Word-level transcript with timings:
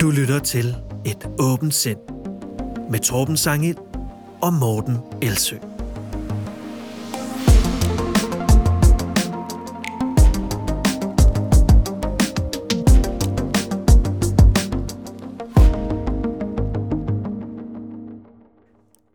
Du 0.00 0.10
lytter 0.10 0.38
til 0.38 0.76
Et 1.06 1.28
åbent 1.38 1.74
sind 1.74 1.98
med 2.90 2.98
Torben 2.98 3.36
Sangel 3.36 3.76
og 4.42 4.52
Morten 4.52 4.96
Elsø. 5.22 5.56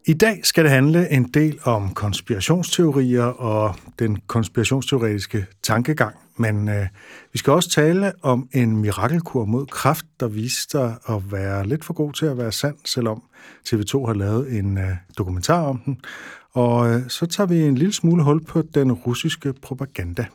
I 0.05 0.13
dag 0.13 0.39
skal 0.43 0.63
det 0.63 0.71
handle 0.71 1.11
en 1.11 1.23
del 1.23 1.59
om 1.63 1.93
konspirationsteorier 1.93 3.23
og 3.23 3.75
den 3.99 4.17
konspirationsteoretiske 4.27 5.45
tankegang, 5.63 6.15
men 6.37 6.69
øh, 6.69 6.87
vi 7.31 7.37
skal 7.37 7.53
også 7.53 7.69
tale 7.69 8.13
om 8.21 8.49
en 8.53 8.77
mirakelkur 8.77 9.45
mod 9.45 9.65
kræft, 9.65 10.05
der 10.19 10.27
viste 10.27 10.71
sig 10.71 10.95
at 11.09 11.31
være 11.31 11.67
lidt 11.67 11.85
for 11.85 11.93
god 11.93 12.13
til 12.13 12.25
at 12.25 12.37
være 12.37 12.51
sand, 12.51 12.75
selvom 12.85 13.23
TV2 13.67 14.05
har 14.05 14.13
lavet 14.13 14.57
en 14.57 14.77
øh, 14.77 14.95
dokumentar 15.17 15.61
om 15.61 15.81
den. 15.85 16.01
Og 16.51 16.89
øh, 16.89 17.09
så 17.09 17.25
tager 17.25 17.47
vi 17.47 17.61
en 17.61 17.75
lille 17.75 17.93
smule 17.93 18.23
hul 18.23 18.45
på 18.45 18.61
den 18.61 18.91
russiske 18.91 19.53
propaganda. 19.61 20.25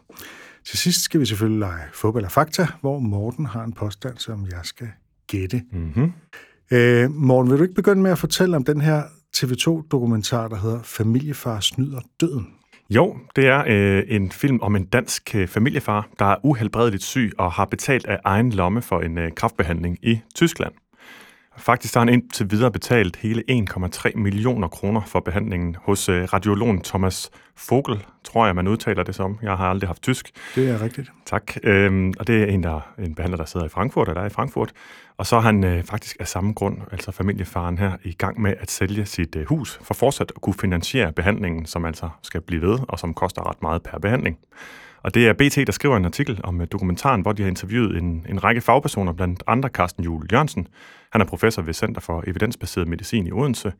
Til 0.67 0.79
sidst 0.79 1.03
skal 1.03 1.21
vi 1.21 1.27
selvfølgelig 1.27 1.61
lege 1.61 1.83
fodbold 1.95 2.25
og 2.25 2.33
fakta, 2.33 2.67
hvor 2.81 2.99
Morten 2.99 3.47
har 3.47 3.65
en 3.65 3.73
påstand, 3.73 4.19
som 4.19 4.47
jeg 4.47 4.61
skal 4.63 4.89
gætte. 5.27 5.63
Mm-hmm. 5.73 6.13
Øh, 6.71 7.11
Morten, 7.11 7.51
vil 7.51 7.59
du 7.59 7.63
ikke 7.63 7.75
begynde 7.75 8.03
med 8.03 8.11
at 8.11 8.19
fortælle 8.19 8.57
om 8.57 8.65
den 8.65 8.81
her 8.81 9.03
TV2-dokumentar, 9.37 10.49
der 10.49 10.57
hedder 10.57 10.83
Familiefar 10.83 11.61
snyder 11.61 12.01
døden? 12.21 12.47
Jo, 12.91 13.17
det 13.37 13.47
er 13.47 13.65
øh, 13.67 14.03
en 14.09 14.31
film 14.31 14.61
om 14.63 14.77
en 14.77 14.85
dansk 14.85 15.35
øh, 15.35 15.49
familiefar, 15.49 16.09
der 16.19 16.25
er 16.25 16.37
uhelbredeligt 16.43 17.03
syg 17.03 17.33
og 17.39 17.53
har 17.53 17.65
betalt 17.65 18.07
af 18.07 18.19
egen 18.25 18.53
lomme 18.53 18.83
for 18.83 19.01
en 19.01 19.19
øh, 19.19 19.33
kraftbehandling 19.33 19.99
i 20.03 20.21
Tyskland. 20.35 20.73
Faktisk 21.61 21.95
har 21.95 22.01
han 22.01 22.09
indtil 22.09 22.51
videre 22.51 22.71
betalt 22.71 23.17
hele 23.17 23.43
1,3 23.51 24.17
millioner 24.17 24.69
kroner 24.69 25.01
for 25.07 25.21
behandlingen 25.21 25.77
hos 25.83 26.09
øh, 26.09 26.25
radiologen 26.25 26.83
Thomas 26.83 27.31
Vogel, 27.71 28.07
tror 28.25 28.47
jeg, 28.47 28.55
man 28.55 28.69
udtaler 28.69 29.03
det 29.03 29.15
som. 29.15 29.39
Jeg 29.43 29.57
har 29.57 29.71
aldrig 29.71 29.89
haft 29.89 30.03
tysk. 30.03 30.31
Det 30.55 30.71
er 30.71 30.83
rigtigt. 30.83 31.13
Tak. 31.27 31.53
Øhm, 31.63 32.15
og 32.19 32.27
det 32.27 32.43
er 32.43 32.47
en, 32.47 32.63
der, 32.63 32.81
en 32.99 33.15
behandler, 33.15 33.37
der 33.37 33.45
sidder 33.45 33.67
i 33.67 33.69
Frankfurt, 33.69 34.09
eller 34.09 34.23
er 34.23 34.27
i 34.27 34.31
Frankfurt. 34.31 34.73
Og 35.17 35.27
så 35.27 35.37
er 35.37 35.41
han 35.41 35.65
øh, 35.65 35.85
faktisk 35.85 36.17
af 36.21 36.29
samme 36.29 36.53
grund, 36.53 36.79
altså 36.93 37.13
familiefaren 37.13 37.79
her, 37.79 37.93
i 38.05 38.13
gang 38.13 38.41
med 38.41 38.55
at 38.61 38.71
sælge 38.71 39.07
sit 39.07 39.37
øh, 39.37 39.47
hus 39.47 39.81
for 39.83 39.95
fortsat 39.95 40.33
at 40.37 40.41
kunne 40.41 40.55
finansiere 40.55 41.13
behandlingen, 41.13 41.67
som 41.67 41.85
altså 41.85 42.09
skal 42.23 42.41
blive 42.41 42.63
ved, 42.63 42.79
og 42.89 42.99
som 42.99 43.15
koster 43.15 43.51
ret 43.51 43.63
meget 43.63 43.83
per 43.83 43.99
behandling. 43.99 44.39
Og 45.03 45.15
det 45.15 45.29
er 45.29 45.33
BT, 45.33 45.67
der 45.67 45.73
skriver 45.73 45.97
en 45.97 46.05
artikel 46.05 46.41
om 46.45 46.61
øh, 46.61 46.67
dokumentaren, 46.73 47.21
hvor 47.21 47.33
de 47.33 47.43
har 47.43 47.49
interviewet 47.49 47.97
en, 47.97 48.27
en 48.29 48.45
række 48.45 48.61
fagpersoner, 48.61 49.13
blandt 49.13 49.43
andre 49.47 49.69
Carsten 49.69 50.05
Juhl 50.05 50.27
Jørgensen. 50.33 50.69
Han 51.13 51.21
er 51.21 51.25
professor 51.25 51.63
ved 51.63 51.75
Center 51.75 52.01
for 52.01 52.25
Evidensbaseret 52.27 52.89
Medicin 52.89 53.27
i 53.27 53.33
Odense. 53.33 53.73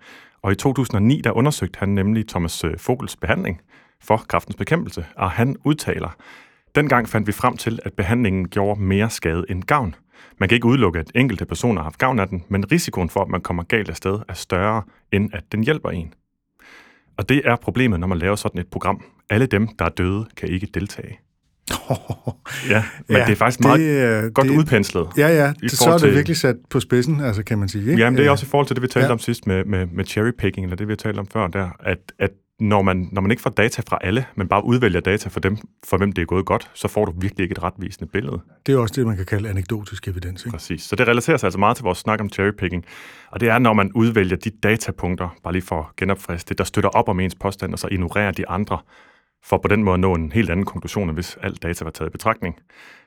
Og 0.43 0.53
i 0.53 0.55
2009, 0.55 1.21
der 1.21 1.31
undersøgte 1.31 1.79
han 1.79 1.89
nemlig 1.89 2.29
Thomas 2.29 2.65
øh, 2.65 2.79
Fogels 2.79 3.17
behandling 3.17 3.61
for 4.03 4.17
kraftens 4.17 4.57
bekæmpelse. 4.57 5.07
Og 5.17 5.31
han 5.31 5.57
udtaler, 5.65 6.17
dengang 6.75 7.09
fandt 7.09 7.27
vi 7.27 7.33
frem 7.33 7.57
til, 7.57 7.79
at 7.85 7.93
behandlingen 7.93 8.49
gjorde 8.49 8.81
mere 8.81 9.11
skade 9.11 9.45
end 9.49 9.63
gavn. 9.63 9.95
Man 10.39 10.49
kan 10.49 10.57
ikke 10.57 10.67
udelukke, 10.67 10.99
at 10.99 11.11
enkelte 11.15 11.45
personer 11.45 11.81
har 11.81 11.85
haft 11.85 11.99
gavn 11.99 12.19
af 12.19 12.29
den, 12.29 12.45
men 12.49 12.73
risikoen 12.73 13.11
for, 13.11 13.21
at 13.21 13.29
man 13.29 13.41
kommer 13.41 13.63
galt 13.63 13.89
af 13.89 13.97
sted, 13.97 14.19
er 14.29 14.35
større, 14.35 14.83
end 15.13 15.31
at 15.33 15.45
den 15.53 15.65
hjælper 15.65 15.91
en. 15.91 16.15
Og 17.21 17.29
det 17.29 17.43
er 17.45 17.57
problemet, 17.57 18.01
når 18.01 18.07
man 18.07 18.19
laver 18.19 18.37
sådan 18.37 18.61
et 18.61 18.67
program. 18.67 19.05
Alle 19.31 19.47
dem, 19.47 19.69
der 19.79 19.85
er 19.85 19.89
døde, 19.89 20.27
kan 20.37 20.49
ikke 20.49 20.69
deltage. 20.75 21.19
Ja, 22.71 22.85
men 23.09 23.17
ja, 23.17 23.25
det 23.25 23.33
er 23.33 23.37
faktisk 23.37 23.61
meget 23.61 23.81
det, 23.81 24.35
godt 24.35 24.49
det, 24.49 24.59
udpenslet. 24.59 25.07
Ja, 25.17 25.29
ja, 25.29 25.53
det, 25.61 25.71
så 25.71 25.89
er 25.89 25.93
det 25.93 26.01
til, 26.01 26.15
virkelig 26.15 26.37
sat 26.37 26.57
på 26.71 26.81
spidsen, 26.81 27.21
altså 27.21 27.43
kan 27.43 27.59
man 27.59 27.69
sige. 27.69 27.91
Ikke? 27.91 28.03
Jamen, 28.03 28.19
det 28.19 28.27
er 28.27 28.31
også 28.31 28.47
i 28.47 28.49
forhold 28.49 28.67
til 28.67 28.77
det, 28.77 28.83
vi 28.83 28.89
talte 28.89 29.07
ja. 29.07 29.13
om 29.13 29.19
sidst 29.19 29.47
med, 29.47 29.65
med, 29.65 29.87
med 29.87 30.05
cherrypicking, 30.05 30.65
eller 30.65 30.77
det, 30.77 30.89
vi 30.89 30.93
har 30.93 30.97
talt 30.97 31.19
om 31.19 31.27
før, 31.27 31.47
der, 31.47 31.69
at, 31.81 31.99
at 32.19 32.31
når 32.61 32.83
man, 32.83 33.09
når 33.13 33.23
man 33.23 33.31
ikke 33.31 33.43
får 33.43 33.51
data 33.51 33.83
fra 33.87 33.99
alle, 34.01 34.25
men 34.35 34.49
bare 34.49 34.65
udvælger 34.65 35.01
data 35.01 35.29
for 35.29 35.41
dem, 35.41 35.57
for 35.85 35.97
hvem 35.97 36.13
det 36.13 36.23
er 36.23 36.27
gået 36.27 36.47
godt, 36.47 36.71
så 36.75 36.89
får 36.89 37.05
du 37.05 37.13
virkelig 37.17 37.43
ikke 37.43 37.53
et 37.53 37.63
retvisende 37.63 38.11
billede. 38.13 38.41
Det 38.67 38.75
er 38.75 38.79
også 38.79 38.95
det, 38.97 39.07
man 39.07 39.17
kan 39.17 39.27
kalde 39.27 39.49
anekdotisk 39.49 40.09
evidens. 40.09 40.45
Ikke? 40.45 40.57
Præcis. 40.57 40.83
Så 40.83 40.97
det 40.97 41.09
relaterer 41.09 41.37
sig 41.37 41.47
altså 41.47 41.59
meget 41.59 41.77
til 41.77 41.85
vores 41.85 41.99
snak 41.99 42.21
om 42.21 42.29
cherrypicking. 42.29 42.85
Og 43.31 43.41
det 43.41 43.49
er, 43.49 43.59
når 43.59 43.73
man 43.73 43.93
udvælger 43.95 44.37
de 44.37 44.51
datapunkter, 44.51 45.29
bare 45.43 45.53
lige 45.53 45.63
for 45.63 45.81
at 45.81 45.97
genopfriske 45.97 46.49
det, 46.49 46.59
der 46.59 46.65
støtter 46.65 46.91
op 46.91 47.09
om 47.09 47.21
ens 47.21 47.35
påstand, 47.35 47.73
og 47.73 47.79
så 47.79 47.89
ignorerer 47.91 48.33
de 48.33 48.49
andre, 48.49 48.79
for 49.45 49.59
på 49.59 49.69
den 49.69 49.85
måde 49.85 49.95
at 49.95 50.01
nå 50.01 50.15
en 50.15 50.33
helt 50.33 50.51
anden 50.51 50.67
konklusion, 50.67 51.09
end 51.09 51.17
hvis 51.17 51.39
alt 51.43 51.63
data 51.63 51.85
var 51.85 51.91
taget 51.91 52.09
i 52.09 52.13
betragtning. 52.13 52.57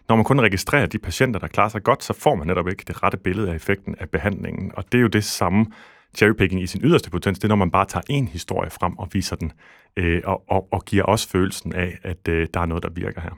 Når 0.09 0.15
man 0.15 0.25
kun 0.25 0.41
registrerer 0.41 0.85
de 0.85 0.97
patienter, 0.97 1.39
der 1.39 1.47
klarer 1.47 1.69
sig 1.69 1.83
godt, 1.83 2.03
så 2.03 2.13
får 2.13 2.35
man 2.35 2.47
netop 2.47 2.67
ikke 2.67 2.83
det 2.87 3.03
rette 3.03 3.17
billede 3.17 3.51
af 3.51 3.55
effekten 3.55 3.95
af 3.99 4.09
behandlingen. 4.09 4.71
Og 4.77 4.83
det 4.91 4.97
er 4.97 5.01
jo 5.01 5.07
det 5.07 5.23
samme 5.23 5.65
cherrypicking 6.17 6.61
i 6.61 6.67
sin 6.67 6.81
yderste 6.83 7.09
potens, 7.09 7.39
det 7.39 7.43
er, 7.43 7.47
når 7.47 7.55
man 7.55 7.71
bare 7.71 7.85
tager 7.85 8.03
en 8.09 8.27
historie 8.27 8.69
frem 8.69 8.97
og 8.97 9.09
viser 9.13 9.35
den, 9.35 9.51
øh, 9.97 10.21
og, 10.25 10.43
og, 10.49 10.67
og 10.71 10.85
giver 10.85 11.03
også 11.03 11.29
følelsen 11.29 11.73
af, 11.73 11.97
at 12.03 12.27
øh, 12.29 12.47
der 12.53 12.59
er 12.59 12.65
noget, 12.65 12.83
der 12.83 12.89
virker 12.89 13.21
her. 13.21 13.31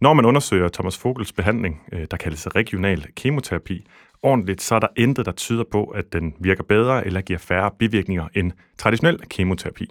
Når 0.00 0.14
man 0.14 0.24
undersøger 0.24 0.68
Thomas 0.68 1.04
Vogels 1.04 1.32
behandling, 1.32 1.82
øh, 1.92 2.06
der 2.10 2.16
kaldes 2.16 2.48
regional 2.56 3.06
kemoterapi, 3.16 3.86
ordentligt, 4.22 4.62
så 4.62 4.74
er 4.74 4.78
der 4.78 4.88
intet, 4.96 5.26
der 5.26 5.32
tyder 5.32 5.64
på, 5.72 5.84
at 5.84 6.12
den 6.12 6.34
virker 6.40 6.62
bedre 6.62 7.06
eller 7.06 7.20
giver 7.20 7.38
færre 7.38 7.70
bivirkninger 7.78 8.28
end 8.34 8.52
traditionel 8.78 9.20
kemoterapi. 9.28 9.90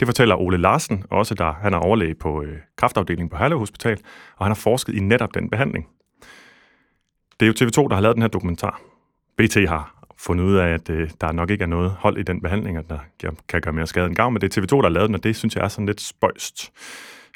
Det 0.00 0.08
fortæller 0.08 0.36
Ole 0.36 0.58
Larsen, 0.58 1.04
også 1.10 1.34
der 1.34 1.52
han 1.52 1.74
er 1.74 1.78
overlæge 1.78 2.14
på 2.14 2.42
øh, 2.42 2.58
kraftafdelingen 2.76 3.28
på 3.28 3.36
Herlev 3.36 3.58
Hospital, 3.58 3.98
og 4.36 4.46
han 4.46 4.50
har 4.50 4.60
forsket 4.60 4.94
i 4.94 5.00
netop 5.00 5.34
den 5.34 5.50
behandling. 5.50 5.88
Det 7.40 7.46
er 7.46 7.46
jo 7.46 7.66
TV2, 7.66 7.88
der 7.88 7.94
har 7.94 8.00
lavet 8.00 8.14
den 8.14 8.22
her 8.22 8.28
dokumentar. 8.28 8.80
BT 9.36 9.54
har 9.54 10.01
fundet 10.22 10.44
ud 10.44 10.54
af, 10.56 10.68
at 10.68 10.90
øh, 10.90 11.10
der 11.20 11.32
nok 11.32 11.50
ikke 11.50 11.62
er 11.62 11.68
noget 11.68 11.90
hold 11.98 12.18
i 12.18 12.22
den 12.22 12.40
behandling, 12.40 12.76
at 12.76 12.84
der 12.88 12.98
kan 13.48 13.60
gøre 13.60 13.74
mere 13.74 13.86
skade 13.86 14.06
end 14.06 14.16
gavn, 14.16 14.32
men 14.32 14.40
det 14.40 14.56
er 14.56 14.60
TV2, 14.60 14.76
der 14.76 14.82
har 14.82 14.88
lavet 14.88 15.08
den, 15.08 15.14
og 15.14 15.24
det 15.24 15.36
synes 15.36 15.56
jeg 15.56 15.64
er 15.64 15.68
sådan 15.68 15.86
lidt 15.86 16.00
spøjst. 16.00 16.72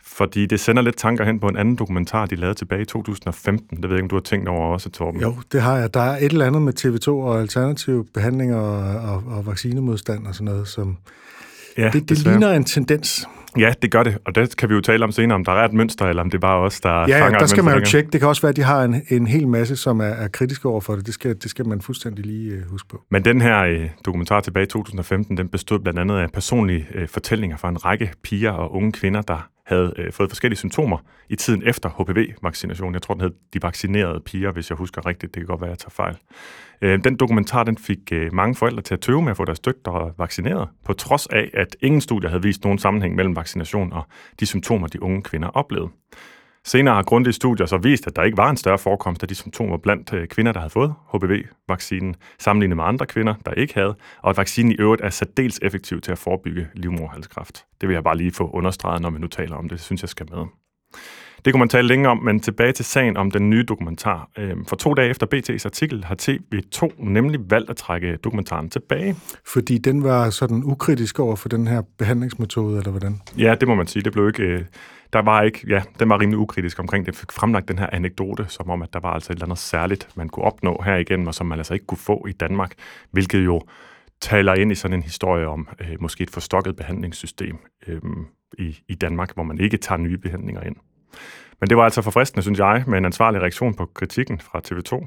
Fordi 0.05 0.47
det 0.47 0.61
sender 0.61 0.83
lidt 0.83 0.97
tanker 0.97 1.25
hen 1.25 1.41
på 1.41 1.47
en 1.47 1.57
anden 1.57 1.77
dokumentar, 1.77 2.27
de 2.27 2.37
lavede 2.37 2.59
tilbage 2.59 2.83
i 2.83 2.85
2015. 2.85 3.77
Det 3.77 3.83
ved 3.83 3.91
jeg 3.91 3.97
ikke, 3.97 4.05
om 4.05 4.09
du 4.09 4.17
har 4.17 4.21
tænkt 4.21 4.49
over 4.49 4.73
også, 4.73 4.91
Torben. 4.91 5.21
Jo, 5.21 5.35
det 5.53 5.63
har 5.63 5.77
jeg. 5.77 5.95
Der 5.95 6.01
er 6.01 6.17
et 6.17 6.33
eller 6.33 6.47
andet 6.47 6.63
med 6.63 6.85
TV2 6.85 7.09
og 7.09 7.41
alternative 7.41 8.05
behandlinger 8.15 8.57
og, 8.57 9.13
og, 9.13 9.23
og 9.27 9.47
vaccinemodstand 9.47 10.27
og 10.27 10.35
sådan 10.35 10.45
noget, 10.45 10.69
som... 10.69 10.97
Ja, 11.79 11.91
det, 11.93 12.09
det 12.09 12.19
ligner 12.19 12.53
en 12.53 12.65
tendens. 12.65 13.29
Ja, 13.59 13.73
det 13.83 13.91
gør 13.91 14.03
det, 14.03 14.19
og 14.25 14.35
det 14.35 14.57
kan 14.57 14.69
vi 14.69 14.75
jo 14.75 14.81
tale 14.81 15.05
om 15.05 15.13
senere, 15.13 15.35
om 15.35 15.45
der 15.45 15.53
er 15.53 15.65
et 15.65 15.73
mønster, 15.73 16.07
eller 16.07 16.23
om 16.23 16.31
det 16.31 16.39
er 16.39 16.41
bare 16.41 16.59
os, 16.59 16.81
der 16.81 17.09
ja, 17.09 17.21
fanger 17.21 17.39
der 17.39 17.47
skal 17.47 17.65
man 17.65 17.79
jo 17.79 17.85
tjekke. 17.85 18.11
Det 18.11 18.21
kan 18.21 18.29
også 18.29 18.43
være, 18.43 18.51
at 18.51 18.57
de 18.57 18.63
har 18.63 18.83
en, 18.85 19.03
en 19.11 19.27
hel 19.27 19.49
masse, 19.49 19.77
som 19.77 20.01
er, 20.01 20.05
er 20.05 20.29
kritiske 20.29 20.69
over 20.69 20.81
for 20.81 20.97
det. 20.97 21.07
Det 21.07 21.15
skal, 21.15 21.37
det 21.43 21.51
skal 21.51 21.69
man 21.69 21.81
fuldstændig 21.81 22.27
lige 22.27 22.57
uh, 22.57 22.71
huske 22.71 22.89
på. 22.89 23.03
Men 23.11 23.25
den 23.25 23.41
her 23.41 23.75
uh, 23.75 23.85
dokumentar 24.05 24.41
tilbage 24.41 24.65
i 24.65 24.67
2015, 24.67 25.37
den 25.37 25.49
bestod 25.49 25.79
blandt 25.79 25.99
andet 25.99 26.17
af 26.17 26.33
personlige 26.33 26.87
uh, 26.95 27.09
fortællinger 27.09 27.57
fra 27.57 27.69
en 27.69 27.85
række 27.85 28.13
piger 28.23 28.51
og 28.51 28.75
unge 28.75 28.93
kvinder, 28.93 29.23
der 29.23 29.49
havde 29.67 29.93
øh, 29.97 30.13
fået 30.13 30.31
forskellige 30.31 30.59
symptomer 30.59 30.99
i 31.29 31.37
tiden 31.37 31.63
efter 31.67 31.89
HPV-vaccination. 31.89 32.95
Jeg 32.95 33.03
tror, 33.03 33.15
den 33.15 33.21
hed 33.21 33.31
De 33.55 33.63
Vaccinerede 33.63 34.21
Piger, 34.21 34.53
hvis 34.53 34.71
jeg 34.71 34.77
husker 34.77 35.07
rigtigt. 35.07 35.35
Det 35.35 35.41
kan 35.41 35.47
godt 35.47 35.61
være, 35.61 35.71
at 35.71 35.73
jeg 35.73 35.79
tager 35.79 35.91
fejl. 35.91 36.17
Øh, 36.83 37.05
den 37.05 37.17
dokumentar 37.17 37.65
den 37.65 37.79
fik 37.79 37.99
øh, 38.13 38.35
mange 38.35 38.55
forældre 38.55 38.83
til 38.83 38.95
at 38.95 39.01
tøve 39.01 39.23
med 39.23 39.31
at 39.31 39.37
få 39.37 39.45
deres 39.45 39.61
døtre 39.61 40.13
vaccineret, 40.19 40.69
på 40.85 40.93
trods 40.93 41.27
af, 41.27 41.51
at 41.55 41.77
ingen 41.81 42.01
studier 42.01 42.31
havde 42.31 42.43
vist 42.43 42.65
nogen 42.65 42.79
sammenhæng 42.79 43.15
mellem 43.15 43.37
vaccination 43.37 43.93
og 43.93 44.03
de 44.41 44.47
symptomer, 44.47 44.87
de 44.87 45.03
unge 45.03 45.23
kvinder 45.23 45.49
oplevede. 45.49 45.91
Senere 46.65 46.95
har 46.95 47.03
grundige 47.03 47.33
studier 47.33 47.67
så 47.67 47.77
vist, 47.77 48.07
at 48.07 48.17
der 48.17 48.23
ikke 48.23 48.37
var 48.37 48.51
en 48.51 48.57
større 48.57 48.79
forekomst 48.79 49.23
af 49.23 49.29
de 49.29 49.35
symptomer 49.35 49.77
blandt 49.77 50.13
øh, 50.13 50.29
kvinder, 50.29 50.53
der 50.53 50.61
havde 50.61 50.71
fået 50.71 50.95
HPV-vaccinen, 51.15 52.17
sammenlignet 52.39 52.77
med 52.77 52.85
andre 52.85 53.07
kvinder, 53.07 53.35
der 53.47 53.53
ikke 53.53 53.75
havde, 53.75 53.95
og 54.23 54.31
at 54.31 54.37
vaccinen 54.37 54.73
i 54.73 54.75
øvrigt 54.75 55.03
er 55.03 55.11
særdeles 55.11 55.59
effektiv 55.63 56.01
til 56.01 56.13
at 56.13 56.19
forebygge 56.19 56.69
livmoderhalskræft. 56.75 57.65
Det 57.81 57.89
vil 57.89 57.95
jeg 57.95 58.05
bare 58.05 58.17
lige 58.17 58.33
få 58.33 58.51
understreget, 58.51 59.03
når 59.03 59.11
vi 59.11 59.19
nu 59.19 59.27
taler 59.27 59.57
om 59.57 59.69
det. 59.69 59.71
Det 59.71 59.81
synes 59.81 60.03
jeg 60.03 60.09
skal 60.09 60.27
med. 60.31 60.45
Det 61.47 61.53
kunne 61.53 61.59
man 61.59 61.69
tale 61.69 61.89
længere 61.89 62.11
om, 62.11 62.19
men 62.19 62.41
tilbage 62.41 62.73
til 62.73 62.85
sagen 62.85 63.17
om 63.17 63.31
den 63.31 63.51
nye 63.51 63.63
dokumentar. 63.63 64.29
Øhm, 64.39 64.65
for 64.65 64.77
to 64.77 64.95
dage 64.95 65.11
efter 65.11 65.27
BT's 65.35 65.65
artikel 65.65 66.05
har 66.05 66.17
TV2 66.23 67.05
nemlig 67.11 67.41
valgt 67.51 67.71
at 67.71 67.77
trække 67.77 68.17
dokumentaren 68.17 68.71
tilbage. 68.71 69.17
Fordi 69.47 69.79
den 69.79 70.05
var 70.05 70.31
sådan 70.31 70.63
ukritisk 70.65 71.19
over 71.19 71.37
for 71.37 71.49
den 71.49 71.67
her 71.67 71.83
behandlingsmetode, 71.99 72.79
eller 72.79 72.91
hvordan? 72.91 73.21
Ja, 73.39 73.55
det 73.61 73.69
må 73.69 73.75
man 73.75 73.87
sige. 73.87 74.03
Det 74.03 74.13
blev 74.13 74.29
ikke... 74.29 74.43
Øh, 74.43 74.65
der 75.13 75.23
var 75.23 75.43
ikke, 75.43 75.67
ja, 75.69 75.83
den 75.99 76.09
var 76.09 76.21
rimelig 76.21 76.39
ukritisk 76.39 76.79
omkring 76.79 77.07
det. 77.07 77.17
Fik 77.17 77.33
fremlagt 77.33 77.69
den 77.69 77.79
her 77.79 77.89
anekdote, 77.93 78.47
som 78.49 78.71
om, 78.71 78.83
at 78.83 78.93
der 78.93 79.01
var 79.01 79.11
altså 79.11 79.33
et 79.33 79.35
eller 79.35 79.47
andet 79.47 79.59
særligt, 79.59 80.09
man 80.15 80.29
kunne 80.29 80.45
opnå 80.45 80.83
her 80.85 80.97
igen, 80.97 81.29
og 81.29 81.35
som 81.35 81.47
man 81.47 81.59
altså 81.59 81.75
ikke 81.75 81.87
kunne 81.87 81.99
få 81.99 82.27
i 82.29 82.33
Danmark, 82.33 82.73
hvilket 83.11 83.45
jo 83.45 83.61
taler 84.21 84.55
ind 84.55 84.73
i 84.73 84.75
sådan 84.75 84.95
en 84.97 85.03
historie 85.03 85.49
om 85.49 85.69
øh, 85.81 85.97
måske 86.01 86.23
et 86.23 86.31
forstokket 86.31 86.77
behandlingssystem 86.77 87.57
øh, 87.87 88.01
i, 88.59 88.79
i 88.89 88.95
Danmark, 88.95 89.35
hvor 89.35 89.43
man 89.43 89.61
ikke 89.61 89.77
tager 89.77 89.99
nye 89.99 90.19
behandlinger 90.19 90.63
ind. 90.63 90.77
Men 91.61 91.69
det 91.69 91.77
var 91.77 91.85
altså 91.85 92.03
forfriskende, 92.03 92.43
synes 92.43 92.59
jeg, 92.59 92.85
med 92.87 92.99
en 92.99 93.05
ansvarlig 93.05 93.41
reaktion 93.43 93.75
på 93.75 93.87
kritikken 93.95 94.41
fra 94.41 94.61
TV2. 94.69 95.07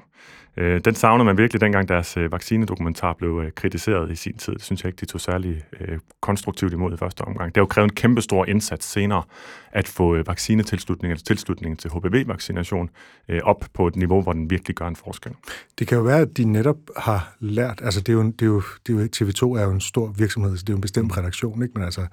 Øh, 0.57 0.81
den 0.85 0.95
savner 0.95 1.23
man 1.23 1.37
virkelig, 1.37 1.61
dengang 1.61 1.87
deres 1.87 2.17
øh, 2.17 2.31
vaccinedokumentar 2.31 3.13
blev 3.13 3.41
øh, 3.45 3.51
kritiseret 3.51 4.11
i 4.11 4.15
sin 4.15 4.37
tid. 4.37 4.53
Det 4.53 4.61
synes 4.61 4.83
jeg 4.83 4.89
ikke, 4.89 4.99
de 5.01 5.05
tog 5.05 5.21
særlig 5.21 5.63
øh, 5.79 5.99
konstruktivt 6.21 6.73
imod 6.73 6.93
i 6.93 6.97
første 6.97 7.21
omgang. 7.21 7.55
Det 7.55 7.57
har 7.57 7.61
jo 7.61 7.67
krævet 7.67 7.89
en 7.91 7.95
kæmpe 7.95 8.21
stor 8.21 8.45
indsats 8.45 8.85
senere 8.85 9.23
at 9.71 9.87
få 9.87 10.15
øh, 10.15 10.27
vaccinetilslutning 10.27 11.11
eller 11.11 11.23
tilslutning 11.23 11.79
til 11.79 11.91
HPV-vaccination 11.91 12.89
øh, 13.29 13.39
op 13.43 13.65
på 13.73 13.87
et 13.87 13.95
niveau, 13.95 14.21
hvor 14.21 14.33
den 14.33 14.49
virkelig 14.49 14.75
gør 14.75 14.87
en 14.87 14.95
forskel. 14.95 15.31
Det 15.79 15.87
kan 15.87 15.97
jo 15.97 16.03
være, 16.03 16.19
at 16.19 16.37
de 16.37 16.45
netop 16.45 16.77
har 16.97 17.35
lært, 17.39 17.81
altså 17.83 18.01
det 18.01 18.09
er 18.09 18.13
jo, 18.13 18.23
det 18.23 18.41
er 18.41 18.45
jo, 18.45 18.61
det 18.87 18.95
er 18.95 18.99
jo 18.99 19.25
TV2 19.25 19.59
er 19.59 19.63
jo 19.63 19.71
en 19.71 19.81
stor 19.81 20.07
virksomhed, 20.07 20.57
så 20.57 20.61
det 20.61 20.69
er 20.69 20.73
jo 20.73 20.77
en 20.77 20.81
bestemt 20.81 21.17
redaktion, 21.17 21.63
ikke? 21.63 21.73
men 21.75 21.83
altså 21.83 22.07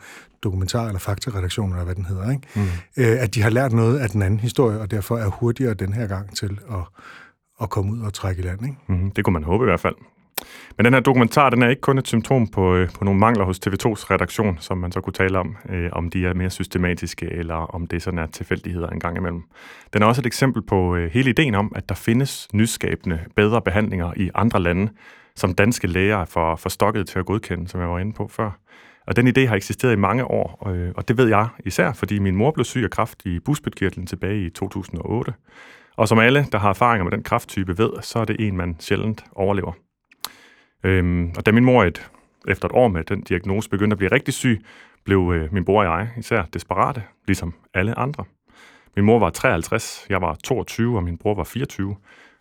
dokumentar- 0.46 0.86
eller 0.86 0.98
faktaredaktion, 0.98 1.70
eller 1.70 1.84
hvad 1.84 1.94
den 1.94 2.04
hedder, 2.04 2.30
ikke? 2.30 2.48
Mm. 2.54 2.62
Øh, 2.96 3.22
at 3.22 3.34
de 3.34 3.42
har 3.42 3.50
lært 3.50 3.72
noget 3.72 3.98
af 3.98 4.10
den 4.10 4.22
anden 4.22 4.40
historie, 4.40 4.80
og 4.80 4.90
derfor 4.90 5.18
er 5.18 5.26
hurtigere 5.26 5.74
den 5.74 5.92
her 5.92 6.06
gang 6.06 6.36
til 6.36 6.58
at 6.70 7.02
at 7.62 7.70
komme 7.70 7.92
ud 7.92 8.00
og 8.00 8.14
trække 8.14 8.42
i 8.42 8.44
land. 8.44 8.62
Ikke? 8.62 8.76
Mm, 8.86 9.10
det 9.10 9.24
kunne 9.24 9.32
man 9.32 9.44
håbe 9.44 9.64
i 9.64 9.68
hvert 9.68 9.80
fald. 9.80 9.94
Men 10.76 10.84
den 10.84 10.92
her 10.94 11.00
dokumentar, 11.00 11.50
den 11.50 11.62
er 11.62 11.68
ikke 11.68 11.80
kun 11.80 11.98
et 11.98 12.08
symptom 12.08 12.48
på, 12.48 12.74
øh, 12.74 12.88
på 12.92 13.04
nogle 13.04 13.20
mangler 13.20 13.44
hos 13.44 13.60
TV2's 13.66 14.10
redaktion, 14.10 14.58
som 14.60 14.78
man 14.78 14.92
så 14.92 15.00
kunne 15.00 15.12
tale 15.12 15.38
om, 15.38 15.56
øh, 15.68 15.88
om 15.92 16.10
de 16.10 16.26
er 16.26 16.34
mere 16.34 16.50
systematiske, 16.50 17.26
eller 17.32 17.54
om 17.54 17.86
det 17.86 18.02
sådan 18.02 18.18
er 18.18 18.26
tilfældigheder 18.26 18.88
en 18.88 19.00
gang 19.00 19.16
imellem. 19.16 19.42
Den 19.92 20.02
er 20.02 20.06
også 20.06 20.22
et 20.22 20.26
eksempel 20.26 20.62
på 20.62 20.96
øh, 20.96 21.10
hele 21.10 21.30
ideen 21.30 21.54
om, 21.54 21.72
at 21.76 21.88
der 21.88 21.94
findes 21.94 22.48
nyskabende, 22.52 23.20
bedre 23.36 23.62
behandlinger 23.62 24.12
i 24.16 24.30
andre 24.34 24.60
lande, 24.60 24.92
som 25.36 25.54
danske 25.54 25.86
læger 25.86 26.18
er 26.18 26.24
for, 26.24 26.56
for 26.56 26.68
stokket 26.68 27.08
til 27.08 27.18
at 27.18 27.26
godkende, 27.26 27.68
som 27.68 27.80
jeg 27.80 27.88
var 27.88 27.98
inde 27.98 28.12
på 28.12 28.28
før. 28.28 28.50
Og 29.06 29.16
den 29.16 29.28
idé 29.28 29.46
har 29.46 29.56
eksisteret 29.56 29.92
i 29.92 29.96
mange 29.96 30.24
år, 30.24 30.68
øh, 30.68 30.92
og 30.96 31.08
det 31.08 31.18
ved 31.18 31.28
jeg 31.28 31.48
især, 31.64 31.92
fordi 31.92 32.18
min 32.18 32.36
mor 32.36 32.50
blev 32.50 32.64
syg 32.64 32.84
af 32.84 32.90
kræft 32.90 33.26
i 33.26 33.40
busbytkirtlen 33.40 34.06
tilbage 34.06 34.46
i 34.46 34.50
2008. 34.50 35.32
Og 35.96 36.08
som 36.08 36.18
alle, 36.18 36.46
der 36.52 36.58
har 36.58 36.70
erfaringer 36.70 37.04
med 37.04 37.12
den 37.12 37.22
krafttype, 37.22 37.78
ved, 37.78 37.90
så 38.02 38.18
er 38.18 38.24
det 38.24 38.36
en, 38.40 38.56
man 38.56 38.76
sjældent 38.80 39.24
overlever. 39.32 39.72
Øhm, 40.84 41.32
og 41.36 41.46
da 41.46 41.52
min 41.52 41.64
mor 41.64 41.84
et, 41.84 42.10
efter 42.48 42.68
et 42.68 42.72
år 42.74 42.88
med 42.88 43.04
den 43.04 43.20
diagnose 43.20 43.70
begyndte 43.70 43.94
at 43.94 43.98
blive 43.98 44.12
rigtig 44.12 44.34
syg, 44.34 44.64
blev 45.04 45.32
øh, 45.34 45.54
min 45.54 45.64
bror 45.64 45.84
og 45.84 45.98
jeg 45.98 46.08
især 46.18 46.42
desperate, 46.42 47.02
ligesom 47.26 47.54
alle 47.74 47.98
andre. 47.98 48.24
Min 48.96 49.04
mor 49.04 49.18
var 49.18 49.30
53, 49.30 50.06
jeg 50.08 50.22
var 50.22 50.36
22, 50.44 50.96
og 50.96 51.04
min 51.04 51.18
bror 51.18 51.34
var 51.34 51.44
24, 51.44 51.96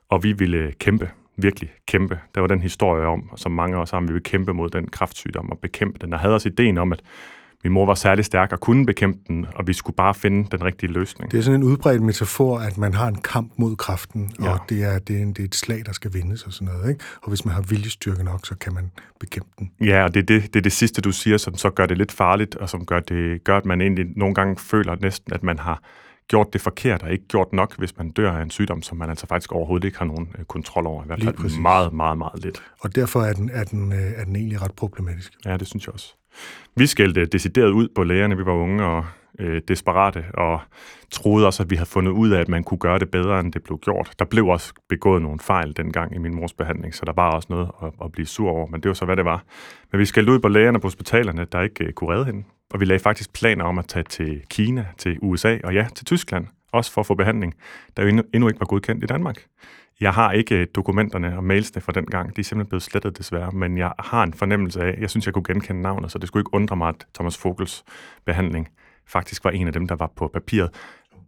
og 0.09 0.23
vi 0.23 0.33
ville 0.33 0.57
øh, 0.57 0.73
kæmpe, 0.73 1.09
virkelig 1.37 1.69
kæmpe. 1.87 2.19
Der 2.35 2.41
var 2.41 2.47
den 2.47 2.61
historie 2.61 3.05
om, 3.05 3.29
som 3.35 3.51
mange 3.51 3.77
af 3.77 3.81
os 3.81 3.91
har, 3.91 3.99
vi 3.99 4.05
ville 4.05 4.23
kæmpe 4.23 4.53
mod 4.53 4.69
den 4.69 4.87
kraftsygdom 4.87 5.51
og 5.51 5.59
bekæmpe 5.59 5.99
den, 5.99 6.13
og 6.13 6.19
havde 6.19 6.33
også 6.33 6.49
ideen 6.49 6.77
om, 6.77 6.93
at 6.93 7.01
min 7.65 7.73
mor 7.73 7.85
var 7.85 7.95
særlig 7.95 8.25
stærk 8.25 8.51
og 8.51 8.59
kunne 8.59 8.85
bekæmpe 8.85 9.19
den, 9.27 9.45
og 9.55 9.67
vi 9.67 9.73
skulle 9.73 9.95
bare 9.95 10.13
finde 10.13 10.47
den 10.51 10.63
rigtige 10.63 10.91
løsning. 10.91 11.31
Det 11.31 11.37
er 11.37 11.41
sådan 11.41 11.59
en 11.59 11.63
udbredt 11.63 12.01
metafor, 12.01 12.59
at 12.59 12.77
man 12.77 12.93
har 12.93 13.07
en 13.07 13.15
kamp 13.15 13.51
mod 13.57 13.75
kraften, 13.75 14.31
ja. 14.41 14.49
og 14.49 14.59
det 14.69 14.83
er, 14.83 14.99
det, 14.99 15.17
er 15.17 15.21
en, 15.21 15.29
det 15.29 15.39
er 15.39 15.43
et 15.43 15.55
slag, 15.55 15.81
der 15.85 15.91
skal 15.91 16.13
vindes 16.13 16.43
og 16.43 16.53
sådan 16.53 16.73
noget. 16.73 16.89
Ikke? 16.89 17.03
Og 17.21 17.29
hvis 17.29 17.45
man 17.45 17.53
har 17.53 17.61
viljestyrke 17.61 18.23
nok, 18.23 18.45
så 18.45 18.55
kan 18.55 18.73
man 18.73 18.91
bekæmpe 19.19 19.49
den. 19.59 19.71
Ja, 19.81 20.03
og 20.03 20.13
det 20.13 20.19
er 20.19 20.25
det, 20.25 20.53
det, 20.53 20.59
er 20.59 20.63
det 20.63 20.71
sidste, 20.71 21.01
du 21.01 21.11
siger, 21.11 21.37
som 21.37 21.55
så 21.55 21.69
gør 21.69 21.85
det 21.85 21.97
lidt 21.97 22.11
farligt, 22.11 22.55
og 22.55 22.69
som 22.69 22.85
gør, 22.85 22.99
det, 22.99 23.43
gør, 23.43 23.57
at 23.57 23.65
man 23.65 23.81
egentlig 23.81 24.05
nogle 24.15 24.35
gange 24.35 24.57
føler 24.57 24.95
næsten, 25.01 25.33
at 25.33 25.43
man 25.43 25.59
har 25.59 25.81
gjort 26.27 26.53
det 26.53 26.61
forkert 26.61 27.03
og 27.03 27.11
ikke 27.11 27.27
gjort 27.27 27.53
nok, 27.53 27.77
hvis 27.77 27.97
man 27.97 28.11
dør 28.11 28.31
af 28.31 28.43
en 28.43 28.49
sygdom, 28.49 28.81
som 28.81 28.97
man 28.97 29.09
altså 29.09 29.27
faktisk 29.27 29.51
overhovedet 29.51 29.85
ikke 29.85 29.97
har 29.97 30.05
nogen 30.05 30.35
øh, 30.39 30.45
kontrol 30.45 30.87
over. 30.87 31.03
I 31.03 31.07
hvert 31.07 31.23
fald 31.23 31.59
meget, 31.59 31.93
meget, 31.93 32.17
meget 32.17 32.43
lidt. 32.43 32.63
Og 32.79 32.95
derfor 32.95 33.21
er 33.21 33.33
den, 33.33 33.49
er, 33.53 33.63
den, 33.63 33.91
øh, 33.93 34.11
er 34.15 34.23
den 34.23 34.35
egentlig 34.35 34.61
ret 34.61 34.71
problematisk. 34.71 35.33
Ja, 35.45 35.57
det 35.57 35.67
synes 35.67 35.85
jeg 35.85 35.93
også. 35.93 36.15
Vi 36.75 36.85
skældte 36.87 37.25
decideret 37.25 37.71
ud 37.71 37.87
på 37.95 38.03
lægerne, 38.03 38.37
vi 38.37 38.45
var 38.45 38.53
unge 38.53 38.85
og 38.85 39.05
øh, 39.39 39.61
desperate, 39.67 40.25
og 40.33 40.59
troede 41.11 41.45
også, 41.45 41.63
at 41.63 41.69
vi 41.69 41.75
havde 41.75 41.89
fundet 41.89 42.11
ud 42.11 42.29
af, 42.29 42.41
at 42.41 42.49
man 42.49 42.63
kunne 42.63 42.77
gøre 42.77 42.99
det 42.99 43.11
bedre, 43.11 43.39
end 43.39 43.53
det 43.53 43.63
blev 43.63 43.79
gjort. 43.79 44.11
Der 44.19 44.25
blev 44.25 44.47
også 44.47 44.73
begået 44.89 45.21
nogle 45.21 45.39
fejl 45.39 45.77
dengang 45.77 46.15
i 46.15 46.17
min 46.17 46.35
mors 46.35 46.53
behandling, 46.53 46.95
så 46.95 47.05
der 47.05 47.13
var 47.15 47.29
også 47.31 47.47
noget 47.49 47.69
at, 47.83 47.91
at 48.03 48.11
blive 48.11 48.25
sur 48.25 48.49
over, 48.49 48.67
men 48.67 48.81
det 48.81 48.89
var 48.89 48.93
så, 48.93 49.05
hvad 49.05 49.15
det 49.15 49.25
var. 49.25 49.43
Men 49.91 49.99
vi 49.99 50.05
skældte 50.05 50.31
ud 50.31 50.39
på 50.39 50.47
lægerne 50.47 50.79
på 50.79 50.85
hospitalerne, 50.85 51.45
der 51.51 51.61
ikke 51.61 51.85
øh, 51.85 51.93
kunne 51.93 52.13
redde 52.13 52.25
hende, 52.25 52.43
og 52.73 52.79
vi 52.79 52.85
lagde 52.85 52.99
faktisk 52.99 53.33
planer 53.33 53.65
om 53.65 53.79
at 53.79 53.87
tage 53.87 54.03
til 54.03 54.41
Kina, 54.49 54.85
til 54.97 55.17
USA 55.21 55.57
og 55.63 55.73
ja, 55.73 55.87
til 55.95 56.05
Tyskland, 56.05 56.47
også 56.71 56.91
for 56.91 57.01
at 57.01 57.07
få 57.07 57.15
behandling, 57.15 57.53
der 57.97 58.03
jo 58.03 58.09
endnu, 58.09 58.23
endnu 58.33 58.47
ikke 58.47 58.59
var 58.59 58.65
godkendt 58.65 59.03
i 59.03 59.07
Danmark. 59.07 59.45
Jeg 59.99 60.13
har 60.13 60.31
ikke 60.31 60.55
øh, 60.55 60.67
dokumenterne 60.75 61.37
og 61.37 61.43
mailsene 61.43 61.81
fra 61.81 61.91
den 61.91 62.05
gang. 62.05 62.35
De 62.35 62.41
er 62.41 62.43
simpelthen 62.43 62.69
blevet 62.69 62.83
slettet 62.83 63.17
desværre, 63.17 63.51
men 63.51 63.77
jeg 63.77 63.93
har 63.99 64.23
en 64.23 64.33
fornemmelse 64.33 64.81
af, 64.81 64.97
jeg 64.99 65.09
synes, 65.09 65.25
jeg 65.25 65.33
kunne 65.33 65.43
genkende 65.43 65.81
navnet, 65.81 66.11
så 66.11 66.17
det 66.17 66.27
skulle 66.27 66.41
ikke 66.41 66.53
undre 66.53 66.75
mig, 66.75 66.89
at 66.89 67.07
Thomas 67.13 67.37
Fogels 67.37 67.83
behandling 68.25 68.69
faktisk 69.07 69.43
var 69.43 69.51
en 69.51 69.67
af 69.67 69.73
dem, 69.73 69.87
der 69.87 69.95
var 69.95 70.11
på 70.15 70.27
papiret. 70.27 70.69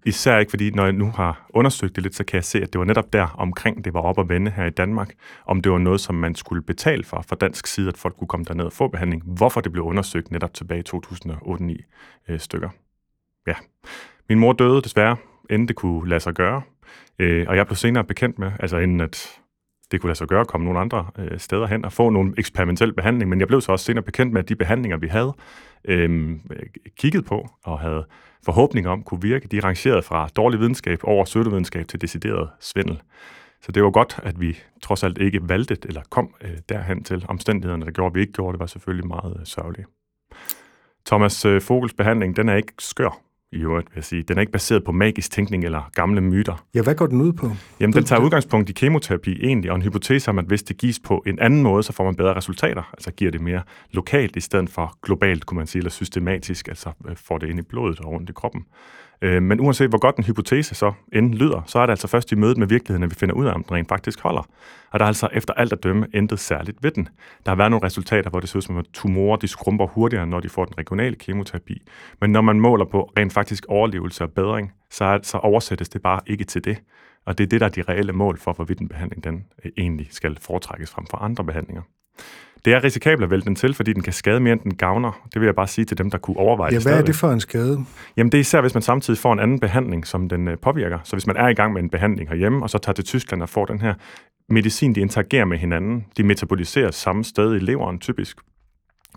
Især 0.05 0.37
ikke, 0.37 0.49
fordi 0.49 0.71
når 0.71 0.83
jeg 0.83 0.93
nu 0.93 1.11
har 1.11 1.47
undersøgt 1.49 1.95
det 1.95 2.03
lidt, 2.03 2.15
så 2.15 2.23
kan 2.23 2.35
jeg 2.35 2.43
se, 2.43 2.61
at 2.61 2.73
det 2.73 2.79
var 2.79 2.85
netop 2.85 3.13
der 3.13 3.27
omkring, 3.37 3.85
det 3.85 3.93
var 3.93 4.01
op 4.01 4.19
at 4.19 4.29
vende 4.29 4.51
her 4.51 4.65
i 4.65 4.69
Danmark, 4.69 5.13
om 5.45 5.61
det 5.61 5.71
var 5.71 5.77
noget, 5.77 6.01
som 6.01 6.15
man 6.15 6.35
skulle 6.35 6.61
betale 6.61 7.03
for 7.03 7.21
fra 7.21 7.35
dansk 7.35 7.67
side, 7.67 7.87
at 7.87 7.97
folk 7.97 8.15
kunne 8.15 8.27
komme 8.27 8.45
derned 8.45 8.65
og 8.65 8.73
få 8.73 8.87
behandling. 8.87 9.23
Hvorfor 9.25 9.61
det 9.61 9.71
blev 9.71 9.83
undersøgt 9.83 10.31
netop 10.31 10.53
tilbage 10.53 10.79
i 10.79 10.83
2008 10.83 11.77
øh, 12.27 12.39
stykker. 12.39 12.69
Ja. 13.47 13.53
Min 14.29 14.39
mor 14.39 14.53
døde 14.53 14.81
desværre, 14.81 15.17
inden 15.49 15.67
det 15.67 15.75
kunne 15.75 16.09
lade 16.09 16.19
sig 16.19 16.33
gøre. 16.33 16.61
Øh, 17.19 17.45
og 17.49 17.55
jeg 17.55 17.65
blev 17.65 17.75
senere 17.75 18.03
bekendt 18.03 18.39
med, 18.39 18.51
altså 18.59 18.77
inden 18.77 19.01
at 19.01 19.39
det 19.91 20.01
kunne 20.01 20.07
lade 20.07 20.17
sig 20.17 20.27
gøre 20.27 20.41
at 20.41 20.47
komme 20.47 20.65
nogle 20.65 20.79
andre 20.79 21.05
øh, 21.19 21.39
steder 21.39 21.67
hen 21.67 21.85
og 21.85 21.93
få 21.93 22.09
nogle 22.09 22.33
eksperimentel 22.37 22.93
behandling, 22.93 23.29
men 23.29 23.39
jeg 23.39 23.47
blev 23.47 23.61
så 23.61 23.71
også 23.71 23.85
senere 23.85 24.03
bekendt 24.03 24.33
med, 24.33 24.43
at 24.43 24.49
de 24.49 24.55
behandlinger, 24.55 24.97
vi 24.97 25.07
havde 25.07 25.33
øh, 25.85 26.31
kigget 26.97 27.25
på 27.25 27.49
og 27.63 27.79
havde 27.79 28.05
forhåbninger 28.45 28.91
om 28.91 29.03
kunne 29.03 29.21
virke, 29.21 29.47
de 29.47 29.59
rangerede 29.59 30.01
fra 30.01 30.27
dårlig 30.27 30.59
videnskab 30.59 30.99
over 31.03 31.25
sødevidenskab 31.25 31.87
til 31.87 32.01
decideret 32.01 32.49
svindel. 32.59 33.01
Så 33.61 33.71
det 33.71 33.83
var 33.83 33.91
godt, 33.91 34.19
at 34.23 34.41
vi 34.41 34.57
trods 34.83 35.03
alt 35.03 35.17
ikke 35.17 35.49
valgte 35.49 35.77
eller 35.85 36.01
kom 36.09 36.35
øh, 36.41 36.57
derhen 36.69 37.03
til. 37.03 37.25
Omstændighederne, 37.27 37.85
der 37.85 37.91
gjorde, 37.91 38.11
at 38.11 38.15
vi 38.15 38.21
ikke 38.21 38.33
gjorde 38.33 38.53
det, 38.53 38.59
var 38.59 38.65
selvfølgelig 38.65 39.07
meget 39.07 39.37
øh, 39.39 39.45
sørgelige. 39.45 39.85
Thomas 41.05 41.45
øh, 41.45 41.61
Fogels 41.61 41.93
behandling, 41.93 42.35
den 42.35 42.49
er 42.49 42.55
ikke 42.55 42.73
skør 42.79 43.26
i 43.51 43.57
øvrigt, 43.57 43.87
vil 43.89 43.95
jeg 43.95 44.03
sige. 44.03 44.23
Den 44.23 44.37
er 44.37 44.41
ikke 44.41 44.51
baseret 44.51 44.83
på 44.83 44.91
magisk 44.91 45.31
tænkning 45.31 45.63
eller 45.63 45.89
gamle 45.93 46.21
myter. 46.21 46.65
Ja, 46.75 46.81
hvad 46.81 46.95
går 46.95 47.07
den 47.07 47.21
ud 47.21 47.33
på? 47.33 47.51
Jamen, 47.79 47.93
den 47.93 48.03
tager 48.03 48.21
udgangspunkt 48.21 48.69
i 48.69 48.73
kemoterapi 48.73 49.39
egentlig, 49.43 49.71
og 49.71 49.75
en 49.75 49.81
hypotese 49.81 50.29
om, 50.29 50.39
at 50.39 50.45
hvis 50.45 50.63
det 50.63 50.77
gives 50.77 50.99
på 50.99 51.23
en 51.25 51.39
anden 51.39 51.63
måde, 51.63 51.83
så 51.83 51.93
får 51.93 52.03
man 52.03 52.15
bedre 52.15 52.33
resultater. 52.33 52.89
Altså 52.93 53.11
giver 53.11 53.31
det 53.31 53.41
mere 53.41 53.61
lokalt 53.91 54.35
i 54.35 54.39
stedet 54.39 54.69
for 54.69 54.97
globalt, 55.03 55.45
kunne 55.45 55.57
man 55.57 55.67
sige, 55.67 55.79
eller 55.79 55.91
systematisk, 55.91 56.67
altså 56.67 56.91
øh, 57.09 57.15
får 57.15 57.37
det 57.37 57.49
ind 57.49 57.59
i 57.59 57.61
blodet 57.61 57.99
og 57.99 58.11
rundt 58.11 58.29
i 58.29 58.33
kroppen. 58.33 58.65
Øh, 59.21 59.43
men 59.43 59.59
uanset 59.59 59.89
hvor 59.89 59.97
godt 59.99 60.17
en 60.17 60.23
hypotese 60.23 60.75
så 60.75 60.93
end 61.13 61.33
lyder, 61.33 61.61
så 61.65 61.79
er 61.79 61.85
det 61.85 61.91
altså 61.91 62.07
først 62.07 62.31
i 62.31 62.35
mødet 62.35 62.57
med 62.57 62.67
virkeligheden, 62.67 63.03
at 63.03 63.09
vi 63.09 63.15
finder 63.15 63.35
ud 63.35 63.45
af, 63.45 63.53
om 63.53 63.63
den 63.63 63.73
rent 63.73 63.87
faktisk 63.89 64.19
holder. 64.19 64.49
Og 64.91 64.99
der 64.99 65.05
er 65.05 65.07
altså 65.07 65.29
efter 65.33 65.53
alt 65.53 65.73
at 65.73 65.83
dømme 65.83 66.07
intet 66.13 66.39
særligt 66.39 66.83
ved 66.83 66.91
den. 66.91 67.09
Der 67.45 67.51
har 67.51 67.55
været 67.55 67.71
nogle 67.71 67.85
resultater, 67.85 68.29
hvor 68.29 68.39
det 68.39 68.49
ser 68.49 68.57
ud 68.57 68.61
som, 68.61 68.77
at 68.77 68.85
tumorer 68.93 69.37
de 69.37 69.47
skrumper 69.47 69.87
hurtigere, 69.87 70.27
når 70.27 70.39
de 70.39 70.49
får 70.49 70.65
den 70.65 70.77
regionale 70.77 71.15
kemoterapi. 71.15 71.81
Men 72.21 72.31
når 72.31 72.41
man 72.41 72.59
måler 72.59 72.85
på 72.85 73.11
rent 73.17 73.33
faktisk 73.33 73.65
overlevelse 73.67 74.23
og 74.23 74.31
bedring, 74.31 74.71
så, 74.91 75.05
er, 75.05 75.19
så 75.23 75.37
oversættes 75.37 75.89
det 75.89 76.01
bare 76.01 76.19
ikke 76.27 76.43
til 76.43 76.63
det. 76.63 76.77
Og 77.25 77.37
det 77.37 77.43
er 77.43 77.47
det, 77.47 77.59
der 77.59 77.65
er 77.65 77.71
de 77.71 77.81
reelle 77.81 78.13
mål 78.13 78.37
for, 78.37 78.53
hvorvidt 78.53 78.79
en 78.79 78.87
behandling 78.87 79.23
den 79.23 79.45
øh, 79.65 79.71
egentlig 79.77 80.07
skal 80.11 80.37
foretrækkes 80.41 80.89
frem 80.89 81.05
for 81.09 81.17
andre 81.17 81.43
behandlinger. 81.43 81.81
Det 82.65 82.73
er 82.73 82.83
risikabelt 82.83 83.23
at 83.23 83.31
vælge 83.31 83.45
den 83.45 83.55
til, 83.55 83.73
fordi 83.73 83.93
den 83.93 84.03
kan 84.03 84.13
skade 84.13 84.39
mere, 84.39 84.53
end 84.53 84.61
den 84.61 84.75
gavner. 84.75 85.27
Det 85.33 85.41
vil 85.41 85.45
jeg 85.45 85.55
bare 85.55 85.67
sige 85.67 85.85
til 85.85 85.97
dem, 85.97 86.11
der 86.11 86.17
kunne 86.17 86.37
overveje 86.37 86.71
ja, 86.71 86.75
det 86.75 86.85
hvad 86.85 86.97
er 86.99 87.01
det 87.01 87.15
for 87.15 87.31
en 87.31 87.39
skade? 87.39 87.85
Jamen 88.17 88.31
det 88.31 88.37
er 88.37 88.41
især, 88.41 88.61
hvis 88.61 88.73
man 88.73 88.83
samtidig 88.83 89.19
får 89.19 89.33
en 89.33 89.39
anden 89.39 89.59
behandling, 89.59 90.07
som 90.07 90.29
den 90.29 90.47
øh, 90.47 90.57
påvirker. 90.57 90.99
Så 91.03 91.15
hvis 91.15 91.27
man 91.27 91.37
er 91.37 91.47
i 91.47 91.53
gang 91.53 91.73
med 91.73 91.83
en 91.83 91.89
behandling 91.89 92.29
herhjemme, 92.29 92.63
og 92.63 92.69
så 92.69 92.77
tager 92.77 92.93
til 92.93 93.03
Tyskland 93.03 93.41
og 93.41 93.49
får 93.49 93.65
den 93.65 93.81
her 93.81 93.93
medicin, 94.49 94.95
de 94.95 94.99
interagerer 94.99 95.45
med 95.45 95.57
hinanden, 95.57 96.05
de 96.17 96.23
metaboliseres 96.23 96.95
samme 96.95 97.23
sted 97.23 97.55
i 97.55 97.59
leveren 97.59 97.99
typisk, 97.99 98.37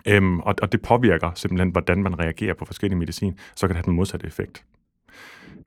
øhm, 0.06 0.40
og, 0.40 0.54
og 0.62 0.73
det 0.73 0.82
påvirker 0.82 1.30
simpelthen, 1.35 1.70
hvordan 1.70 2.02
man 2.02 2.18
reagerer 2.18 2.54
på 2.54 2.64
forskellige 2.64 2.99
medicin, 2.99 3.38
så 3.56 3.66
kan 3.66 3.68
det 3.68 3.76
have 3.76 3.87
den 3.87 3.94
modsatte 3.94 4.26
effekt. 4.26 4.64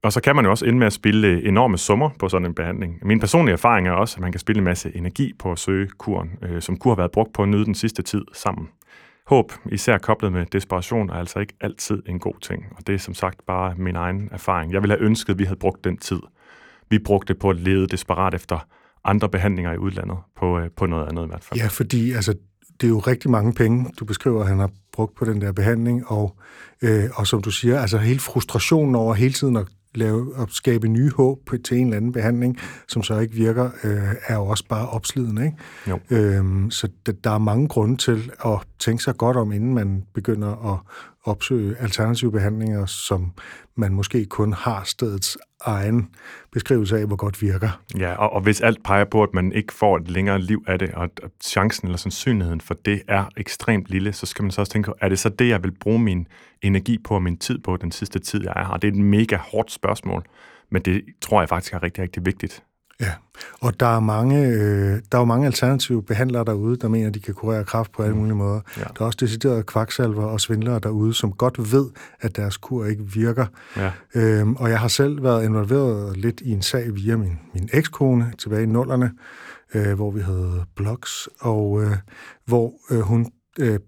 Og 0.03 0.13
så 0.13 0.21
kan 0.21 0.35
man 0.35 0.45
jo 0.45 0.51
også 0.51 0.65
ende 0.65 0.79
med 0.79 0.87
at 0.87 0.93
spille 0.93 1.27
øh, 1.27 1.47
enorme 1.47 1.77
summer 1.77 2.09
på 2.19 2.29
sådan 2.29 2.45
en 2.45 2.55
behandling. 2.55 2.99
Min 3.01 3.19
personlige 3.19 3.53
erfaring 3.53 3.87
er 3.87 3.91
også, 3.91 4.15
at 4.17 4.21
man 4.21 4.31
kan 4.31 4.39
spille 4.39 4.57
en 4.57 4.63
masse 4.63 4.95
energi 4.95 5.33
på 5.39 5.51
at 5.51 5.59
søge 5.59 5.87
kuren, 5.97 6.31
øh, 6.41 6.61
som 6.61 6.77
kunne 6.77 6.91
have 6.91 6.97
været 6.97 7.11
brugt 7.11 7.33
på 7.33 7.43
at 7.43 7.49
nyde 7.49 7.65
den 7.65 7.75
sidste 7.75 8.01
tid 8.01 8.21
sammen. 8.33 8.69
Håb, 9.27 9.51
især 9.71 9.97
koblet 9.97 10.31
med 10.31 10.45
desperation, 10.45 11.09
er 11.09 11.13
altså 11.13 11.39
ikke 11.39 11.53
altid 11.61 12.03
en 12.05 12.19
god 12.19 12.33
ting. 12.41 12.65
Og 12.77 12.87
det 12.87 12.95
er 12.95 12.99
som 12.99 13.13
sagt 13.13 13.45
bare 13.47 13.75
min 13.77 13.95
egen 13.95 14.29
erfaring. 14.31 14.73
Jeg 14.73 14.81
ville 14.81 14.95
have 14.95 15.05
ønsket, 15.05 15.33
at 15.33 15.39
vi 15.39 15.43
havde 15.43 15.59
brugt 15.59 15.83
den 15.83 15.97
tid. 15.97 16.19
Vi 16.89 16.99
brugte 16.99 17.35
på 17.35 17.49
at 17.49 17.55
lede 17.55 17.87
desperat 17.87 18.33
efter 18.33 18.67
andre 19.03 19.29
behandlinger 19.29 19.73
i 19.73 19.77
udlandet, 19.77 20.17
på, 20.37 20.59
øh, 20.59 20.69
på 20.77 20.85
noget 20.85 21.07
andet 21.07 21.23
i 21.23 21.27
hvert 21.27 21.43
fald. 21.43 21.59
Ja, 21.59 21.67
fordi 21.67 22.11
altså, 22.11 22.33
det 22.81 22.87
er 22.87 22.91
jo 22.91 22.99
rigtig 22.99 23.31
mange 23.31 23.53
penge, 23.53 23.85
du 23.99 24.05
beskriver, 24.05 24.41
at 24.41 24.47
han 24.47 24.59
har 24.59 24.69
brugt 24.93 25.15
på 25.15 25.25
den 25.25 25.41
der 25.41 25.51
behandling, 25.51 26.07
og, 26.07 26.37
øh, 26.81 27.03
og 27.15 27.27
som 27.27 27.41
du 27.41 27.51
siger, 27.51 27.81
altså 27.81 27.97
hele 27.97 28.19
frustrationen 28.19 28.95
over 28.95 29.13
hele 29.13 29.33
tiden 29.33 29.57
at 29.57 29.67
lave, 29.95 30.33
at 30.41 30.47
skabe 30.51 30.87
nye 30.87 31.11
håb 31.11 31.39
til 31.63 31.77
en 31.77 31.87
eller 31.87 31.97
anden 31.97 32.11
behandling, 32.11 32.57
som 32.87 33.03
så 33.03 33.19
ikke 33.19 33.33
virker, 33.33 33.69
øh, 33.83 34.15
er 34.27 34.35
jo 34.35 34.45
også 34.45 34.65
bare 34.69 34.89
opslidende. 34.89 35.45
Ikke? 35.45 35.57
Jo. 35.87 35.99
Øhm, 36.09 36.71
så 36.71 36.87
der 37.23 37.31
er 37.31 37.37
mange 37.37 37.67
grunde 37.67 37.97
til 37.97 38.31
at 38.45 38.59
tænke 38.79 39.03
sig 39.03 39.17
godt 39.17 39.37
om, 39.37 39.51
inden 39.51 39.73
man 39.73 40.03
begynder 40.13 40.73
at, 40.73 40.79
opsøge 41.23 41.75
alternative 41.79 42.31
behandlinger, 42.31 42.85
som 42.85 43.31
man 43.75 43.93
måske 43.93 44.25
kun 44.25 44.53
har 44.53 44.83
stedets 44.83 45.37
egen 45.61 46.09
beskrivelse 46.51 46.97
af, 46.97 47.07
hvor 47.07 47.15
godt 47.15 47.41
virker. 47.41 47.81
Ja, 47.99 48.15
og, 48.15 48.33
og 48.33 48.41
hvis 48.41 48.61
alt 48.61 48.83
peger 48.83 49.05
på, 49.05 49.23
at 49.23 49.29
man 49.33 49.51
ikke 49.51 49.73
får 49.73 49.97
et 49.97 50.09
længere 50.09 50.41
liv 50.41 50.63
af 50.67 50.79
det, 50.79 50.91
og 50.91 51.03
at 51.03 51.19
chancen 51.43 51.87
eller 51.87 51.97
sandsynligheden 51.97 52.61
for 52.61 52.73
det 52.73 53.01
er 53.07 53.25
ekstremt 53.37 53.89
lille, 53.89 54.13
så 54.13 54.25
skal 54.25 54.43
man 54.43 54.51
så 54.51 54.61
også 54.61 54.73
tænke, 54.73 54.91
er 55.01 55.09
det 55.09 55.19
så 55.19 55.29
det, 55.29 55.49
jeg 55.49 55.63
vil 55.63 55.71
bruge 55.79 55.99
min 55.99 56.27
energi 56.61 56.97
på 57.03 57.15
og 57.15 57.21
min 57.21 57.37
tid 57.37 57.59
på 57.59 57.77
den 57.77 57.91
sidste 57.91 58.19
tid, 58.19 58.43
jeg 58.43 58.53
er 58.55 58.65
her? 58.65 58.77
Det 58.77 58.87
er 58.87 58.91
et 58.91 58.97
mega 58.97 59.37
hårdt 59.37 59.71
spørgsmål, 59.71 60.23
men 60.71 60.81
det 60.81 61.03
tror 61.21 61.41
jeg 61.41 61.49
faktisk 61.49 61.73
er 61.73 61.83
rigtig, 61.83 62.03
rigtig 62.03 62.25
vigtigt. 62.25 62.63
Ja, 63.03 63.11
og 63.61 63.79
der 63.79 63.95
er 63.95 63.99
mange, 63.99 64.47
øh, 64.47 65.01
der 65.11 65.17
er 65.17 65.19
jo 65.19 65.25
mange 65.25 65.45
alternative 65.45 66.03
behandlere 66.03 66.45
derude, 66.45 66.77
der 66.77 66.87
mener, 66.87 67.07
at 67.07 67.13
de 67.13 67.19
kan 67.19 67.33
kurere 67.33 67.63
kræft 67.63 67.91
på 67.91 68.03
alle 68.03 68.15
mulige 68.15 68.35
måder. 68.35 68.61
Ja. 68.77 68.83
Der 68.83 69.01
er 69.01 69.05
også 69.05 69.17
deciderede 69.19 69.63
kvaksalver 69.63 70.23
og 70.23 70.41
svindlere 70.41 70.79
derude, 70.79 71.13
som 71.13 71.31
godt 71.31 71.73
ved, 71.73 71.89
at 72.21 72.35
deres 72.35 72.57
kur 72.57 72.85
ikke 72.85 73.03
virker. 73.13 73.45
Ja. 73.77 73.91
Øhm, 74.15 74.55
og 74.55 74.69
jeg 74.69 74.79
har 74.79 74.87
selv 74.87 75.23
været 75.23 75.45
involveret 75.45 76.17
lidt 76.17 76.41
i 76.41 76.51
en 76.51 76.61
sag 76.61 76.95
via 76.95 77.17
min, 77.17 77.39
min 77.53 77.69
ekskone 77.73 78.33
tilbage 78.37 78.63
i 78.63 78.65
nullerne, 78.65 79.11
øh, 79.73 79.93
hvor 79.93 80.11
vi 80.11 80.21
havde 80.21 80.65
blogs, 80.75 81.29
og 81.39 81.83
øh, 81.83 81.97
hvor 82.45 82.73
øh, 82.91 82.99
hun 82.99 83.31
øh, 83.59 83.79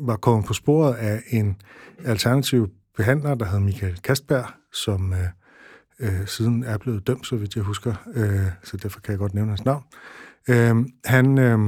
var 0.00 0.16
kommet 0.16 0.46
på 0.46 0.52
sporet 0.52 0.94
af 0.94 1.22
en 1.30 1.56
alternativ 2.04 2.68
behandler, 2.96 3.34
der 3.34 3.44
hed 3.44 3.58
Michael 3.58 4.00
Kastberg, 4.02 4.46
som... 4.72 5.12
Øh, 5.12 5.43
øh, 6.04 6.26
siden 6.26 6.64
er 6.64 6.78
blevet 6.78 7.06
dømt, 7.06 7.26
så 7.26 7.36
vidt 7.36 7.56
jeg 7.56 7.64
husker, 7.64 7.94
øh, 8.14 8.46
så 8.62 8.76
derfor 8.76 9.00
kan 9.00 9.12
jeg 9.12 9.18
godt 9.18 9.34
nævne 9.34 9.50
hans 9.50 9.64
navn. 9.64 9.82
Øh, 10.48 10.76
han, 11.04 11.38
øh, 11.38 11.58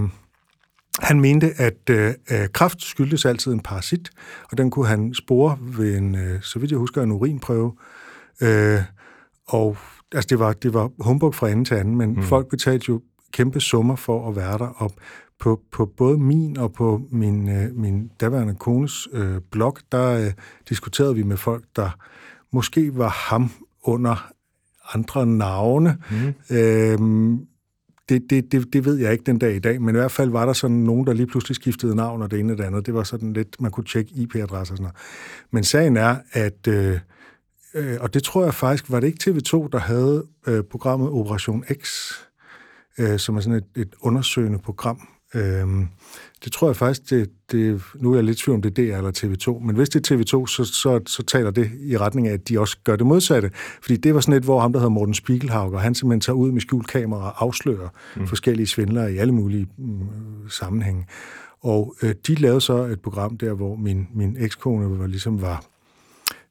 han 1.01 1.21
mente, 1.21 1.53
at 1.57 1.91
øh, 1.91 2.15
kraft 2.53 2.83
skyldtes 2.83 3.25
altid 3.25 3.53
en 3.53 3.61
parasit, 3.61 4.11
og 4.51 4.59
den 4.59 4.71
kunne 4.71 4.87
han 4.87 5.15
spore 5.15 5.59
ved 5.61 5.97
en, 5.97 6.15
øh, 6.15 6.43
så 6.43 6.59
vidt 6.59 6.71
jeg 6.71 6.79
husker, 6.79 7.03
en 7.03 7.13
urinprøve. 7.13 7.77
Øh, 8.43 8.81
og 9.49 9.77
altså, 10.13 10.27
det 10.31 10.39
var, 10.39 10.53
det 10.53 10.75
var 10.75 10.91
humbug 10.99 11.35
fra 11.35 11.49
ende 11.49 11.65
til 11.65 11.75
anden, 11.75 11.97
men 11.97 12.15
mm. 12.15 12.23
folk 12.23 12.49
betalte 12.49 12.85
jo 12.89 13.03
kæmpe 13.33 13.61
summer 13.61 13.97
for 13.97 14.29
at 14.29 14.37
være 14.37 14.59
der, 14.59 14.67
og 14.67 14.93
på, 15.39 15.61
på 15.73 15.87
både 15.87 16.19
min 16.19 16.59
og 16.59 16.73
på 16.73 17.01
min, 17.11 17.49
øh, 17.49 17.77
min 17.77 18.11
daværende 18.21 18.55
kones 18.55 19.09
øh, 19.13 19.41
blog, 19.51 19.77
der 19.93 20.27
øh, 20.27 20.33
diskuterede 20.69 21.15
vi 21.15 21.23
med 21.23 21.37
folk, 21.37 21.65
der 21.77 21.91
måske 22.53 22.97
var 22.97 23.09
ham 23.09 23.51
under 23.89 24.33
andre 24.95 25.27
navne. 25.27 25.99
Mm. 26.11 26.57
Øhm, 26.57 27.47
det, 28.09 28.23
det, 28.31 28.53
det, 28.53 28.73
det 28.73 28.85
ved 28.85 28.97
jeg 28.97 29.13
ikke 29.13 29.25
den 29.25 29.39
dag 29.39 29.57
i 29.57 29.59
dag, 29.59 29.83
men 29.83 29.95
i 29.95 29.99
hvert 29.99 30.11
fald 30.11 30.31
var 30.31 30.47
der 30.47 30.53
sådan 30.53 30.77
nogen, 30.77 31.07
der 31.07 31.13
lige 31.13 31.27
pludselig 31.27 31.57
skiftede 31.57 31.97
navn 31.97 32.23
og 32.23 32.31
det 32.31 32.41
ene 32.41 32.53
og 32.53 32.59
det 32.59 32.65
andet. 32.65 32.87
Det 32.87 32.95
var 32.95 33.03
sådan 33.03 33.33
lidt, 33.33 33.61
man 33.61 33.71
kunne 33.71 33.85
tjekke 33.85 34.13
IP-adresser 34.15 34.75
og 34.75 34.79
sådan 34.79 34.83
noget. 34.83 34.97
Men 35.51 35.65
sagen 35.65 35.97
er, 35.97 36.17
at, 36.33 36.69
øh, 36.69 36.99
øh, 37.75 37.97
og 38.01 38.15
det 38.15 38.23
tror 38.23 38.45
jeg 38.45 38.55
faktisk, 38.55 38.91
var 38.91 39.01
det 39.01 39.07
ikke 39.07 39.31
TV2, 39.31 39.69
der 39.73 39.79
havde 39.79 40.27
øh, 40.47 40.65
programmet 40.65 41.11
Operation 41.11 41.65
X, 41.83 42.13
øh, 42.99 43.19
som 43.19 43.37
er 43.37 43.41
sådan 43.41 43.59
et, 43.59 43.83
et 43.83 43.95
undersøgende 44.01 44.59
program. 44.59 45.09
Øh, 45.37 45.87
det 46.45 46.53
tror 46.53 46.69
jeg 46.69 46.77
faktisk, 46.77 47.11
det, 47.11 47.31
det, 47.53 47.83
nu 47.95 48.13
er 48.13 48.15
jeg 48.15 48.25
lidt 48.25 48.39
tvivl 48.39 48.55
om 48.55 48.63
det 48.63 48.79
er 48.79 48.93
DR 48.93 48.97
eller 48.97 49.13
TV2, 49.13 49.67
men 49.67 49.77
hvis 49.77 49.89
det 49.89 50.11
er 50.11 50.17
TV2, 50.17 50.47
så, 50.47 50.65
så, 50.65 51.01
så 51.07 51.23
taler 51.23 51.51
det 51.51 51.71
i 51.81 51.99
retning 51.99 52.29
af, 52.29 52.33
at 52.33 52.49
de 52.49 52.61
også 52.61 52.77
gør 52.85 52.97
det 52.97 53.07
modsatte. 53.07 53.51
Fordi 53.83 53.97
det 53.97 54.15
var 54.15 54.21
sådan 54.21 54.35
et, 54.35 54.43
hvor 54.43 54.61
ham, 54.61 54.73
der 54.73 54.79
hedder 54.79 54.91
Morten 54.91 55.15
Spiegelhauger, 55.15 55.79
han 55.79 55.95
simpelthen 55.95 56.21
tager 56.21 56.37
ud 56.37 56.53
med 56.53 56.61
skjult 56.61 56.87
kamera 56.87 57.21
og 57.21 57.43
afslører 57.45 57.89
mm. 58.17 58.27
forskellige 58.27 58.67
svindlere 58.67 59.13
i 59.13 59.17
alle 59.17 59.35
mulige 59.35 59.67
mm, 59.79 60.09
sammenhænge. 60.49 61.07
Og 61.61 61.95
øh, 62.03 62.15
de 62.27 62.35
lavede 62.35 62.61
så 62.61 62.77
et 62.77 63.01
program 63.01 63.39
der, 63.39 63.53
hvor 63.53 63.77
min, 63.77 64.09
min 64.15 64.37
ekskone 64.39 64.99
var, 64.99 65.07
ligesom 65.07 65.43
var, 65.43 65.65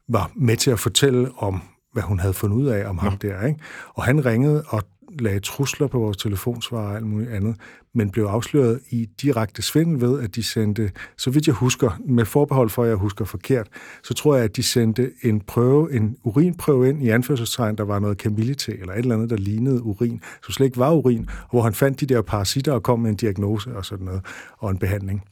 var 0.07 0.31
med 0.35 0.57
til 0.57 0.71
at 0.71 0.79
fortælle 0.79 1.29
om, 1.37 1.61
hvad 1.93 2.03
hun 2.03 2.19
havde 2.19 2.33
fundet 2.33 2.57
ud 2.57 2.65
af 2.65 2.89
om 2.89 2.97
ham 2.97 3.17
ja. 3.23 3.27
der. 3.27 3.47
Ikke? 3.47 3.59
Og 3.93 4.03
han 4.03 4.25
ringede 4.25 4.63
og 4.67 4.83
lagde 5.19 5.39
trusler 5.39 5.87
på 5.87 5.99
vores 5.99 6.17
telefonsvar 6.17 6.79
og 6.79 6.95
alt 6.95 7.05
muligt 7.05 7.31
andet, 7.31 7.55
men 7.95 8.09
blev 8.09 8.23
afsløret 8.23 8.79
i 8.89 9.09
direkte 9.21 9.61
svindel 9.61 10.01
ved, 10.01 10.21
at 10.21 10.35
de 10.35 10.43
sendte, 10.43 10.91
så 11.17 11.29
vidt 11.29 11.47
jeg 11.47 11.55
husker, 11.55 11.99
med 12.05 12.25
forbehold 12.25 12.69
for, 12.69 12.83
at 12.83 12.89
jeg 12.89 12.97
husker 12.97 13.25
forkert, 13.25 13.67
så 14.03 14.13
tror 14.13 14.35
jeg, 14.35 14.43
at 14.43 14.55
de 14.55 14.63
sendte 14.63 15.11
en 15.21 15.41
prøve, 15.41 15.93
en 15.93 16.17
urinprøve 16.23 16.89
ind 16.89 17.03
i 17.03 17.09
anførselstegn, 17.09 17.75
der 17.77 17.83
var 17.83 17.99
noget 17.99 18.17
kamillite 18.17 18.79
eller 18.79 18.93
et 18.93 18.99
eller 18.99 19.15
andet, 19.15 19.29
der 19.29 19.37
lignede 19.37 19.83
urin, 19.83 20.21
som 20.43 20.51
slet 20.51 20.65
ikke 20.65 20.77
var 20.77 20.91
urin, 20.91 21.29
hvor 21.51 21.61
han 21.61 21.73
fandt 21.73 21.99
de 21.99 22.05
der 22.05 22.21
parasitter 22.21 22.71
og 22.71 22.83
kom 22.83 22.99
med 22.99 23.09
en 23.09 23.15
diagnose 23.15 23.75
og 23.75 23.85
sådan 23.85 24.05
noget, 24.05 24.21
og 24.57 24.71
en 24.71 24.77
behandling. 24.77 25.23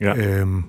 Ja. 0.00 0.40
Øhm, 0.40 0.64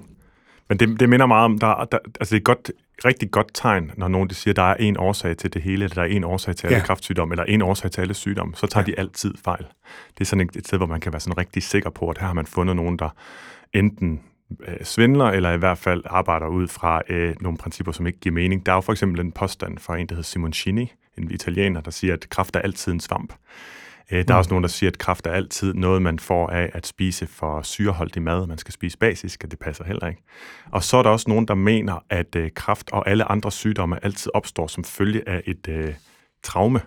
men 0.70 0.80
det, 0.80 1.00
det 1.00 1.10
minder 1.10 1.26
meget 1.26 1.46
om, 1.46 1.58
der, 1.58 1.88
der, 1.92 1.98
altså 2.20 2.36
det 2.36 2.40
er 2.40 2.44
godt, 2.44 2.72
rigtig 3.06 3.32
godt 3.32 3.48
tegn, 3.54 3.92
når 3.98 4.08
nogen 4.08 4.30
de 4.30 4.36
siger, 4.36 4.54
der 4.54 4.64
er 4.64 4.76
en 4.76 4.98
årsag 4.98 5.38
til 5.38 5.54
det 5.54 5.62
hele, 5.62 5.84
eller 5.84 5.96
der 5.96 6.02
er 6.02 6.06
en 6.06 6.24
årsag 6.24 6.56
til 6.56 6.68
alle 6.68 6.78
ja. 6.78 6.86
kræftsygdomme, 6.86 7.34
eller 7.34 7.44
en 7.44 7.62
årsag 7.62 7.92
til 7.92 8.02
alle 8.02 8.14
sygdomme, 8.14 8.56
så 8.56 8.68
tager 8.68 8.84
ja. 8.88 8.92
de 8.92 9.00
altid 9.00 9.34
fejl. 9.44 9.66
Det 10.18 10.22
er 10.22 10.26
sådan 10.26 10.50
et, 10.50 10.56
et 10.56 10.68
sted, 10.68 10.78
hvor 10.78 10.88
man 10.88 11.00
kan 11.00 11.14
være 11.14 11.20
sådan 11.20 11.38
rigtig 11.38 11.64
sikker 11.64 11.90
på, 11.90 12.10
at 12.10 12.18
her 12.18 12.28
har 12.28 12.34
man 12.34 12.46
fundet 12.46 12.76
nogen, 12.76 13.00
der 13.00 13.10
enten 13.74 14.22
øh, 14.68 14.84
svindler, 14.84 15.26
eller 15.26 15.52
i 15.52 15.58
hvert 15.58 15.78
fald 15.78 16.02
arbejder 16.06 16.48
ud 16.48 16.68
fra 16.68 17.02
øh, 17.10 17.36
nogle 17.42 17.58
principper, 17.58 17.92
som 17.92 18.08
ikke 18.08 18.20
giver 18.20 18.34
mening. 18.34 18.66
Der 18.66 18.72
er 18.72 18.76
jo 18.76 18.82
for 18.82 18.92
eksempel 18.92 19.22
en 19.22 19.32
påstand 19.32 19.78
fra 19.78 19.98
en, 19.98 20.08
der 20.08 20.16
hedder 20.16 20.28
Simoncini, 20.28 20.92
en 21.18 21.32
italiener, 21.32 21.82
der 21.82 21.92
siger, 21.92 22.14
at 22.14 22.30
kræft 22.30 22.56
er 22.56 22.60
altid 22.60 22.92
en 22.92 23.00
svamp. 23.00 23.34
Øh, 24.12 24.18
der 24.18 24.34
er 24.34 24.38
mm. 24.38 24.38
også 24.38 24.50
nogen, 24.50 24.64
der 24.64 24.70
siger, 24.70 24.90
at 24.90 24.98
kraft 24.98 25.28
er 25.28 25.32
altid 25.32 25.74
noget, 25.74 26.02
man 26.02 26.20
får 26.20 26.50
af 26.50 26.70
at 26.74 26.88
spise 26.88 27.28
for 27.28 27.62
syreholdig 27.62 28.22
mad. 28.22 28.48
Man 28.48 28.58
skal 28.58 28.74
spise 28.74 28.98
basisk, 28.98 29.44
og 29.44 29.52
det 29.52 29.60
passer 29.60 29.84
heller 29.84 30.08
ikke. 30.08 30.24
Og 30.72 30.84
så 30.84 30.98
er 30.98 31.04
der 31.04 31.10
også 31.10 31.26
nogen, 31.30 31.48
der 31.48 31.56
mener, 31.56 32.04
at 32.10 32.36
øh, 32.36 32.52
kraft 32.56 32.90
og 32.92 33.10
alle 33.10 33.32
andre 33.32 33.52
sygdomme 33.52 34.06
altid 34.06 34.32
opstår 34.34 34.68
som 34.68 34.84
følge 34.84 35.30
af 35.30 35.42
et 35.46 35.68
øh, 35.70 35.94
traume. 36.44 36.82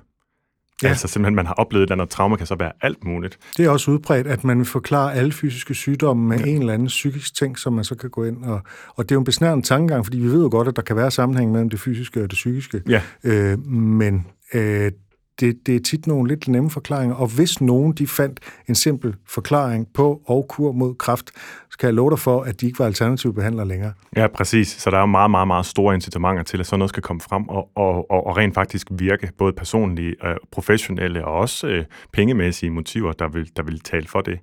Ja. 0.82 0.88
Altså 0.88 1.08
simpelthen, 1.08 1.35
man 1.35 1.46
har 1.46 1.54
oplevet 1.54 1.82
et 1.82 1.90
eller 1.90 2.02
andet 2.02 2.12
traume, 2.12 2.37
kan 2.37 2.46
så 2.46 2.54
være 2.54 2.73
alt 2.80 3.04
muligt. 3.04 3.38
Det 3.56 3.64
er 3.64 3.70
også 3.70 3.90
udbredt, 3.90 4.26
at 4.26 4.44
man 4.44 4.58
vil 4.58 4.66
forklare 4.66 5.14
alle 5.14 5.32
fysiske 5.32 5.75
sygdomme 5.75 6.28
med 6.28 6.38
ja. 6.38 6.46
en 6.46 6.61
eller 6.61 6.73
anden 6.73 6.88
psykisk 6.88 7.35
ting, 7.35 7.58
som 7.58 7.73
man 7.73 7.85
så 7.85 7.94
kan 7.94 8.11
gå 8.11 8.25
ind 8.25 8.44
og... 8.44 8.61
Og 8.88 9.04
det 9.04 9.11
er 9.11 9.14
jo 9.16 9.20
en 9.20 9.25
besnærende 9.25 9.66
tankegang, 9.66 10.06
fordi 10.06 10.18
vi 10.18 10.28
ved 10.28 10.42
jo 10.42 10.49
godt, 10.50 10.68
at 10.68 10.76
der 10.76 10.82
kan 10.82 10.96
være 10.96 11.11
sammenhæng 11.11 11.52
mellem 11.52 11.70
det 11.70 11.80
fysiske 11.80 12.23
og 12.23 12.30
det 12.30 12.37
psykiske. 12.37 12.82
Ja. 12.88 13.02
Øh, 13.25 13.66
men 13.68 14.26
øh, 14.54 14.92
det, 15.40 15.66
det 15.66 15.76
er 15.76 15.80
tit 15.80 16.06
nogle 16.06 16.28
lidt 16.28 16.48
nemme 16.48 16.70
forklaringer, 16.70 17.16
og 17.16 17.26
hvis 17.26 17.60
nogen 17.60 17.92
de 17.92 18.06
fandt 18.06 18.40
en 18.68 18.74
simpel 18.74 19.14
forklaring 19.26 19.88
på 19.94 20.22
og 20.24 20.46
kur 20.48 20.72
mod 20.72 20.94
kræft, 20.94 21.30
så 21.76 21.80
kan 21.80 21.87
jeg 21.87 21.95
love 21.95 22.11
dig 22.11 22.18
for, 22.18 22.42
at 22.42 22.61
de 22.61 22.66
ikke 22.66 22.78
var 22.78 22.87
alternative 22.87 23.35
behandlere 23.35 23.68
længere. 23.68 23.92
Ja, 24.16 24.26
præcis. 24.26 24.68
Så 24.68 24.90
der 24.90 24.97
er 24.97 25.00
jo 25.00 25.06
meget, 25.06 25.30
meget, 25.30 25.47
meget 25.47 25.66
store 25.66 25.95
incitamenter 25.95 26.42
til, 26.42 26.61
at 26.61 26.66
sådan 26.66 26.78
noget 26.78 26.88
skal 26.88 27.02
komme 27.02 27.21
frem 27.21 27.49
og, 27.49 27.68
og, 27.75 28.11
og, 28.11 28.26
og 28.26 28.37
rent 28.37 28.54
faktisk 28.54 28.87
virke, 28.90 29.30
både 29.38 29.52
personlige, 29.52 30.14
øh, 30.25 30.37
professionelle 30.52 31.25
og 31.25 31.35
også 31.35 31.66
øh, 31.66 31.85
pengemæssige 32.12 32.71
motiver, 32.71 33.12
der 33.12 33.28
vil, 33.28 33.50
der 33.56 33.62
vil 33.62 33.80
tale 33.80 34.06
for 34.09 34.21
det. 34.21 34.38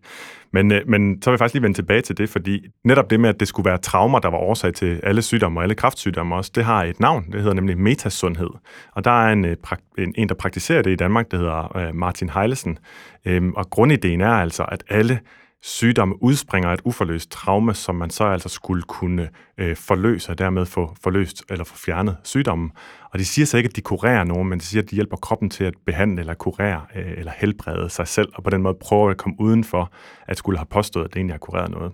Men, 0.54 0.72
øh, 0.72 0.82
men 0.88 1.22
så 1.22 1.30
vil 1.30 1.34
jeg 1.34 1.40
faktisk 1.40 1.54
lige 1.54 1.64
vende 1.64 1.78
tilbage 1.78 2.02
til 2.02 2.18
det, 2.18 2.30
fordi 2.30 2.66
netop 2.84 3.10
det 3.10 3.20
med, 3.20 3.30
at 3.30 3.40
det 3.40 3.48
skulle 3.48 3.70
være 3.70 3.78
traumer, 3.78 4.20
der 4.20 4.30
var 4.30 4.38
årsag 4.38 4.74
til 4.74 5.00
alle 5.04 5.22
sygdomme 5.22 5.60
og 5.60 5.64
alle 5.64 5.76
kraftsygdomme 5.76 6.36
også, 6.36 6.52
det 6.56 6.64
har 6.64 6.84
et 6.84 7.00
navn. 7.00 7.26
Det 7.32 7.42
hedder 7.42 7.54
nemlig 7.54 7.78
metasundhed. 7.78 8.50
Og 8.92 9.06
der 9.06 9.26
er 9.26 9.34
en, 9.34 9.46
øh, 9.46 9.58
en, 9.98 10.14
en 10.18 10.30
der 10.30 10.36
praktiserer 10.36 10.82
det 10.82 10.92
i 10.92 10.96
Danmark, 10.96 11.32
der 11.32 11.38
hedder 11.38 11.78
øh, 11.78 11.96
Martin 11.96 12.30
Heilesen. 12.30 12.78
Øhm, 13.26 13.54
og 13.54 13.70
grundideen 13.70 14.22
er 14.22 14.34
altså, 14.34 14.64
at 14.64 14.84
alle 14.90 15.20
sygdomme 15.66 16.24
udspringer 16.24 16.70
af 16.70 16.74
et 16.74 16.82
uforløst 16.84 17.32
traume, 17.32 17.74
som 17.74 17.96
man 17.96 18.10
så 18.10 18.24
altså 18.24 18.50
skulle 18.50 18.84
kunne 18.84 19.30
øh, 19.58 19.76
forløse, 19.76 20.32
og 20.32 20.38
dermed 20.38 20.66
få 20.66 20.96
forløst 21.04 21.44
eller 21.50 21.66
få 21.66 21.78
fjernet 21.78 22.18
sygdommen. 22.24 22.72
Og 23.12 23.20
de 23.20 23.26
siger 23.26 23.46
så 23.46 23.58
ikke, 23.58 23.68
at 23.68 23.76
de 23.76 23.82
kurerer 23.82 24.24
nogen, 24.24 24.50
men 24.50 24.60
de 24.60 24.64
siger, 24.64 24.82
at 24.82 24.90
de 24.90 24.96
hjælper 24.96 25.18
kroppen 25.18 25.50
til 25.50 25.64
at 25.64 25.74
behandle 25.86 26.20
eller 26.20 26.34
kurere 26.34 26.82
øh, 26.96 27.12
eller 27.18 27.32
helbrede 27.38 27.90
sig 27.90 28.08
selv, 28.08 28.30
og 28.36 28.44
på 28.44 28.50
den 28.50 28.62
måde 28.62 28.78
prøver 28.82 29.10
at 29.10 29.18
komme 29.18 29.36
uden 29.40 29.64
for 29.64 29.92
at 30.28 30.38
skulle 30.38 30.58
have 30.58 30.66
påstået, 30.66 31.06
at 31.06 31.10
det 31.14 31.18
egentlig 31.18 31.34
har 31.34 31.40
kureret 31.40 31.72
noget. 31.72 31.92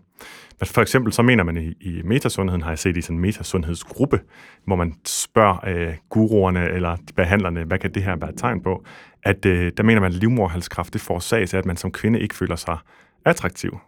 Men 0.59 0.67
for 0.67 0.81
eksempel 0.81 1.13
så 1.13 1.21
mener 1.21 1.43
man 1.43 1.57
i, 1.57 1.73
i 1.81 2.01
metasundheden, 2.05 2.61
har 2.61 2.71
jeg 2.71 2.79
set 2.79 2.97
i 2.97 3.01
sådan 3.01 3.15
en 3.15 3.21
metasundhedsgruppe, 3.21 4.19
hvor 4.65 4.75
man 4.75 4.93
spørger 5.05 5.67
øh, 5.67 5.93
guruerne 6.09 6.69
eller 6.69 6.95
de 6.95 7.13
behandlerne, 7.13 7.63
hvad 7.63 7.79
kan 7.79 7.93
det 7.93 8.03
her 8.03 8.15
være 8.15 8.29
et 8.29 8.38
tegn 8.38 8.61
på, 8.63 8.85
at 9.23 9.45
øh, 9.45 9.71
der 9.77 9.83
mener 9.83 10.01
man, 10.01 10.11
at 10.11 10.17
livmorhalskræft 10.17 10.93
det 10.93 11.01
forårsages 11.01 11.53
af, 11.53 11.57
at 11.57 11.65
man 11.65 11.77
som 11.77 11.91
kvinde 11.91 12.19
ikke 12.19 12.35
føler 12.35 12.55
sig 12.55 12.77
attraktiv. 13.25 13.79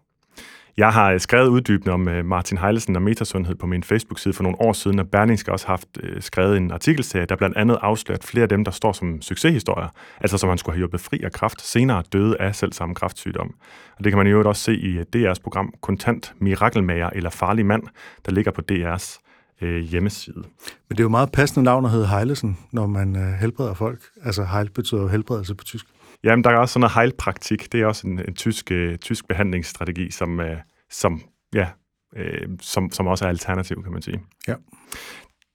Jeg 0.78 0.94
har 0.94 1.12
øh, 1.12 1.20
skrevet 1.20 1.48
uddybende 1.48 1.94
om 1.94 2.08
øh, 2.08 2.26
Martin 2.26 2.58
Heilesen 2.58 2.96
og 2.96 3.02
metasundhed 3.02 3.56
på 3.56 3.66
min 3.66 3.84
Facebook-side 3.84 4.34
for 4.34 4.44
nogle 4.44 4.62
år 4.62 4.74
siden, 4.74 5.00
og 5.00 5.08
Berlingske 5.08 5.52
også 5.52 5.68
haft 5.68 5.88
øh, 6.04 6.22
skrevet 6.22 6.58
en 6.58 6.72
artikelserie, 6.72 7.26
der 7.26 7.36
blandt 7.36 7.58
andet 7.58 7.78
afsløret 7.82 8.24
flere 8.24 8.44
af 8.44 8.50
dem, 8.50 8.66
der 8.66 8.72
står 8.72 8.92
som 8.92 9.22
succeshistorier, 9.22 9.88
altså 10.22 10.38
som 10.38 10.50
han 10.50 10.58
skulle 10.58 10.74
have 10.74 10.80
hjulpet 10.80 11.02
fri 11.02 11.22
af 11.24 11.32
kraft, 11.32 11.62
senere 11.62 12.04
døde 12.14 12.38
af 12.40 12.56
selv 12.56 12.74
samme 12.74 12.96
kraftsygdom. 12.96 13.56
Og 13.98 14.04
det 14.04 14.12
kan 14.12 14.18
man 14.18 14.28
jo 14.28 14.50
også 14.50 14.62
se 14.62 14.76
i 14.76 15.00
DR's 15.16 15.42
program 15.44 15.74
Kontant 15.82 16.34
Mirakelmager 16.40 17.10
eller 17.10 17.30
Farlig 17.30 17.66
Mand, 17.66 17.84
der 18.26 18.32
ligger 18.32 18.52
på 18.52 18.62
DR's 18.72 19.20
øh, 19.62 19.82
hjemmeside. 19.82 20.44
Men 20.90 20.98
det 20.98 21.00
er 21.00 21.04
jo 21.04 21.10
meget 21.10 21.32
passende 21.32 21.64
navn 21.64 21.86
at 21.86 21.92
hedde 21.92 22.08
Heilesen, 22.08 22.58
når 22.72 22.88
man 22.88 23.16
øh, 23.16 23.34
helbreder 23.34 23.74
folk. 23.74 24.00
Altså 24.24 24.44
Heil 24.44 24.70
betyder 24.70 25.02
jo 25.02 25.08
helbredelse 25.08 25.56
på 25.56 25.64
tysk. 25.64 25.86
Jamen, 26.24 26.44
der 26.44 26.50
er 26.50 26.58
også 26.58 26.74
sådan 26.74 26.82
noget 26.82 26.96
heilpraktik. 26.96 27.72
Det 27.72 27.82
er 27.82 27.86
også 27.86 28.08
en, 28.08 28.20
en 28.20 28.36
tysk, 28.36 28.72
uh, 28.72 28.96
tysk 28.96 29.28
behandlingsstrategi, 29.28 30.12
som, 30.12 30.40
uh, 30.40 30.46
som 30.90 31.22
ja, 31.56 31.68
øh, 32.16 32.48
som, 32.60 32.92
som 32.92 33.08
også 33.08 33.26
er 33.26 33.30
alternativ, 33.30 33.84
kan 33.84 33.92
man 33.92 34.02
sige. 34.02 34.22
Ja. 34.48 34.56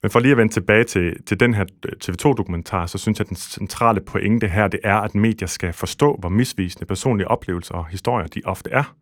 Men 0.01 0.11
for 0.11 0.19
lige 0.19 0.31
at 0.31 0.37
vende 0.37 0.53
tilbage 0.53 0.83
til, 0.83 1.23
til 1.23 1.39
den 1.39 1.53
her 1.53 1.65
øh, 1.85 1.91
TV2-dokumentar, 2.03 2.85
så 2.85 2.97
synes 2.97 3.19
jeg, 3.19 3.25
at 3.25 3.29
den 3.29 3.37
centrale 3.37 4.01
pointe 4.01 4.47
her, 4.47 4.67
det 4.67 4.79
er, 4.83 4.95
at 4.95 5.15
medier 5.15 5.47
skal 5.47 5.73
forstå, 5.73 6.15
hvor 6.19 6.29
misvisende 6.29 6.85
personlige 6.85 7.27
oplevelser 7.27 7.73
og 7.73 7.87
historier 7.87 8.27
de 8.27 8.41
ofte 8.45 8.69
er. 8.69 8.95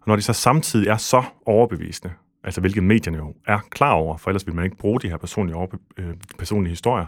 Og 0.00 0.06
når 0.06 0.16
de 0.16 0.22
så 0.22 0.32
samtidig 0.32 0.88
er 0.88 0.96
så 0.96 1.22
overbevisende, 1.46 2.12
altså 2.44 2.60
hvilket 2.60 2.82
medierne 2.82 3.18
jo 3.18 3.34
er 3.46 3.58
klar 3.70 3.92
over, 3.92 4.16
for 4.16 4.30
ellers 4.30 4.46
vil 4.46 4.54
man 4.54 4.64
ikke 4.64 4.76
bruge 4.76 5.00
de 5.00 5.08
her 5.08 5.16
personlige, 5.16 5.56
overbe- 5.56 5.94
øh, 5.96 6.14
personlige 6.38 6.70
historier, 6.70 7.06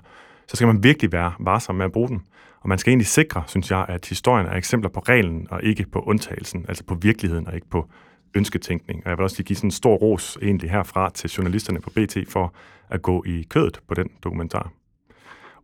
så 0.48 0.56
skal 0.56 0.66
man 0.66 0.82
virkelig 0.82 1.12
være 1.12 1.32
varsom 1.40 1.74
med 1.74 1.84
at 1.84 1.92
bruge 1.92 2.08
den. 2.08 2.22
Og 2.60 2.68
man 2.68 2.78
skal 2.78 2.90
egentlig 2.90 3.06
sikre, 3.06 3.42
synes 3.46 3.70
jeg, 3.70 3.86
at 3.88 4.06
historien 4.06 4.46
er 4.46 4.54
eksempler 4.54 4.90
på 4.90 5.00
reglen 5.00 5.46
og 5.50 5.62
ikke 5.62 5.86
på 5.92 6.00
undtagelsen, 6.00 6.64
altså 6.68 6.84
på 6.84 6.94
virkeligheden 6.94 7.46
og 7.46 7.54
ikke 7.54 7.68
på 7.70 7.88
ønsketænkning. 8.34 9.02
Og 9.04 9.10
jeg 9.10 9.18
vil 9.18 9.24
også 9.24 9.36
lige 9.38 9.46
give 9.46 9.56
sådan 9.56 9.66
en 9.68 9.72
stor 9.72 9.96
ros 9.96 10.38
egentlig 10.42 10.70
herfra 10.70 11.10
til 11.10 11.30
journalisterne 11.30 11.80
på 11.80 11.90
BT 11.90 12.16
for 12.28 12.54
at 12.90 13.02
gå 13.02 13.24
i 13.26 13.46
kødet 13.50 13.80
på 13.88 13.94
den 13.94 14.08
dokumentar. 14.24 14.70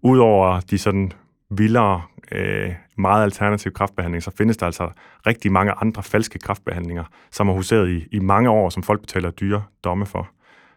Udover 0.02 0.60
de 0.60 0.78
sådan 0.78 1.12
vildere, 1.50 2.02
øh, 2.32 2.72
meget 2.98 3.22
alternative 3.22 3.72
kraftbehandling, 3.72 4.22
så 4.22 4.30
findes 4.30 4.56
der 4.56 4.66
altså 4.66 4.90
rigtig 5.26 5.52
mange 5.52 5.72
andre 5.72 6.02
falske 6.02 6.38
kraftbehandlinger, 6.38 7.04
som 7.30 7.46
har 7.46 7.54
huseret 7.54 7.90
i, 7.90 8.06
i 8.12 8.18
mange 8.18 8.50
år, 8.50 8.70
som 8.70 8.82
folk 8.82 9.00
betaler 9.00 9.30
dyre 9.30 9.62
domme 9.84 10.06
for. 10.06 10.30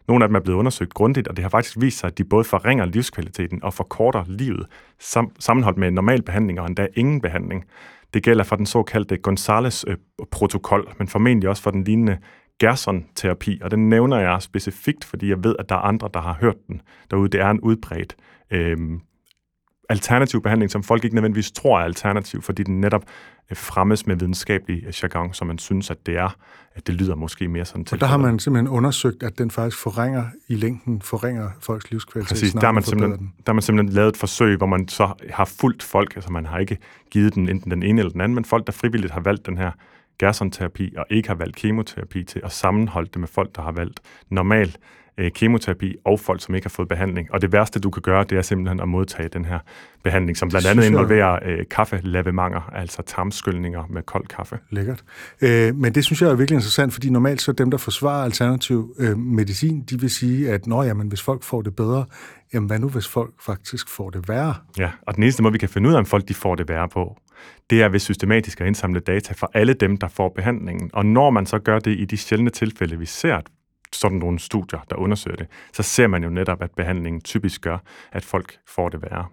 Nogle 0.08 0.24
af 0.24 0.28
dem 0.28 0.34
er 0.34 0.40
blevet 0.40 0.58
undersøgt 0.58 0.94
grundigt, 0.94 1.28
og 1.28 1.36
det 1.36 1.42
har 1.42 1.50
faktisk 1.50 1.76
vist 1.80 1.98
sig, 1.98 2.06
at 2.08 2.18
de 2.18 2.24
både 2.24 2.44
forringer 2.44 2.84
livskvaliteten 2.84 3.64
og 3.64 3.74
forkorter 3.74 4.24
livet, 4.26 4.66
sam- 5.02 5.36
sammenholdt 5.38 5.78
med 5.78 5.88
en 5.88 5.94
normal 5.94 6.22
behandling 6.22 6.60
og 6.60 6.66
endda 6.66 6.86
ingen 6.94 7.20
behandling. 7.20 7.64
Det 8.14 8.22
gælder 8.22 8.44
for 8.44 8.56
den 8.56 8.66
såkaldte 8.66 9.16
Gonzales-protokol, 9.16 10.88
men 10.98 11.08
formentlig 11.08 11.48
også 11.48 11.62
for 11.62 11.70
den 11.70 11.84
lignende 11.84 12.18
Gerson-terapi, 12.64 13.60
og 13.62 13.70
den 13.70 13.88
nævner 13.88 14.18
jeg 14.18 14.42
specifikt, 14.42 15.04
fordi 15.04 15.28
jeg 15.28 15.44
ved, 15.44 15.56
at 15.58 15.68
der 15.68 15.74
er 15.74 15.80
andre, 15.80 16.08
der 16.14 16.20
har 16.20 16.36
hørt 16.40 16.56
den 16.68 16.82
derude. 17.10 17.28
Det 17.28 17.40
er 17.40 17.50
en 17.50 17.60
udbredt 17.60 18.16
øh, 18.50 18.76
alternativ 19.88 20.42
behandling, 20.42 20.70
som 20.70 20.82
folk 20.82 21.04
ikke 21.04 21.16
nødvendigvis 21.16 21.50
tror 21.50 21.80
er 21.80 21.84
alternativ, 21.84 22.42
fordi 22.42 22.62
den 22.62 22.80
netop 22.80 23.04
øh, 23.50 23.56
fremmes 23.56 24.06
med 24.06 24.16
videnskabelig 24.16 24.84
øh, 24.86 24.92
jargon, 25.02 25.34
som 25.34 25.46
man 25.46 25.58
synes, 25.58 25.90
at 25.90 26.06
det 26.06 26.16
er. 26.16 26.36
At 26.74 26.86
det 26.86 26.94
lyder 26.94 27.14
måske 27.14 27.48
mere 27.48 27.64
sådan 27.64 27.84
til. 27.84 27.94
Og 27.94 28.00
der 28.00 28.06
har 28.06 28.16
man 28.16 28.38
simpelthen 28.38 28.68
undersøgt, 28.68 29.22
at 29.22 29.38
den 29.38 29.50
faktisk 29.50 29.82
forringer 29.82 30.24
i 30.48 30.54
længden, 30.54 31.02
forringer 31.02 31.50
folks 31.60 31.90
livskvalitet. 31.90 32.28
Præcis, 32.28 32.52
der 32.52 32.60
har, 32.60 32.72
man 32.72 32.82
simpelthen, 32.82 33.18
der 33.20 33.42
har 33.46 33.52
man 33.52 33.62
simpelthen 33.62 33.94
lavet 33.94 34.08
et 34.08 34.16
forsøg, 34.16 34.56
hvor 34.56 34.66
man 34.66 34.88
så 34.88 35.12
har 35.30 35.44
fulgt 35.44 35.82
folk, 35.82 36.16
altså 36.16 36.32
man 36.32 36.46
har 36.46 36.58
ikke 36.58 36.78
givet 37.10 37.34
den 37.34 37.48
enten 37.48 37.70
den 37.70 37.82
ene 37.82 38.00
eller 38.00 38.12
den 38.12 38.20
anden, 38.20 38.34
men 38.34 38.44
folk, 38.44 38.66
der 38.66 38.72
frivilligt 38.72 39.12
har 39.12 39.20
valgt 39.20 39.46
den 39.46 39.58
her 39.58 39.70
Gerson-terapi 40.18 40.94
og 40.96 41.06
ikke 41.10 41.28
har 41.28 41.34
valgt 41.34 41.56
kemoterapi 41.56 42.24
til 42.24 42.40
at 42.44 42.52
sammenholde 42.52 43.08
det 43.12 43.20
med 43.20 43.28
folk, 43.28 43.56
der 43.56 43.62
har 43.62 43.72
valgt 43.72 44.00
normal 44.30 44.76
øh, 45.18 45.30
kemoterapi 45.30 45.96
og 46.04 46.20
folk, 46.20 46.42
som 46.42 46.54
ikke 46.54 46.64
har 46.64 46.70
fået 46.70 46.88
behandling. 46.88 47.32
Og 47.32 47.42
det 47.42 47.52
værste, 47.52 47.80
du 47.80 47.90
kan 47.90 48.02
gøre, 48.02 48.24
det 48.24 48.38
er 48.38 48.42
simpelthen 48.42 48.80
at 48.80 48.88
modtage 48.88 49.28
den 49.28 49.44
her 49.44 49.58
behandling, 50.04 50.36
som 50.36 50.48
blandt 50.48 50.66
andet 50.66 50.84
involverer 50.84 51.38
øh, 51.44 51.58
kaffelavemanger, 51.70 52.60
altså 52.72 53.02
tarmskyldninger 53.02 53.86
med 53.90 54.02
kold 54.02 54.26
kaffe. 54.26 54.58
Lækkert. 54.70 55.04
Øh, 55.40 55.74
men 55.74 55.94
det 55.94 56.04
synes 56.04 56.22
jeg 56.22 56.30
er 56.30 56.34
virkelig 56.34 56.56
interessant, 56.56 56.92
fordi 56.92 57.10
normalt 57.10 57.42
så 57.42 57.52
dem, 57.52 57.70
der 57.70 57.78
forsvarer 57.78 58.24
alternativ 58.24 58.94
øh, 58.98 59.18
medicin, 59.18 59.82
de 59.82 60.00
vil 60.00 60.10
sige, 60.10 60.50
at 60.50 60.66
Nå, 60.66 60.82
jamen, 60.82 61.08
hvis 61.08 61.22
folk 61.22 61.42
får 61.42 61.62
det 61.62 61.76
bedre, 61.76 62.04
jamen 62.54 62.66
hvad 62.66 62.78
nu, 62.78 62.88
hvis 62.88 63.08
folk 63.08 63.34
faktisk 63.46 63.88
får 63.88 64.10
det 64.10 64.28
værre? 64.28 64.54
Ja, 64.78 64.90
og 65.02 65.14
den 65.14 65.22
eneste 65.22 65.42
måde, 65.42 65.52
vi 65.52 65.58
kan 65.58 65.68
finde 65.68 65.88
ud 65.88 65.94
af, 65.94 65.98
om 65.98 66.06
folk 66.06 66.28
de 66.28 66.34
får 66.34 66.54
det 66.54 66.68
værre 66.68 66.88
på, 66.88 67.16
det 67.70 67.82
er 67.82 67.88
ved 67.88 68.00
systematisk 68.00 68.60
at 68.60 68.66
indsamle 68.66 69.00
data 69.00 69.34
for 69.36 69.50
alle 69.54 69.72
dem, 69.72 69.96
der 69.96 70.08
får 70.08 70.28
behandlingen. 70.28 70.90
Og 70.92 71.06
når 71.06 71.30
man 71.30 71.46
så 71.46 71.58
gør 71.58 71.78
det 71.78 71.98
i 71.98 72.04
de 72.04 72.16
sjældne 72.16 72.50
tilfælde, 72.50 72.98
vi 72.98 73.06
ser, 73.06 73.34
at 73.36 73.46
sådan 74.00 74.18
nogle 74.18 74.38
studier, 74.38 74.80
der 74.90 74.96
undersøger 74.96 75.36
det, 75.36 75.46
så 75.72 75.82
ser 75.82 76.06
man 76.06 76.24
jo 76.24 76.30
netop, 76.30 76.62
at 76.62 76.70
behandlingen 76.70 77.20
typisk 77.20 77.60
gør, 77.60 77.78
at 78.12 78.24
folk 78.24 78.58
får 78.66 78.88
det 78.88 79.02
værre. 79.02 79.26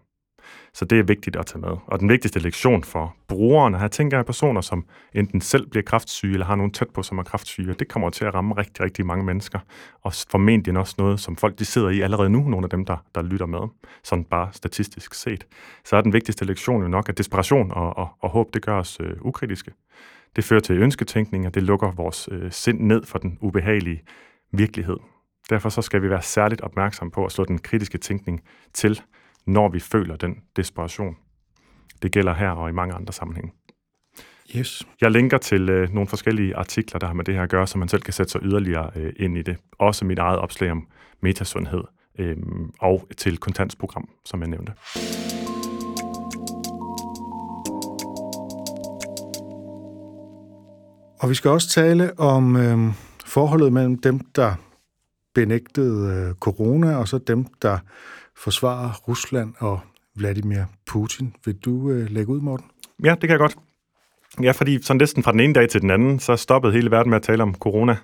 Så 0.74 0.86
det 0.86 1.00
er 1.00 1.04
vigtigt 1.04 1.36
at 1.36 1.46
tage 1.46 1.62
med. 1.62 1.78
Og 1.88 2.00
den 2.00 2.10
vigtigste 2.10 2.40
lektion 2.40 2.84
for 2.84 3.16
brugerne, 3.28 3.80
her 3.80 3.88
tænker 3.88 4.18
jeg 4.18 4.26
personer, 4.26 4.62
som 4.62 4.86
enten 5.14 5.42
selv 5.42 5.70
bliver 5.70 5.84
kraftsyge, 5.84 6.34
eller 6.34 6.46
har 6.46 6.56
nogen 6.56 6.72
tæt 6.72 6.90
på, 6.94 7.04
som 7.04 7.18
er 7.18 7.24
kraftsyge, 7.24 7.74
det 7.74 7.88
kommer 7.88 8.10
til 8.10 8.26
at 8.26 8.34
ramme 8.34 8.54
rigtig, 8.58 8.82
rigtig 8.82 9.06
mange 9.06 9.26
mennesker. 9.26 9.60
Og 10.02 10.14
formentlig 10.30 10.78
også 10.78 10.96
noget, 10.98 11.20
som 11.20 11.36
folk 11.36 11.60
de 11.60 11.66
sidder 11.66 11.90
i 11.90 12.02
allerede 12.02 12.30
nu, 12.30 12.40
nogle 12.40 12.66
af 12.66 12.70
dem, 12.70 12.86
der, 12.86 12.98
der 13.16 13.22
lytter 13.22 13.46
med, 13.46 13.68
sådan 14.04 14.24
bare 14.24 14.50
statistisk 14.52 15.14
set. 15.14 15.48
Så 15.86 15.96
er 15.96 16.02
den 16.02 16.14
vigtigste 16.14 16.46
lektion 16.46 16.82
jo 16.82 16.88
nok, 16.88 17.10
at 17.10 17.18
desperation 17.18 17.72
og, 17.72 17.98
og, 17.98 18.10
og 18.20 18.30
håb, 18.30 18.54
det 18.54 18.62
gør 18.62 18.80
os 18.80 18.98
øh, 19.00 19.16
ukritiske. 19.22 19.72
Det 20.36 20.44
fører 20.44 20.60
til 20.60 20.82
ønsketænkning, 20.82 21.48
og 21.48 21.56
det 21.56 21.64
lukker 21.64 21.92
vores 21.92 22.30
øh, 22.32 22.52
sind 22.52 22.80
ned 22.80 23.06
for 23.06 23.20
den 23.20 23.38
ubehagelige 23.42 24.04
virkelighed. 24.54 24.98
Derfor 25.50 25.70
så 25.70 25.82
skal 25.82 26.02
vi 26.02 26.10
være 26.10 26.22
særligt 26.22 26.62
opmærksom 26.62 27.12
på 27.12 27.26
at 27.26 27.32
slå 27.32 27.46
den 27.46 27.60
kritiske 27.60 27.98
tænkning 27.98 28.42
til, 28.74 29.02
når 29.46 29.70
vi 29.70 29.80
føler 29.80 30.16
den 30.16 30.36
desperation. 30.56 31.18
Det 32.02 32.12
gælder 32.12 32.34
her 32.34 32.50
og 32.50 32.70
i 32.70 32.72
mange 32.72 32.94
andre 32.94 33.14
sammenhænge. 33.14 33.52
Yes. 34.56 34.84
Jeg 35.02 35.12
linker 35.12 35.38
til 35.38 35.70
øh, 35.70 35.94
nogle 35.94 36.08
forskellige 36.08 36.56
artikler, 36.56 37.00
der 37.00 37.08
har 37.08 37.14
med 37.14 37.26
det 37.26 37.34
her 37.34 37.42
at 37.44 37.50
gøre, 37.50 37.68
så 37.68 37.78
man 37.78 37.88
selv 37.88 38.02
kan 38.02 38.14
sætte 38.14 38.32
sig 38.32 38.42
yderligere 38.44 38.92
øh, 38.96 39.14
ind 39.16 39.38
i 39.38 39.42
det. 39.42 39.58
Også 39.80 40.06
mit 40.06 40.20
eget 40.20 40.40
opslag 40.40 40.72
om 40.72 40.88
metasundhed 41.22 41.84
øh, 42.20 42.38
og 42.80 43.08
til 43.18 43.38
kontantsprogram, 43.38 44.10
som 44.26 44.42
jeg 44.42 44.50
nævnte. 44.50 44.74
Og 51.20 51.30
vi 51.30 51.36
skal 51.36 51.52
også 51.52 51.70
tale 51.70 52.20
om 52.20 52.56
øh, 52.56 52.94
forholdet 53.34 53.74
mellem 53.74 53.98
dem, 53.98 54.20
der 54.20 54.54
benægtede 55.36 56.28
øh, 56.30 56.36
corona, 56.36 56.96
og 56.96 57.08
så 57.08 57.18
dem, 57.18 57.46
der 57.62 57.78
forsvarer 58.36 58.92
Rusland 59.08 59.54
og 59.60 59.80
Vladimir 60.16 60.62
Putin. 60.88 61.36
Vil 61.46 61.56
du 61.56 61.90
øh, 61.90 62.10
lægge 62.10 62.32
ud, 62.32 62.42
Morten? 62.42 62.66
Ja, 63.04 63.12
det 63.12 63.20
kan 63.20 63.30
jeg 63.30 63.40
godt. 63.40 63.56
Ja, 64.42 64.52
fordi 64.52 64.82
sådan 64.82 64.98
næsten 64.98 65.24
fra 65.24 65.32
den 65.32 65.40
ene 65.40 65.54
dag 65.54 65.70
til 65.70 65.82
den 65.82 65.90
anden, 65.90 66.20
så 66.20 66.36
stoppede 66.36 66.74
hele 66.74 66.92
verden 66.92 67.10
med 67.10 67.18
at 67.18 67.24
tale 67.24 67.44
om 67.44 67.56
corona. 67.56 67.98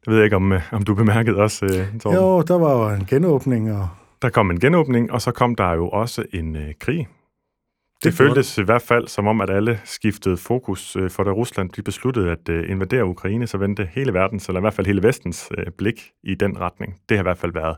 Det 0.00 0.06
ved 0.06 0.16
jeg 0.16 0.24
ikke, 0.24 0.36
om, 0.36 0.52
øh, 0.52 0.62
om 0.72 0.82
du 0.82 0.94
bemærkede 0.94 1.36
også, 1.36 1.64
øh, 1.64 2.00
Torben. 2.00 2.18
Jo, 2.18 2.42
der 2.42 2.58
var 2.58 2.72
jo 2.72 2.94
en 2.94 3.06
genåbning. 3.06 3.72
Og... 3.72 3.88
Der 4.22 4.30
kom 4.30 4.50
en 4.50 4.60
genåbning, 4.60 5.12
og 5.12 5.22
så 5.22 5.32
kom 5.32 5.54
der 5.54 5.72
jo 5.72 5.88
også 5.88 6.24
en 6.32 6.56
øh, 6.56 6.74
krig. 6.80 7.08
Det, 7.98 8.04
det 8.04 8.14
føltes 8.14 8.58
i 8.58 8.62
hvert 8.62 8.82
fald 8.82 9.08
som 9.08 9.26
om, 9.26 9.40
at 9.40 9.50
alle 9.50 9.80
skiftede 9.84 10.36
fokus, 10.36 10.96
øh, 10.96 11.10
for 11.10 11.24
da 11.24 11.30
Rusland 11.30 11.70
de 11.70 11.82
besluttede 11.82 12.30
at 12.30 12.48
øh, 12.48 12.70
invadere 12.70 13.04
Ukraine, 13.04 13.46
så 13.46 13.58
vendte 13.58 13.88
hele 13.92 14.14
verdens, 14.14 14.46
eller 14.46 14.60
i 14.60 14.62
hvert 14.62 14.74
fald 14.74 14.86
hele 14.86 15.02
vestens 15.02 15.48
øh, 15.58 15.66
blik 15.78 16.10
i 16.22 16.34
den 16.34 16.60
retning. 16.60 16.96
Det 17.08 17.16
har 17.16 17.22
i 17.22 17.28
hvert 17.28 17.38
fald 17.38 17.52
været 17.52 17.76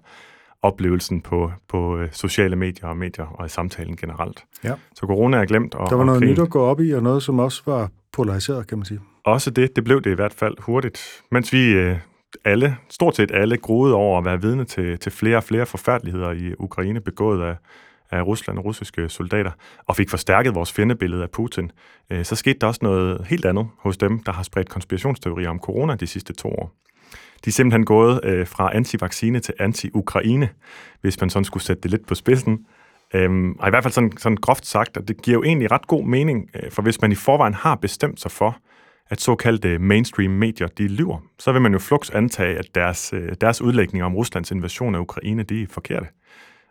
oplevelsen 0.63 1.21
på, 1.21 1.53
på 1.69 1.99
sociale 2.13 2.57
medier 2.57 2.89
og 2.89 2.97
medier 2.97 3.27
og 3.27 3.47
i 3.47 3.49
samtalen 3.49 3.97
generelt. 3.97 4.45
Ja. 4.65 4.75
Så 4.95 5.07
corona 5.07 5.37
er 5.37 5.45
glemt. 5.45 5.75
Og, 5.75 5.91
der 5.91 5.97
var 5.97 6.05
noget 6.05 6.23
nyt 6.23 6.39
at 6.39 6.51
gå 6.51 6.61
op 6.61 6.81
i, 6.81 6.91
og 6.91 7.03
noget, 7.03 7.23
som 7.23 7.39
også 7.39 7.63
var 7.67 7.91
polariseret, 8.13 8.67
kan 8.67 8.79
man 8.79 8.85
sige. 8.85 9.01
Også 9.25 9.51
det, 9.51 9.77
det 9.77 9.85
blev 9.85 10.03
det 10.03 10.11
i 10.11 10.15
hvert 10.15 10.33
fald 10.33 10.55
hurtigt. 10.59 11.23
Mens 11.31 11.53
vi 11.53 11.73
øh, 11.73 11.97
alle, 12.45 12.77
stort 12.89 13.17
set 13.17 13.31
alle, 13.35 13.57
groede 13.57 13.95
over 13.95 14.19
at 14.19 14.25
være 14.25 14.41
vidne 14.41 14.65
til, 14.65 14.99
til 14.99 15.13
flere 15.13 15.37
og 15.37 15.45
flere 15.45 15.67
forfærdeligheder 15.67 16.31
i 16.31 16.55
Ukraine, 16.59 17.01
begået 17.01 17.43
af, 17.43 17.57
af 18.11 18.23
Rusland 18.23 18.59
og 18.59 18.65
russiske 18.65 19.09
soldater, 19.09 19.51
og 19.87 19.97
fik 19.97 20.11
forstærket 20.11 20.55
vores 20.55 20.73
fjendebillede 20.73 21.23
af 21.23 21.31
Putin, 21.31 21.71
øh, 22.11 22.25
så 22.25 22.37
skete 22.37 22.59
der 22.59 22.67
også 22.67 22.81
noget 22.83 23.27
helt 23.27 23.45
andet 23.45 23.69
hos 23.79 23.97
dem, 23.97 24.23
der 24.23 24.33
har 24.33 24.43
spredt 24.43 24.69
konspirationsteorier 24.69 25.51
om 25.51 25.59
corona 25.59 25.95
de 25.95 26.07
sidste 26.07 26.33
to 26.33 26.49
år. 26.49 26.73
De 27.45 27.51
er 27.51 27.53
simpelthen 27.53 27.85
gået 27.85 28.21
øh, 28.25 28.47
fra 28.47 28.77
anti-vaccine 28.77 29.41
til 29.41 29.55
anti-Ukraine, 29.61 30.49
hvis 31.01 31.21
man 31.21 31.31
sådan 31.31 31.45
skulle 31.45 31.63
sætte 31.63 31.83
det 31.83 31.91
lidt 31.91 32.07
på 32.07 32.15
spidsen. 32.15 32.67
Øhm, 33.15 33.53
og 33.53 33.69
i 33.69 33.71
hvert 33.71 33.85
fald 33.85 33.93
sådan, 33.93 34.13
sådan 34.19 34.37
groft 34.37 34.67
sagt, 34.67 34.97
at 34.97 35.09
det 35.09 35.23
giver 35.23 35.37
jo 35.37 35.43
egentlig 35.43 35.71
ret 35.71 35.87
god 35.87 36.05
mening, 36.05 36.51
øh, 36.55 36.71
for 36.71 36.83
hvis 36.83 37.01
man 37.01 37.13
i 37.13 37.15
forvejen 37.15 37.55
har 37.55 37.75
bestemt 37.75 38.21
sig 38.21 38.31
for, 38.31 38.57
at 39.11 39.21
såkaldte 39.21 39.79
mainstream 39.79 40.31
medier, 40.31 40.67
de 40.67 40.89
lyver, 40.89 41.19
så 41.39 41.53
vil 41.53 41.63
man 41.63 41.73
jo 41.73 41.79
flux 41.79 42.11
antage, 42.11 42.59
at 42.59 42.75
deres, 42.75 43.13
øh, 43.13 43.33
deres 43.41 43.63
udlægning 43.63 44.05
om 44.05 44.15
Ruslands 44.15 44.51
invasion 44.51 44.95
af 44.95 44.99
Ukraine, 44.99 45.43
de 45.43 45.63
er 45.63 45.67
forkerte. 45.71 46.07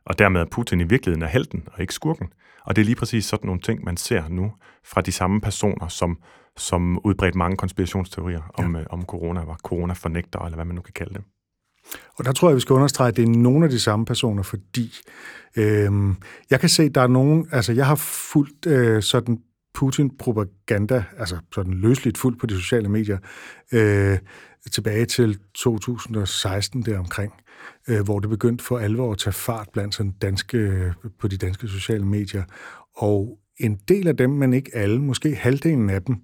Og 0.10 0.19
dermed 0.19 0.41
at 0.41 0.50
Putin 0.50 0.80
i 0.80 0.84
virkeligheden 0.84 1.22
er 1.22 1.28
helten 1.28 1.63
og 1.74 1.82
ikke 1.82 1.93
skurken. 1.93 2.28
Og 2.65 2.76
det 2.76 2.82
er 2.82 2.86
lige 2.86 2.95
præcis 2.95 3.26
sådan 3.26 3.48
nogle 3.48 3.62
ting, 3.62 3.84
man 3.84 3.98
ser 3.98 4.24
nu 4.30 4.52
fra 4.86 5.02
de 5.02 5.12
samme 5.12 5.41
personer, 5.41 5.88
som 5.88 6.17
som 6.58 7.00
udbredt 7.06 7.36
mange 7.36 7.58
konspirationsteorier 7.58 8.41
om, 8.54 8.76
ja. 8.76 8.82
øh, 8.82 8.88
om 8.89 9.06
corona, 9.06 9.43
var 9.43 9.60
corona-fornægter, 9.63 10.39
eller 10.39 10.56
hvad 10.56 10.65
man 10.65 10.76
nu 10.76 10.82
kan 10.82 10.93
kalde 10.93 11.13
det. 11.13 11.22
Og 12.17 12.26
der 12.26 12.32
tror 12.32 12.50
jeg, 12.50 12.56
vi 12.56 12.62
skal 12.62 12.74
understrege, 12.74 13.08
at 13.08 13.15
det 13.15 13.24
er 13.24 13.30
nogle 13.30 13.65
af 13.65 13.72
de 13.72 13.80
samme 13.80 14.06
personer, 14.06 14.43
fordi 14.43 14.93
øh, 15.58 15.91
jeg 16.50 16.60
kan 16.60 16.69
se, 16.69 16.84
at 16.84 16.95
der 16.95 17.02
er 17.02 17.08
nogen, 17.08 17.48
altså 17.52 17.74
jeg 17.74 17.86
har 17.88 17.95
fulgt 17.95 18.65
øh, 18.65 19.04
sådan 19.04 19.39
Putin-propaganda, 19.74 21.04
altså 21.17 21.38
sådan 21.54 21.74
løsligt 21.74 22.17
fuldt 22.17 22.39
på 22.39 22.45
de 22.45 22.56
sociale 22.56 22.89
medier, 22.89 23.17
øh, 23.72 24.17
tilbage 24.72 25.06
til 25.06 25.39
2016 25.56 26.82
deromkring, 26.82 27.34
øh, 27.88 28.01
hvor 28.01 28.19
det 28.19 28.29
begyndte 28.29 28.63
for 28.63 28.77
alvor 28.77 29.12
at 29.12 29.17
tage 29.17 29.34
fart 29.34 29.67
blandt 29.73 29.95
sådan 29.95 30.12
danske, 30.21 30.93
på 31.19 31.27
de 31.27 31.38
danske 31.38 31.67
sociale 31.67 32.05
medier. 32.05 32.43
Og 32.97 33.39
en 33.58 33.79
del 33.88 34.08
af 34.08 34.17
dem, 34.17 34.29
men 34.29 34.53
ikke 34.53 34.71
alle, 34.75 35.01
måske 35.01 35.36
halvdelen 35.36 35.89
af 35.89 36.01
dem, 36.01 36.15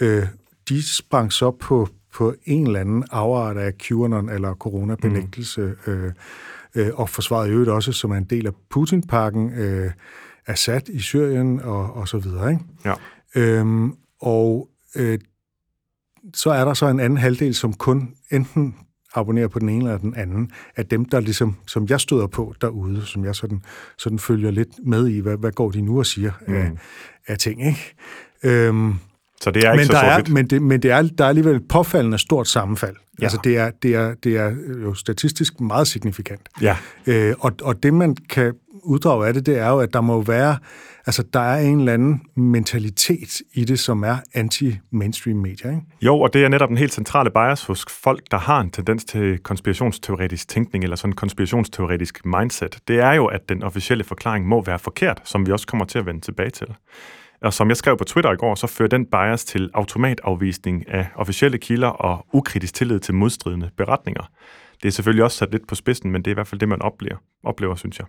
øh, 0.00 0.26
de 0.68 0.82
sprang 0.96 1.32
så 1.32 1.50
på 1.50 1.88
på 2.12 2.34
en 2.44 2.66
eller 2.66 2.80
anden 2.80 3.04
afart 3.10 3.56
af 3.56 3.78
QAnon 3.78 4.28
eller 4.28 4.54
coronabenægtelse, 4.54 5.74
mm. 5.86 5.92
øh, 5.92 6.12
øh, 6.74 6.90
og 6.94 7.08
forsvaret 7.08 7.48
i 7.48 7.50
øvrigt 7.50 7.70
også, 7.70 7.92
som 7.92 8.10
er 8.10 8.16
en 8.16 8.24
del 8.24 8.46
af 8.46 8.52
Putin-pakken, 8.70 9.52
øh, 9.52 9.90
Assad 10.46 10.88
i 10.88 11.00
Syrien 11.00 11.60
og, 11.60 11.92
og 11.92 12.08
så 12.08 12.18
videre. 12.18 12.50
Ikke? 12.50 12.64
Ja. 12.84 12.94
Øhm, 13.34 13.94
og 14.20 14.68
øh, 14.96 15.18
så 16.34 16.50
er 16.50 16.64
der 16.64 16.74
så 16.74 16.86
en 16.86 17.00
anden 17.00 17.16
halvdel, 17.16 17.54
som 17.54 17.72
kun 17.72 18.14
enten 18.30 18.76
abonnerer 19.14 19.48
på 19.48 19.58
den 19.58 19.68
ene 19.68 19.84
eller 19.84 19.98
den 19.98 20.14
anden, 20.16 20.50
af 20.76 20.86
dem, 20.86 21.04
der 21.04 21.20
ligesom, 21.20 21.56
som 21.66 21.86
jeg 21.88 22.00
støder 22.00 22.26
på 22.26 22.54
derude, 22.60 23.06
som 23.06 23.24
jeg 23.24 23.34
sådan, 23.34 23.62
sådan 23.98 24.18
følger 24.18 24.50
lidt 24.50 24.68
med 24.86 25.08
i, 25.08 25.18
hvad, 25.18 25.36
hvad 25.36 25.52
går 25.52 25.70
de 25.70 25.80
nu 25.80 25.98
og 25.98 26.06
siger 26.06 26.32
mm. 26.48 26.54
af, 26.54 26.70
af 27.26 27.38
ting, 27.38 27.66
ikke? 27.66 27.94
Øhm, 28.42 28.94
så 29.40 29.50
det 29.50 29.64
er 29.64 29.72
ikke 29.72 29.80
men 29.80 29.86
så 29.86 29.92
der 29.92 29.98
er, 29.98 30.22
men, 30.30 30.46
det, 30.46 30.62
men 30.62 30.82
det 30.82 30.90
er, 30.90 31.02
der 31.02 31.24
er 31.24 31.28
alligevel 31.28 31.56
et 31.56 31.68
påfaldende 31.68 32.18
stort 32.18 32.48
sammenfald. 32.48 32.96
Ja. 33.20 33.24
Altså 33.24 33.38
det 33.44 33.56
er, 33.56 33.70
det, 33.82 33.94
er, 33.94 34.14
det 34.14 34.36
er 34.36 34.54
jo 34.82 34.94
statistisk 34.94 35.60
meget 35.60 35.86
signifikant. 35.86 36.48
Ja. 36.62 36.76
Øh, 37.06 37.34
og, 37.38 37.52
og 37.62 37.82
det, 37.82 37.94
man 37.94 38.16
kan 38.28 38.54
uddrage 38.82 39.26
af 39.26 39.34
det, 39.34 39.46
det 39.46 39.58
er 39.58 39.68
jo, 39.68 39.78
at 39.78 39.92
der 39.92 40.00
må 40.00 40.22
være, 40.22 40.56
altså 41.06 41.22
der 41.32 41.40
er 41.40 41.60
en 41.60 41.78
eller 41.78 41.92
anden 41.92 42.22
mentalitet 42.34 43.42
i 43.52 43.64
det, 43.64 43.78
som 43.78 44.02
er 44.02 44.16
anti-mainstream 44.34 45.36
media, 45.36 45.70
ikke? 45.70 45.82
Jo, 46.02 46.20
og 46.20 46.32
det 46.32 46.44
er 46.44 46.48
netop 46.48 46.68
den 46.68 46.78
helt 46.78 46.92
centrale 46.92 47.30
bias 47.30 47.64
hos 47.64 47.84
folk, 47.90 48.22
der 48.30 48.38
har 48.38 48.60
en 48.60 48.70
tendens 48.70 49.04
til 49.04 49.38
konspirationsteoretisk 49.38 50.48
tænkning, 50.48 50.84
eller 50.84 50.96
sådan 50.96 51.10
en 51.10 51.16
konspirationsteoretisk 51.16 52.26
mindset. 52.26 52.78
Det 52.88 53.00
er 53.00 53.12
jo, 53.12 53.26
at 53.26 53.48
den 53.48 53.62
officielle 53.62 54.04
forklaring 54.04 54.46
må 54.46 54.62
være 54.62 54.78
forkert, 54.78 55.20
som 55.24 55.46
vi 55.46 55.52
også 55.52 55.66
kommer 55.66 55.84
til 55.84 55.98
at 55.98 56.06
vende 56.06 56.20
tilbage 56.20 56.50
til. 56.50 56.66
Og 57.42 57.52
som 57.52 57.68
jeg 57.68 57.76
skrev 57.76 57.96
på 57.96 58.04
Twitter 58.04 58.32
i 58.32 58.36
går, 58.36 58.54
så 58.54 58.66
fører 58.66 58.88
den 58.88 59.06
bias 59.06 59.44
til 59.44 59.70
automatafvisning 59.74 60.88
af 60.88 61.06
officielle 61.14 61.58
kilder 61.58 61.88
og 61.88 62.26
ukritisk 62.32 62.74
tillid 62.74 63.00
til 63.00 63.14
modstridende 63.14 63.70
beretninger. 63.76 64.30
Det 64.82 64.88
er 64.88 64.92
selvfølgelig 64.92 65.24
også 65.24 65.36
sat 65.36 65.50
lidt 65.50 65.66
på 65.68 65.74
spidsen, 65.74 66.10
men 66.10 66.22
det 66.22 66.26
er 66.26 66.32
i 66.32 66.34
hvert 66.34 66.48
fald 66.48 66.60
det, 66.60 66.68
man 66.68 66.82
oplever, 66.82 67.16
oplever 67.44 67.74
synes 67.74 67.98
jeg. 67.98 68.06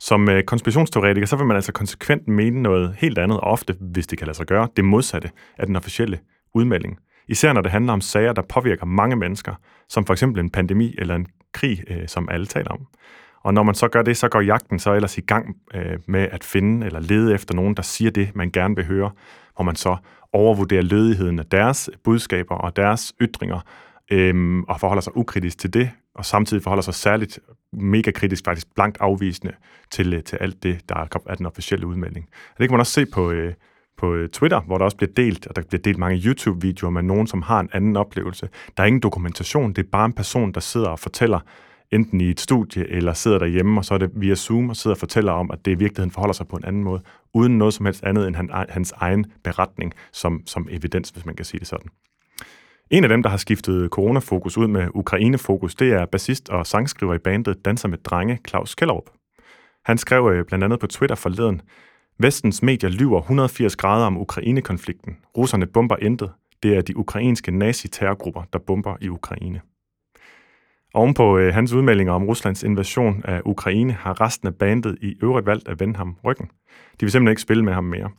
Som 0.00 0.28
øh, 0.28 0.44
konspirationsteoretiker, 0.44 1.26
så 1.26 1.36
vil 1.36 1.46
man 1.46 1.56
altså 1.56 1.72
konsekvent 1.72 2.28
mene 2.28 2.62
noget 2.62 2.94
helt 2.98 3.18
andet, 3.18 3.40
og 3.40 3.50
ofte, 3.50 3.76
hvis 3.80 4.06
det 4.06 4.18
kan 4.18 4.26
lade 4.26 4.36
sig 4.36 4.46
gøre, 4.46 4.68
det 4.76 4.84
modsatte 4.84 5.30
af 5.58 5.66
den 5.66 5.76
officielle 5.76 6.18
udmelding. 6.54 6.98
Især 7.28 7.52
når 7.52 7.60
det 7.60 7.70
handler 7.70 7.92
om 7.92 8.00
sager, 8.00 8.32
der 8.32 8.42
påvirker 8.42 8.86
mange 8.86 9.16
mennesker, 9.16 9.54
som 9.88 10.06
for 10.06 10.14
eksempel 10.14 10.40
en 10.40 10.50
pandemi 10.50 10.94
eller 10.98 11.14
en 11.14 11.26
krig, 11.52 11.84
øh, 11.90 12.08
som 12.08 12.28
alle 12.28 12.46
taler 12.46 12.70
om. 12.70 12.86
Og 13.44 13.54
når 13.54 13.62
man 13.62 13.74
så 13.74 13.88
gør 13.88 14.02
det, 14.02 14.16
så 14.16 14.28
går 14.28 14.40
jagten 14.40 14.78
så 14.78 14.92
ellers 14.92 15.18
i 15.18 15.20
gang 15.20 15.56
øh, 15.74 15.98
med 16.06 16.28
at 16.30 16.44
finde 16.44 16.86
eller 16.86 17.00
lede 17.00 17.34
efter 17.34 17.54
nogen, 17.54 17.74
der 17.74 17.82
siger 17.82 18.10
det, 18.10 18.36
man 18.36 18.50
gerne 18.50 18.76
vil 18.76 18.86
høre, 18.86 19.10
hvor 19.56 19.64
man 19.64 19.76
så 19.76 19.96
overvurderer 20.32 20.82
lødigheden 20.82 21.38
af 21.38 21.46
deres 21.46 21.90
budskaber 22.04 22.54
og 22.54 22.76
deres 22.76 23.12
ytringer, 23.20 23.60
øh, 24.10 24.62
og 24.68 24.80
forholder 24.80 25.00
sig 25.00 25.16
ukritisk 25.16 25.58
til 25.58 25.74
det, 25.74 25.90
og 26.14 26.24
samtidig 26.24 26.62
forholder 26.62 26.82
sig 26.82 26.94
særligt 26.94 27.38
mega 27.72 28.10
kritisk, 28.10 28.44
faktisk 28.44 28.74
blankt 28.74 28.98
afvisende 29.00 29.52
til, 29.90 30.14
øh, 30.14 30.22
til 30.22 30.36
alt 30.36 30.62
det, 30.62 30.80
der 30.88 30.94
er 31.26 31.34
den 31.34 31.46
officielle 31.46 31.86
udmelding. 31.86 32.28
Og 32.50 32.58
det 32.58 32.68
kan 32.68 32.74
man 32.74 32.80
også 32.80 32.92
se 32.92 33.06
på, 33.06 33.30
øh, 33.30 33.54
på 33.96 34.14
øh, 34.14 34.28
Twitter, 34.28 34.60
hvor 34.60 34.78
der 34.78 34.84
også 34.84 34.96
bliver 34.96 35.12
delt, 35.16 35.46
og 35.46 35.56
der 35.56 35.62
bliver 35.62 35.82
delt 35.82 35.98
mange 35.98 36.22
YouTube-videoer 36.26 36.90
med 36.90 37.02
nogen, 37.02 37.26
som 37.26 37.42
har 37.42 37.60
en 37.60 37.68
anden 37.72 37.96
oplevelse. 37.96 38.48
Der 38.76 38.82
er 38.82 38.86
ingen 38.86 39.02
dokumentation, 39.02 39.72
det 39.72 39.84
er 39.84 39.90
bare 39.92 40.06
en 40.06 40.12
person, 40.12 40.52
der 40.52 40.60
sidder 40.60 40.88
og 40.88 40.98
fortæller, 40.98 41.40
enten 41.92 42.20
i 42.20 42.30
et 42.30 42.40
studie, 42.40 42.88
eller 42.88 43.12
sidder 43.12 43.38
derhjemme, 43.38 43.80
og 43.80 43.84
så 43.84 43.94
er 43.94 43.98
det 43.98 44.10
via 44.14 44.34
Zoom, 44.34 44.70
og 44.70 44.76
sidder 44.76 44.94
og 44.94 44.98
fortæller 44.98 45.32
om, 45.32 45.50
at 45.50 45.64
det 45.64 45.70
i 45.70 45.74
virkeligheden 45.74 46.10
forholder 46.10 46.32
sig 46.32 46.48
på 46.48 46.56
en 46.56 46.64
anden 46.64 46.84
måde, 46.84 47.02
uden 47.34 47.58
noget 47.58 47.74
som 47.74 47.86
helst 47.86 48.04
andet 48.04 48.26
end 48.26 48.36
han, 48.36 48.50
hans 48.68 48.92
egen 48.96 49.26
beretning 49.44 49.92
som, 50.12 50.42
som 50.46 50.68
evidens, 50.70 51.10
hvis 51.10 51.26
man 51.26 51.36
kan 51.36 51.44
sige 51.44 51.58
det 51.58 51.68
sådan. 51.68 51.90
En 52.92 53.04
af 53.04 53.08
dem, 53.08 53.22
der 53.22 53.30
har 53.30 53.36
skiftet 53.36 53.90
coronafokus 53.90 54.56
ud 54.56 54.66
med 54.66 54.88
Ukraine-fokus, 54.94 55.74
det 55.74 55.92
er 55.92 56.06
bassist 56.06 56.48
og 56.48 56.66
sangskriver 56.66 57.14
i 57.14 57.18
bandet 57.18 57.64
Danser 57.64 57.88
med 57.88 57.98
Drenge, 57.98 58.38
Claus 58.48 58.74
Kellerup. 58.74 59.10
Han 59.84 59.98
skrev 59.98 60.32
øh, 60.32 60.44
blandt 60.44 60.64
andet 60.64 60.80
på 60.80 60.86
Twitter 60.86 61.16
forleden, 61.16 61.62
Vestens 62.18 62.62
medier 62.62 62.90
lyver 62.90 63.18
180 63.18 63.76
grader 63.76 64.06
om 64.06 64.18
Ukraine-konflikten. 64.18 65.16
Russerne 65.36 65.66
bomber 65.66 65.96
intet. 66.02 66.32
Det 66.62 66.76
er 66.76 66.80
de 66.80 66.96
ukrainske 66.96 67.50
nazi-terrorgrupper, 67.58 68.42
der 68.52 68.58
bomber 68.58 68.96
i 69.00 69.08
Ukraine. 69.08 69.60
Oven 70.94 71.14
på 71.14 71.38
øh, 71.38 71.54
hans 71.54 71.72
udmeldinger 71.72 72.12
om 72.12 72.24
Ruslands 72.24 72.62
invasion 72.62 73.22
af 73.24 73.40
Ukraine 73.44 73.92
har 73.92 74.20
resten 74.20 74.48
af 74.48 74.54
bandet 74.54 74.98
i 75.00 75.16
øvrigt 75.22 75.46
valgt 75.46 75.68
at 75.68 75.80
vende 75.80 75.96
ham 75.96 76.16
ryggen. 76.24 76.46
De 76.46 77.06
vil 77.06 77.10
simpelthen 77.10 77.32
ikke 77.32 77.42
spille 77.42 77.64
med 77.64 77.72
ham 77.72 77.84
mere. 77.84 78.10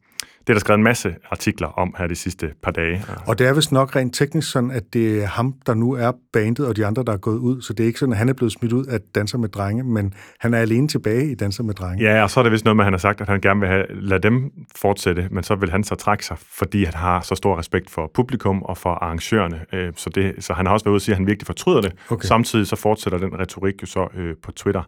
Det 0.47 0.49
er 0.49 0.53
der 0.53 0.59
skrevet 0.59 0.77
en 0.77 0.83
masse 0.83 1.15
artikler 1.31 1.67
om 1.67 1.95
her 1.97 2.07
de 2.07 2.15
sidste 2.15 2.53
par 2.63 2.71
dage. 2.71 3.05
Og 3.27 3.39
det 3.39 3.47
er 3.47 3.53
vist 3.53 3.71
nok 3.71 3.95
rent 3.95 4.15
teknisk 4.15 4.51
sådan, 4.51 4.71
at 4.71 4.83
det 4.93 5.23
er 5.23 5.27
ham, 5.27 5.53
der 5.65 5.73
nu 5.73 5.91
er 5.91 6.11
bandet, 6.33 6.67
og 6.67 6.75
de 6.75 6.85
andre, 6.85 7.03
der 7.03 7.13
er 7.13 7.17
gået 7.17 7.37
ud. 7.37 7.61
Så 7.61 7.73
det 7.73 7.83
er 7.83 7.87
ikke 7.87 7.99
sådan, 7.99 8.13
at 8.13 8.17
han 8.17 8.29
er 8.29 8.33
blevet 8.33 8.51
smidt 8.51 8.73
ud 8.73 8.85
af 8.85 8.99
Danser 9.15 9.37
med 9.37 9.49
Drenge, 9.49 9.83
men 9.83 10.13
han 10.39 10.53
er 10.53 10.57
alene 10.57 10.87
tilbage 10.87 11.31
i 11.31 11.35
Danser 11.35 11.63
med 11.63 11.73
Drenge. 11.73 12.03
Ja, 12.03 12.23
og 12.23 12.29
så 12.29 12.39
er 12.39 12.43
det 12.43 12.51
vist 12.51 12.65
noget 12.65 12.75
med, 12.75 12.83
at 12.83 12.85
han 12.85 12.93
har 12.93 12.97
sagt, 12.97 13.21
at 13.21 13.29
han 13.29 13.41
gerne 13.41 13.59
vil 13.59 13.69
have, 13.69 13.85
lade 13.89 14.19
dem 14.19 14.51
fortsætte, 14.75 15.27
men 15.31 15.43
så 15.43 15.55
vil 15.55 15.71
han 15.71 15.83
så 15.83 15.95
trække 15.95 16.25
sig, 16.25 16.37
fordi 16.37 16.83
han 16.83 16.93
har 16.93 17.21
så 17.21 17.35
stor 17.35 17.59
respekt 17.59 17.89
for 17.89 18.11
publikum 18.13 18.63
og 18.63 18.77
for 18.77 18.89
arrangørerne. 18.89 19.65
Øh, 19.73 19.93
så, 19.95 20.09
det, 20.09 20.35
så 20.39 20.53
han 20.53 20.65
har 20.65 20.73
også 20.73 20.85
været 20.85 20.91
ude 20.91 20.97
og 20.97 21.01
sige, 21.01 21.13
at 21.13 21.17
han 21.17 21.27
virkelig 21.27 21.47
fortryder 21.47 21.81
det. 21.81 21.93
Okay. 22.09 22.25
Samtidig 22.25 22.67
så 22.67 22.75
fortsætter 22.75 23.19
den 23.19 23.39
retorik 23.39 23.81
jo 23.81 23.87
så 23.87 24.07
øh, 24.15 24.35
på 24.43 24.51
Twitter. 24.51 24.83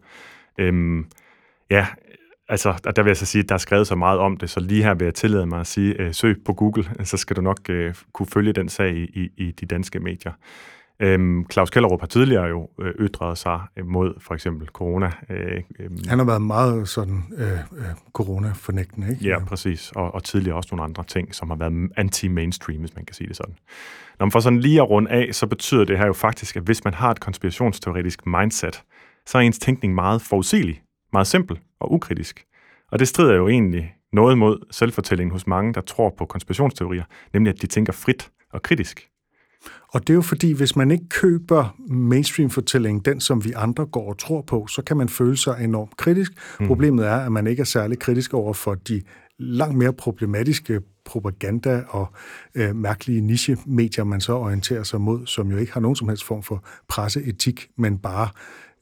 Øhm, 0.60 1.06
ja, 1.72 1.88
altså, 2.50 2.92
der 2.96 3.04
vil 3.04 3.10
jeg 3.10 3.18
så 3.18 3.26
sige, 3.26 3.44
at 3.44 3.50
der 3.50 3.56
er 3.56 3.60
skrevet 3.60 3.88
så 3.88 3.96
meget 3.96 4.20
om 4.20 4.38
det, 4.38 4.50
så 4.50 4.60
lige 4.60 4.84
her 4.84 4.94
vil 4.94 5.06
jeg 5.06 5.14
tillade 5.14 5.46
mig 5.46 5.60
at 5.60 5.68
sige, 5.68 6.02
øh, 6.02 6.14
søg 6.14 6.38
på 6.46 6.54
Google, 6.54 6.90
så 7.04 7.18
skal 7.18 7.36
du 7.36 7.42
nok 7.42 7.70
øh, 7.70 7.96
kunne 8.14 8.28
følge 8.28 8.54
den 8.54 8.70
sag 8.70 8.96
i, 8.96 9.04
i, 9.04 9.30
i 9.38 9.52
de 9.52 9.66
danske 9.66 10.00
medier. 10.00 10.32
Øhm, 11.00 11.46
Claus 11.52 11.70
Kellerup 11.70 12.00
har 12.00 12.08
tidligere 12.08 12.46
jo 12.46 12.70
øh, 12.80 12.94
ytret 13.00 13.38
sig 13.38 13.60
mod 13.84 14.14
for 14.20 14.34
eksempel 14.34 14.68
corona. 14.68 15.12
Øh, 15.30 15.62
øh, 15.80 15.90
Han 16.08 16.20
har 16.20 16.26
været 16.26 16.42
meget 16.42 16.90
sådan 16.90 17.24
øh, 17.38 17.52
øh, 17.52 17.86
corona-fornægtende, 18.14 19.10
ikke? 19.12 19.26
Ja, 19.26 19.40
præcis. 19.46 19.92
Og, 19.96 20.16
og 20.16 20.24
tidligere 20.24 20.58
også 20.58 20.70
nogle 20.72 20.84
andre 20.84 21.04
ting, 21.04 21.36
som 21.36 21.50
har 21.50 21.58
været 21.58 21.90
anti-mainstream, 21.98 22.80
hvis 22.80 22.96
man 22.96 23.06
kan 23.06 23.14
sige 23.14 23.28
det 23.28 23.36
sådan. 23.36 23.56
Når 24.20 24.26
man 24.26 24.32
får 24.32 24.40
sådan 24.40 24.60
lige 24.60 24.82
at 24.82 24.90
runde 24.90 25.12
af, 25.12 25.30
så 25.32 25.48
betyder 25.48 25.86
det 25.86 25.98
her 25.98 26.06
jo 26.06 26.14
faktisk, 26.14 26.56
at 26.56 26.64
hvis 26.64 26.84
man 26.84 26.94
har 26.94 27.12
et 27.12 27.20
konspirationsteoretisk 27.20 28.26
mindset, 28.26 28.84
så 29.26 29.38
er 29.38 29.42
ens 29.42 29.60
tænkning 29.60 29.96
meget 29.96 30.22
forudsigelig, 30.22 30.82
meget 31.15 31.28
simpel 31.28 31.60
og 31.80 31.91
ukritisk. 31.91 32.45
Og 32.91 32.99
det 32.99 33.08
strider 33.08 33.34
jo 33.34 33.47
egentlig 33.47 33.93
noget 34.13 34.38
mod 34.38 34.58
selvfortællingen 34.71 35.32
hos 35.32 35.47
mange, 35.47 35.73
der 35.73 35.82
tror 35.82 36.13
på 36.17 36.25
konspirationsteorier, 36.25 37.04
nemlig 37.34 37.54
at 37.54 37.62
de 37.62 37.67
tænker 37.67 37.93
frit 37.93 38.30
og 38.54 38.62
kritisk. 38.62 39.10
Og 39.93 40.01
det 40.01 40.10
er 40.10 40.13
jo 40.13 40.21
fordi, 40.21 40.51
hvis 40.51 40.75
man 40.75 40.91
ikke 40.91 41.10
køber 41.10 41.75
mainstream-fortællingen, 41.88 43.01
den 43.06 43.19
som 43.19 43.45
vi 43.45 43.51
andre 43.56 43.86
går 43.86 44.10
og 44.10 44.17
tror 44.17 44.41
på, 44.41 44.67
så 44.67 44.82
kan 44.82 44.97
man 44.97 45.10
føle 45.10 45.38
sig 45.38 45.58
enormt 45.62 45.97
kritisk. 45.97 46.32
Mm. 46.60 46.67
Problemet 46.67 47.08
er, 47.08 47.15
at 47.15 47.32
man 47.32 47.47
ikke 47.47 47.62
er 47.62 47.65
særlig 47.65 47.99
kritisk 47.99 48.34
over 48.34 48.54
for 48.54 48.75
de 48.75 49.01
langt 49.39 49.78
mere 49.78 49.93
problematiske 49.93 50.82
propaganda 51.06 51.84
og 51.89 52.08
øh, 52.56 52.75
mærkelige 52.75 53.21
niche-medier, 53.21 54.04
man 54.04 54.21
så 54.21 54.34
orienterer 54.34 54.84
sig 54.84 55.01
mod, 55.01 55.28
som 55.28 55.51
jo 55.51 55.58
ikke 55.58 55.73
har 55.73 55.80
nogen 55.80 55.95
som 55.95 56.08
helst 56.08 56.23
form 56.23 56.43
for 56.43 56.63
presseetik, 56.88 57.67
men 57.78 57.97
bare 57.97 58.30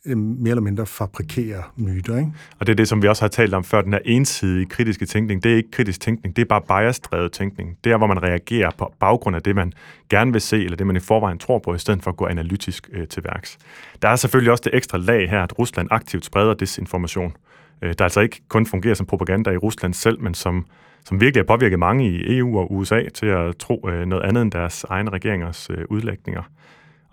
Øh, 0.06 0.18
mere 0.18 0.50
eller 0.50 0.62
mindre 0.62 0.86
fabrikere 0.86 1.64
myter. 1.76 2.18
Ikke? 2.18 2.32
Og 2.60 2.68
det 2.68 2.74
er 2.74 2.76
det, 2.76 2.88
som 2.88 3.02
vi 3.02 3.08
også 3.08 3.24
har 3.24 3.30
talt 3.30 3.54
om 3.54 3.64
før, 3.64 3.82
den 3.82 3.94
her 3.94 4.00
ensidige 4.06 4.66
kritiske 4.66 5.06
tænkning. 5.06 5.44
Det 5.44 5.52
er 5.52 5.56
ikke 5.56 5.72
kritisk 5.72 6.00
tænkning, 6.02 6.36
det 6.36 6.42
er 6.42 6.46
bare 6.46 6.62
bias-drevet 6.62 7.32
tænkning. 7.32 7.78
Det 7.84 7.92
er, 7.92 7.98
hvor 7.98 8.08
man 8.08 8.24
reagerer 8.24 8.72
på 8.78 8.94
baggrund 9.00 9.36
af 9.36 9.42
det, 9.42 9.56
man 9.56 9.74
gerne 10.10 10.32
vil 10.32 10.42
se, 10.42 10.64
eller 10.64 10.78
det, 10.78 10.88
man 10.88 10.96
i 10.96 11.00
forvejen 11.00 11.38
tror 11.38 11.60
på, 11.60 11.76
i 11.76 11.80
stedet 11.80 12.04
for 12.04 12.12
at 12.12 12.18
gå 12.18 12.28
analytisk 12.28 12.90
øh, 12.94 13.08
til 13.08 13.24
værks. 13.24 13.58
Der 14.02 14.10
er 14.10 14.16
selvfølgelig 14.16 14.52
også 14.52 14.62
det 14.66 14.76
ekstra 14.76 14.98
lag 14.98 15.30
her, 15.30 15.44
at 15.44 15.60
Rusland 15.60 15.88
aktivt 15.92 16.26
spreder 16.26 16.54
desinformation, 16.54 17.36
øh, 17.82 17.94
der 17.98 18.04
altså 18.04 18.22
ikke 18.22 18.42
kun 18.48 18.66
fungerer 18.66 18.94
som 18.94 19.06
propaganda 19.06 19.50
i 19.52 19.58
Rusland 19.58 19.94
selv, 19.94 20.22
men 20.22 20.34
som 20.34 20.66
som 21.06 21.22
virkelig 21.22 21.42
har 21.42 21.58
påvirket 21.58 21.80
mange 21.80 22.10
i 22.10 22.38
EU 22.38 22.60
og 22.60 22.74
USA 22.74 23.10
til 23.14 23.26
at 23.26 23.58
tro 23.58 23.90
øh, 23.90 24.06
noget 24.06 24.24
andet 24.24 24.42
end 24.42 24.52
deres 24.52 24.84
egne 24.90 25.10
regeringers 25.10 25.70
øh, 25.70 25.86
udlægninger. 25.90 26.44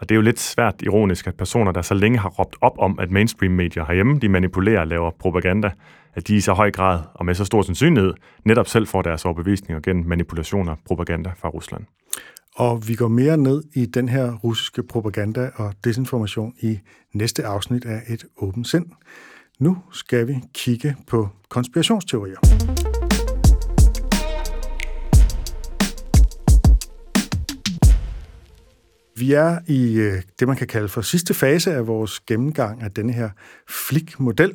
Og 0.00 0.08
det 0.08 0.14
er 0.14 0.16
jo 0.16 0.22
lidt 0.22 0.40
svært 0.40 0.74
ironisk, 0.82 1.26
at 1.26 1.34
personer, 1.34 1.72
der 1.72 1.82
så 1.82 1.94
længe 1.94 2.18
har 2.18 2.28
råbt 2.28 2.56
op 2.60 2.78
om, 2.78 2.98
at 2.98 3.10
mainstream-medier 3.10 3.84
herhjemme, 3.84 4.18
de 4.18 4.28
manipulerer 4.28 4.80
og 4.80 4.86
laver 4.86 5.10
propaganda, 5.10 5.70
at 6.14 6.28
de 6.28 6.36
i 6.36 6.40
så 6.40 6.52
høj 6.52 6.70
grad 6.70 7.00
og 7.14 7.26
med 7.26 7.34
så 7.34 7.44
stor 7.44 7.62
sandsynlighed 7.62 8.14
netop 8.44 8.68
selv 8.68 8.86
får 8.86 9.02
deres 9.02 9.24
overbevisninger 9.24 9.80
gennem 9.80 10.06
manipulationer 10.06 10.72
og 10.72 10.78
propaganda 10.86 11.32
fra 11.36 11.48
Rusland. 11.48 11.84
Og 12.56 12.88
vi 12.88 12.94
går 12.94 13.08
mere 13.08 13.36
ned 13.36 13.62
i 13.74 13.86
den 13.86 14.08
her 14.08 14.32
russiske 14.32 14.82
propaganda 14.82 15.50
og 15.54 15.74
desinformation 15.84 16.54
i 16.62 16.78
næste 17.12 17.44
afsnit 17.44 17.84
af 17.84 18.02
Et 18.08 18.24
åbent 18.36 18.68
sind. 18.68 18.86
Nu 19.58 19.76
skal 19.92 20.28
vi 20.28 20.34
kigge 20.54 20.96
på 21.06 21.28
konspirationsteorier. 21.48 22.79
Vi 29.20 29.32
er 29.32 29.58
i 29.66 29.94
øh, 29.94 30.22
det, 30.38 30.48
man 30.48 30.56
kan 30.56 30.66
kalde 30.66 30.88
for 30.88 31.00
sidste 31.00 31.34
fase 31.34 31.74
af 31.74 31.86
vores 31.86 32.20
gennemgang 32.20 32.82
af 32.82 32.90
denne 32.90 33.12
her 33.12 33.30
flik-model 33.68 34.52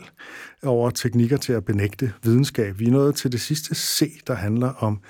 over 0.64 0.90
teknikker 0.90 1.38
til 1.38 1.54
at 1.54 1.66
benægte 1.66 2.14
videnskab. 2.24 2.80
Vi 2.80 2.88
er 2.88 2.92
nået 2.92 3.16
til 3.16 3.32
det 3.32 3.42
sidste 3.42 3.76
C, 3.76 4.24
der 4.28 4.34
handler 4.34 4.74
om 4.74 5.02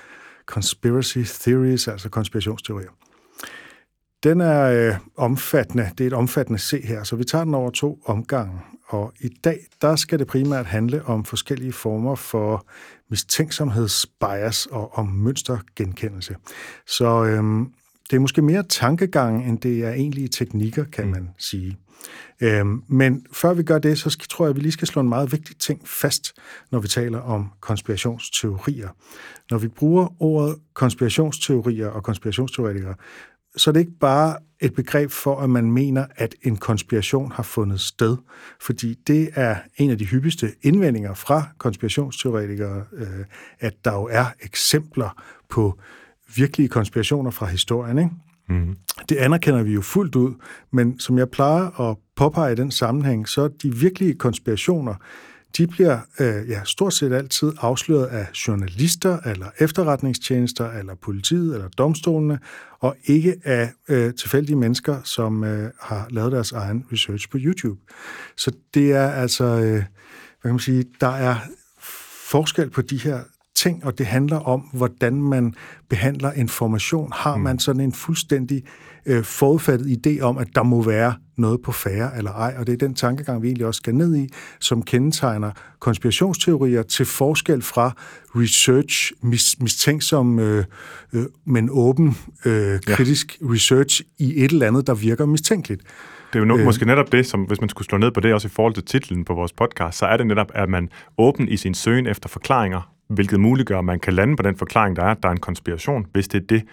conspiracy 0.46 1.18
theories, 1.18 1.88
altså 1.88 2.08
konspirationsteorier. 2.08 2.90
Den 4.22 4.40
er 4.40 4.62
øh, 4.62 4.94
omfattende. 5.16 5.90
Det 5.98 6.04
er 6.04 6.06
et 6.06 6.12
omfattende 6.12 6.58
C 6.58 6.82
her, 6.84 7.04
så 7.04 7.16
vi 7.16 7.24
tager 7.24 7.44
den 7.44 7.54
over 7.54 7.70
to 7.70 7.98
omgange. 8.04 8.60
Og 8.88 9.12
i 9.20 9.28
dag, 9.28 9.58
der 9.82 9.96
skal 9.96 10.18
det 10.18 10.26
primært 10.26 10.66
handle 10.66 11.04
om 11.04 11.24
forskellige 11.24 11.72
former 11.72 12.14
for 12.14 12.66
mistænksomhedsbias 13.10 14.66
og 14.66 14.98
om 14.98 15.06
mønstergenkendelse. 15.06 16.36
Så 16.86 17.24
øhm, 17.24 17.72
det 18.10 18.16
er 18.16 18.20
måske 18.20 18.42
mere 18.42 18.62
tankegang, 18.68 19.48
end 19.48 19.58
det 19.58 19.84
er 19.84 19.90
egentlige 19.90 20.28
teknikker, 20.28 20.84
kan 20.84 21.04
mm. 21.04 21.10
man 21.10 21.28
sige. 21.38 21.76
Øhm, 22.40 22.82
men 22.88 23.26
før 23.32 23.54
vi 23.54 23.62
gør 23.62 23.78
det, 23.78 23.98
så 23.98 24.26
tror 24.30 24.44
jeg, 24.44 24.50
at 24.50 24.56
vi 24.56 24.60
lige 24.60 24.72
skal 24.72 24.88
slå 24.88 25.02
en 25.02 25.08
meget 25.08 25.32
vigtig 25.32 25.58
ting 25.58 25.88
fast, 25.88 26.34
når 26.72 26.78
vi 26.78 26.88
taler 26.88 27.18
om 27.18 27.52
konspirationsteorier. 27.60 28.88
Når 29.50 29.58
vi 29.58 29.68
bruger 29.68 30.22
ordet 30.22 30.56
konspirationsteorier 30.74 31.88
og 31.88 32.02
konspirationsteoretikere, 32.02 32.94
så 33.56 33.70
er 33.70 33.72
det 33.72 33.80
ikke 33.80 33.98
bare 34.00 34.36
et 34.60 34.74
begreb 34.74 35.10
for, 35.10 35.40
at 35.40 35.50
man 35.50 35.70
mener, 35.70 36.06
at 36.16 36.34
en 36.42 36.56
konspiration 36.56 37.32
har 37.32 37.42
fundet 37.42 37.80
sted. 37.80 38.16
Fordi 38.60 38.94
det 39.06 39.30
er 39.34 39.56
en 39.76 39.90
af 39.90 39.98
de 39.98 40.04
hyppigste 40.04 40.52
indvendinger 40.62 41.14
fra 41.14 41.42
konspirationsteoretikere, 41.58 42.84
øh, 42.92 43.24
at 43.58 43.74
der 43.84 43.92
jo 43.92 44.08
er 44.10 44.26
eksempler 44.42 45.22
på 45.48 45.78
virkelige 46.34 46.68
konspirationer 46.68 47.30
fra 47.30 47.46
historien. 47.46 47.98
Ikke? 47.98 48.10
Mm. 48.48 48.76
Det 49.08 49.16
anerkender 49.16 49.62
vi 49.62 49.72
jo 49.72 49.80
fuldt 49.80 50.16
ud, 50.16 50.34
men 50.72 50.98
som 51.00 51.18
jeg 51.18 51.30
plejer 51.30 51.90
at 51.90 51.96
påpege 52.16 52.52
i 52.52 52.56
den 52.56 52.70
sammenhæng, 52.70 53.28
så 53.28 53.48
de 53.48 53.74
virkelige 53.74 54.14
konspirationer, 54.14 54.94
de 55.56 55.66
bliver 55.66 55.98
øh, 56.20 56.48
ja, 56.48 56.60
stort 56.64 56.94
set 56.94 57.12
altid 57.12 57.52
afsløret 57.60 58.06
af 58.06 58.26
journalister, 58.48 59.18
eller 59.26 59.46
efterretningstjenester, 59.58 60.70
eller 60.70 60.94
politiet, 60.94 61.54
eller 61.54 61.68
domstolene, 61.68 62.38
og 62.80 62.96
ikke 63.04 63.34
af 63.44 63.72
øh, 63.88 64.14
tilfældige 64.14 64.56
mennesker, 64.56 65.00
som 65.04 65.44
øh, 65.44 65.70
har 65.80 66.06
lavet 66.10 66.32
deres 66.32 66.52
egen 66.52 66.84
research 66.92 67.30
på 67.30 67.38
YouTube. 67.40 67.80
Så 68.36 68.52
det 68.74 68.92
er 68.92 69.10
altså, 69.10 69.44
øh, 69.44 69.72
hvad 69.72 69.82
kan 70.42 70.50
man 70.50 70.58
sige, 70.58 70.84
der 71.00 71.08
er 71.08 71.36
forskel 72.30 72.70
på 72.70 72.82
de 72.82 72.96
her 72.96 73.20
ting, 73.56 73.84
og 73.84 73.98
det 73.98 74.06
handler 74.06 74.36
om, 74.36 74.60
hvordan 74.60 75.22
man 75.22 75.54
behandler 75.88 76.32
information. 76.32 77.12
Har 77.14 77.36
mm. 77.36 77.42
man 77.42 77.58
sådan 77.58 77.80
en 77.80 77.92
fuldstændig 77.92 78.62
øh, 79.06 79.24
forudfattet 79.24 80.06
idé 80.06 80.20
om, 80.20 80.38
at 80.38 80.48
der 80.54 80.62
må 80.62 80.82
være 80.82 81.14
noget 81.36 81.62
på 81.62 81.72
færre 81.72 82.18
eller 82.18 82.32
ej, 82.32 82.54
og 82.58 82.66
det 82.66 82.72
er 82.72 82.76
den 82.76 82.94
tankegang, 82.94 83.42
vi 83.42 83.46
egentlig 83.46 83.66
også 83.66 83.78
skal 83.78 83.94
ned 83.94 84.16
i, 84.16 84.28
som 84.60 84.82
kendetegner 84.82 85.50
konspirationsteorier 85.78 86.82
til 86.82 87.06
forskel 87.06 87.62
fra 87.62 87.92
research, 88.34 89.12
mis, 89.22 89.60
mistænksom, 89.60 90.38
øh, 90.38 90.64
øh, 91.12 91.24
men 91.44 91.68
åben, 91.72 92.16
øh, 92.44 92.80
kritisk 92.80 93.38
ja. 93.40 93.46
research 93.52 94.02
i 94.18 94.44
et 94.44 94.52
eller 94.52 94.66
andet, 94.66 94.86
der 94.86 94.94
virker 94.94 95.26
mistænkeligt. 95.26 95.82
Det 96.32 96.34
er 96.34 96.38
jo 96.38 96.44
nok, 96.44 96.58
øh, 96.58 96.64
måske 96.64 96.84
netop 96.84 97.12
det, 97.12 97.26
som 97.26 97.42
hvis 97.42 97.60
man 97.60 97.68
skulle 97.68 97.86
slå 97.86 97.98
ned 97.98 98.10
på 98.10 98.20
det, 98.20 98.34
også 98.34 98.48
i 98.48 98.50
forhold 98.50 98.74
til 98.74 98.84
titlen 98.84 99.24
på 99.24 99.34
vores 99.34 99.52
podcast, 99.52 99.98
så 99.98 100.06
er 100.06 100.16
det 100.16 100.26
netop, 100.26 100.50
at 100.54 100.68
man 100.68 100.88
åben 101.18 101.48
i 101.48 101.56
sin 101.56 101.74
søgen 101.74 102.06
efter 102.06 102.28
forklaringer, 102.28 102.95
hvilket 103.08 103.40
muliggør, 103.40 103.78
at 103.78 103.84
man 103.84 104.00
kan 104.00 104.12
lande 104.12 104.36
på 104.36 104.42
den 104.42 104.56
forklaring, 104.56 104.96
der 104.96 105.02
er, 105.02 105.10
at 105.10 105.22
der 105.22 105.28
er 105.28 105.32
en 105.32 105.40
konspiration, 105.40 106.06
hvis 106.12 106.28
det 106.28 106.42
er 106.42 106.46
det, 106.46 106.64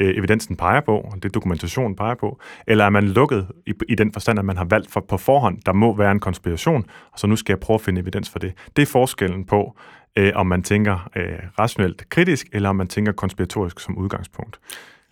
øh, 0.00 0.18
evidensen 0.18 0.56
peger 0.56 0.80
på, 0.80 0.98
og 0.98 1.22
det 1.22 1.34
dokumentationen 1.34 1.96
peger 1.96 2.14
på, 2.14 2.40
eller 2.66 2.84
er 2.84 2.90
man 2.90 3.08
lukket 3.08 3.46
i, 3.66 3.72
i 3.88 3.94
den 3.94 4.12
forstand, 4.12 4.38
at 4.38 4.44
man 4.44 4.56
har 4.56 4.64
valgt 4.64 4.90
for, 4.90 5.00
på 5.00 5.16
forhånd, 5.16 5.58
der 5.66 5.72
må 5.72 5.96
være 5.96 6.12
en 6.12 6.20
konspiration, 6.20 6.84
og 7.12 7.18
så 7.18 7.26
nu 7.26 7.36
skal 7.36 7.52
jeg 7.52 7.60
prøve 7.60 7.74
at 7.74 7.80
finde 7.80 8.00
evidens 8.00 8.30
for 8.30 8.38
det. 8.38 8.52
Det 8.76 8.82
er 8.82 8.86
forskellen 8.86 9.44
på, 9.44 9.76
øh, 10.16 10.32
om 10.34 10.46
man 10.46 10.62
tænker 10.62 11.10
øh, 11.16 11.38
rationelt 11.58 12.08
kritisk, 12.08 12.46
eller 12.52 12.68
om 12.68 12.76
man 12.76 12.86
tænker 12.86 13.12
konspiratorisk 13.12 13.80
som 13.80 13.98
udgangspunkt. 13.98 14.60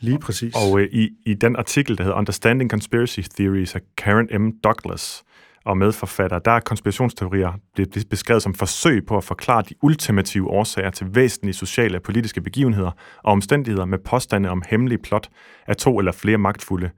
Lige 0.01 0.19
præcis. 0.19 0.55
Og 0.55 0.81
øh, 0.81 0.89
i, 0.93 1.11
i 1.27 1.35
den 1.35 1.57
artikel, 1.57 1.99
der 1.99 2.05
hedder 2.05 2.19
Understanding 2.19 2.71
Conspiracy 2.71 3.21
Theories 3.21 3.75
af 3.75 3.81
Karen 3.97 4.43
M. 4.43 4.53
Douglas, 4.65 5.25
og 5.69 5.79
medforfatter, 5.79 6.39
der 6.39 6.51
er 6.51 6.61
konspirationsteorier 6.61 7.53
blevet 7.75 8.05
beskrevet 8.11 8.43
som 8.43 8.55
forsøg 8.55 9.07
på 9.07 9.17
at 9.17 9.25
forklare 9.25 9.63
de 9.63 9.75
ultimative 9.83 10.51
årsager 10.51 10.91
til 10.91 11.15
væsentlige 11.15 11.55
sociale 11.55 11.99
og 11.99 12.03
politiske 12.03 12.41
begivenheder 12.41 12.91
og 13.25 13.33
omstændigheder 13.33 13.85
med 13.85 13.99
påstande 13.99 14.49
om 14.49 14.63
hemmelige 14.71 14.99
plot 14.99 15.29
af 15.67 15.77
to 15.77 15.99
eller 15.99 16.13
flere 16.13 16.39
magtfulde 16.39 16.91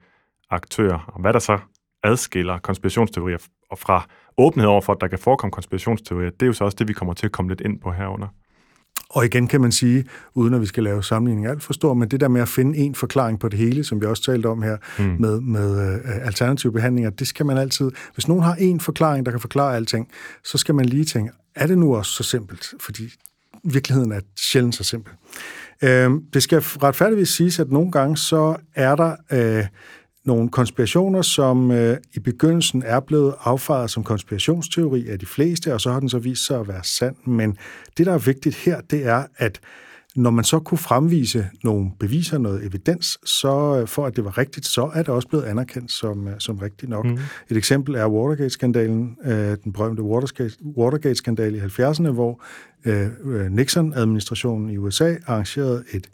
aktører. 0.49 0.99
Og 1.07 1.21
hvad 1.21 1.33
der 1.33 1.39
så 1.39 1.59
adskiller 2.03 2.57
konspirationsteorier 2.57 3.37
fra 3.77 4.07
åbenhed 4.37 4.69
over 4.69 4.81
for, 4.81 4.93
at 4.93 5.01
der 5.01 5.07
kan 5.07 5.19
forekomme 5.19 5.51
konspirationsteorier, 5.51 6.29
det 6.29 6.41
er 6.41 6.47
jo 6.47 6.53
så 6.53 6.63
også 6.63 6.75
det, 6.79 6.87
vi 6.87 6.93
kommer 6.93 7.13
til 7.13 7.25
at 7.25 7.31
komme 7.31 7.51
lidt 7.51 7.61
ind 7.61 7.81
på 7.81 7.91
herunder. 7.91 8.27
Og 9.13 9.25
igen 9.25 9.47
kan 9.47 9.61
man 9.61 9.71
sige, 9.71 10.05
uden 10.33 10.53
at 10.53 10.61
vi 10.61 10.65
skal 10.65 10.83
lave 10.83 11.03
sammenligning 11.03 11.47
alt 11.47 11.63
for 11.63 11.73
stor, 11.73 11.93
men 11.93 12.11
det 12.11 12.19
der 12.19 12.27
med 12.27 12.41
at 12.41 12.47
finde 12.47 12.77
en 12.77 12.95
forklaring 12.95 13.39
på 13.39 13.49
det 13.49 13.59
hele, 13.59 13.83
som 13.83 14.01
vi 14.01 14.05
også 14.05 14.23
talte 14.23 14.47
om 14.47 14.61
her, 14.61 14.77
mm. 14.99 15.15
med, 15.19 15.41
med 15.41 15.95
uh, 15.95 16.25
alternative 16.25 16.71
behandlinger, 16.71 17.09
det 17.09 17.27
skal 17.27 17.45
man 17.45 17.57
altid... 17.57 17.91
Hvis 18.13 18.27
nogen 18.27 18.43
har 18.43 18.55
en 18.55 18.79
forklaring, 18.79 19.25
der 19.25 19.31
kan 19.31 19.39
forklare 19.39 19.75
alting, 19.75 20.07
så 20.43 20.57
skal 20.57 20.75
man 20.75 20.85
lige 20.85 21.05
tænke, 21.05 21.31
er 21.55 21.67
det 21.67 21.77
nu 21.77 21.95
også 21.95 22.11
så 22.11 22.23
simpelt? 22.23 22.73
Fordi 22.79 23.13
virkeligheden 23.63 24.11
er 24.11 24.19
sjældent 24.37 24.75
så 24.75 24.83
simpel. 24.83 25.13
Uh, 25.83 26.21
det 26.33 26.43
skal 26.43 26.59
retfærdigvis 26.59 27.29
siges, 27.29 27.59
at 27.59 27.71
nogle 27.71 27.91
gange 27.91 28.17
så 28.17 28.55
er 28.75 28.95
der... 28.95 29.15
Uh, 29.59 29.67
nogle 30.25 30.49
konspirationer, 30.49 31.21
som 31.21 31.71
øh, 31.71 31.97
i 32.13 32.19
begyndelsen 32.19 32.83
er 32.85 32.99
blevet 32.99 33.33
affejet 33.43 33.89
som 33.89 34.03
konspirationsteori 34.03 35.07
af 35.07 35.19
de 35.19 35.25
fleste, 35.25 35.73
og 35.73 35.81
så 35.81 35.91
har 35.91 35.99
den 35.99 36.09
så 36.09 36.19
vist 36.19 36.45
sig 36.45 36.59
at 36.59 36.67
være 36.67 36.83
sand. 36.83 37.15
Men 37.25 37.57
det, 37.97 38.05
der 38.05 38.13
er 38.13 38.17
vigtigt 38.17 38.55
her, 38.55 38.81
det 38.81 39.05
er, 39.05 39.23
at 39.37 39.59
når 40.15 40.29
man 40.29 40.43
så 40.43 40.59
kunne 40.59 40.77
fremvise 40.77 41.49
nogle 41.63 41.91
beviser, 41.99 42.37
noget 42.37 42.65
evidens, 42.65 43.19
så 43.25 43.79
øh, 43.81 43.87
for 43.87 44.05
at 44.05 44.15
det 44.15 44.25
var 44.25 44.37
rigtigt, 44.37 44.65
så 44.65 44.91
er 44.93 45.03
det 45.03 45.09
også 45.09 45.27
blevet 45.27 45.43
anerkendt 45.43 45.91
som, 45.91 46.27
øh, 46.27 46.33
som 46.39 46.57
rigtigt 46.57 46.89
nok. 46.89 47.05
Mm. 47.05 47.19
Et 47.49 47.57
eksempel 47.57 47.95
er 47.95 48.07
Watergate-skandalen, 48.07 49.17
øh, 49.25 49.57
den 49.63 49.73
berømte 49.73 50.03
Watergate-skandal 50.77 51.55
i 51.55 51.59
70'erne, 51.59 52.09
hvor 52.09 52.43
Nixon-administrationen 53.49 54.69
i 54.69 54.77
USA 54.77 55.15
arrangerede 55.27 55.83
et 55.93 56.09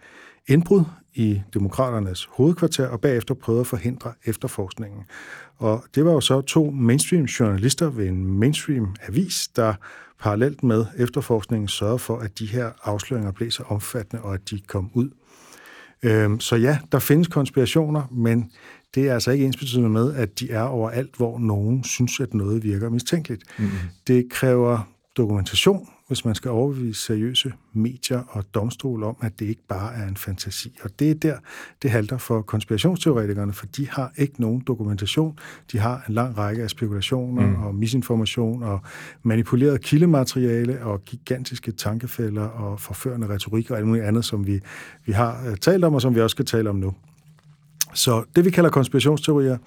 indbrud 0.48 0.84
i 1.18 1.42
demokraternes 1.54 2.30
hovedkvarter 2.32 2.88
og 2.88 3.02
bagefter 3.02 3.34
prøvede 3.34 3.62
at 3.62 3.68
forhindre 3.68 4.14
efterforskningen. 4.26 5.04
Og 5.58 5.84
det 5.96 6.06
var 6.06 6.12
jo 6.12 6.22
så 6.22 6.42
to 6.42 6.72
mainstream 6.72 7.24
journalister 7.24 7.90
ved 7.90 8.08
en 8.08 8.40
mainstream 8.40 8.96
avis, 9.08 9.48
der 9.56 9.74
parallelt 10.20 10.64
med 10.64 10.86
efterforskningen 10.98 11.68
sørgede 11.68 12.00
for, 12.00 12.18
at 12.18 12.40
de 12.40 12.46
her 12.46 12.72
afsløringer 12.84 13.32
blev 13.32 13.52
så 13.52 13.64
omfattende, 13.68 14.24
og 14.24 14.34
at 14.34 14.50
de 14.50 14.60
kom 14.68 14.92
ud. 14.94 15.10
Øhm, 16.04 16.40
så 16.40 16.56
ja, 16.56 16.80
der 16.92 17.00
findes 17.00 17.28
konspirationer, 17.28 18.04
men 18.12 18.52
det 18.96 19.10
er 19.10 19.14
altså 19.14 19.32
ikke 19.32 19.46
ensbetydende 19.46 19.90
med, 19.90 20.16
at 20.16 20.40
de 20.40 20.52
er 20.52 20.62
overalt, 20.62 21.16
hvor 21.16 21.40
nogen 21.40 21.84
synes, 21.84 22.20
at 22.20 22.34
noget 22.34 22.64
virker 22.64 22.90
mistænkeligt. 22.90 23.44
Mm-hmm. 23.58 23.78
Det 24.08 24.28
kræver 24.32 24.80
dokumentation, 25.18 25.90
hvis 26.08 26.26
man 26.26 26.36
skal 26.36 26.52
overbevise 26.52 27.02
seriøse 27.02 27.54
medier 27.74 28.24
og 28.30 28.44
domstole 28.54 29.06
om, 29.06 29.16
at 29.22 29.40
det 29.40 29.46
ikke 29.46 29.62
bare 29.68 29.96
er 29.96 30.08
en 30.08 30.18
fantasi. 30.18 30.78
Og 30.84 31.00
det 31.00 31.12
er 31.12 31.16
der, 31.16 31.38
det 31.82 31.92
halter 31.92 32.18
for 32.18 32.42
konspirationsteoretikerne, 32.42 33.54
for 33.54 33.66
de 33.66 33.90
har 33.90 34.14
ikke 34.18 34.42
nogen 34.42 34.64
dokumentation. 34.68 35.40
De 35.72 35.80
har 35.80 36.04
en 36.08 36.14
lang 36.14 36.38
række 36.38 36.64
af 36.64 36.70
spekulationer 36.70 37.48
mm. 37.48 37.64
og 37.64 37.76
misinformation 37.76 38.64
og 38.64 38.80
manipuleret 39.24 39.82
kildemateriale 39.82 40.84
og 40.84 41.06
gigantiske 41.06 41.72
tankefælder 41.72 42.44
og 42.44 42.80
forførende 42.80 43.28
retorik 43.28 43.72
og 43.72 43.78
alt 43.78 43.88
muligt 43.88 44.06
andet, 44.06 44.26
som 44.26 44.48
vi, 44.48 44.60
vi 45.06 45.12
har 45.12 45.50
øh, 45.50 45.58
talt 45.58 45.84
om, 45.84 45.94
og 45.94 46.02
som 46.02 46.16
vi 46.16 46.22
også 46.22 46.34
skal 46.34 46.46
tale 46.46 46.70
om 46.70 46.76
nu. 46.76 46.94
Så 47.94 48.24
det, 48.36 48.46
vi 48.46 48.50
kalder 48.50 48.70
konspirationsteorier, 48.70 49.58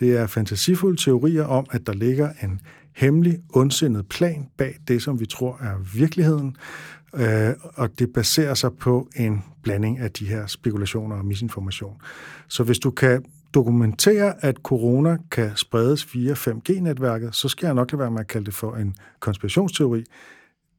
det 0.00 0.16
er 0.16 0.26
fantasifulde 0.26 0.96
teorier 0.96 1.44
om, 1.44 1.66
at 1.70 1.86
der 1.86 1.92
ligger 1.92 2.30
en 2.42 2.60
hemmelig, 2.96 3.38
ondsindet 3.54 4.08
plan 4.08 4.48
bag 4.56 4.76
det, 4.88 5.02
som 5.02 5.20
vi 5.20 5.26
tror 5.26 5.58
er 5.60 5.76
virkeligheden, 5.94 6.56
øh, 7.14 7.50
og 7.74 7.98
det 7.98 8.12
baserer 8.12 8.54
sig 8.54 8.72
på 8.72 9.08
en 9.16 9.44
blanding 9.62 9.98
af 9.98 10.10
de 10.10 10.26
her 10.26 10.46
spekulationer 10.46 11.16
og 11.16 11.24
misinformation. 11.24 11.96
Så 12.48 12.62
hvis 12.62 12.78
du 12.78 12.90
kan 12.90 13.24
dokumentere, 13.54 14.44
at 14.44 14.56
corona 14.56 15.18
kan 15.30 15.50
spredes 15.56 16.14
via 16.14 16.34
5G-netværket, 16.34 17.34
så 17.34 17.48
skal 17.48 17.66
jeg 17.66 17.74
nok 17.74 17.92
lade 17.92 18.00
være 18.00 18.10
med 18.10 18.20
at 18.20 18.26
kalde 18.26 18.46
det 18.46 18.54
for 18.54 18.76
en 18.76 18.94
konspirationsteori. 19.20 20.04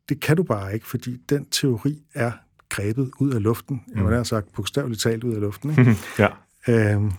Det 0.10 0.20
kan 0.20 0.38
du 0.38 0.44
bare 0.44 0.74
ikke, 0.74 0.88
fordi 0.88 1.18
den 1.30 1.46
teori 1.46 2.04
er 2.14 2.32
grebet 2.70 3.12
ud 3.20 3.32
af 3.34 3.44
luften. 3.44 3.82
Mm. 3.88 4.08
Jeg 4.08 4.18
har 4.18 4.24
sagt 4.24 4.54
bogstaveligt 4.54 5.02
talt 5.02 5.24
ud 5.24 5.34
af 5.34 5.42
luften. 5.42 5.70
Ikke? 5.70 5.96
ja. 6.20 6.28
Øhm, 6.68 7.12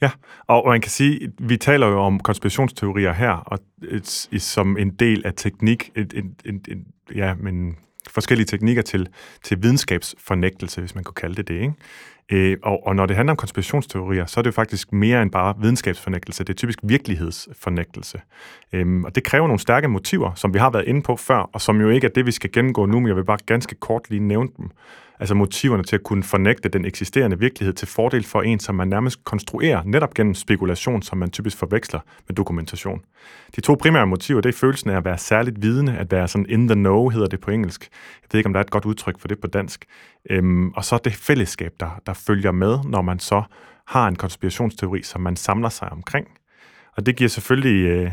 Ja, 0.00 0.10
og 0.46 0.68
man 0.68 0.80
kan 0.80 0.90
sige, 0.90 1.32
vi 1.38 1.56
taler 1.56 1.86
jo 1.86 2.00
om 2.00 2.20
konspirationsteorier 2.20 3.12
her, 3.12 3.30
og 3.30 3.58
et, 3.82 4.28
et, 4.32 4.42
som 4.42 4.76
en 4.78 4.90
del 4.90 5.26
af 5.26 5.32
teknik, 5.36 5.90
et, 5.94 6.12
et, 6.16 6.24
et, 6.44 6.68
et, 6.68 6.84
ja, 7.14 7.34
men 7.34 7.76
forskellige 8.10 8.46
teknikker 8.46 8.82
til, 8.82 9.08
til 9.42 9.62
videnskabsfornægtelse, 9.62 10.80
hvis 10.80 10.94
man 10.94 11.04
kunne 11.04 11.14
kalde 11.14 11.34
det 11.34 11.48
det. 11.48 11.54
Ikke? 11.54 11.72
Øh, 12.32 12.56
og, 12.62 12.86
og 12.86 12.96
når 12.96 13.06
det 13.06 13.16
handler 13.16 13.30
om 13.30 13.36
konspirationsteorier, 13.36 14.26
så 14.26 14.40
er 14.40 14.42
det 14.42 14.46
jo 14.46 14.52
faktisk 14.52 14.92
mere 14.92 15.22
end 15.22 15.30
bare 15.30 15.54
videnskabsfornægtelse. 15.60 16.44
Det 16.44 16.52
er 16.52 16.56
typisk 16.56 16.78
virkelighedsfornægtelse. 16.82 18.20
Øhm, 18.72 19.04
og 19.04 19.14
det 19.14 19.24
kræver 19.24 19.46
nogle 19.46 19.60
stærke 19.60 19.88
motiver, 19.88 20.34
som 20.34 20.54
vi 20.54 20.58
har 20.58 20.70
været 20.70 20.84
inde 20.84 21.02
på 21.02 21.16
før, 21.16 21.50
og 21.52 21.60
som 21.60 21.80
jo 21.80 21.88
ikke 21.88 22.06
er 22.06 22.10
det, 22.10 22.26
vi 22.26 22.32
skal 22.32 22.52
gennemgå 22.52 22.86
nu, 22.86 23.00
men 23.00 23.08
jeg 23.08 23.16
vil 23.16 23.24
bare 23.24 23.38
ganske 23.46 23.74
kort 23.74 24.10
lige 24.10 24.20
nævne 24.20 24.48
dem 24.56 24.70
altså 25.20 25.34
motiverne 25.34 25.82
til 25.82 25.96
at 25.96 26.02
kunne 26.02 26.22
fornægte 26.22 26.68
den 26.68 26.84
eksisterende 26.84 27.38
virkelighed 27.38 27.74
til 27.74 27.88
fordel 27.88 28.24
for 28.24 28.42
en, 28.42 28.60
som 28.60 28.74
man 28.74 28.88
nærmest 28.88 29.24
konstruerer 29.24 29.82
netop 29.84 30.14
gennem 30.14 30.34
spekulation, 30.34 31.02
som 31.02 31.18
man 31.18 31.30
typisk 31.30 31.56
forveksler 31.56 32.00
med 32.28 32.36
dokumentation. 32.36 33.00
De 33.56 33.60
to 33.60 33.76
primære 33.80 34.06
motiver, 34.06 34.40
det 34.40 34.48
er 34.48 34.58
følelsen 34.58 34.90
af 34.90 34.96
at 34.96 35.04
være 35.04 35.18
særligt 35.18 35.62
vidende, 35.62 35.96
at 35.96 36.12
være 36.12 36.28
sådan 36.28 36.46
in 36.48 36.68
the 36.68 36.74
know, 36.74 37.08
hedder 37.08 37.26
det 37.26 37.40
på 37.40 37.50
engelsk. 37.50 37.88
Jeg 38.22 38.28
ved 38.32 38.38
ikke, 38.38 38.46
om 38.46 38.52
der 38.52 38.60
er 38.60 38.64
et 38.64 38.70
godt 38.70 38.84
udtryk 38.84 39.20
for 39.20 39.28
det 39.28 39.40
på 39.40 39.46
dansk. 39.46 39.84
Øhm, 40.30 40.70
og 40.70 40.84
så 40.84 40.98
det 41.04 41.12
fællesskab, 41.12 41.72
der, 41.80 42.00
der 42.06 42.12
følger 42.12 42.52
med, 42.52 42.78
når 42.84 43.02
man 43.02 43.18
så 43.18 43.42
har 43.86 44.08
en 44.08 44.16
konspirationsteori, 44.16 45.02
som 45.02 45.20
man 45.20 45.36
samler 45.36 45.68
sig 45.68 45.92
omkring. 45.92 46.28
Og 46.96 47.06
det 47.06 47.16
giver 47.16 47.28
selvfølgelig 47.28 47.86
øh, 47.86 48.10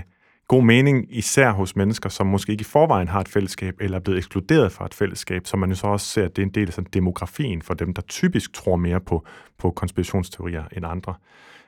god 0.48 0.64
mening, 0.64 1.06
især 1.10 1.52
hos 1.52 1.76
mennesker, 1.76 2.10
som 2.10 2.28
måske 2.28 2.52
ikke 2.52 2.62
i 2.62 2.64
forvejen 2.64 3.08
har 3.08 3.20
et 3.22 3.28
fællesskab, 3.28 3.76
eller 3.80 3.98
er 3.98 4.02
blevet 4.02 4.18
ekskluderet 4.18 4.72
fra 4.72 4.86
et 4.86 4.94
fællesskab, 4.94 5.48
så 5.48 5.58
man 5.58 5.70
jo 5.70 5.76
så 5.76 5.88
også 5.88 6.06
ser, 6.06 6.26
at 6.26 6.36
det 6.36 6.42
er 6.42 6.46
en 6.46 6.54
del 6.54 6.68
af 6.68 6.74
sådan 6.74 6.90
demografien 6.94 7.62
for 7.62 7.74
dem, 7.74 7.94
der 7.94 8.02
typisk 8.02 8.54
tror 8.54 8.76
mere 8.76 9.00
på, 9.00 9.26
på 9.58 9.72
konspirationsteorier 9.72 10.64
end 10.78 10.86
andre. 10.86 11.16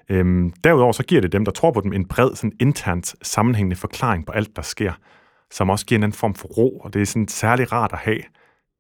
Øhm, 0.09 0.53
derudover 0.63 0.91
så 0.91 1.03
giver 1.03 1.21
det 1.21 1.31
dem, 1.31 1.45
der 1.45 1.51
tror 1.51 1.71
på 1.71 1.81
dem, 1.81 1.93
en 1.93 2.07
bred, 2.07 2.35
sådan 2.35 2.51
internt 2.59 3.15
sammenhængende 3.21 3.75
forklaring 3.75 4.25
på 4.25 4.31
alt, 4.31 4.55
der 4.55 4.61
sker, 4.61 4.93
som 5.51 5.69
også 5.69 5.85
giver 5.85 5.99
en 5.99 6.03
anden 6.03 6.17
form 6.17 6.35
for 6.35 6.47
ro, 6.47 6.79
og 6.79 6.93
det 6.93 7.01
er 7.01 7.05
sådan 7.05 7.27
særlig 7.27 7.71
rart 7.71 7.93
at 7.93 7.99
have 7.99 8.21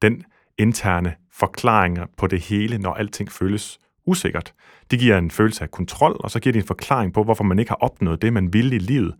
den 0.01 0.23
interne 0.57 1.15
forklaring 1.33 1.97
på 2.17 2.27
det 2.27 2.39
hele, 2.39 2.77
når 2.77 2.93
alting 2.93 3.31
føles 3.31 3.79
usikkert. 4.05 4.53
Det 4.91 4.99
giver 4.99 5.17
en 5.17 5.31
følelse 5.31 5.63
af 5.63 5.71
kontrol, 5.71 6.15
og 6.19 6.31
så 6.31 6.39
giver 6.39 6.53
det 6.53 6.61
en 6.61 6.67
forklaring 6.67 7.13
på, 7.13 7.23
hvorfor 7.23 7.43
man 7.43 7.59
ikke 7.59 7.71
har 7.71 7.75
opnået 7.81 8.21
det, 8.21 8.33
man 8.33 8.53
ville 8.53 8.75
i 8.75 8.79
livet, 8.79 9.15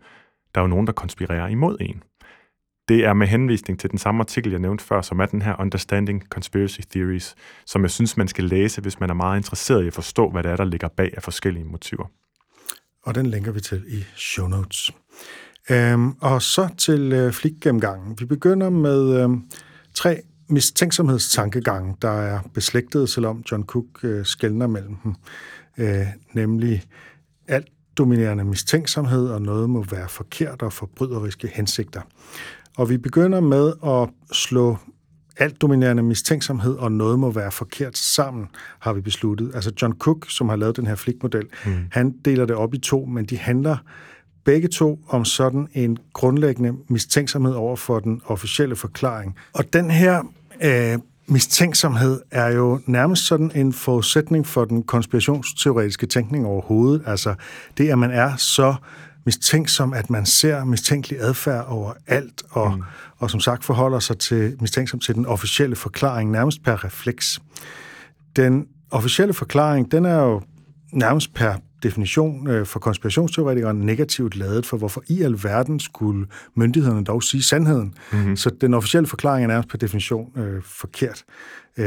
der 0.56 0.62
er 0.62 0.64
jo 0.64 0.68
nogen, 0.68 0.86
der 0.86 0.92
konspirerer 0.92 1.48
imod 1.48 1.76
en. 1.80 2.02
Det 2.88 3.04
er 3.04 3.12
med 3.12 3.26
henvisning 3.26 3.80
til 3.80 3.90
den 3.90 3.98
samme 3.98 4.20
artikel, 4.20 4.50
jeg 4.50 4.60
nævnte 4.60 4.84
før, 4.84 5.02
som 5.02 5.20
er 5.20 5.26
den 5.26 5.42
her 5.42 5.60
Understanding 5.60 6.22
Conspiracy 6.28 6.80
Theories, 6.90 7.34
som 7.66 7.82
jeg 7.82 7.90
synes, 7.90 8.16
man 8.16 8.28
skal 8.28 8.44
læse, 8.44 8.80
hvis 8.80 9.00
man 9.00 9.10
er 9.10 9.14
meget 9.14 9.36
interesseret 9.36 9.84
i 9.84 9.86
at 9.86 9.94
forstå, 9.94 10.30
hvad 10.30 10.42
det 10.42 10.50
er, 10.50 10.56
der 10.56 10.64
ligger 10.64 10.88
bag 10.88 11.12
af 11.16 11.22
forskellige 11.22 11.64
motiver. 11.64 12.06
Og 13.02 13.14
den 13.14 13.26
linker 13.26 13.52
vi 13.52 13.60
til 13.60 13.84
i 13.88 14.04
show 14.14 14.48
notes. 14.48 14.90
Øhm, 15.70 16.10
og 16.20 16.42
så 16.42 16.68
til 16.78 17.12
øh, 17.12 17.32
flikgennemgangen. 17.32 18.16
Vi 18.20 18.24
begynder 18.24 18.70
med 18.70 19.22
øh, 19.22 19.30
tre 19.94 20.20
mistænksomhedstankegange, 20.48 21.96
der 22.02 22.10
er 22.10 22.40
beslægtede, 22.54 23.08
selvom 23.08 23.44
John 23.52 23.64
Cook 23.64 23.86
øh, 24.02 24.24
skældner 24.26 24.66
mellem 24.66 24.96
dem. 24.96 25.14
Øh, 25.78 26.06
nemlig 26.32 26.82
alt 27.48 27.68
dominerende 27.98 28.44
mistænksomhed, 28.44 29.28
og 29.28 29.42
noget 29.42 29.70
må 29.70 29.84
være 29.90 30.08
forkert 30.08 30.62
og 30.62 30.72
forbryderiske 30.72 31.50
hensigter. 31.54 32.00
Og 32.76 32.90
vi 32.90 32.96
begynder 32.96 33.40
med 33.40 33.72
at 33.86 34.36
slå 34.36 34.76
alt 35.36 35.60
dominerende 35.60 36.02
mistænksomhed 36.02 36.74
og 36.74 36.92
noget 36.92 37.18
må 37.18 37.30
være 37.30 37.50
forkert 37.50 37.98
sammen, 37.98 38.46
har 38.78 38.92
vi 38.92 39.00
besluttet. 39.00 39.50
Altså 39.54 39.72
John 39.82 39.94
Cook, 39.98 40.26
som 40.30 40.48
har 40.48 40.56
lavet 40.56 40.76
den 40.76 40.86
her 40.86 40.94
flikmodel, 40.94 41.46
mm. 41.66 41.72
han 41.92 42.14
deler 42.24 42.46
det 42.46 42.56
op 42.56 42.74
i 42.74 42.78
to, 42.78 43.04
men 43.04 43.24
de 43.24 43.38
handler 43.38 43.76
begge 44.44 44.68
to 44.68 45.00
om 45.08 45.24
sådan 45.24 45.68
en 45.72 45.98
grundlæggende 46.12 46.72
mistænksomhed 46.88 47.52
over 47.52 47.76
for 47.76 48.00
den 48.00 48.20
officielle 48.24 48.76
forklaring. 48.76 49.36
Og 49.52 49.72
den 49.72 49.90
her 49.90 50.22
øh, 50.64 50.98
mistænksomhed 51.28 52.20
er 52.30 52.48
jo 52.48 52.80
nærmest 52.86 53.26
sådan 53.26 53.50
en 53.54 53.72
forudsætning 53.72 54.46
for 54.46 54.64
den 54.64 54.82
konspirationsteoretiske 54.82 56.06
tænkning 56.06 56.46
overhovedet. 56.46 57.02
Altså 57.06 57.34
det, 57.78 57.88
at 57.88 57.98
man 57.98 58.10
er 58.10 58.36
så 58.36 58.74
mistænksom, 59.24 59.92
at 59.92 60.10
man 60.10 60.26
ser 60.26 60.64
mistænkelig 60.64 61.20
adfærd 61.20 61.66
over 61.68 61.92
alt, 62.06 62.42
og, 62.50 62.76
mm. 62.76 62.82
og 63.18 63.30
som 63.30 63.40
sagt 63.40 63.64
forholder 63.64 63.98
sig 63.98 64.18
til 64.18 64.56
mistænksom 64.60 65.00
til 65.00 65.14
den 65.14 65.26
officielle 65.26 65.76
forklaring, 65.76 66.30
nærmest 66.30 66.62
per 66.62 66.84
refleks. 66.84 67.40
Den 68.36 68.66
officielle 68.90 69.34
forklaring, 69.34 69.92
den 69.92 70.04
er 70.04 70.22
jo 70.22 70.42
nærmest 70.92 71.34
per 71.34 71.54
definition 71.82 72.48
øh, 72.48 72.66
for 72.66 72.78
konspirationsteoretikere 72.78 73.74
negativt 73.74 74.36
lavet, 74.36 74.66
for 74.66 74.76
hvorfor 74.76 75.02
i 75.08 75.22
alverden 75.22 75.80
skulle 75.80 76.26
myndighederne 76.54 77.04
dog 77.04 77.22
sige 77.22 77.42
sandheden. 77.42 77.94
Mm-hmm. 78.12 78.36
Så 78.36 78.50
den 78.60 78.74
officielle 78.74 79.06
forklaring 79.06 79.44
er 79.44 79.48
nærmest 79.48 79.68
per 79.68 79.78
definition 79.78 80.38
øh, 80.38 80.62
forkert. 80.62 81.24
Øh, 81.76 81.86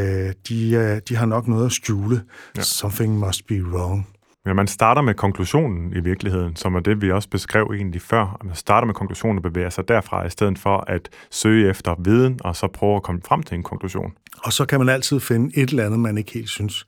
de, 0.49 0.71
øh, 0.71 1.01
de 1.09 1.15
har 1.15 1.25
nok 1.25 1.47
noget 1.47 1.65
at 1.65 1.71
skjule. 1.71 2.21
Ja. 2.57 2.61
Something 2.61 3.19
must 3.19 3.47
be 3.47 3.65
wrong. 3.65 4.07
Ja, 4.45 4.53
man 4.53 4.67
starter 4.67 5.01
med 5.01 5.13
konklusionen 5.13 5.93
i 5.95 5.99
virkeligheden, 5.99 6.55
som 6.55 6.75
er 6.75 6.79
det, 6.79 7.01
vi 7.01 7.11
også 7.11 7.29
beskrev 7.29 7.71
egentlig 7.75 8.01
før. 8.01 8.41
Man 8.43 8.55
starter 8.55 8.85
med 8.85 8.93
konklusionen 8.93 9.37
og 9.37 9.43
bevæger 9.43 9.69
sig 9.69 9.87
derfra, 9.87 10.25
i 10.25 10.29
stedet 10.29 10.59
for 10.59 10.83
at 10.87 11.09
søge 11.31 11.69
efter 11.69 11.95
viden, 11.99 12.39
og 12.43 12.55
så 12.55 12.67
prøve 12.67 12.95
at 12.95 13.03
komme 13.03 13.21
frem 13.25 13.43
til 13.43 13.55
en 13.55 13.63
konklusion. 13.63 14.11
Og 14.43 14.53
så 14.53 14.65
kan 14.65 14.79
man 14.79 14.89
altid 14.89 15.19
finde 15.19 15.57
et 15.57 15.69
eller 15.69 15.85
andet, 15.85 15.99
man 15.99 16.17
ikke 16.17 16.31
helt 16.31 16.49
synes 16.49 16.85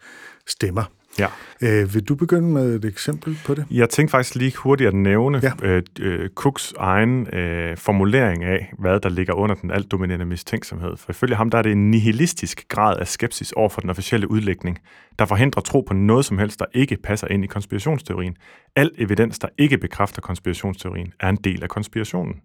stemmer. 0.48 0.84
Ja. 1.20 1.28
Øh, 1.62 1.94
vil 1.94 2.04
du 2.04 2.16
begynde 2.16 2.48
med 2.48 2.76
et 2.76 2.86
eksempel 2.86 3.38
på 3.46 3.56
det? 3.56 3.66
Jeg 3.72 3.90
tænkte 3.90 4.12
faktisk 4.12 4.36
lige 4.36 4.56
hurtigt 4.56 4.88
at 4.88 4.94
nævne 4.94 5.42
ja. 5.44 5.68
øh, 5.68 5.84
øh, 6.00 6.30
Cooks 6.30 6.74
egen 6.78 7.28
øh, 7.36 7.78
formulering 7.78 8.44
af, 8.44 8.74
hvad 8.80 9.00
der 9.00 9.10
ligger 9.10 9.34
under 9.34 9.56
den 9.56 9.72
alt 9.72 9.92
dominerende 9.92 10.26
mistænksomhed. 10.26 10.98
For 10.98 11.10
ifølge 11.10 11.36
ham 11.36 11.50
der 11.50 11.58
er 11.58 11.62
det 11.62 11.72
en 11.72 11.92
nihilistisk 11.92 12.68
grad 12.68 12.98
af 12.98 13.08
skepsis 13.08 13.52
over 13.52 13.70
for 13.70 13.82
den 13.82 13.90
officielle 13.90 14.32
udlægning, 14.32 14.80
der 15.20 15.26
forhindrer 15.26 15.62
tro 15.62 15.82
på 15.82 15.94
noget 15.94 16.26
som 16.26 16.38
helst, 16.38 16.60
der 16.60 16.66
ikke 16.74 16.98
passer 17.04 17.28
ind 17.28 17.44
i 17.44 17.48
konspirationsteorien. 17.48 18.36
Al 18.76 18.92
evidens, 18.98 19.40
der 19.40 19.48
ikke 19.58 19.78
bekræfter 19.78 20.22
konspirationsteorien, 20.22 21.14
er 21.20 21.30
en 21.30 21.38
del 21.44 21.64
af 21.64 21.70
konspirationen. 21.70 22.36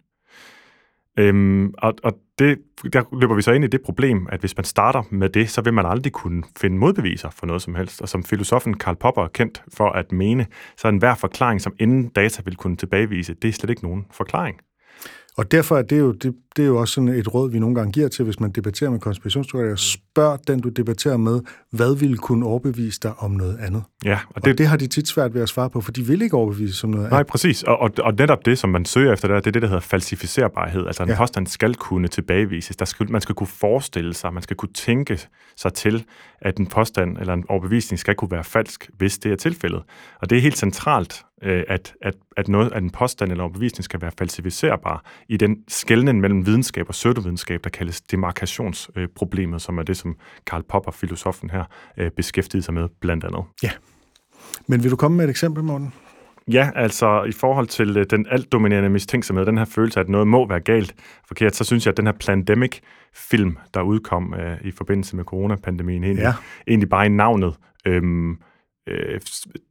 Øhm, 1.18 1.74
og 1.78 1.94
og 2.02 2.12
det, 2.38 2.58
der 2.92 3.18
løber 3.20 3.34
vi 3.34 3.42
så 3.42 3.52
ind 3.52 3.64
i 3.64 3.68
det 3.68 3.82
problem, 3.82 4.26
at 4.32 4.40
hvis 4.40 4.56
man 4.56 4.64
starter 4.64 5.02
med 5.10 5.28
det, 5.28 5.50
så 5.50 5.60
vil 5.60 5.74
man 5.74 5.86
aldrig 5.86 6.12
kunne 6.12 6.42
finde 6.58 6.76
modbeviser 6.78 7.30
for 7.30 7.46
noget 7.46 7.62
som 7.62 7.74
helst. 7.74 8.02
Og 8.02 8.08
som 8.08 8.24
filosofen 8.24 8.76
Karl 8.76 8.96
Popper 8.96 9.22
er 9.22 9.28
kendt 9.28 9.62
for 9.74 9.90
at 9.90 10.12
mene, 10.12 10.46
så 10.76 10.88
er 10.88 10.92
enhver 10.92 11.14
forklaring, 11.14 11.60
som 11.60 11.74
inden 11.80 12.08
data 12.08 12.42
vil 12.44 12.56
kunne 12.56 12.76
tilbagevise, 12.76 13.34
det 13.34 13.48
er 13.48 13.52
slet 13.52 13.70
ikke 13.70 13.82
nogen 13.82 14.06
forklaring. 14.12 14.56
Og 15.36 15.50
derfor 15.50 15.78
er 15.78 15.82
det 15.82 15.98
jo, 15.98 16.12
det, 16.12 16.34
det 16.56 16.62
er 16.62 16.66
jo 16.66 16.76
også 16.76 16.94
sådan 16.94 17.08
et 17.08 17.34
råd, 17.34 17.50
vi 17.50 17.58
nogle 17.58 17.74
gange 17.74 17.92
giver 17.92 18.08
til, 18.08 18.24
hvis 18.24 18.40
man 18.40 18.50
debatterer 18.50 18.90
med 18.90 19.00
konspirationsteorier. 19.00 19.76
Spørg 19.76 20.40
den, 20.46 20.60
du 20.60 20.68
debatterer 20.68 21.16
med, 21.16 21.40
hvad 21.70 21.96
vil 21.96 22.18
kunne 22.18 22.46
overbevise 22.46 23.00
dig 23.02 23.12
om 23.18 23.30
noget 23.30 23.58
andet? 23.60 23.82
Ja, 24.04 24.18
og 24.28 24.44
det, 24.44 24.52
og 24.52 24.58
det 24.58 24.66
har 24.66 24.76
de 24.76 24.86
tit 24.86 25.08
svært 25.08 25.34
ved 25.34 25.42
at 25.42 25.48
svare 25.48 25.70
på, 25.70 25.80
for 25.80 25.92
de 25.92 26.02
vil 26.02 26.22
ikke 26.22 26.36
overbevise 26.36 26.74
som 26.74 26.90
noget 26.90 27.10
Nej, 27.10 27.18
andet. 27.18 27.30
præcis. 27.30 27.62
Og, 27.62 27.78
og, 27.78 27.90
og 27.98 28.14
netop 28.14 28.46
det, 28.46 28.58
som 28.58 28.70
man 28.70 28.84
søger 28.84 29.12
efter, 29.12 29.28
det 29.28 29.46
er 29.46 29.50
det, 29.50 29.62
der 29.62 29.68
hedder 29.68 29.80
falsificerbarhed. 29.80 30.86
Altså 30.86 31.02
en 31.02 31.08
ja. 31.08 31.16
påstand 31.16 31.46
skal 31.46 31.74
kunne 31.74 32.08
tilbagevises. 32.08 32.76
Der 32.76 32.84
skal, 32.84 33.10
man 33.10 33.20
skal 33.20 33.34
kunne 33.34 33.46
forestille 33.46 34.14
sig, 34.14 34.32
man 34.32 34.42
skal 34.42 34.56
kunne 34.56 34.72
tænke 34.72 35.20
sig 35.56 35.72
til, 35.72 36.04
at 36.40 36.56
en 36.58 36.66
påstand 36.66 37.18
eller 37.18 37.34
en 37.34 37.44
overbevisning 37.48 37.98
skal 37.98 38.14
kunne 38.14 38.30
være 38.30 38.44
falsk, 38.44 38.90
hvis 38.96 39.18
det 39.18 39.32
er 39.32 39.36
tilfældet. 39.36 39.82
Og 40.20 40.30
det 40.30 40.38
er 40.38 40.42
helt 40.42 40.58
centralt, 40.58 41.24
øh, 41.42 41.62
at, 41.68 41.94
at, 42.02 42.14
at, 42.36 42.48
noget, 42.48 42.72
at 42.72 42.82
en 42.82 42.90
påstand 42.90 43.30
eller 43.30 43.44
overbevisning 43.44 43.84
skal 43.84 44.00
være 44.00 44.10
falsificerbar 44.18 45.04
i 45.28 45.36
den 45.36 45.56
skældning 45.68 46.20
mellem 46.20 46.45
videnskab 46.46 46.88
og 46.88 46.92
pseudovidenskab, 46.92 47.64
der 47.64 47.70
kaldes 47.70 48.00
demarkationsproblemet, 48.00 49.62
som 49.62 49.78
er 49.78 49.82
det, 49.82 49.96
som 49.96 50.16
Karl 50.46 50.62
Popper, 50.62 50.92
filosofen 50.92 51.50
her, 51.50 51.64
øh, 51.96 52.10
beskæftigede 52.10 52.64
sig 52.64 52.74
med 52.74 52.88
blandt 53.00 53.24
andet. 53.24 53.44
Ja. 53.62 53.70
Men 54.66 54.82
vil 54.82 54.90
du 54.90 54.96
komme 54.96 55.16
med 55.16 55.24
et 55.24 55.30
eksempel, 55.30 55.64
Morten? 55.64 55.92
Ja, 56.52 56.70
altså 56.74 57.24
i 57.24 57.32
forhold 57.32 57.66
til 57.66 57.96
øh, 57.96 58.06
den 58.10 58.26
altdominerende 58.30 58.88
mistænksomhed, 58.88 59.46
den 59.46 59.58
her 59.58 59.64
følelse 59.64 60.00
af, 60.00 60.04
at 60.04 60.08
noget 60.08 60.26
må 60.26 60.48
være 60.48 60.60
galt 60.60 60.94
forkert, 61.28 61.56
så 61.56 61.64
synes 61.64 61.86
jeg, 61.86 61.92
at 61.92 61.96
den 61.96 62.06
her 62.06 62.12
Plandemic-film, 62.12 63.56
der 63.74 63.82
udkom 63.82 64.34
øh, 64.34 64.56
i 64.64 64.70
forbindelse 64.70 65.16
med 65.16 65.24
coronapandemien, 65.24 66.04
egentlig, 66.04 66.22
ja. 66.22 66.34
egentlig 66.68 66.88
bare 66.88 67.06
i 67.06 67.08
navnet, 67.08 67.54
øhm, 67.86 68.38
øh, 68.86 69.20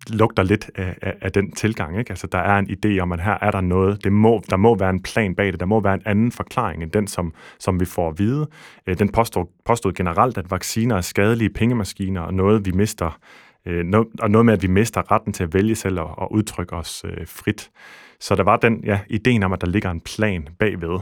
lugter 0.09 0.43
lidt 0.43 0.71
af, 0.75 0.95
af, 1.01 1.13
af 1.21 1.31
den 1.31 1.51
tilgang. 1.51 1.99
Ikke? 1.99 2.09
Altså, 2.09 2.27
der 2.27 2.37
er 2.37 2.59
en 2.59 2.69
idé 2.69 2.99
om, 2.99 3.11
at 3.11 3.23
her 3.23 3.37
er 3.41 3.51
der 3.51 3.61
noget, 3.61 4.03
det 4.03 4.13
må, 4.13 4.41
der 4.49 4.57
må 4.57 4.75
være 4.75 4.89
en 4.89 5.03
plan 5.03 5.35
bag 5.35 5.51
det, 5.51 5.59
der 5.59 5.65
må 5.65 5.79
være 5.79 5.93
en 5.93 6.01
anden 6.05 6.31
forklaring 6.31 6.83
end 6.83 6.91
den, 6.91 7.07
som, 7.07 7.33
som 7.59 7.79
vi 7.79 7.85
får 7.85 8.09
at 8.09 8.19
vide. 8.19 8.47
Øh, 8.87 8.99
den 8.99 9.09
påstod, 9.09 9.45
påstod 9.65 9.93
generelt, 9.93 10.37
at 10.37 10.51
vacciner 10.51 10.95
er 10.95 11.01
skadelige 11.01 11.49
pengemaskiner, 11.49 12.21
og 12.21 12.33
noget, 12.33 12.65
vi 12.65 12.71
mister, 12.71 13.19
øh, 13.65 13.85
no, 13.85 14.03
og 14.19 14.31
noget 14.31 14.45
med, 14.45 14.53
at 14.53 14.61
vi 14.61 14.67
mister 14.67 15.11
retten 15.11 15.33
til 15.33 15.43
at 15.43 15.53
vælge 15.53 15.75
selv 15.75 15.99
og, 15.99 16.19
og 16.19 16.31
udtrykke 16.31 16.73
os 16.75 17.05
øh, 17.07 17.27
frit. 17.27 17.71
Så 18.19 18.35
der 18.35 18.43
var 18.43 18.57
den 18.57 18.83
ja, 18.83 18.99
ideen 19.09 19.43
om, 19.43 19.53
at 19.53 19.61
der 19.61 19.67
ligger 19.67 19.91
en 19.91 20.01
plan 20.01 20.47
bagved, 20.59 20.99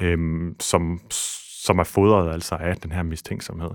øh, 0.00 0.18
som, 0.60 1.00
som 1.64 1.78
er 1.78 1.84
fodret 1.84 2.32
altså 2.32 2.54
af 2.54 2.76
den 2.76 2.92
her 2.92 3.02
mistænksomhed. 3.02 3.70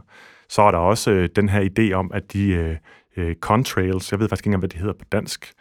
Så 0.49 0.61
er 0.61 0.71
der 0.71 0.77
også 0.77 1.11
øh, 1.11 1.29
den 1.35 1.49
her 1.49 1.69
idé 1.69 1.93
om, 1.93 2.11
at 2.13 2.33
de... 2.33 2.47
Øh, 2.47 2.75
øh, 3.17 3.35
contrails, 3.35 4.11
jeg 4.11 4.19
ved 4.19 4.29
faktisk 4.29 4.41
ikke 4.41 4.47
engang, 4.47 4.61
hvad 4.61 4.69
det 4.69 4.79
hedder 4.79 4.93
på 4.93 5.05
dansk, 5.11 5.53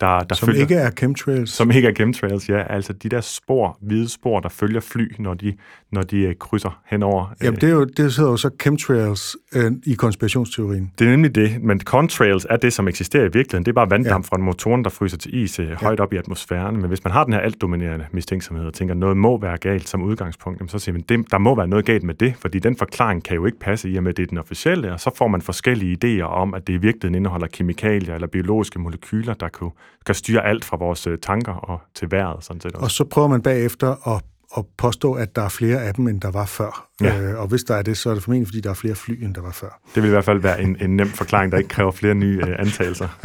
der, 0.00 0.20
der 0.20 0.34
Som 0.34 0.46
følger, 0.46 0.60
ikke 0.62 0.74
er 0.74 0.90
chemtrails. 0.90 1.50
som 1.50 1.70
ikke 1.70 1.88
er 1.88 1.92
chemtrails, 1.94 2.48
ja. 2.48 2.62
Altså 2.74 2.92
de 2.92 3.08
der 3.08 3.20
spor, 3.20 3.78
hvide 3.82 4.08
spor, 4.08 4.40
der 4.40 4.48
følger 4.48 4.80
fly, 4.80 5.12
når 5.18 5.34
de, 5.34 5.54
når 5.92 6.02
de 6.02 6.16
øh, 6.18 6.34
krydser 6.34 6.80
henover. 6.86 7.34
Jamen, 7.42 7.54
øh, 7.54 7.60
det, 7.60 7.68
er 7.68 7.72
jo, 7.72 7.84
det 7.84 8.16
hedder 8.16 8.30
jo 8.30 8.36
så 8.36 8.50
chemtrails 8.62 9.36
øh, 9.54 9.72
i 9.86 9.94
konspirationsteorien. 9.94 10.92
Det 10.98 11.06
er 11.06 11.10
nemlig 11.10 11.34
det, 11.34 11.62
men 11.62 11.80
contrails 11.80 12.46
er 12.50 12.56
det, 12.56 12.72
som 12.72 12.88
eksisterer 12.88 13.22
i 13.22 13.24
virkeligheden. 13.32 13.64
Det 13.64 13.68
er 13.70 13.74
bare 13.74 13.90
vanddamp 13.90 14.24
Ja. 14.32 14.36
fra 14.36 14.42
motoren, 14.42 14.84
der 14.84 14.90
fryser 14.90 15.16
til 15.16 15.34
is 15.34 15.58
øh, 15.58 15.70
højt 15.70 16.00
op 16.00 16.12
i 16.12 16.16
atmosfæren. 16.16 16.76
Men 16.76 16.88
hvis 16.88 17.04
man 17.04 17.12
har 17.12 17.24
den 17.24 17.32
her 17.32 17.40
altdominerende 17.40 18.06
mistænksomhed 18.12 18.66
og 18.66 18.74
tænker, 18.74 18.94
at 18.94 18.98
noget 18.98 19.16
må 19.16 19.40
være 19.40 19.56
galt 19.58 19.88
som 19.88 20.02
udgangspunkt, 20.02 20.60
jamen 20.60 20.68
så 20.68 20.78
siger 20.78 20.92
man, 20.92 21.04
det, 21.08 21.30
der 21.30 21.38
må 21.38 21.54
være 21.56 21.68
noget 21.68 21.84
galt 21.84 22.02
med 22.02 22.14
det, 22.14 22.34
fordi 22.40 22.58
den 22.58 22.76
forklaring 22.76 23.24
kan 23.24 23.34
jo 23.34 23.46
ikke 23.46 23.58
passe 23.58 23.90
i 23.90 23.96
og 23.96 24.02
med, 24.02 24.10
at 24.10 24.16
det 24.16 24.22
er 24.22 24.26
den 24.26 24.38
officielle, 24.38 24.92
og 24.92 25.00
så 25.00 25.10
får 25.16 25.28
man 25.28 25.42
forskellige 25.42 25.98
idéer 26.04 26.24
om, 26.24 26.54
at 26.54 26.66
det 26.66 26.72
i 26.72 26.76
virkeligheden 26.76 27.14
indeholder 27.14 27.46
kemikalier 27.46 28.14
eller 28.14 28.26
biologiske 28.28 28.78
molekyler, 28.78 29.34
der 29.34 29.48
kan, 29.48 29.70
kan 30.06 30.14
styre 30.14 30.46
alt 30.46 30.64
fra 30.64 30.76
vores 30.76 31.06
øh, 31.06 31.18
tanker 31.18 31.52
og 31.52 31.80
til 31.94 32.10
vejret. 32.10 32.44
Sådan 32.44 32.60
set 32.60 32.74
også. 32.74 32.84
Og 32.84 32.90
så 32.90 33.04
prøver 33.04 33.28
man 33.28 33.42
bagefter 33.42 34.16
at, 34.16 34.22
at 34.56 34.64
påstå, 34.78 35.12
at 35.12 35.36
der 35.36 35.42
er 35.42 35.48
flere 35.48 35.82
af 35.82 35.94
dem, 35.94 36.08
end 36.08 36.20
der 36.20 36.30
var 36.30 36.46
før. 36.46 36.88
Ja. 37.00 37.20
Øh, 37.20 37.40
og 37.40 37.46
hvis 37.46 37.64
der 37.64 37.74
er 37.74 37.82
det, 37.82 37.98
så 37.98 38.10
er 38.10 38.14
det 38.14 38.22
formentlig, 38.22 38.48
fordi 38.48 38.60
der 38.60 38.70
er 38.70 38.74
flere 38.74 38.94
fly, 38.94 39.24
end 39.24 39.34
der 39.34 39.40
var 39.40 39.52
før. 39.52 39.80
Det 39.94 40.02
vil 40.02 40.08
i 40.08 40.12
hvert 40.12 40.24
fald 40.24 40.40
være 40.40 40.62
en, 40.62 40.76
en 40.80 40.96
nem 40.96 41.08
forklaring, 41.08 41.52
der 41.52 41.58
ikke 41.58 41.68
kræver 41.68 41.90
flere 41.90 42.14
nye 42.14 42.40
øh, 42.46 42.56
antagelser. 42.58 43.08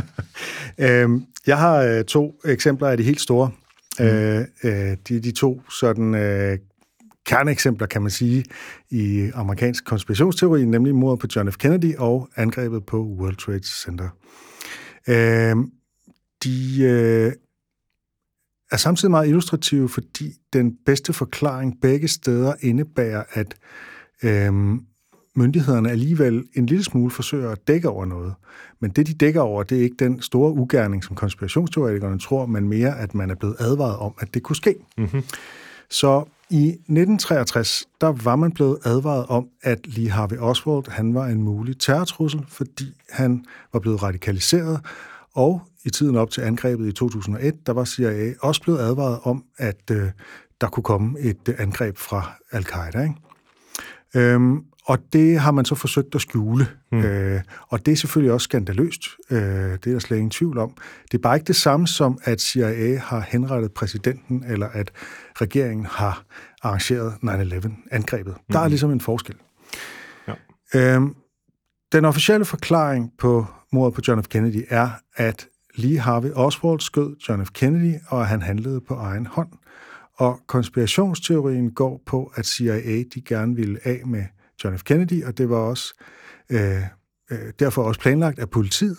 Øhm, 0.80 1.26
jeg 1.47 1.57
har 1.57 1.78
øh, 1.78 2.03
to 2.03 2.39
eksempler 2.45 2.88
af 2.88 2.97
de 2.97 3.03
helt 3.03 3.22
store. 3.22 3.51
Mm. 3.99 4.05
Øh, 4.05 4.45
øh, 4.64 4.97
de, 5.07 5.20
de 5.20 5.32
to 5.32 5.61
sådan 5.70 6.16
øh, 6.16 6.57
kerneeksempler, 7.26 7.88
kan 7.88 8.01
man 8.01 8.11
sige, 8.11 8.43
i 8.89 9.32
amerikansk 9.34 9.86
konspirationsteori, 9.86 10.66
nemlig 10.66 10.95
mordet 10.95 11.20
på 11.20 11.28
John 11.36 11.51
F. 11.51 11.57
Kennedy 11.57 11.95
og 11.97 12.30
angrebet 12.36 12.86
på 12.86 13.03
World 13.03 13.36
Trade 13.36 13.64
Center. 13.64 14.09
Øh, 15.07 15.55
de 16.43 16.83
øh, 16.83 17.31
er 18.71 18.77
samtidig 18.77 19.11
meget 19.11 19.27
illustrative, 19.27 19.89
fordi 19.89 20.33
den 20.53 20.77
bedste 20.85 21.13
forklaring 21.13 21.81
begge 21.81 22.07
steder 22.07 22.53
indebærer, 22.61 23.23
at 23.33 23.55
øh, 24.23 24.53
myndighederne 25.35 25.91
alligevel 25.91 26.43
en 26.53 26.65
lille 26.65 26.83
smule 26.83 27.11
forsøger 27.11 27.51
at 27.51 27.67
dække 27.67 27.89
over 27.89 28.05
noget. 28.05 28.33
Men 28.79 28.91
det, 28.91 29.07
de 29.07 29.13
dækker 29.13 29.41
over, 29.41 29.63
det 29.63 29.77
er 29.77 29.81
ikke 29.81 29.95
den 29.99 30.21
store 30.21 30.51
ugerning, 30.53 31.03
som 31.03 31.15
konspirationsteoretikerne 31.15 32.19
tror, 32.19 32.45
men 32.45 32.69
mere, 32.69 32.99
at 32.99 33.15
man 33.15 33.29
er 33.29 33.35
blevet 33.35 33.55
advaret 33.59 33.97
om, 33.97 34.13
at 34.19 34.33
det 34.33 34.43
kunne 34.43 34.55
ske. 34.55 34.75
Mm-hmm. 34.97 35.23
Så 35.89 36.23
i 36.49 36.67
1963, 36.67 37.85
der 38.01 38.07
var 38.07 38.35
man 38.35 38.51
blevet 38.51 38.77
advaret 38.85 39.25
om, 39.25 39.47
at 39.61 39.87
Lee 39.87 40.09
Harvey 40.09 40.37
Oswald, 40.37 40.91
han 40.91 41.13
var 41.13 41.25
en 41.25 41.43
mulig 41.43 41.79
terrortrussel, 41.79 42.45
fordi 42.47 42.85
han 43.09 43.45
var 43.73 43.79
blevet 43.79 44.03
radikaliseret, 44.03 44.79
og 45.36 45.61
i 45.86 45.89
tiden 45.89 46.15
op 46.15 46.29
til 46.29 46.41
angrebet 46.41 46.88
i 46.88 46.91
2001, 46.91 47.67
der 47.67 47.73
var 47.73 47.86
CIA 47.86 48.34
også 48.41 48.61
blevet 48.61 48.79
advaret 48.79 49.19
om, 49.23 49.43
at 49.57 49.91
øh, 49.91 50.09
der 50.61 50.67
kunne 50.67 50.84
komme 50.84 51.19
et 51.19 51.49
øh, 51.49 51.55
angreb 51.57 51.97
fra 51.97 52.31
al-Qaida. 52.51 53.01
Ikke? 53.01 53.15
Øhm, 54.15 54.63
og 54.86 54.99
det 55.13 55.39
har 55.39 55.51
man 55.51 55.65
så 55.65 55.75
forsøgt 55.75 56.15
at 56.15 56.21
skjule. 56.21 56.67
Mm. 56.91 56.99
Øh, 56.99 57.41
og 57.67 57.86
det 57.86 57.91
er 57.91 57.95
selvfølgelig 57.95 58.34
også 58.34 58.43
skandaløst. 58.43 59.07
Øh, 59.29 59.39
det 59.39 59.88
er 59.88 59.91
der 59.91 59.99
slet 59.99 60.17
ingen 60.17 60.29
tvivl 60.29 60.57
om. 60.57 60.77
Det 61.11 61.17
er 61.17 61.21
bare 61.21 61.36
ikke 61.36 61.47
det 61.47 61.55
samme 61.55 61.88
som, 61.88 62.19
at 62.23 62.41
CIA 62.41 62.97
har 62.97 63.27
henrettet 63.29 63.71
præsidenten, 63.71 64.43
eller 64.47 64.67
at 64.67 64.91
regeringen 65.36 65.86
har 65.86 66.23
arrangeret 66.63 67.13
9-11-angrebet. 67.23 68.34
Mm. 68.34 68.53
Der 68.53 68.59
er 68.59 68.67
ligesom 68.67 68.91
en 68.91 69.01
forskel. 69.01 69.36
Ja. 70.27 70.34
Øhm, 70.75 71.15
den 71.93 72.05
officielle 72.05 72.45
forklaring 72.45 73.11
på 73.17 73.45
mordet 73.71 73.93
på 73.93 74.01
John 74.07 74.23
F. 74.23 74.27
Kennedy 74.27 74.65
er, 74.69 74.89
at 75.15 75.47
Lee 75.75 75.99
Harvey 75.99 76.31
Oswald 76.35 76.79
skød 76.79 77.15
John 77.29 77.45
F. 77.45 77.49
Kennedy, 77.51 77.95
og 78.07 78.21
at 78.21 78.27
han 78.27 78.41
handlede 78.41 78.81
på 78.81 78.93
egen 78.93 79.25
hånd. 79.25 79.49
Og 80.17 80.39
konspirationsteorien 80.47 81.71
går 81.71 82.01
på, 82.05 82.31
at 82.35 82.45
CIA 82.45 83.03
de 83.13 83.21
gerne 83.21 83.55
ville 83.55 83.79
af 83.83 84.01
med 84.05 84.23
John 84.63 84.77
F. 84.77 84.83
Kennedy, 84.83 85.23
og 85.23 85.37
det 85.37 85.49
var 85.49 85.57
også 85.57 85.93
øh, 86.49 86.81
øh 87.31 87.53
derfor 87.59 87.83
også 87.83 87.99
planlagt 88.01 88.39
af 88.39 88.49
politiet, 88.49 88.97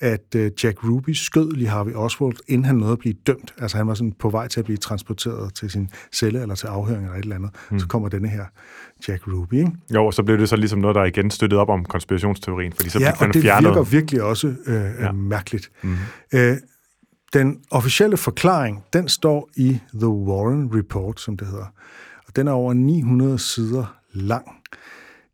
at 0.00 0.34
øh, 0.36 0.50
Jack 0.64 0.84
Ruby 0.84 1.10
skød 1.10 1.50
Lee 1.52 1.68
Harvey 1.68 1.92
Oswald, 1.94 2.36
inden 2.48 2.64
han 2.64 2.74
nåede 2.76 2.92
at 2.92 2.98
blive 2.98 3.14
dømt. 3.26 3.54
Altså 3.58 3.76
han 3.76 3.86
var 3.86 3.94
sådan 3.94 4.12
på 4.12 4.30
vej 4.30 4.48
til 4.48 4.60
at 4.60 4.64
blive 4.64 4.76
transporteret 4.76 5.54
til 5.54 5.70
sin 5.70 5.90
celle 6.14 6.42
eller 6.42 6.54
til 6.54 6.66
afhøring 6.66 7.04
eller 7.04 7.16
et 7.16 7.22
eller 7.22 7.36
andet. 7.36 7.50
Mm. 7.70 7.78
Så 7.78 7.86
kommer 7.86 8.08
denne 8.08 8.28
her 8.28 8.44
Jack 9.08 9.22
Ruby, 9.26 9.54
ikke? 9.54 9.72
Jo, 9.94 10.06
og 10.06 10.14
så 10.14 10.22
blev 10.22 10.38
det 10.38 10.48
så 10.48 10.56
ligesom 10.56 10.78
noget, 10.78 10.94
der 10.94 11.04
igen 11.04 11.30
støttede 11.30 11.60
op 11.60 11.68
om 11.68 11.84
konspirationsteorien, 11.84 12.72
fordi 12.72 12.90
så 12.90 12.98
ja, 12.98 13.12
man 13.20 13.28
og 13.28 13.34
det 13.34 13.42
fjernet... 13.42 13.68
virker 13.70 13.82
virkelig 13.82 14.22
også 14.22 14.54
øh, 14.66 14.74
Ja. 14.74 15.04
ja. 15.04 15.12
mærkeligt. 15.12 15.70
Mhm. 15.82 15.96
Øh, 16.34 16.56
den 17.32 17.58
officielle 17.70 18.16
forklaring, 18.16 18.84
den 18.92 19.08
står 19.08 19.48
i 19.56 19.78
The 19.94 20.08
Warren 20.08 20.70
Report, 20.78 21.20
som 21.20 21.36
det 21.36 21.46
hedder. 21.46 21.72
Og 22.28 22.36
den 22.36 22.48
er 22.48 22.52
over 22.52 22.74
900 22.74 23.38
sider 23.38 23.96
lang. 24.12 24.46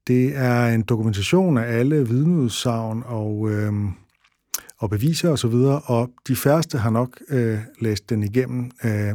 Det 0.06 0.36
er 0.36 0.66
en 0.66 0.82
dokumentation 0.82 1.58
af 1.58 1.78
alle 1.78 2.08
vidneudsagn 2.08 3.02
og, 3.06 3.50
øh, 3.50 3.72
og 4.78 4.90
beviser 4.90 5.30
osv., 5.30 5.54
og, 5.54 5.82
og 5.84 6.10
de 6.28 6.36
færreste 6.36 6.78
har 6.78 6.90
nok 6.90 7.08
øh, 7.28 7.58
læst 7.80 8.10
den 8.10 8.22
igennem. 8.22 8.70
Øh, 8.84 9.14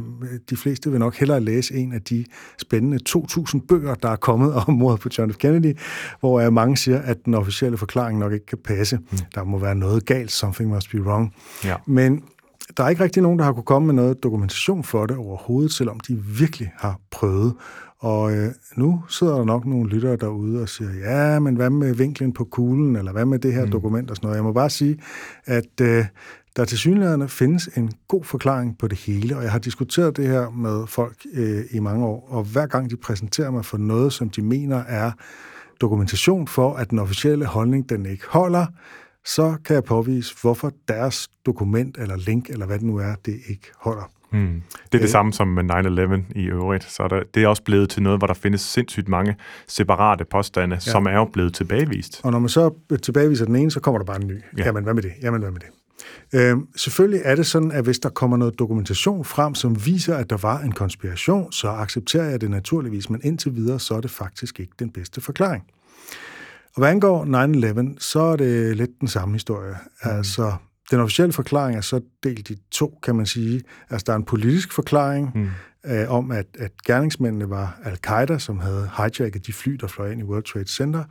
de 0.50 0.56
fleste 0.56 0.90
vil 0.90 1.00
nok 1.00 1.14
hellere 1.14 1.40
læse 1.40 1.74
en 1.74 1.92
af 1.92 2.02
de 2.02 2.24
spændende 2.58 2.98
2.000 3.08 3.66
bøger, 3.68 3.94
der 3.94 4.08
er 4.08 4.16
kommet 4.16 4.54
om 4.54 4.74
mordet 4.74 5.00
på 5.00 5.08
John 5.18 5.32
F. 5.32 5.36
Kennedy, 5.36 5.78
hvor 6.20 6.40
øh, 6.40 6.52
mange 6.52 6.76
siger, 6.76 7.02
at 7.02 7.24
den 7.24 7.34
officielle 7.34 7.78
forklaring 7.78 8.18
nok 8.18 8.32
ikke 8.32 8.46
kan 8.46 8.58
passe. 8.64 8.96
Mm. 8.96 9.18
Der 9.34 9.44
må 9.44 9.58
være 9.58 9.74
noget 9.74 10.06
galt, 10.06 10.32
something 10.32 10.70
must 10.70 10.90
be 10.90 11.02
wrong. 11.02 11.34
Ja. 11.64 11.76
Men 11.86 12.22
der 12.76 12.84
er 12.84 12.88
ikke 12.88 13.04
rigtig 13.04 13.22
nogen, 13.22 13.38
der 13.38 13.44
har 13.44 13.52
kunne 13.52 13.62
komme 13.62 13.86
med 13.86 13.94
noget 13.94 14.22
dokumentation 14.22 14.84
for 14.84 15.06
det 15.06 15.16
overhovedet, 15.16 15.72
selvom 15.72 16.00
de 16.00 16.18
virkelig 16.38 16.72
har 16.76 17.00
prøvet. 17.10 17.54
Og 18.00 18.32
øh, 18.32 18.52
nu 18.76 19.02
sidder 19.08 19.36
der 19.36 19.44
nok 19.44 19.66
nogle 19.66 19.90
lyttere 19.90 20.16
derude 20.16 20.62
og 20.62 20.68
siger, 20.68 20.90
ja, 20.90 21.38
men 21.38 21.56
hvad 21.56 21.70
med 21.70 21.94
vinklen 21.94 22.32
på 22.32 22.44
kuglen, 22.44 22.96
eller 22.96 23.12
hvad 23.12 23.24
med 23.24 23.38
det 23.38 23.54
her 23.54 23.64
mm. 23.64 23.70
dokument 23.70 24.10
og 24.10 24.16
sådan 24.16 24.26
noget. 24.26 24.36
Jeg 24.36 24.44
må 24.44 24.52
bare 24.52 24.70
sige, 24.70 24.98
at 25.44 25.80
øh, 25.82 26.04
der 26.56 26.64
til 26.64 26.78
synligheden 26.78 27.28
findes 27.28 27.66
en 27.76 27.92
god 28.08 28.24
forklaring 28.24 28.78
på 28.78 28.88
det 28.88 28.98
hele, 28.98 29.36
og 29.36 29.42
jeg 29.42 29.52
har 29.52 29.58
diskuteret 29.58 30.16
det 30.16 30.26
her 30.26 30.50
med 30.50 30.86
folk 30.86 31.16
øh, 31.34 31.64
i 31.70 31.78
mange 31.78 32.06
år, 32.06 32.28
og 32.30 32.44
hver 32.44 32.66
gang 32.66 32.90
de 32.90 32.96
præsenterer 32.96 33.50
mig 33.50 33.64
for 33.64 33.78
noget, 33.78 34.12
som 34.12 34.30
de 34.30 34.42
mener 34.42 34.76
er 34.76 35.12
dokumentation 35.80 36.48
for, 36.48 36.74
at 36.74 36.90
den 36.90 36.98
officielle 36.98 37.46
holdning, 37.46 37.88
den 37.88 38.06
ikke 38.06 38.24
holder, 38.28 38.66
så 39.24 39.56
kan 39.64 39.74
jeg 39.74 39.84
påvise, 39.84 40.36
hvorfor 40.42 40.72
deres 40.88 41.28
dokument 41.46 41.98
eller 41.98 42.16
link, 42.16 42.50
eller 42.50 42.66
hvad 42.66 42.78
det 42.78 42.86
nu 42.86 42.96
er, 42.96 43.14
det 43.24 43.40
ikke 43.48 43.66
holder. 43.76 44.19
Hmm. 44.32 44.62
Det 44.72 44.82
er 44.84 44.88
det 44.98 45.02
Øh. 45.02 45.08
samme 45.08 45.32
som 45.32 45.48
med 45.48 45.64
9-11 45.64 46.38
i 46.38 46.44
øvrigt. 46.44 46.84
Så 46.92 47.02
er 47.02 47.08
der, 47.08 47.22
det 47.34 47.42
er 47.42 47.48
også 47.48 47.62
blevet 47.62 47.90
til 47.90 48.02
noget, 48.02 48.20
hvor 48.20 48.26
der 48.26 48.34
findes 48.34 48.60
sindssygt 48.60 49.08
mange 49.08 49.36
separate 49.68 50.24
påstande, 50.24 50.74
ja. 50.74 50.80
som 50.80 51.06
er 51.06 51.12
jo 51.14 51.24
blevet 51.24 51.54
tilbagevist. 51.54 52.20
Og 52.24 52.32
når 52.32 52.38
man 52.38 52.48
så 52.48 52.74
tilbageviser 53.02 53.44
den 53.44 53.56
ene, 53.56 53.70
så 53.70 53.80
kommer 53.80 53.98
der 53.98 54.04
bare 54.04 54.20
en 54.22 54.26
ny. 54.26 54.34
Ja. 54.34 54.38
Ja. 54.58 54.64
Jamen, 54.64 54.84
hvad 54.84 54.94
med 54.94 55.02
det? 55.02 55.12
Jamen, 55.22 55.40
hvad 55.40 55.50
med 55.50 55.60
det? 55.60 55.68
Øhm, 56.40 56.66
selvfølgelig 56.76 57.20
er 57.24 57.34
det 57.34 57.46
sådan, 57.46 57.72
at 57.72 57.84
hvis 57.84 57.98
der 57.98 58.08
kommer 58.08 58.36
noget 58.36 58.58
dokumentation 58.58 59.24
frem, 59.24 59.54
som 59.54 59.86
viser, 59.86 60.16
at 60.16 60.30
der 60.30 60.36
var 60.36 60.58
en 60.58 60.72
konspiration, 60.72 61.52
så 61.52 61.68
accepterer 61.68 62.24
jeg 62.30 62.40
det 62.40 62.50
naturligvis, 62.50 63.10
men 63.10 63.20
indtil 63.24 63.54
videre, 63.56 63.78
så 63.80 63.94
er 63.94 64.00
det 64.00 64.10
faktisk 64.10 64.60
ikke 64.60 64.72
den 64.78 64.90
bedste 64.90 65.20
forklaring. 65.20 65.64
Og 66.74 66.80
hvad 66.80 66.88
angår 66.88 67.24
9-11, 67.94 67.96
så 67.98 68.20
er 68.20 68.36
det 68.36 68.76
lidt 68.76 68.90
den 69.00 69.08
samme 69.08 69.34
historie. 69.34 69.74
Mm. 70.04 70.10
Altså, 70.10 70.52
den 70.90 71.00
officielle 71.00 71.32
forklaring 71.32 71.76
er 71.76 71.80
så 71.80 72.00
delt 72.22 72.50
i 72.50 72.56
to, 72.70 72.98
kan 73.02 73.14
man 73.14 73.26
sige. 73.26 73.62
Altså, 73.90 74.04
der 74.06 74.12
er 74.12 74.16
en 74.16 74.24
politisk 74.24 74.72
forklaring 74.72 75.30
mm. 75.34 75.48
øh, 75.90 76.10
om, 76.10 76.30
at, 76.30 76.46
at 76.58 76.72
gerningsmændene 76.86 77.50
var 77.50 77.80
al-Qaida, 77.84 78.38
som 78.38 78.60
havde 78.60 78.90
hijacket 78.96 79.46
de 79.46 79.52
fly, 79.52 79.72
der 79.72 79.86
fløj 79.86 80.10
ind 80.10 80.20
i 80.20 80.24
World 80.24 80.44
Trade 80.44 80.68
Center. 80.68 81.04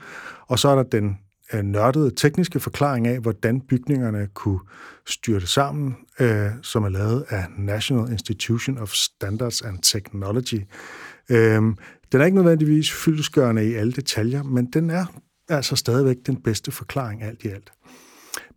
Og 0.47 0.59
så 0.59 0.69
er 0.69 0.75
der 0.75 0.83
den 0.83 1.17
øh, 1.53 1.63
nørdede 1.63 2.11
tekniske 2.15 2.59
forklaring 2.59 3.07
af, 3.07 3.19
hvordan 3.19 3.61
bygningerne 3.61 4.27
kunne 4.33 4.59
styrte 5.07 5.47
sammen, 5.47 5.95
øh, 6.19 6.49
som 6.61 6.83
er 6.83 6.89
lavet 6.89 7.25
af 7.29 7.45
National 7.57 8.11
Institution 8.11 8.77
of 8.77 8.91
Standards 8.91 9.61
and 9.61 9.79
Technology. 9.81 10.61
Øh, 11.29 11.61
den 12.11 12.21
er 12.21 12.25
ikke 12.25 12.37
nødvendigvis 12.37 12.91
fyldesgørende 12.91 13.69
i 13.69 13.73
alle 13.73 13.91
detaljer, 13.91 14.43
men 14.43 14.65
den 14.65 14.89
er 14.89 15.05
altså 15.49 15.75
stadigvæk 15.75 16.17
den 16.25 16.35
bedste 16.35 16.71
forklaring 16.71 17.23
alt 17.23 17.43
i 17.43 17.47
alt. 17.47 17.71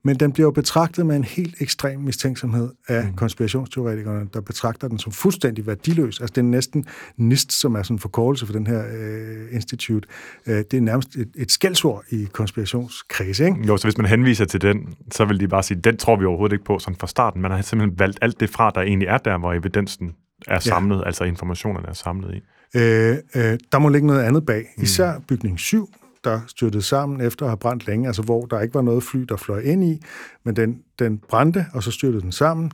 Men 0.05 0.17
den 0.17 0.33
bliver 0.33 0.47
jo 0.47 0.51
betragtet 0.51 1.07
med 1.07 1.17
en 1.17 1.25
helt 1.25 1.55
ekstrem 1.61 2.01
mistænksomhed 2.01 2.71
af 2.89 3.05
mm. 3.05 3.15
konspirationsteoretikerne, 3.15 4.29
der 4.35 4.41
betragter 4.41 4.89
den 4.89 4.99
som 4.99 5.13
fuldstændig 5.13 5.67
værdiløs. 5.67 6.21
Altså 6.21 6.33
det 6.35 6.41
er 6.41 6.47
næsten 6.47 6.87
NIST, 7.17 7.53
som 7.53 7.75
er 7.75 7.83
sådan 7.83 7.95
en 7.95 7.99
forkortelse 7.99 8.47
for 8.47 8.53
den 8.53 8.67
her 8.67 8.85
øh, 8.99 9.55
institut. 9.55 10.07
Øh, 10.47 10.57
det 10.57 10.75
er 10.75 10.81
nærmest 10.81 11.17
et, 11.17 11.29
et 11.37 11.51
skældsord 11.51 12.05
i 12.11 12.29
konspirationskredse, 12.33 13.45
ikke? 13.45 13.57
Jo, 13.67 13.77
så 13.77 13.87
hvis 13.87 13.99
man 13.99 14.07
henviser 14.07 14.45
til 14.45 14.61
den, 14.63 14.95
så 15.13 15.25
vil 15.25 15.41
de 15.41 15.49
bare 15.49 15.63
sige, 15.63 15.81
den 15.81 15.97
tror 15.97 16.17
vi 16.17 16.25
overhovedet 16.25 16.55
ikke 16.55 16.65
på 16.65 16.79
sådan 16.79 16.97
fra 16.97 17.07
starten. 17.07 17.43
Man 17.43 17.51
har 17.51 17.63
simpelthen 17.63 17.99
valgt 17.99 18.19
alt 18.23 18.41
det 18.41 18.51
fra, 18.51 18.71
der 18.75 18.81
egentlig 18.81 19.09
er 19.09 19.19
der, 19.19 19.39
hvor 19.39 19.53
evidensen 19.53 20.13
er 20.49 20.59
samlet, 20.59 20.99
ja. 20.99 21.07
altså 21.07 21.25
informationerne 21.25 21.89
er 21.89 21.93
samlet 21.93 22.35
i. 22.35 22.41
Øh, 22.75 23.17
øh, 23.35 23.59
der 23.73 23.79
må 23.79 23.89
ligge 23.89 24.07
noget 24.07 24.23
andet 24.23 24.47
bag. 24.47 24.65
Især 24.79 25.13
bygning 25.29 25.61
7, 25.61 25.89
der 26.25 26.41
styrtede 26.47 26.83
sammen 26.83 27.21
efter 27.21 27.47
at 27.47 27.51
have 27.51 27.57
brændt 27.57 27.87
længe, 27.87 28.07
altså 28.07 28.23
hvor 28.23 28.47
der 28.47 28.61
ikke 28.61 28.75
var 28.75 28.83
noget 28.83 29.03
fly, 29.03 29.21
der 29.21 29.37
fløj 29.37 29.61
ind 29.61 29.85
i, 29.85 30.03
men 30.45 30.57
den, 30.57 30.83
den 30.99 31.19
brændte, 31.19 31.67
og 31.73 31.83
så 31.83 31.91
styrtede 31.91 32.23
den 32.23 32.33
sammen 32.33 32.73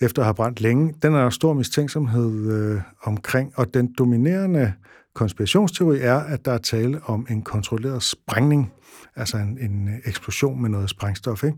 efter 0.00 0.22
at 0.22 0.26
have 0.26 0.34
brændt 0.34 0.60
længe. 0.60 0.94
Den 1.02 1.14
er 1.14 1.22
der 1.22 1.30
stor 1.30 1.52
mistænksomhed 1.52 2.52
øh, 2.52 2.80
omkring, 3.02 3.52
og 3.56 3.74
den 3.74 3.94
dominerende 3.98 4.72
konspirationsteori 5.14 5.98
er, 6.00 6.18
at 6.18 6.44
der 6.44 6.52
er 6.52 6.58
tale 6.58 7.00
om 7.04 7.26
en 7.30 7.42
kontrolleret 7.42 8.02
sprængning, 8.02 8.72
altså 9.16 9.36
en, 9.36 9.58
en 9.60 10.00
eksplosion 10.04 10.62
med 10.62 10.70
noget 10.70 10.90
sprængstof, 10.90 11.44
ikke? 11.44 11.56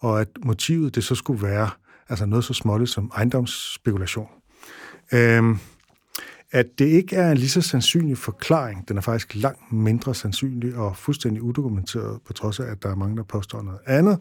og 0.00 0.20
at 0.20 0.28
motivet 0.44 0.94
det 0.94 1.04
så 1.04 1.14
skulle 1.14 1.42
være 1.42 1.70
altså 2.08 2.26
noget 2.26 2.44
så 2.44 2.54
småligt 2.54 2.90
som 2.90 3.12
ejendomsspekulation. 3.16 4.28
Øhm, 5.12 5.58
at 6.54 6.78
det 6.78 6.84
ikke 6.84 7.16
er 7.16 7.30
en 7.30 7.38
lige 7.38 7.48
så 7.48 7.60
sandsynlig 7.60 8.18
forklaring, 8.18 8.88
den 8.88 8.96
er 8.96 9.00
faktisk 9.00 9.34
langt 9.34 9.72
mindre 9.72 10.14
sandsynlig 10.14 10.74
og 10.74 10.96
fuldstændig 10.96 11.42
udokumenteret, 11.42 12.20
på 12.26 12.32
trods 12.32 12.60
af, 12.60 12.64
at 12.64 12.82
der 12.82 12.90
er 12.90 12.94
mange, 12.94 13.16
der 13.16 13.22
påstår 13.22 13.62
noget 13.62 13.80
andet. 13.86 14.18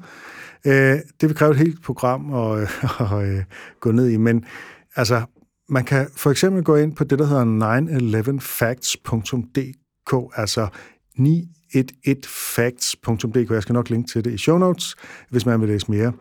Øh, 0.65 0.99
det 1.21 1.29
vil 1.29 1.35
kræve 1.35 1.51
et 1.51 1.57
helt 1.57 1.83
program 1.83 2.33
at, 2.33 2.61
at, 2.99 3.11
at 3.11 3.27
øh, 3.27 3.43
gå 3.79 3.91
ned 3.91 4.09
i, 4.09 4.17
men 4.17 4.45
altså, 4.95 5.21
man 5.69 5.85
kan 5.85 6.07
for 6.15 6.31
eksempel 6.31 6.63
gå 6.63 6.75
ind 6.75 6.95
på 6.95 7.03
det, 7.03 7.19
der 7.19 7.25
hedder 7.25 7.45
911facts.dk, 7.45 10.31
altså 10.35 10.67
9 11.17 11.47
11facts.dk. 11.75 13.51
Jeg 13.51 13.61
skal 13.61 13.73
nok 13.73 13.89
linke 13.89 14.11
til 14.11 14.25
det 14.25 14.33
i 14.33 14.37
show 14.37 14.57
notes, 14.57 14.95
hvis 15.29 15.45
man 15.45 15.61
vil 15.61 15.69
læse 15.69 15.91
mere. 15.91 16.13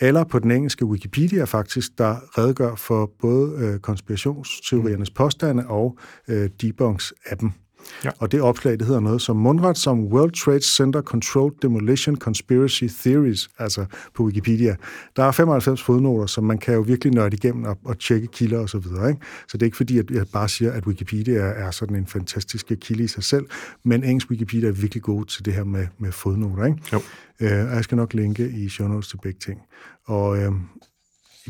Eller 0.00 0.24
på 0.24 0.38
den 0.38 0.50
engelske 0.50 0.84
Wikipedia 0.84 1.44
faktisk, 1.44 1.98
der 1.98 2.38
redegør 2.38 2.74
for 2.74 3.10
både 3.20 3.52
øh, 3.58 3.80
konspirationsteoriernes 3.80 5.10
påstande 5.10 5.66
og 5.66 5.98
øh, 6.28 6.50
debunks-appen. 6.62 7.69
Ja. 8.04 8.10
Og 8.18 8.32
det 8.32 8.40
opslag, 8.40 8.78
det 8.78 8.86
hedder 8.86 9.00
noget 9.00 9.22
som 9.22 9.36
mundret 9.36 9.78
som 9.78 10.04
World 10.04 10.32
Trade 10.32 10.60
Center 10.60 11.02
Controlled 11.02 11.56
Demolition 11.62 12.16
Conspiracy 12.16 12.84
Theories, 13.00 13.50
altså 13.58 13.84
på 14.14 14.24
Wikipedia. 14.24 14.76
Der 15.16 15.24
er 15.24 15.32
95 15.32 15.82
fodnoter, 15.82 16.26
som 16.26 16.44
man 16.44 16.58
kan 16.58 16.74
jo 16.74 16.80
virkelig 16.80 17.14
nørde 17.14 17.36
igennem 17.36 17.64
og, 17.64 17.78
og 17.84 17.98
tjekke 17.98 18.26
kilder 18.26 18.58
osv. 18.58 18.68
Så, 18.68 18.78
videre, 18.78 19.08
ikke? 19.08 19.20
så 19.48 19.56
det 19.56 19.62
er 19.62 19.66
ikke 19.66 19.76
fordi, 19.76 19.98
at 19.98 20.10
jeg 20.10 20.26
bare 20.32 20.48
siger, 20.48 20.72
at 20.72 20.86
Wikipedia 20.86 21.40
er 21.40 21.70
sådan 21.70 21.96
en 21.96 22.06
fantastisk 22.06 22.72
kilde 22.80 23.04
i 23.04 23.06
sig 23.06 23.24
selv, 23.24 23.46
men 23.84 24.04
engelsk 24.04 24.30
Wikipedia 24.30 24.68
er 24.68 24.72
virkelig 24.72 25.02
god 25.02 25.24
til 25.24 25.44
det 25.44 25.54
her 25.54 25.64
med, 25.64 25.86
med 25.98 26.12
fodnoter. 26.12 26.64
Ikke? 26.64 26.78
Jo. 26.92 27.00
Øh, 27.40 27.50
jeg 27.50 27.84
skal 27.84 27.96
nok 27.96 28.14
linke 28.14 28.50
i 28.50 28.68
show 28.68 28.88
notes 28.88 29.08
til 29.08 29.18
begge 29.22 29.38
ting. 29.38 29.60
Og 30.06 30.38
øh, 30.38 30.52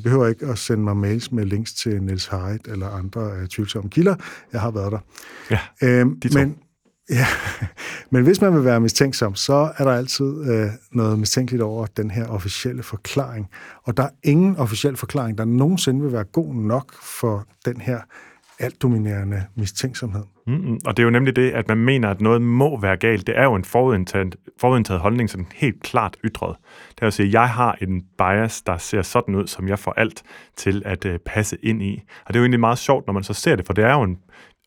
i 0.00 0.02
behøver 0.02 0.26
ikke 0.26 0.46
at 0.46 0.58
sende 0.58 0.84
mig 0.84 0.96
mails 0.96 1.32
med 1.32 1.44
links 1.44 1.74
til 1.74 2.02
Niels 2.02 2.26
Heidt 2.26 2.68
eller 2.68 2.88
andre 2.88 3.20
uh, 3.20 3.46
tvivlsomme 3.46 3.90
kilder. 3.90 4.14
Jeg 4.52 4.60
har 4.60 4.70
været 4.70 4.92
der. 4.92 4.98
Ja, 5.50 5.58
øhm, 5.82 6.20
de 6.20 6.28
to. 6.28 6.38
Men, 6.38 6.56
ja, 7.10 7.26
men 8.10 8.24
hvis 8.24 8.40
man 8.40 8.54
vil 8.54 8.64
være 8.64 8.80
mistænksom, 8.80 9.34
så 9.34 9.72
er 9.76 9.84
der 9.84 9.92
altid 9.92 10.24
uh, 10.26 10.70
noget 10.92 11.18
mistænkeligt 11.18 11.62
over 11.62 11.86
den 11.86 12.10
her 12.10 12.26
officielle 12.26 12.82
forklaring. 12.82 13.48
Og 13.84 13.96
der 13.96 14.02
er 14.02 14.10
ingen 14.22 14.56
officiel 14.56 14.96
forklaring, 14.96 15.38
der 15.38 15.44
nogensinde 15.44 16.02
vil 16.02 16.12
være 16.12 16.24
god 16.24 16.54
nok 16.54 17.02
for 17.02 17.46
den 17.64 17.80
her 17.80 18.00
alt 18.60 18.82
dominerende 18.82 19.44
mistænksomhed. 19.54 20.22
Mm-hmm. 20.46 20.78
Og 20.86 20.96
det 20.96 21.02
er 21.02 21.04
jo 21.04 21.10
nemlig 21.10 21.36
det, 21.36 21.50
at 21.50 21.68
man 21.68 21.78
mener, 21.78 22.08
at 22.08 22.20
noget 22.20 22.42
må 22.42 22.80
være 22.80 22.96
galt. 22.96 23.26
Det 23.26 23.38
er 23.38 23.44
jo 23.44 23.54
en 23.54 23.64
forudindtaget, 23.64 24.36
forudindtaget 24.60 25.00
holdning, 25.00 25.30
som 25.30 25.46
helt 25.54 25.82
klart 25.82 26.16
ytret. 26.24 26.56
Det 26.90 27.02
er 27.02 27.06
at 27.06 27.12
sige, 27.12 27.26
at 27.26 27.32
jeg 27.32 27.48
har 27.48 27.78
en 27.80 28.02
bias, 28.18 28.62
der 28.62 28.76
ser 28.76 29.02
sådan 29.02 29.34
ud, 29.34 29.46
som 29.46 29.68
jeg 29.68 29.78
får 29.78 29.92
alt 29.92 30.22
til 30.56 30.82
at 30.84 31.04
uh, 31.04 31.14
passe 31.26 31.56
ind 31.62 31.82
i. 31.82 32.02
Og 32.26 32.28
det 32.28 32.36
er 32.36 32.40
jo 32.40 32.44
egentlig 32.44 32.60
meget 32.60 32.78
sjovt, 32.78 33.06
når 33.06 33.14
man 33.14 33.22
så 33.22 33.34
ser 33.34 33.56
det, 33.56 33.66
for 33.66 33.72
det 33.72 33.84
er 33.84 33.92
jo 33.92 34.02
en, 34.02 34.18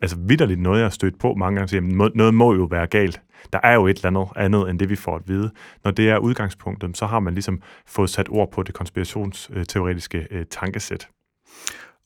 altså 0.01 0.17
vidderligt 0.27 0.59
noget, 0.59 0.79
jeg 0.79 0.85
har 0.85 0.89
stødt 0.89 1.19
på 1.19 1.33
mange 1.33 1.55
gange. 1.55 1.67
Siger, 1.67 2.11
noget 2.15 2.33
må 2.33 2.53
jo 2.53 2.63
være 2.63 2.87
galt. 2.87 3.21
Der 3.53 3.59
er 3.63 3.73
jo 3.73 3.87
et 3.87 3.95
eller 3.95 4.07
andet 4.07 4.27
andet, 4.35 4.69
end 4.69 4.79
det 4.79 4.89
vi 4.89 4.95
får 4.95 5.15
at 5.15 5.21
vide. 5.27 5.51
Når 5.83 5.91
det 5.91 6.09
er 6.09 6.17
udgangspunktet, 6.17 6.97
så 6.97 7.05
har 7.05 7.19
man 7.19 7.33
ligesom 7.33 7.61
fået 7.87 8.09
sat 8.09 8.29
ord 8.29 8.51
på 8.51 8.63
det 8.63 8.73
konspirationsteoretiske 8.73 10.27
uh, 10.31 10.41
tankesæt. 10.49 11.07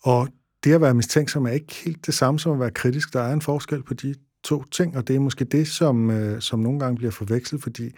Og 0.04 0.28
det 0.64 0.74
at 0.74 0.82
være 0.82 0.94
mistænksom 0.94 1.46
er 1.46 1.52
ikke 1.52 1.76
helt 1.86 2.06
det 2.06 2.14
samme 2.14 2.40
som 2.40 2.52
at 2.52 2.60
være 2.60 2.72
kritisk. 2.72 3.14
Der 3.14 3.22
er 3.22 3.34
en 3.34 3.42
forskel 3.42 3.84
på 3.84 3.94
de 3.94 4.16
to 4.44 4.64
ting, 4.64 4.98
og 4.98 5.08
det 5.08 5.16
er 5.16 5.20
måske 5.20 5.46
det, 5.46 5.68
som, 5.68 6.12
øh, 6.12 6.42
som 6.42 6.60
nogle 6.60 6.80
gange 6.80 6.98
bliver 6.98 7.12
forvekslet, 7.12 7.64
fordi 7.64 7.92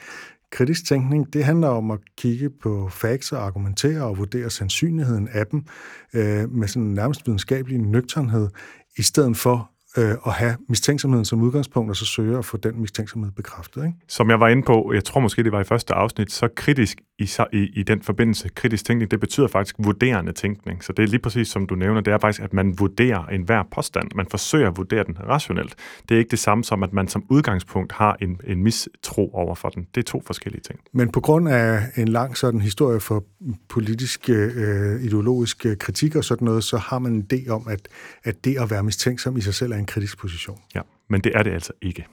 kritisk 0.51 0.85
tænkning, 0.85 1.33
det 1.33 1.45
handler 1.45 1.67
om 1.67 1.91
at 1.91 1.99
kigge 2.17 2.49
på 2.49 2.89
facts 2.91 3.31
og 3.31 3.45
argumentere 3.45 4.03
og 4.03 4.17
vurdere 4.17 4.49
sandsynligheden 4.49 5.27
af 5.27 5.47
dem 5.47 5.65
øh, 6.13 6.51
med 6.51 6.67
sådan 6.67 6.83
en 6.83 6.93
nærmest 6.93 7.27
videnskabelig 7.27 7.79
nøgternhed, 7.79 8.49
i 8.97 9.01
stedet 9.01 9.37
for 9.37 9.71
øh, 9.97 10.15
at 10.25 10.33
have 10.33 10.57
mistænksomheden 10.69 11.25
som 11.25 11.41
udgangspunkt, 11.41 11.89
og 11.89 11.95
så 11.95 12.05
søge 12.05 12.37
at 12.37 12.45
få 12.45 12.57
den 12.57 12.81
mistænksomhed 12.81 13.31
bekræftet. 13.31 13.85
Ikke? 13.85 13.97
Som 14.07 14.29
jeg 14.29 14.39
var 14.39 14.47
inde 14.47 14.63
på, 14.63 14.91
jeg 14.93 15.03
tror 15.03 15.19
måske, 15.21 15.43
det 15.43 15.51
var 15.51 15.61
i 15.61 15.63
første 15.63 15.93
afsnit, 15.93 16.31
så 16.31 16.47
kritisk 16.55 17.01
i, 17.19 17.29
i, 17.53 17.79
i 17.79 17.83
den 17.83 18.01
forbindelse, 18.01 18.49
kritisk 18.55 18.85
tænkning, 18.85 19.11
det 19.11 19.19
betyder 19.19 19.47
faktisk 19.47 19.75
vurderende 19.79 20.31
tænkning. 20.31 20.83
Så 20.83 20.93
det 20.93 21.03
er 21.03 21.07
lige 21.07 21.19
præcis 21.19 21.47
som 21.47 21.67
du 21.67 21.75
nævner, 21.75 22.01
det 22.01 22.13
er 22.13 22.17
faktisk, 22.17 22.41
at 22.41 22.53
man 22.53 22.79
vurderer 22.79 23.25
enhver 23.25 23.63
påstand. 23.71 24.11
Man 24.15 24.25
forsøger 24.31 24.67
at 24.67 24.77
vurdere 24.77 25.03
den 25.03 25.17
rationelt. 25.19 25.75
Det 26.09 26.15
er 26.15 26.19
ikke 26.19 26.31
det 26.31 26.39
samme 26.39 26.63
som, 26.63 26.83
at 26.83 26.93
man 26.93 27.07
som 27.07 27.25
udgangspunkt 27.29 27.91
har 27.91 28.17
en, 28.21 28.39
en 28.47 28.63
mistro 28.63 29.31
over 29.33 29.55
for 29.55 29.69
den. 29.69 29.87
Det 29.95 30.01
er 30.01 30.05
to 30.05 30.23
forskellige 30.25 30.61
ting. 30.61 30.79
Men 30.93 31.11
på 31.11 31.21
grund 31.21 31.49
af 31.49 31.83
en 31.97 32.07
lang 32.07 32.37
sådan 32.37 32.61
historie 32.61 32.99
for 32.99 33.23
politisk, 33.69 34.29
øh, 34.29 35.03
ideologisk 35.03 35.65
kritik 35.79 36.15
og 36.15 36.23
sådan 36.23 36.45
noget, 36.45 36.63
så 36.63 36.77
har 36.77 36.99
man 36.99 37.11
en 37.13 37.27
idé 37.33 37.49
om, 37.49 37.67
at, 37.67 37.87
at 38.23 38.45
det 38.45 38.57
at 38.57 38.71
være 38.71 38.83
mistænksom 38.83 39.37
i 39.37 39.41
sig 39.41 39.53
selv 39.53 39.71
er 39.71 39.77
en 39.77 39.85
kritisk 39.85 40.17
position. 40.17 40.57
Ja, 40.75 40.81
men 41.09 41.21
det 41.21 41.31
er 41.35 41.43
det 41.43 41.51
altså 41.51 41.73
ikke. 41.81 42.05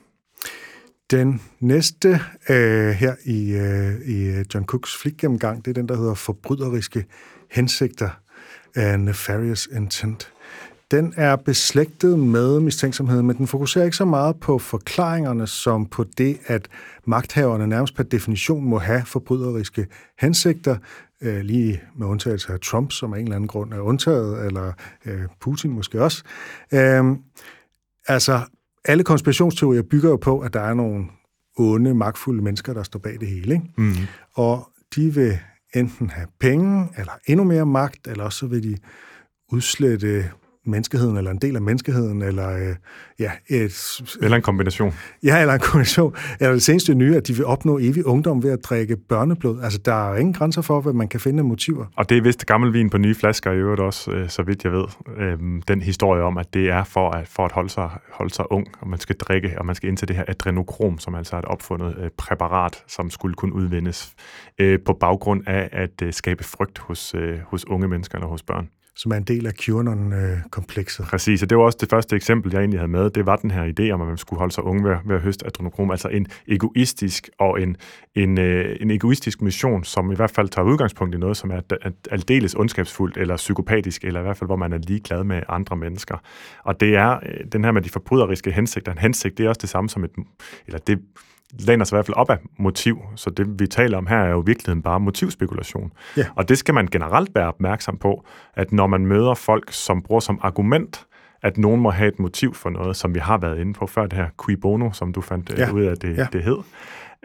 Den 1.10 1.42
næste 1.60 2.20
øh, 2.48 2.90
her 2.90 3.14
i, 3.24 3.52
øh, 3.52 4.08
i 4.08 4.24
øh, 4.24 4.44
John 4.54 4.66
Cooks 4.66 4.96
flikgennemgang, 4.96 5.64
det 5.64 5.70
er 5.70 5.74
den, 5.74 5.88
der 5.88 5.96
hedder 5.96 6.14
forbryderiske 6.14 7.04
hensigter 7.50 8.10
af 8.74 9.00
nefarious 9.00 9.68
intent. 9.76 10.32
Den 10.90 11.14
er 11.16 11.36
beslægtet 11.36 12.18
med 12.18 12.60
mistænksomhed, 12.60 13.22
men 13.22 13.36
den 13.36 13.46
fokuserer 13.46 13.84
ikke 13.84 13.96
så 13.96 14.04
meget 14.04 14.36
på 14.40 14.58
forklaringerne, 14.58 15.46
som 15.46 15.86
på 15.86 16.04
det, 16.18 16.38
at 16.46 16.68
magthaverne 17.04 17.66
nærmest 17.66 17.94
per 17.94 18.02
definition 18.02 18.64
må 18.64 18.78
have 18.78 19.02
forbryderiske 19.04 19.86
hensigter, 20.18 20.76
øh, 21.20 21.40
lige 21.40 21.82
med 21.98 22.06
undtagelse 22.06 22.52
af 22.52 22.60
Trump, 22.60 22.92
som 22.92 23.12
af 23.12 23.18
en 23.18 23.24
eller 23.24 23.36
anden 23.36 23.48
grund 23.48 23.72
er 23.72 23.80
undtaget, 23.80 24.46
eller 24.46 24.72
øh, 25.04 25.22
Putin 25.40 25.70
måske 25.70 26.02
også. 26.02 26.22
Øh, 26.72 27.04
altså, 28.08 28.40
alle 28.86 29.04
konspirationsteorier 29.04 29.82
bygger 29.82 30.10
jo 30.10 30.16
på, 30.16 30.40
at 30.40 30.54
der 30.54 30.60
er 30.60 30.74
nogle 30.74 31.04
onde, 31.58 31.94
magtfulde 31.94 32.42
mennesker, 32.42 32.74
der 32.74 32.82
står 32.82 32.98
bag 32.98 33.16
det 33.20 33.28
hele. 33.28 33.54
Ikke? 33.54 33.70
Mm. 33.78 33.92
Og 34.34 34.68
de 34.96 35.14
vil 35.14 35.38
enten 35.74 36.10
have 36.10 36.26
penge, 36.40 36.88
eller 36.98 37.12
endnu 37.26 37.44
mere 37.44 37.66
magt, 37.66 38.06
eller 38.06 38.24
også 38.24 38.38
så 38.38 38.46
vil 38.46 38.62
de 38.62 38.76
udslette 39.52 40.30
menneskeheden, 40.66 41.16
eller 41.16 41.30
en 41.30 41.38
del 41.38 41.56
af 41.56 41.62
menneskeheden, 41.62 42.22
eller 42.22 42.50
øh, 42.50 42.74
ja... 43.18 43.30
Et, 43.48 44.00
eller 44.22 44.36
en 44.36 44.42
kombination. 44.42 44.94
Ja, 45.22 45.40
eller 45.40 45.54
en 45.54 45.60
kombination. 45.60 46.14
Eller 46.40 46.52
det 46.52 46.62
seneste 46.62 46.94
nye, 46.94 47.16
at 47.16 47.28
de 47.28 47.32
vil 47.32 47.44
opnå 47.44 47.78
evig 47.78 48.06
ungdom 48.06 48.42
ved 48.42 48.50
at 48.50 48.58
drikke 48.64 48.96
børneblod. 48.96 49.60
Altså, 49.62 49.78
der 49.84 50.12
er 50.12 50.16
ingen 50.16 50.32
grænser 50.32 50.62
for, 50.62 50.80
hvad 50.80 50.92
man 50.92 51.08
kan 51.08 51.20
finde 51.20 51.38
af 51.38 51.44
motiver. 51.44 51.86
Og 51.96 52.08
det 52.08 52.18
er 52.18 52.22
vist 52.22 52.46
gammel 52.46 52.72
vin 52.72 52.90
på 52.90 52.98
nye 52.98 53.14
flasker 53.14 53.52
i 53.52 53.56
øvrigt 53.56 53.80
også, 53.80 54.10
øh, 54.10 54.28
så 54.28 54.42
vidt 54.42 54.64
jeg 54.64 54.72
ved. 54.72 54.84
Øh, 55.16 55.38
den 55.68 55.82
historie 55.82 56.22
om, 56.22 56.38
at 56.38 56.54
det 56.54 56.70
er 56.70 56.84
for 56.84 57.10
at, 57.10 57.28
for 57.28 57.44
at 57.44 57.52
holde, 57.52 57.70
sig, 57.70 57.90
holde 58.12 58.34
sig 58.34 58.52
ung, 58.52 58.66
og 58.80 58.88
man 58.88 58.98
skal 59.00 59.16
drikke, 59.16 59.58
og 59.58 59.66
man 59.66 59.74
skal 59.74 59.88
ind 59.88 59.96
til 59.96 60.08
det 60.08 60.16
her 60.16 60.24
adrenokrom, 60.28 60.98
som 60.98 61.14
altså 61.14 61.36
er 61.36 61.38
et 61.38 61.44
opfundet 61.44 61.96
øh, 61.98 62.10
præparat, 62.16 62.84
som 62.86 63.10
skulle 63.10 63.34
kunne 63.34 63.52
udvindes 63.52 64.12
øh, 64.58 64.78
på 64.86 64.92
baggrund 64.92 65.42
af 65.46 65.68
at 65.72 66.02
øh, 66.02 66.12
skabe 66.12 66.44
frygt 66.44 66.78
hos, 66.78 67.14
øh, 67.14 67.38
hos 67.46 67.66
unge 67.66 67.88
mennesker 67.88 68.18
eller 68.18 68.28
hos 68.28 68.42
børn 68.42 68.68
som 68.96 69.12
er 69.12 69.16
en 69.16 69.22
del 69.22 69.46
af 69.46 69.52
QAnon-komplekset. 69.54 71.06
Præcis, 71.06 71.42
og 71.42 71.50
det 71.50 71.58
var 71.58 71.64
også 71.64 71.78
det 71.80 71.90
første 71.90 72.16
eksempel, 72.16 72.52
jeg 72.52 72.60
egentlig 72.60 72.80
havde 72.80 72.90
med. 72.90 73.10
Det 73.10 73.26
var 73.26 73.36
den 73.36 73.50
her 73.50 73.72
idé 73.80 73.90
om, 73.90 74.00
at 74.00 74.08
man 74.08 74.16
skulle 74.16 74.38
holde 74.38 74.54
sig 74.54 74.64
unge 74.64 74.84
ved, 74.88 74.96
ved 75.06 75.16
at 75.16 75.22
høste 75.22 75.46
adrenokrom. 75.46 75.90
Altså 75.90 76.08
en 76.08 76.26
egoistisk 76.48 77.30
og 77.38 77.62
en, 77.62 77.76
en, 78.14 78.38
øh, 78.38 78.76
en 78.80 78.90
egoistisk 78.90 79.42
mission, 79.42 79.84
som 79.84 80.12
i 80.12 80.14
hvert 80.14 80.30
fald 80.30 80.48
tager 80.48 80.66
udgangspunkt 80.66 81.14
i 81.14 81.18
noget, 81.18 81.36
som 81.36 81.50
er 81.50 81.60
aldeles 82.10 82.54
ondskabsfuldt 82.54 83.16
eller 83.16 83.36
psykopatisk, 83.36 84.04
eller 84.04 84.20
i 84.20 84.22
hvert 84.22 84.36
fald, 84.36 84.48
hvor 84.48 84.56
man 84.56 84.72
er 84.72 84.78
ligeglad 84.78 85.24
med 85.24 85.42
andre 85.48 85.76
mennesker. 85.76 86.16
Og 86.64 86.80
det 86.80 86.96
er 86.96 87.16
øh, 87.22 87.44
den 87.52 87.64
her 87.64 87.72
med 87.72 87.82
de 87.82 87.90
forbryderiske 87.90 88.52
hensigter. 88.52 88.92
En 88.92 88.98
hensigt, 88.98 89.38
det 89.38 89.44
er 89.44 89.48
også 89.48 89.60
det 89.60 89.68
samme 89.68 89.90
som 89.90 90.04
et... 90.04 90.10
Eller 90.66 90.78
det 90.78 90.98
læner 91.52 91.84
sig 91.84 91.94
i 91.94 91.96
hvert 91.96 92.06
fald 92.06 92.16
op 92.16 92.30
af 92.30 92.38
motiv, 92.58 93.02
så 93.16 93.30
det 93.30 93.60
vi 93.60 93.66
taler 93.66 93.98
om 93.98 94.06
her 94.06 94.16
er 94.16 94.30
jo 94.30 94.42
i 94.42 94.46
virkeligheden 94.46 94.82
bare 94.82 95.00
motivspekulation. 95.00 95.92
Ja. 96.16 96.26
Og 96.34 96.48
det 96.48 96.58
skal 96.58 96.74
man 96.74 96.86
generelt 96.86 97.34
være 97.34 97.48
opmærksom 97.48 97.98
på, 97.98 98.24
at 98.54 98.72
når 98.72 98.86
man 98.86 99.06
møder 99.06 99.34
folk, 99.34 99.72
som 99.72 100.02
bruger 100.02 100.20
som 100.20 100.38
argument, 100.42 101.06
at 101.42 101.58
nogen 101.58 101.80
må 101.80 101.90
have 101.90 102.08
et 102.08 102.18
motiv 102.18 102.54
for 102.54 102.70
noget, 102.70 102.96
som 102.96 103.14
vi 103.14 103.18
har 103.18 103.38
været 103.38 103.58
inde 103.58 103.72
på 103.72 103.86
før, 103.86 104.06
det 104.06 104.12
her 104.12 104.28
qui 104.44 104.56
bono, 104.56 104.92
som 104.92 105.12
du 105.12 105.20
fandt 105.20 105.52
øh, 105.52 105.58
ja. 105.58 105.70
ud 105.70 105.82
af, 105.82 105.96
det, 105.96 106.16
ja. 106.16 106.26
det 106.32 106.42
hed, 106.42 106.56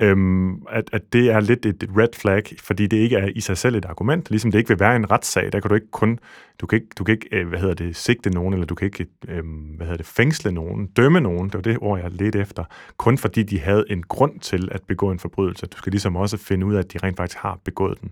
øhm, 0.01 0.63
at, 0.69 0.89
at 0.93 1.13
det 1.13 1.31
er 1.31 1.39
lidt 1.39 1.65
et 1.65 1.89
red 1.97 2.07
flag, 2.15 2.43
fordi 2.59 2.87
det 2.87 2.97
ikke 2.97 3.15
er 3.15 3.29
i 3.35 3.39
sig 3.39 3.57
selv 3.57 3.75
et 3.75 3.85
argument, 3.85 4.29
ligesom 4.29 4.51
det 4.51 4.59
ikke 4.59 4.67
vil 4.67 4.79
være 4.79 4.95
en 4.95 5.11
retssag, 5.11 5.51
der 5.51 5.59
kan 5.59 5.69
du 5.69 5.75
ikke 5.75 5.91
kun, 5.91 6.19
du 6.61 6.65
kan 6.65 6.77
ikke, 6.77 6.87
du 6.97 7.03
kan 7.03 7.13
ikke 7.13 7.27
øh, 7.31 7.47
hvad 7.47 7.59
hedder 7.59 7.73
det, 7.73 7.95
sigte 7.95 8.29
nogen, 8.29 8.53
eller 8.53 8.65
du 8.65 8.75
kan 8.75 8.85
ikke, 8.85 9.07
øhm, 9.27 9.45
hvad 9.47 9.85
hedder 9.85 9.97
det, 9.97 10.05
fængsle 10.05 10.51
nogen, 10.51 10.87
dømme 10.87 11.21
nogen, 11.21 11.45
det 11.49 11.53
var 11.53 11.61
det 11.61 11.77
ord, 11.81 11.99
jeg 11.99 12.11
ledte 12.11 12.39
efter, 12.39 12.63
kun 12.97 13.17
fordi 13.17 13.43
de 13.43 13.59
havde 13.59 13.85
en 13.89 14.03
grund 14.03 14.39
til 14.39 14.69
at 14.71 14.81
begå 14.87 15.11
en 15.11 15.19
forbrydelse. 15.19 15.65
Du 15.65 15.77
skal 15.77 15.91
ligesom 15.91 16.15
også 16.15 16.37
finde 16.37 16.65
ud 16.65 16.75
af, 16.75 16.79
at 16.79 16.93
de 16.93 16.97
rent 17.03 17.17
faktisk 17.17 17.37
har 17.37 17.59
begået 17.65 18.01
den. 18.01 18.11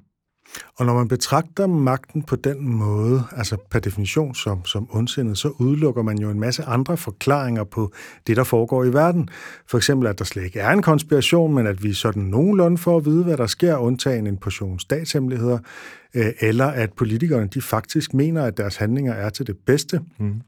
Og 0.77 0.85
når 0.85 0.93
man 0.93 1.07
betragter 1.07 1.67
magten 1.67 2.23
på 2.23 2.35
den 2.35 2.67
måde, 2.67 3.23
altså 3.31 3.57
per 3.71 3.79
definition 3.79 4.35
som, 4.35 4.65
som 4.65 4.87
ondsindet, 4.91 5.37
så 5.37 5.47
udelukker 5.59 6.01
man 6.01 6.17
jo 6.19 6.29
en 6.29 6.39
masse 6.39 6.63
andre 6.63 6.97
forklaringer 6.97 7.63
på 7.63 7.91
det, 8.27 8.37
der 8.37 8.43
foregår 8.43 8.83
i 8.83 8.93
verden. 8.93 9.29
For 9.67 9.77
eksempel, 9.77 10.07
at 10.07 10.19
der 10.19 10.25
slet 10.25 10.43
ikke 10.43 10.59
er 10.59 10.69
en 10.69 10.81
konspiration, 10.81 11.55
men 11.55 11.67
at 11.67 11.83
vi 11.83 11.93
sådan 11.93 12.23
nogenlunde 12.23 12.77
får 12.77 12.97
at 12.97 13.05
vide, 13.05 13.23
hvad 13.23 13.37
der 13.37 13.47
sker, 13.47 13.77
undtagen 13.77 14.27
en 14.27 14.37
portion 14.37 14.79
statshemmeligheder, 14.79 15.59
øh, 16.13 16.31
eller 16.39 16.65
at 16.65 16.93
politikerne 16.93 17.47
de 17.47 17.61
faktisk 17.61 18.13
mener, 18.13 18.43
at 18.43 18.57
deres 18.57 18.75
handlinger 18.75 19.13
er 19.13 19.29
til 19.29 19.47
det 19.47 19.57
bedste, 19.65 20.01
mm. 20.17 20.41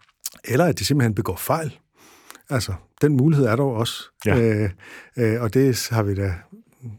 eller 0.45 0.66
at 0.66 0.80
de 0.80 0.86
simpelthen 0.86 1.16
begår 1.16 1.36
fejl. 1.36 1.78
Altså, 2.49 2.74
den 3.02 3.18
mulighed 3.18 3.45
er 3.45 3.56
dog 3.56 3.74
også. 3.74 4.04
Ja. 4.26 4.41
Øh, 4.41 4.70
øh, 5.18 5.41
og 5.41 5.54
det 5.54 5.88
har 5.91 6.04
vi 6.04 6.16
da 6.16 6.34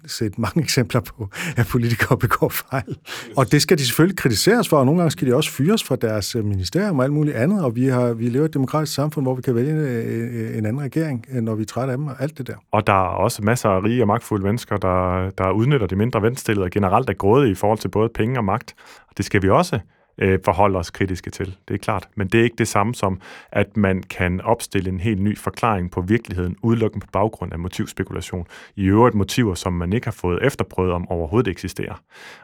set 0.06 0.38
mange 0.38 0.62
eksempler 0.66 1.00
på, 1.00 1.28
at 1.56 1.66
politikere 1.66 2.18
begår 2.18 2.48
fejl. 2.48 2.96
Og 3.36 3.52
det 3.52 3.62
skal 3.62 3.78
de 3.78 3.86
selvfølgelig 3.86 4.18
kritiseres 4.18 4.68
for, 4.68 4.76
og 4.76 4.86
nogle 4.86 5.00
gange 5.00 5.10
skal 5.10 5.28
de 5.28 5.34
også 5.34 5.50
fyres 5.50 5.84
fra 5.84 5.96
deres 5.96 6.36
øh, 6.36 6.44
ministerium 6.44 6.98
og 6.98 7.04
alt 7.04 7.12
muligt 7.12 7.36
andet, 7.36 7.64
og 7.64 7.76
vi, 7.76 7.86
har, 7.86 8.12
vi 8.12 8.28
lever 8.28 8.44
i 8.44 8.46
et 8.46 8.54
demokratisk 8.54 8.94
samfund, 8.94 9.24
hvor 9.24 9.34
vi 9.34 9.42
kan 9.42 9.54
vælge 9.54 9.72
øh, 9.72 10.58
en 10.58 10.66
anden 10.66 10.82
regering, 10.82 11.26
øh, 11.32 11.42
når 11.42 11.54
vi 11.54 11.62
er 11.62 11.66
trætte 11.66 11.92
af 11.92 11.98
dem 11.98 12.06
og 12.06 12.22
alt 12.22 12.38
det 12.38 12.46
der. 12.46 12.54
Og 12.72 12.86
der 12.86 12.92
er 12.92 13.16
også 13.16 13.42
masser 13.42 13.68
af 13.68 13.84
rige 13.84 14.02
og 14.02 14.06
magtfulde 14.06 14.44
mennesker, 14.44 14.76
der, 14.76 15.30
der 15.30 15.50
udnytter 15.50 15.86
de 15.86 15.96
mindre 15.96 16.22
venstillede 16.22 16.64
og 16.64 16.70
generelt 16.70 17.10
er 17.10 17.14
grådige 17.14 17.52
i 17.52 17.54
forhold 17.54 17.78
til 17.78 17.88
både 17.88 18.08
penge 18.14 18.38
og 18.38 18.44
magt. 18.44 18.74
Og 19.08 19.16
det 19.16 19.24
skal 19.24 19.42
vi 19.42 19.48
også 19.48 19.78
øh, 20.18 20.38
forholde 20.44 20.78
os 20.78 20.90
kritiske 20.90 21.30
til. 21.30 21.56
Det 21.68 21.74
er 21.74 21.78
klart. 21.78 22.08
Men 22.14 22.28
det 22.28 22.40
er 22.40 22.44
ikke 22.44 22.56
det 22.58 22.68
samme 22.68 22.94
som, 22.94 23.20
at 23.52 23.76
man 23.76 24.02
kan 24.02 24.40
opstille 24.40 24.90
en 24.90 25.00
helt 25.00 25.22
ny 25.22 25.38
forklaring 25.38 25.90
på 25.90 26.00
virkeligheden, 26.00 26.56
udelukkende 26.62 27.06
på 27.06 27.10
baggrund 27.12 27.52
af 27.52 27.58
motivspekulation. 27.58 28.46
I 28.76 28.84
øvrigt 28.84 29.14
motiver, 29.14 29.54
som 29.54 29.72
man 29.72 29.92
ikke 29.92 30.06
har 30.06 30.12
fået 30.12 30.46
efterprøvet 30.46 30.92
om 30.92 31.08
overhovedet 31.08 31.50
eksisterer. 31.50 31.94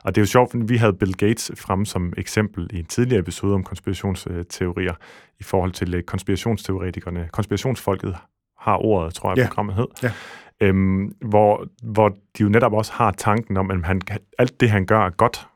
Og 0.05 0.15
det 0.15 0.21
er 0.21 0.23
jo 0.23 0.27
sjovt, 0.27 0.69
vi 0.69 0.77
havde 0.77 0.93
Bill 0.93 1.17
Gates 1.17 1.53
frem 1.57 1.85
som 1.85 2.13
eksempel 2.17 2.71
i 2.73 2.79
en 2.79 2.85
tidligere 2.85 3.21
episode 3.21 3.55
om 3.55 3.65
konspirationsteorier 3.65 4.95
i 5.41 5.43
forhold 5.43 5.73
til 5.73 5.95
øh, 5.95 6.03
konspirationsteoretikerne. 6.03 7.29
Konspirationsfolket 7.33 8.17
har 8.59 8.85
ordet, 8.85 9.15
tror 9.15 9.31
jeg, 9.31 9.39
ja. 9.39 9.47
programmet 9.47 9.75
hed. 9.75 9.87
Ja. 10.03 10.13
Øhm, 10.61 11.15
hvor, 11.21 11.67
hvor 11.83 12.09
de 12.09 12.43
jo 12.43 12.49
netop 12.49 12.73
også 12.73 12.93
har 12.93 13.11
tanken 13.11 13.57
om, 13.57 13.71
at 13.71 13.85
han, 13.85 14.01
alt 14.39 14.61
det, 14.61 14.71
han 14.71 14.87
gør, 14.87 15.07
er 15.07 15.11
godt 15.11 15.49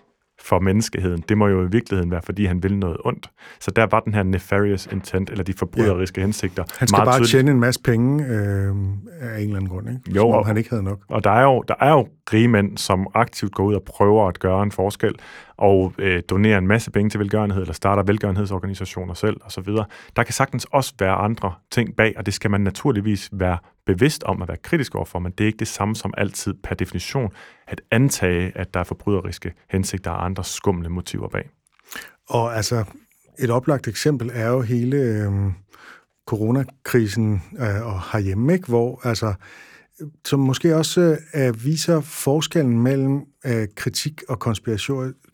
for 0.42 0.58
menneskeheden. 0.60 1.24
Det 1.28 1.38
må 1.38 1.48
jo 1.48 1.62
i 1.62 1.70
virkeligheden 1.70 2.10
være, 2.10 2.22
fordi 2.22 2.44
han 2.44 2.62
vil 2.62 2.78
noget 2.78 2.96
ondt. 3.04 3.30
Så 3.60 3.70
der 3.70 3.86
var 3.90 4.00
den 4.00 4.14
her 4.14 4.22
nefarious 4.22 4.86
intent, 4.86 5.30
eller 5.30 5.44
de 5.44 5.52
forbryderiske 5.52 6.20
ja. 6.20 6.26
hensigter. 6.26 6.64
Han 6.78 6.88
skal 6.88 7.04
bare 7.04 7.14
tydeligt. 7.14 7.30
tjene 7.30 7.50
en 7.50 7.60
masse 7.60 7.80
penge 7.82 8.24
øh, 8.24 8.30
af 8.30 8.32
en 8.32 8.74
eller 9.42 9.56
anden 9.56 9.68
grund, 9.68 9.88
ikke? 9.88 10.00
Jo, 10.16 10.28
og, 10.28 10.46
han 10.46 10.56
ikke 10.56 10.70
havde 10.70 10.82
nok. 10.82 10.98
Og 11.08 11.24
der 11.24 11.30
er, 11.30 11.42
jo, 11.42 11.64
der 11.68 11.74
er 11.80 11.90
jo 11.90 12.08
rige 12.32 12.48
mænd, 12.48 12.78
som 12.78 13.06
aktivt 13.14 13.54
går 13.54 13.64
ud 13.64 13.74
og 13.74 13.82
prøver 13.82 14.28
at 14.28 14.38
gøre 14.38 14.62
en 14.62 14.72
forskel, 14.72 15.14
og 15.56 15.92
øh, 15.98 16.22
donerer 16.30 16.58
en 16.58 16.66
masse 16.66 16.90
penge 16.90 17.10
til 17.10 17.20
velgørenhed, 17.20 17.60
eller 17.60 17.74
starter 17.74 18.02
velgørenhedsorganisationer 18.02 19.14
selv, 19.14 19.36
osv. 19.44 19.68
Der 20.16 20.22
kan 20.22 20.32
sagtens 20.32 20.66
også 20.72 20.94
være 20.98 21.14
andre 21.14 21.52
ting 21.70 21.96
bag, 21.96 22.14
og 22.16 22.26
det 22.26 22.34
skal 22.34 22.50
man 22.50 22.60
naturligvis 22.60 23.30
være 23.32 23.58
bevidst 23.86 24.22
om 24.22 24.42
at 24.42 24.48
være 24.48 24.56
kritisk 24.56 24.94
overfor, 24.94 25.18
men 25.18 25.32
det 25.32 25.44
er 25.44 25.46
ikke 25.46 25.58
det 25.58 25.68
samme 25.68 25.96
som 25.96 26.14
altid 26.16 26.54
per 26.62 26.74
definition 26.74 27.30
at 27.66 27.80
antage, 27.90 28.52
at 28.54 28.74
der 28.74 28.80
er 28.80 28.84
forbryderiske 28.84 29.52
hensigter 29.70 30.10
og 30.10 30.24
andre 30.24 30.44
skumle 30.44 30.88
motiver 30.88 31.28
bag. 31.28 31.50
Og 32.28 32.56
altså, 32.56 32.84
et 33.38 33.50
oplagt 33.50 33.88
eksempel 33.88 34.30
er 34.34 34.48
jo 34.48 34.60
hele 34.60 34.96
øh, 34.96 35.52
coronakrisen 36.26 37.42
øh, 37.58 37.86
og 37.86 38.02
herhjemme, 38.12 38.52
ikke? 38.52 38.66
hvor 38.66 39.00
altså, 39.04 39.34
som 40.24 40.40
måske 40.40 40.76
også 40.76 41.18
øh, 41.34 41.64
viser 41.64 42.00
forskellen 42.00 42.82
mellem 42.82 43.20
øh, 43.46 43.68
kritik 43.76 44.22
og 44.28 44.38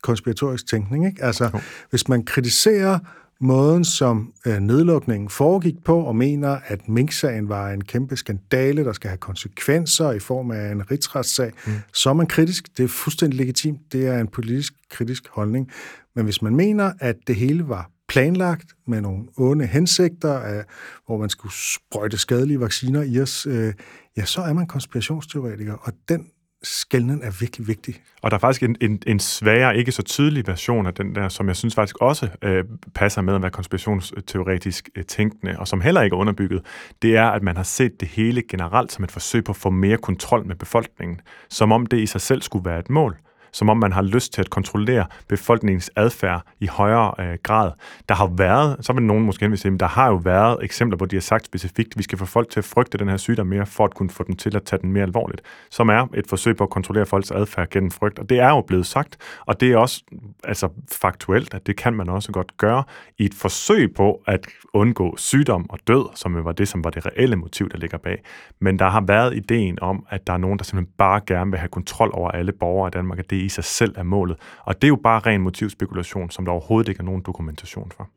konspiratorisk 0.03 0.66
tænkning. 0.66 1.07
Ikke? 1.07 1.24
Altså, 1.24 1.51
jo. 1.55 1.61
hvis 1.90 2.09
man 2.09 2.24
kritiserer 2.24 2.99
måden, 3.41 3.84
som 3.84 4.32
øh, 4.47 4.61
nedlukningen 4.61 5.28
foregik 5.28 5.74
på, 5.84 6.01
og 6.01 6.16
mener, 6.16 6.59
at 6.66 6.89
Mink-sagen 6.89 7.49
var 7.49 7.70
en 7.70 7.84
kæmpe 7.84 8.16
skandale, 8.16 8.84
der 8.84 8.93
skal 8.93 9.09
have 9.09 9.18
konsekvenser 9.18 10.12
i 10.12 10.18
form 10.18 10.51
af 10.51 10.72
en 10.72 10.91
rigsretssag, 10.91 11.53
mm. 11.66 11.72
så 11.93 12.11
er 12.11 12.14
man 12.14 12.26
kritisk. 12.26 12.68
Det 12.76 12.84
er 12.84 12.89
fuldstændig 12.89 13.39
legitimt. 13.39 13.93
Det 13.93 14.07
er 14.07 14.20
en 14.20 14.28
politisk 14.28 14.72
kritisk 14.91 15.28
holdning. 15.28 15.70
Men 16.16 16.24
hvis 16.24 16.43
man 16.43 16.57
mener, 16.57 16.93
at 17.01 17.16
det 17.26 17.36
hele 17.36 17.68
var 17.68 17.91
planlagt 18.09 18.66
med 18.86 19.01
nogle 19.01 19.24
onde 19.36 19.66
hensigter, 19.66 20.62
hvor 21.07 21.18
man 21.18 21.28
skulle 21.28 21.55
sprøjte 21.55 22.18
skadelige 22.18 22.61
vacciner 22.61 23.03
i 23.03 23.20
os, 23.20 23.47
øh, 23.47 23.74
ja, 24.16 24.24
så 24.24 24.41
er 24.41 24.53
man 24.53 24.66
konspirationsteoretiker, 24.66 25.72
og 25.72 25.93
den 26.09 26.26
skældnen 26.62 27.22
er 27.22 27.30
virkelig 27.40 27.68
vigtig. 27.68 27.94
Og 28.22 28.30
der 28.30 28.36
er 28.36 28.38
faktisk 28.38 28.62
en, 28.62 28.76
en, 28.80 29.02
en 29.06 29.20
sværere, 29.20 29.76
ikke 29.76 29.92
så 29.92 30.02
tydelig 30.02 30.46
version 30.46 30.86
af 30.86 30.94
den 30.94 31.14
der, 31.14 31.28
som 31.28 31.48
jeg 31.48 31.56
synes 31.56 31.74
faktisk 31.74 31.96
også 32.00 32.28
øh, 32.42 32.64
passer 32.94 33.22
med 33.22 33.34
at 33.34 33.42
være 33.42 33.50
konspirationsteoretisk 33.50 34.88
øh, 34.96 35.04
tænkende, 35.04 35.59
og 35.59 35.68
som 35.68 35.80
heller 35.80 36.02
ikke 36.02 36.14
er 36.14 36.18
underbygget, 36.18 36.66
det 37.02 37.16
er, 37.16 37.26
at 37.26 37.42
man 37.42 37.56
har 37.56 37.62
set 37.62 38.00
det 38.00 38.09
hele 38.09 38.42
generelt 38.48 38.92
som 38.92 39.04
et 39.04 39.11
forsøg 39.11 39.44
på 39.44 39.52
at 39.52 39.56
få 39.56 39.70
mere 39.70 39.96
kontrol 39.96 40.46
med 40.46 40.56
befolkningen, 40.56 41.20
som 41.48 41.72
om 41.72 41.86
det 41.86 41.98
i 41.98 42.06
sig 42.06 42.20
selv 42.20 42.42
skulle 42.42 42.64
være 42.64 42.78
et 42.78 42.90
mål 42.90 43.16
som 43.53 43.68
om 43.68 43.76
man 43.76 43.92
har 43.92 44.03
lyst 44.03 44.32
til 44.32 44.40
at 44.40 44.51
kontrollere 44.51 45.07
befolkningens 45.28 45.90
adfærd 45.96 46.42
i 46.61 46.66
højere 46.66 47.14
øh, 47.20 47.38
grad. 47.42 47.70
Der 48.09 48.14
har 48.14 48.30
været, 48.36 48.76
så 48.80 48.92
vil 48.92 49.03
nogen 49.03 49.24
måske 49.24 49.57
sige, 49.57 49.78
der 49.78 49.86
har 49.86 50.09
jo 50.09 50.14
været 50.14 50.59
eksempler, 50.62 50.96
hvor 50.96 51.07
de 51.07 51.16
har 51.16 51.20
sagt 51.20 51.46
specifikt, 51.46 51.92
at 51.92 51.99
vi 51.99 52.03
skal 52.03 52.18
få 52.18 52.24
folk 52.24 52.51
til 52.51 52.61
at 52.61 52.64
frygte 52.64 52.99
den 52.99 53.09
her 53.09 53.16
sygdom 53.16 53.46
mere, 53.46 53.66
for 53.66 53.84
at 53.84 53.94
kunne 53.94 54.11
få 54.11 54.24
dem 54.24 54.36
til 54.36 54.57
at 54.57 54.62
tage 54.62 54.82
den 54.82 54.92
mere 54.92 55.03
alvorligt, 55.03 55.42
som 55.70 55.88
er 55.88 56.07
et 56.14 56.26
forsøg 56.28 56.57
på 56.57 56.64
at 56.64 56.70
kontrollere 56.70 57.07
folks 57.07 57.30
adfærd 57.30 57.70
gennem 57.70 57.90
frygt. 57.90 58.18
Og 58.18 58.30
det 58.30 58.40
er 58.40 58.49
jo 58.49 58.61
blevet 58.61 58.86
sagt, 58.86 59.16
og 59.46 59.61
det 59.61 59.72
er 59.72 59.76
også 59.76 60.03
altså, 60.44 60.68
faktuelt, 60.92 61.55
at 61.55 61.66
det 61.66 61.76
kan 61.76 61.94
man 61.94 62.09
også 62.09 62.32
godt 62.32 62.57
gøre 62.57 62.84
i 63.18 63.24
et 63.24 63.34
forsøg 63.34 63.94
på 63.94 64.22
at 64.26 64.46
undgå 64.72 65.16
sygdom 65.16 65.70
og 65.70 65.78
død, 65.86 66.05
som 66.14 66.36
jo 66.36 66.42
var 66.42 66.53
det, 66.53 66.68
som 66.68 66.84
var 66.84 66.90
det 66.90 67.07
reelle 67.07 67.36
motiv, 67.36 67.70
der 67.70 67.78
ligger 67.78 67.99
bag. 67.99 68.22
Men 68.61 68.78
der 68.78 68.88
har 68.88 69.01
været 69.01 69.36
ideen 69.36 69.78
om, 69.80 70.07
at 70.11 70.26
der 70.26 70.32
er 70.32 70.38
nogen, 70.38 70.59
der 70.59 70.64
simpelthen 70.64 70.94
bare 70.99 71.20
gerne 71.26 71.51
vil 71.51 71.59
have 71.59 71.68
kontrol 71.68 72.11
over 72.12 72.30
alle 72.30 72.53
borgere 72.53 72.88
i 72.88 72.90
Danmark, 72.90 73.18
at 73.18 73.30
det 73.30 73.36
i 73.45 73.49
sig 73.49 73.64
selv 73.64 73.95
er 73.97 74.03
målet. 74.03 74.36
Og 74.62 74.74
det 74.74 74.84
er 74.84 74.89
jo 74.89 74.97
bare 75.03 75.20
ren 75.20 75.41
motivspekulation, 75.41 76.30
som 76.30 76.45
der 76.45 76.53
overhovedet 76.53 76.89
ikke 76.89 77.01
er 77.01 77.05
nogen 77.05 77.22
dokumentation 77.22 77.93
for. 77.97 78.09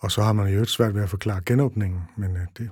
Og 0.00 0.10
så 0.10 0.22
har 0.22 0.32
man 0.32 0.54
jo 0.54 0.64
svært 0.64 0.94
ved 0.94 1.02
at 1.02 1.10
forklare 1.10 1.40
genåbningen, 1.46 2.00
men 2.16 2.36
øh, 2.36 2.42
det, 2.58 2.70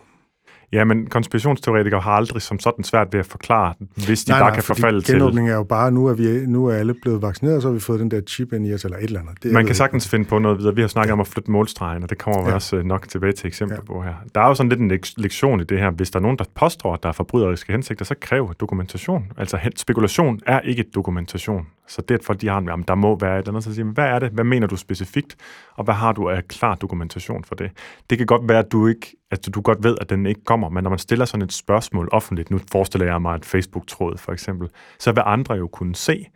Ja, 0.72 0.84
men 0.84 1.06
konspirationsteoretikere 1.06 2.00
har 2.00 2.12
aldrig 2.12 2.42
som 2.42 2.58
sådan 2.58 2.84
svært 2.84 3.12
ved 3.12 3.20
at 3.20 3.26
forklare, 3.26 3.74
hvis 4.06 4.24
de 4.24 4.30
nej, 4.30 4.40
bare 4.40 4.48
nej, 4.48 4.54
kan 4.54 4.62
forfalde 4.62 5.00
til... 5.00 5.14
genåbning 5.14 5.50
er 5.50 5.54
jo 5.54 5.64
bare, 5.64 5.92
nu 5.92 6.06
er, 6.06 6.14
vi, 6.14 6.46
nu 6.46 6.66
er 6.66 6.74
alle 6.74 6.94
blevet 7.02 7.22
vaccineret, 7.22 7.56
og 7.56 7.62
så 7.62 7.68
har 7.68 7.72
vi 7.72 7.80
fået 7.80 8.00
den 8.00 8.10
der 8.10 8.20
chip 8.20 8.52
ind 8.52 8.66
i 8.66 8.74
os, 8.74 8.84
eller 8.84 8.96
et 8.96 9.04
eller 9.04 9.20
andet. 9.20 9.42
Det 9.42 9.52
Man 9.52 9.66
kan 9.66 9.74
sagtens 9.74 10.04
ikke. 10.04 10.10
finde 10.10 10.24
på 10.28 10.38
noget 10.38 10.58
videre. 10.58 10.74
Vi 10.74 10.80
har 10.80 10.88
snakket 10.88 11.08
ja. 11.08 11.12
om 11.12 11.20
at 11.20 11.26
flytte 11.26 11.50
målstregen, 11.50 12.02
og 12.02 12.10
det 12.10 12.18
kommer 12.18 12.42
vi 12.42 12.48
ja. 12.48 12.54
også 12.54 12.76
øh, 12.76 12.84
nok 12.84 13.08
tilbage 13.08 13.32
til 13.32 13.46
eksempler 13.46 13.76
ja. 13.76 13.92
på 13.92 14.02
her. 14.02 14.14
Der 14.34 14.40
er 14.40 14.48
jo 14.48 14.54
sådan 14.54 14.70
lidt 14.70 14.80
en 14.80 15.00
lektion 15.16 15.60
i 15.60 15.64
det 15.64 15.78
her. 15.78 15.90
Hvis 15.90 16.10
der 16.10 16.18
er 16.18 16.22
nogen, 16.22 16.38
der 16.38 16.44
påstår, 16.54 16.94
at 16.94 17.02
der 17.02 17.08
er 17.08 17.12
forbryderiske 17.12 17.72
hensigter, 17.72 18.04
så 18.04 18.14
kræver 18.20 18.52
dokumentation. 18.52 19.32
Altså 19.36 19.58
spekulation 19.76 20.40
er 20.46 20.60
ikke 20.60 20.84
dokumentation. 20.94 21.66
Så 21.88 22.02
det, 22.02 22.24
for 22.24 22.34
de 22.34 22.48
har 22.48 22.58
en, 22.58 22.84
der 22.88 22.94
må 22.94 23.18
være 23.18 23.38
et 23.38 23.48
andet, 23.48 23.64
så 23.64 23.74
siger 23.74 23.86
hvad 23.86 24.04
er 24.04 24.18
det? 24.18 24.30
Hvad 24.30 24.44
mener 24.44 24.66
du 24.66 24.76
specifikt? 24.76 25.36
Og 25.74 25.84
hvad 25.84 25.94
har 25.94 26.12
du 26.12 26.28
af 26.28 26.48
klar 26.48 26.74
dokumentation 26.74 27.44
for 27.44 27.54
det? 27.54 27.70
Det 28.10 28.18
kan 28.18 28.26
godt 28.26 28.48
være, 28.48 28.58
at 28.58 28.72
du 28.72 28.86
ikke 28.86 29.16
at 29.30 29.54
du 29.54 29.60
godt 29.60 29.84
ved, 29.84 29.96
at 30.00 30.10
den 30.10 30.26
ikke 30.26 30.44
kommer, 30.44 30.68
men 30.68 30.82
når 30.82 30.90
man 30.90 30.98
stiller 30.98 31.24
sådan 31.24 31.44
et 31.44 31.52
spørgsmål 31.52 32.08
offentligt, 32.12 32.50
nu 32.50 32.60
forestiller 32.72 33.06
jeg 33.06 33.22
mig 33.22 33.36
et 33.36 33.44
Facebook-tråd 33.44 34.18
for 34.18 34.32
eksempel, 34.32 34.68
så 34.98 35.12
vil 35.12 35.22
andre 35.26 35.54
jo 35.54 35.66
kunne 35.66 35.94
se, 35.94 36.26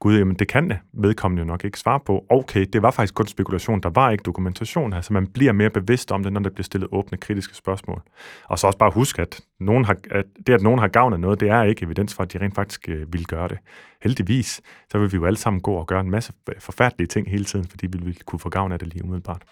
gud, 0.00 0.18
jamen 0.18 0.36
det 0.36 0.48
kan 0.48 0.72
vedkommende 0.92 1.40
jo 1.40 1.46
nok 1.46 1.64
ikke 1.64 1.78
svare 1.78 2.00
på. 2.06 2.24
Okay, 2.28 2.66
det 2.72 2.82
var 2.82 2.90
faktisk 2.90 3.14
kun 3.14 3.26
spekulation, 3.26 3.80
der 3.80 3.90
var 3.90 4.10
ikke 4.10 4.22
dokumentation 4.22 4.92
Altså 4.92 5.12
man 5.12 5.26
bliver 5.26 5.52
mere 5.52 5.70
bevidst 5.70 6.12
om 6.12 6.22
det, 6.22 6.32
når 6.32 6.40
der 6.40 6.50
bliver 6.50 6.64
stillet 6.64 6.88
åbne 6.92 7.18
kritiske 7.18 7.54
spørgsmål. 7.54 8.02
Og 8.44 8.58
så 8.58 8.66
også 8.66 8.78
bare 8.78 8.90
huske, 8.90 9.22
at, 9.22 9.40
nogen 9.60 9.84
har, 9.84 9.96
at 10.10 10.24
det, 10.46 10.52
at 10.52 10.62
nogen 10.62 10.78
har 10.78 10.88
gavn 10.88 11.12
af 11.12 11.20
noget, 11.20 11.40
det 11.40 11.48
er 11.48 11.62
ikke 11.62 11.84
evidens 11.84 12.14
for, 12.14 12.22
at 12.22 12.32
de 12.32 12.38
rent 12.38 12.54
faktisk 12.54 12.88
øh, 12.88 13.12
vil 13.12 13.26
gøre 13.26 13.48
det. 13.48 13.58
Heldigvis, 14.02 14.60
så 14.92 14.98
vil 14.98 15.12
vi 15.12 15.16
jo 15.16 15.24
alle 15.24 15.36
sammen 15.36 15.60
gå 15.60 15.72
og 15.72 15.86
gøre 15.86 16.00
en 16.00 16.10
masse 16.10 16.32
forfærdelige 16.58 17.06
ting 17.06 17.30
hele 17.30 17.44
tiden, 17.44 17.66
fordi 17.70 17.86
vi 17.86 17.98
vil 18.04 18.18
kunne 18.26 18.38
få 18.38 18.48
gavn 18.48 18.72
af 18.72 18.78
det 18.78 18.88
lige 18.88 19.04
umiddelbart. 19.04 19.42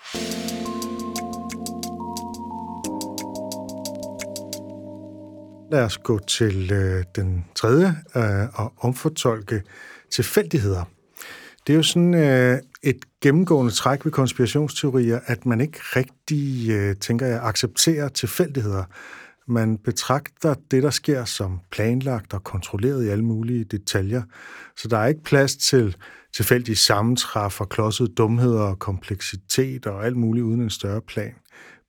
Lad 5.72 5.84
os 5.84 5.98
gå 5.98 6.18
til 6.18 6.72
øh, 6.72 7.04
den 7.16 7.44
tredje 7.54 7.86
øh, 8.16 8.60
og 8.60 8.72
omfortolke 8.80 9.62
tilfældigheder. 10.10 10.84
Det 11.66 11.72
er 11.72 11.76
jo 11.76 11.82
sådan 11.82 12.14
øh, 12.14 12.58
et 12.82 13.04
gennemgående 13.20 13.72
træk 13.72 14.04
ved 14.04 14.12
konspirationsteorier, 14.12 15.20
at 15.26 15.46
man 15.46 15.60
ikke 15.60 15.78
rigtig, 15.80 16.70
øh, 16.70 16.96
tænker 16.96 17.26
jeg, 17.26 17.40
accepterer 17.42 18.08
tilfældigheder. 18.08 18.84
Man 19.46 19.78
betragter 19.78 20.54
det, 20.70 20.82
der 20.82 20.90
sker, 20.90 21.24
som 21.24 21.60
planlagt 21.70 22.34
og 22.34 22.44
kontrolleret 22.44 23.04
i 23.04 23.08
alle 23.08 23.24
mulige 23.24 23.64
detaljer. 23.64 24.22
Så 24.76 24.88
der 24.88 24.98
er 24.98 25.06
ikke 25.06 25.22
plads 25.24 25.56
til 25.56 25.96
tilfældige 26.34 26.76
sammentræf 26.76 27.60
og 27.60 27.68
klodsede 27.68 28.08
dumheder 28.08 28.60
og 28.60 28.78
kompleksitet 28.78 29.86
og 29.86 30.06
alt 30.06 30.16
muligt 30.16 30.44
uden 30.44 30.60
en 30.60 30.70
større 30.70 31.00
plan 31.00 31.34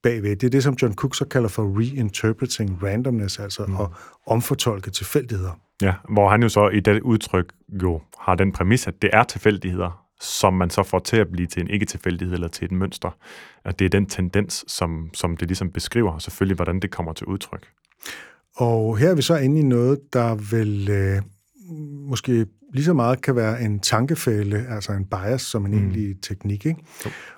bagved. 0.04 0.36
Det 0.36 0.44
er 0.44 0.50
det, 0.50 0.64
som 0.64 0.78
John 0.82 0.96
Cook 0.96 1.16
så 1.16 1.26
kalder 1.26 1.50
for 1.50 1.80
reinterpreting 1.80 2.84
randomness, 2.84 3.40
altså 3.40 3.66
mm. 3.68 3.76
at 3.76 3.88
omfortolke 4.28 4.92
tilfældigheder. 4.92 5.60
Ja, 5.82 5.94
hvor 6.10 6.30
han 6.30 6.42
jo 6.44 6.50
så 6.50 6.70
i 6.70 6.80
det 6.80 7.02
udtryk 7.02 7.54
jo 7.84 8.02
har 8.20 8.36
den 8.36 8.52
præmis, 8.52 8.88
at 8.88 9.02
det 9.02 9.10
er 9.14 9.24
tilfældigheder, 9.24 10.06
som 10.22 10.54
man 10.54 10.70
så 10.70 10.84
får 10.84 11.00
til 11.00 11.18
at 11.18 11.28
blive 11.32 11.48
til 11.48 11.62
en 11.62 11.70
ikke-tilfældighed 11.70 12.34
eller 12.34 12.48
til 12.48 12.66
et 12.66 12.72
mønster. 12.72 13.18
At 13.66 13.80
det 13.80 13.86
er 13.86 13.90
den 13.90 14.06
tendens, 14.06 14.66
som, 14.68 15.10
som 15.14 15.38
det 15.38 15.48
ligesom 15.48 15.72
beskriver, 15.72 16.12
og 16.12 16.22
selvfølgelig 16.22 16.56
hvordan 16.56 16.80
det 16.80 16.92
kommer 16.92 17.14
til 17.14 17.28
udtryk. 17.28 17.68
Og 18.56 18.98
her 18.98 19.10
er 19.10 19.16
vi 19.16 19.22
så 19.22 19.38
inde 19.38 19.60
i 19.60 19.64
noget, 19.64 20.00
der 20.14 20.36
vil 20.36 20.90
øh, 20.90 21.22
måske 22.10 22.46
lige 22.74 22.86
så 22.86 22.94
meget 22.94 23.22
kan 23.22 23.36
være 23.36 23.62
en 23.62 23.80
tankefælde, 23.80 24.66
altså 24.70 24.92
en 24.92 25.06
bias, 25.06 25.42
som 25.42 25.66
en 25.66 25.72
mm. 25.72 25.78
egentlig 25.78 26.22
teknik. 26.22 26.66
Ikke? 26.66 26.82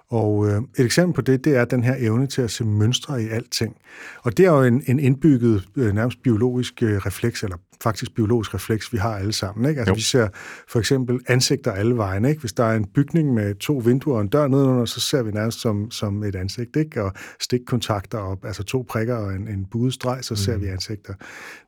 Og 0.07 0.49
øh, 0.49 0.61
et 0.77 0.86
eksempel 0.86 1.15
på 1.15 1.21
det, 1.21 1.45
det 1.45 1.55
er 1.55 1.65
den 1.65 1.84
her 1.84 1.95
evne 1.99 2.27
til 2.27 2.41
at 2.41 2.51
se 2.51 2.63
mønstre 2.63 3.23
i 3.23 3.27
alting. 3.27 3.75
Og 4.23 4.38
det 4.38 4.45
er 4.45 4.51
jo 4.51 4.63
en, 4.63 4.84
en 4.88 4.99
indbygget, 4.99 5.67
øh, 5.75 5.93
nærmest 5.93 6.23
biologisk 6.23 6.84
øh, 6.84 6.97
refleks, 6.97 7.43
eller 7.43 7.57
faktisk 7.82 8.15
biologisk 8.15 8.53
refleks, 8.53 8.93
vi 8.93 8.97
har 8.97 9.17
alle 9.17 9.34
sammen. 9.34 9.69
Ikke? 9.69 9.79
Altså, 9.82 9.91
jo. 9.91 9.95
vi 9.95 10.01
ser 10.01 10.27
for 10.67 10.79
eksempel 10.79 11.19
ansigter 11.27 11.71
alle 11.71 11.97
vejen. 11.97 12.25
Ikke? 12.25 12.39
Hvis 12.39 12.53
der 12.53 12.63
er 12.63 12.75
en 12.75 12.86
bygning 12.86 13.34
med 13.34 13.55
to 13.55 13.77
vinduer 13.86 14.15
og 14.15 14.21
en 14.21 14.27
dør 14.27 14.47
nedenunder, 14.47 14.86
så 14.86 14.99
ser 14.99 15.23
vi 15.23 15.32
nærmest 15.32 15.61
som, 15.61 15.91
som 15.91 16.23
et 16.23 16.36
ansigt. 16.36 16.75
Ikke? 16.75 17.03
Og 17.03 17.13
stikkontakter 17.39 18.17
op, 18.17 18.45
altså 18.45 18.63
to 18.63 18.86
prikker 18.89 19.15
og 19.15 19.34
en, 19.34 19.47
en 19.47 19.65
buet 19.71 19.93
streg, 19.93 20.23
så 20.23 20.34
mm. 20.34 20.38
ser 20.38 20.57
vi 20.57 20.67
ansigter. 20.67 21.13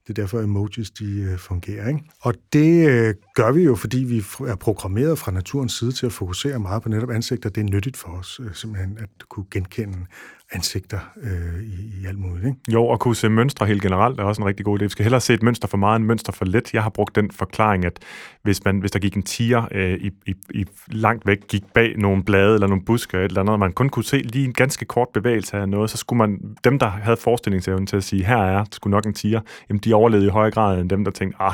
Det 0.07 0.09
er 0.09 0.13
derfor 0.13 0.39
emojis, 0.39 0.91
de 0.91 1.21
øh, 1.21 1.37
fungerer. 1.37 1.87
Ikke? 1.87 1.99
Og 2.21 2.33
det 2.53 2.89
øh, 2.89 3.15
gør 3.35 3.51
vi 3.51 3.63
jo, 3.63 3.75
fordi 3.75 3.97
vi 3.97 4.17
er 4.47 4.55
programmeret 4.55 5.19
fra 5.19 5.31
naturens 5.31 5.73
side 5.73 5.91
til 5.91 6.05
at 6.05 6.11
fokusere 6.11 6.59
meget 6.59 6.83
på 6.83 6.89
netop 6.89 7.09
ansigter. 7.09 7.49
Det 7.49 7.61
er 7.61 7.65
nyttigt 7.65 7.97
for 7.97 8.09
os 8.09 8.39
øh, 8.43 8.53
simpelthen 8.53 8.97
at 8.97 9.09
kunne 9.29 9.45
genkende 9.51 9.97
ansigter 10.53 10.99
øh, 11.23 11.63
i, 11.63 12.01
i 12.01 12.05
alt 12.07 12.19
muligt. 12.19 12.45
Ikke? 12.45 12.57
Jo, 12.73 12.85
og 12.85 12.99
kunne 12.99 13.15
se 13.15 13.29
mønstre 13.29 13.65
helt 13.65 13.81
generelt 13.81 14.19
er 14.19 14.23
også 14.23 14.41
en 14.41 14.47
rigtig 14.47 14.65
god 14.65 14.79
idé. 14.79 14.83
Vi 14.83 14.89
skal 14.89 15.03
hellere 15.03 15.21
se 15.21 15.33
et 15.33 15.43
mønster 15.43 15.67
for 15.67 15.77
meget 15.77 15.95
end 15.95 16.05
mønster 16.05 16.31
for 16.31 16.45
let. 16.45 16.73
Jeg 16.73 16.83
har 16.83 16.89
brugt 16.89 17.15
den 17.15 17.31
forklaring, 17.31 17.85
at 17.85 17.99
hvis, 18.43 18.65
man, 18.65 18.79
hvis 18.79 18.91
der 18.91 18.99
gik 18.99 19.15
en 19.15 19.23
tiger 19.23 19.67
øh, 19.71 19.93
i, 19.93 20.11
i, 20.25 20.35
i 20.49 20.65
langt 20.87 21.27
væk, 21.27 21.47
gik 21.47 21.63
bag 21.73 21.97
nogle 21.97 22.23
blade 22.23 22.53
eller 22.53 22.67
nogle 22.67 22.85
buske 22.85 23.17
eller 23.17 23.25
et 23.25 23.29
eller 23.29 23.41
andet, 23.41 23.53
og 23.53 23.59
man 23.59 23.73
kun 23.73 23.89
kunne 23.89 24.05
se 24.05 24.17
lige 24.17 24.45
en 24.45 24.53
ganske 24.53 24.85
kort 24.85 25.07
bevægelse 25.13 25.57
af 25.57 25.69
noget, 25.69 25.89
så 25.89 25.97
skulle 25.97 26.17
man, 26.17 26.55
dem, 26.63 26.79
der 26.79 26.87
havde 26.87 27.17
forestillingsevnen 27.17 27.87
til 27.87 27.97
at 27.97 28.03
sige, 28.03 28.25
her 28.25 28.37
er 28.37 28.65
skulle 28.71 28.91
nok 28.91 29.05
en 29.05 29.13
tiger, 29.13 29.41
jamen 29.69 29.79
de 29.79 29.93
overlevede 29.93 30.27
i 30.27 30.29
højere 30.29 30.51
grad 30.51 30.81
end 30.81 30.89
dem, 30.89 31.03
der 31.03 31.11
tænkte, 31.11 31.41
ah, 31.41 31.53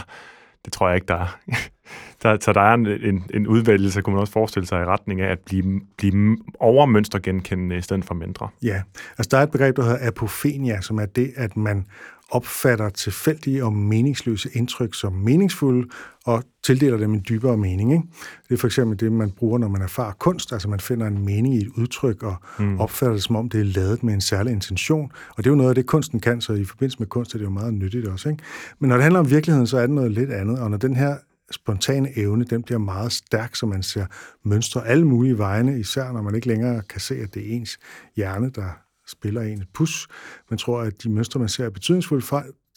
det 0.66 0.74
tror 0.74 0.88
jeg 0.88 0.96
ikke, 0.96 1.08
der 1.08 1.16
er. 1.16 1.40
der, 2.24 2.38
så 2.42 2.54
der 2.54 2.62
er 2.62 2.74
en, 2.74 2.88
en, 2.88 3.26
en 3.34 3.48
udvælgelse, 3.48 4.02
kunne 4.02 4.14
man 4.14 4.22
også 4.22 4.34
forestille 4.34 4.68
sig, 4.68 4.82
i 4.82 4.86
retning 4.86 5.22
af 5.22 5.32
at 5.32 5.40
blive, 5.40 5.82
blive 5.98 6.38
overmønstergenkendende 6.60 7.78
i 7.78 7.82
stedet 7.82 8.06
for 8.06 8.14
mindre. 8.14 8.50
Ja, 8.64 8.82
altså 9.18 9.28
der 9.32 9.38
er 9.38 9.44
et 9.44 9.52
begreb, 9.52 9.76
der 9.76 9.84
hedder 9.84 10.08
apofenia, 10.08 10.82
som 10.82 11.00
er 11.00 11.06
det, 11.06 11.34
at 11.36 11.58
man 11.58 11.86
opfatter 12.32 12.90
tilfældige 12.90 13.66
og 13.66 13.74
meningsløse 13.74 14.50
indtryk 14.54 14.94
som 14.94 15.14
meningsfulde, 15.14 15.88
og 16.26 16.44
tildeler 16.64 16.98
dem 16.98 17.14
en 17.14 17.26
dybere 17.30 17.58
mening. 17.58 17.92
Ikke? 17.92 18.04
Det 18.48 18.54
er 18.54 18.58
for 18.58 18.68
eksempel 18.68 19.00
det, 19.00 19.12
man 19.12 19.32
bruger, 19.32 19.58
når 19.58 19.68
man 19.68 19.82
erfarer 19.82 20.14
kunst, 20.14 20.54
altså 20.54 20.70
man 20.70 20.80
finder 20.80 21.08
en 21.08 21.26
mening 21.26 21.56
i 21.56 21.58
et 21.58 21.68
udtryk, 21.78 22.24
og 22.24 22.36
mm. 22.60 22.80
opfatter 22.80 23.14
det 23.14 23.24
som 23.24 23.36
om, 23.36 23.50
det 23.50 23.60
er 23.60 23.66
lavet 23.66 24.04
med 24.04 24.14
en 24.14 24.22
særlig 24.22 24.54
intention. 24.54 25.12
Og 25.30 25.38
det 25.38 25.46
er 25.46 25.50
jo 25.50 25.56
noget 25.56 25.70
af 25.70 25.76
det, 25.76 25.86
kunsten 25.86 26.20
kan, 26.20 26.42
så 26.42 26.54
i 26.54 26.66
forbindelse 26.66 27.00
med 27.00 27.08
kunst 27.08 27.34
er 27.34 27.38
det 27.38 27.46
jo 27.46 27.50
meget 27.50 27.74
nyttigt 27.74 28.08
også. 28.08 28.30
Ikke? 28.30 28.44
Men 28.80 28.90
når 28.90 28.96
det 28.96 29.04
handler 29.04 29.20
om 29.20 29.30
virkeligheden, 29.30 29.68
så 29.68 29.78
er 29.78 29.82
det 29.82 29.96
noget 29.96 30.12
lidt 30.12 30.32
andet, 30.32 30.60
og 30.60 30.70
når 30.70 30.78
den 30.78 30.96
her 30.96 31.18
spontane 31.52 32.18
evne, 32.18 32.44
den 32.44 32.64
bliver 32.64 32.80
meget 32.80 33.12
stærk, 33.12 33.56
så 33.56 33.66
man 33.66 33.84
ser 33.84 34.06
mønstre 34.44 34.88
alle 34.88 35.08
mulige 35.08 35.38
vegne, 35.38 35.80
især 35.80 36.12
når 36.12 36.22
man 36.22 36.36
ikke 36.36 36.48
længere 36.48 36.82
kan 36.82 37.02
se, 37.02 37.16
at 37.16 37.34
det 37.34 37.52
er 37.52 37.56
ens 37.56 37.80
hjerne, 38.16 38.50
der 38.50 38.70
spiller 39.10 39.42
en 39.42 39.62
et 39.62 39.68
pus, 39.74 40.08
men 40.50 40.58
tror, 40.58 40.82
at 40.82 41.04
de 41.04 41.10
mønstre, 41.10 41.40
man 41.40 41.50
ser, 41.50 41.66
er 41.66 41.70
betydningsfulde 41.70 42.26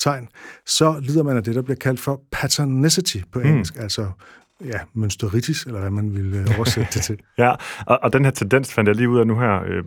tegn, 0.00 0.28
så 0.66 1.00
lider 1.02 1.22
man 1.22 1.36
af 1.36 1.44
det, 1.44 1.54
der 1.54 1.62
bliver 1.62 1.76
kaldt 1.76 2.00
for 2.00 2.22
patternicity 2.32 3.16
på 3.32 3.38
hmm. 3.38 3.48
engelsk, 3.48 3.76
mm. 3.76 3.82
altså 3.82 4.10
ja, 4.64 4.78
mønsteritis, 4.94 5.64
eller 5.64 5.80
hvad 5.80 5.90
man 5.90 6.14
vil 6.14 6.34
øh, 6.34 6.58
oversætte 6.58 6.90
det 6.94 7.02
til. 7.02 7.20
ja, 7.38 7.54
og, 7.86 7.98
og 8.02 8.12
den 8.12 8.24
her 8.24 8.32
tendens 8.32 8.74
fandt 8.74 8.88
jeg 8.88 8.96
lige 8.96 9.08
ud 9.08 9.18
af 9.18 9.26
nu 9.26 9.38
her, 9.38 9.62
øh, 9.66 9.84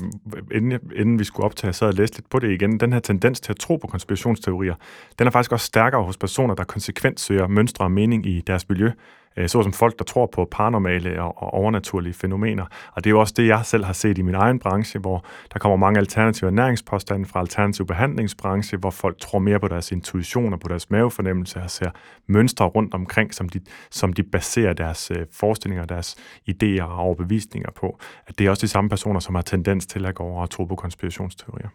inden, 0.52 0.80
inden 0.96 1.20
vi 1.20 1.24
skulle 1.24 1.46
optage, 1.46 1.74
så 1.74 1.86
jeg 1.86 1.94
læst 1.94 2.16
lidt 2.16 2.30
på 2.30 2.40
det 2.40 2.52
igen. 2.52 2.80
Den 2.80 2.94
her 2.94 3.00
tendens 3.00 3.40
til 3.40 3.52
at 3.52 3.60
tro 3.60 3.76
på 3.76 3.88
konspirationsteorier, 3.88 4.76
den 5.20 5.28
er 5.28 5.32
faktisk 5.32 5.52
også 5.52 5.66
stærkere 5.66 6.04
hos 6.04 6.18
personer, 6.18 6.56
der 6.56 6.64
konsekvent 6.64 7.20
søger 7.20 7.48
mønstre 7.48 7.86
og 7.86 7.92
mening 7.92 8.26
i 8.26 8.42
deres 8.48 8.70
miljø, 8.70 8.92
Øh, 9.38 9.50
såsom 9.50 9.74
folk, 9.74 10.00
der 10.00 10.06
tror 10.06 10.26
på 10.26 10.48
paranormale 10.52 11.22
og, 11.22 11.54
overnaturlige 11.54 12.14
fænomener. 12.14 12.66
Og 12.92 13.04
det 13.04 13.10
er 13.10 13.12
jo 13.12 13.20
også 13.20 13.34
det, 13.38 13.48
jeg 13.48 13.66
selv 13.66 13.84
har 13.84 13.94
set 13.94 14.18
i 14.18 14.22
min 14.22 14.36
egen 14.36 14.60
branche, 14.60 15.00
hvor 15.00 15.26
der 15.54 15.60
kommer 15.60 15.76
mange 15.76 16.00
alternative 16.00 16.48
ernæringspåstande 16.48 17.26
fra 17.26 17.40
alternativ 17.40 17.86
behandlingsbranche, 17.86 18.78
hvor 18.78 18.90
folk 18.90 19.20
tror 19.20 19.40
mere 19.40 19.60
på 19.60 19.68
deres 19.68 19.92
intuition 19.92 20.54
og 20.54 20.60
på 20.60 20.68
deres 20.68 20.90
mavefornemmelse 20.90 21.60
og 21.60 21.72
ser 21.72 21.90
mønstre 22.28 22.66
rundt 22.66 22.94
omkring, 22.94 23.34
som 23.34 23.50
de, 23.50 23.60
som 23.92 24.14
de 24.14 24.24
baserer 24.24 24.74
deres 24.74 25.12
øh, 25.12 25.26
forestillinger, 25.32 25.86
deres 25.86 26.16
idéer 26.50 26.84
og 26.84 26.98
overbevisninger 26.98 27.72
på. 27.72 28.00
At 28.28 28.40
det 28.40 28.46
er 28.46 28.50
også 28.50 28.62
de 28.62 28.68
samme 28.68 28.90
personer, 28.90 29.20
som 29.20 29.36
har 29.36 29.42
tendens 29.42 29.86
til 29.86 30.06
at 30.06 30.16
gå 30.16 30.24
over 30.24 30.42
og 30.42 30.50
tro 30.50 30.66
på 30.66 30.76
konspirationsteorier. 30.76 31.70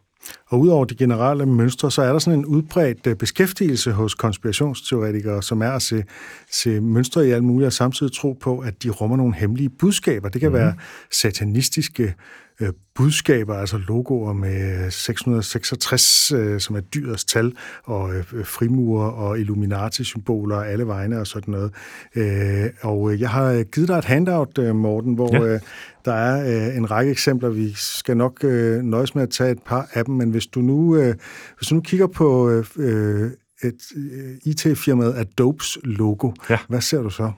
Og 0.46 0.60
udover 0.60 0.84
de 0.84 0.94
generelle 0.94 1.46
mønstre, 1.46 1.90
så 1.90 2.02
er 2.02 2.12
der 2.12 2.18
sådan 2.18 2.38
en 2.38 2.46
udbredt 2.46 3.06
øh, 3.06 3.16
beskæftigelse 3.16 3.92
hos 3.92 4.14
konspirationsteoretikere, 4.14 5.42
som 5.42 5.62
er 5.62 5.70
at 5.70 5.82
se, 5.82 6.04
se 6.50 6.80
mønstre 6.80 7.28
i 7.28 7.30
alt 7.30 7.44
muligt, 7.44 7.66
og 7.66 7.72
samtidig 7.72 8.12
tro 8.12 8.32
på, 8.32 8.58
at 8.58 8.82
de 8.82 8.90
rummer 8.90 9.16
nogle 9.16 9.34
hemmelige 9.34 9.68
budskaber. 9.68 10.28
Det 10.28 10.40
kan 10.40 10.50
mm. 10.50 10.54
være 10.54 10.74
satanistiske 11.10 12.14
øh, 12.60 12.72
budskaber, 12.94 13.54
altså 13.54 13.78
logoer 13.88 14.32
med 14.32 14.90
666, 14.90 16.32
øh, 16.32 16.60
som 16.60 16.76
er 16.76 16.80
dyrets 16.80 17.24
tal, 17.24 17.52
og 17.84 18.14
øh, 18.14 18.24
frimurer 18.44 19.10
og 19.10 19.38
Illuminati-symboler 19.38 20.56
alle 20.56 20.86
vegne 20.86 21.20
og 21.20 21.26
sådan 21.26 21.52
noget. 21.52 21.72
Øh, 22.16 22.70
og 22.82 23.20
jeg 23.20 23.30
har 23.30 23.62
givet 23.62 23.88
dig 23.88 23.98
et 23.98 24.04
handout, 24.04 24.58
øh, 24.58 24.76
Morten, 24.76 25.14
hvor 25.14 25.34
ja. 25.34 25.54
øh, 25.54 25.60
der 26.04 26.12
er 26.12 26.68
øh, 26.68 26.76
en 26.76 26.90
række 26.90 27.12
eksempler. 27.12 27.48
Vi 27.48 27.72
skal 27.74 28.16
nok 28.16 28.44
øh, 28.44 28.82
nøjes 28.82 29.14
med 29.14 29.22
at 29.22 29.30
tage 29.30 29.50
et 29.50 29.62
par 29.66 29.88
af 29.92 30.04
dem, 30.04 30.14
men 30.14 30.30
hvis 30.30 30.46
du 30.46 30.60
nu, 30.60 30.96
øh, 30.96 31.14
hvis 31.58 31.68
du 31.68 31.74
nu 31.74 31.80
kigger 31.80 32.06
på 32.06 32.50
øh, 32.76 33.30
et 33.62 33.80
øh, 33.96 34.36
IT-firmaet 34.44 35.14
Adobes 35.16 35.78
logo, 35.84 36.32
ja. 36.50 36.58
hvad 36.68 36.80
ser 36.80 37.02
du 37.02 37.10
så? 37.10 37.32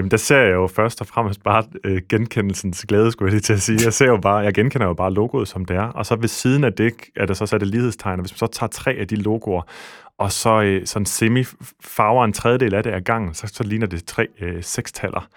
Jamen, 0.00 0.10
der 0.10 0.16
ser 0.16 0.38
jeg 0.38 0.52
jo 0.52 0.66
først 0.66 1.00
og 1.00 1.06
fremmest 1.06 1.42
bare 1.42 1.64
øh, 1.84 2.02
genkendelsens 2.08 2.84
glæde, 2.88 3.12
skulle 3.12 3.26
jeg 3.26 3.32
lige 3.32 3.40
til 3.40 3.52
at 3.52 3.60
sige. 3.60 3.78
Jeg 3.84 3.92
ser 3.92 4.06
jo 4.06 4.16
bare, 4.16 4.36
jeg 4.36 4.54
genkender 4.54 4.86
jo 4.86 4.94
bare 4.94 5.12
logoet, 5.12 5.48
som 5.48 5.64
det 5.64 5.76
er. 5.76 5.82
Og 5.82 6.06
så 6.06 6.16
ved 6.16 6.28
siden 6.28 6.64
af 6.64 6.72
det, 6.72 6.92
er 7.16 7.26
der 7.26 7.34
så 7.34 7.46
sat 7.46 7.62
et 7.62 7.68
lighedstegn. 7.68 8.18
Og 8.18 8.20
hvis 8.20 8.32
man 8.32 8.38
så 8.38 8.46
tager 8.46 8.68
tre 8.68 8.92
af 8.92 9.08
de 9.08 9.16
logoer, 9.16 9.62
og 10.20 10.32
så 10.32 10.62
øh, 10.62 10.86
sådan 10.86 11.06
semi 11.06 11.44
farver 11.80 12.24
en 12.24 12.32
tredjedel 12.32 12.74
af 12.74 12.82
det 12.82 12.90
af 12.90 13.04
gangen, 13.04 13.34
så, 13.34 13.46
så 13.46 13.64
ligner 13.64 13.86
det 13.86 14.04
tre 14.04 14.26
øh, 14.40 14.62
sekstaller. 14.62 15.28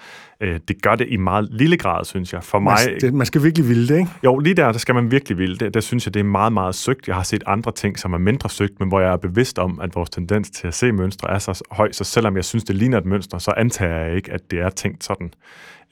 Øh, 0.42 0.60
det 0.68 0.82
gør 0.82 0.96
det 0.96 1.08
i 1.10 1.18
meget 1.18 1.48
lille 1.52 1.78
grad, 1.78 2.06
synes 2.06 2.34
jeg. 2.34 2.44
For 2.44 2.60
mig, 2.60 2.78
man, 2.88 3.00
det, 3.02 3.14
man 3.14 3.26
skal 3.26 3.44
virkelig 3.44 3.70
ville 3.70 3.88
det, 3.88 3.98
ikke? 3.98 4.12
Jo, 4.24 4.38
lige 4.38 4.54
der, 4.54 4.72
der 4.72 4.80
skal 4.80 4.96
man 4.96 5.12
virkelig 5.12 5.38
ville 5.38 5.58
det. 5.58 5.74
Der 5.74 5.80
synes 5.80 6.06
jeg, 6.06 6.14
det 6.14 6.20
er 6.20 6.24
meget, 6.24 6.54
meget 6.54 6.76
søgt. 6.76 7.08
Jeg 7.08 7.16
har 7.16 7.24
set 7.24 7.44
andre 7.48 7.72
ting, 7.72 8.00
som 8.00 8.14
er 8.14 8.18
mindre 8.18 8.50
søgt, 8.50 8.80
men 8.80 8.88
hvor 8.88 9.00
jeg 9.00 9.12
er 9.12 9.18
bevidst 9.18 9.60
om, 9.60 9.80
at 9.82 9.96
vores 9.96 10.10
tendens 10.10 10.50
til 10.50 10.68
at 10.68 10.74
se 10.74 10.92
mønstre 10.92 11.30
er 11.30 11.40
så 11.40 11.64
høj, 11.72 11.92
så 11.92 12.04
selvom 12.04 12.36
jeg 12.36 12.46
synes, 12.46 12.64
det 12.64 12.76
ligner 12.76 12.98
et 12.98 13.06
mønster, 13.06 13.38
så 13.38 13.54
antager 13.58 13.96
jeg 13.96 14.16
ikke, 14.16 14.32
at 14.32 14.52
det 14.52 14.60
er 14.60 14.70
tænkt 14.70 15.04
sådan. 15.04 15.34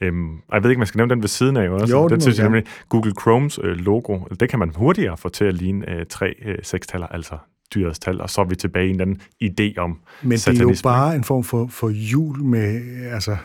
Øhm, 0.00 0.34
og 0.34 0.54
jeg 0.54 0.62
ved 0.62 0.70
ikke, 0.70 0.80
man 0.80 0.86
skal 0.86 0.98
nævne 0.98 1.14
den 1.14 1.22
ved 1.22 1.28
siden 1.28 1.56
af. 1.56 1.68
Også. 1.68 1.96
Jo, 1.96 2.08
den 2.08 2.20
synes 2.20 2.38
jeg 2.38 2.44
nemlig, 2.44 2.64
Google 2.88 3.12
Chromes 3.20 3.58
øh, 3.62 3.76
logo, 3.76 4.18
det 4.40 4.48
kan 4.48 4.58
man 4.58 4.72
hurtigere 4.76 5.16
få 5.16 5.28
til 5.28 5.44
at 5.44 5.54
ligne 5.54 5.90
øh, 5.90 6.06
tre 6.06 6.34
øh, 6.44 6.58
sekstaller, 6.62 7.06
altså 7.06 7.38
dyrets 7.74 7.98
tal, 7.98 8.20
og 8.20 8.30
så 8.30 8.40
er 8.40 8.44
vi 8.44 8.56
tilbage 8.56 8.86
i 8.86 8.90
en 8.90 9.00
anden 9.00 9.20
idé 9.44 9.78
om 9.78 9.98
Men 10.22 10.38
satanisme. 10.38 10.66
det 10.68 10.72
er 10.72 10.78
jo 10.78 10.82
bare 10.82 11.14
en 11.14 11.24
form 11.24 11.44
for, 11.44 11.66
for 11.70 11.88
jul 11.88 12.42
med, 12.42 12.80
altså, 13.12 13.36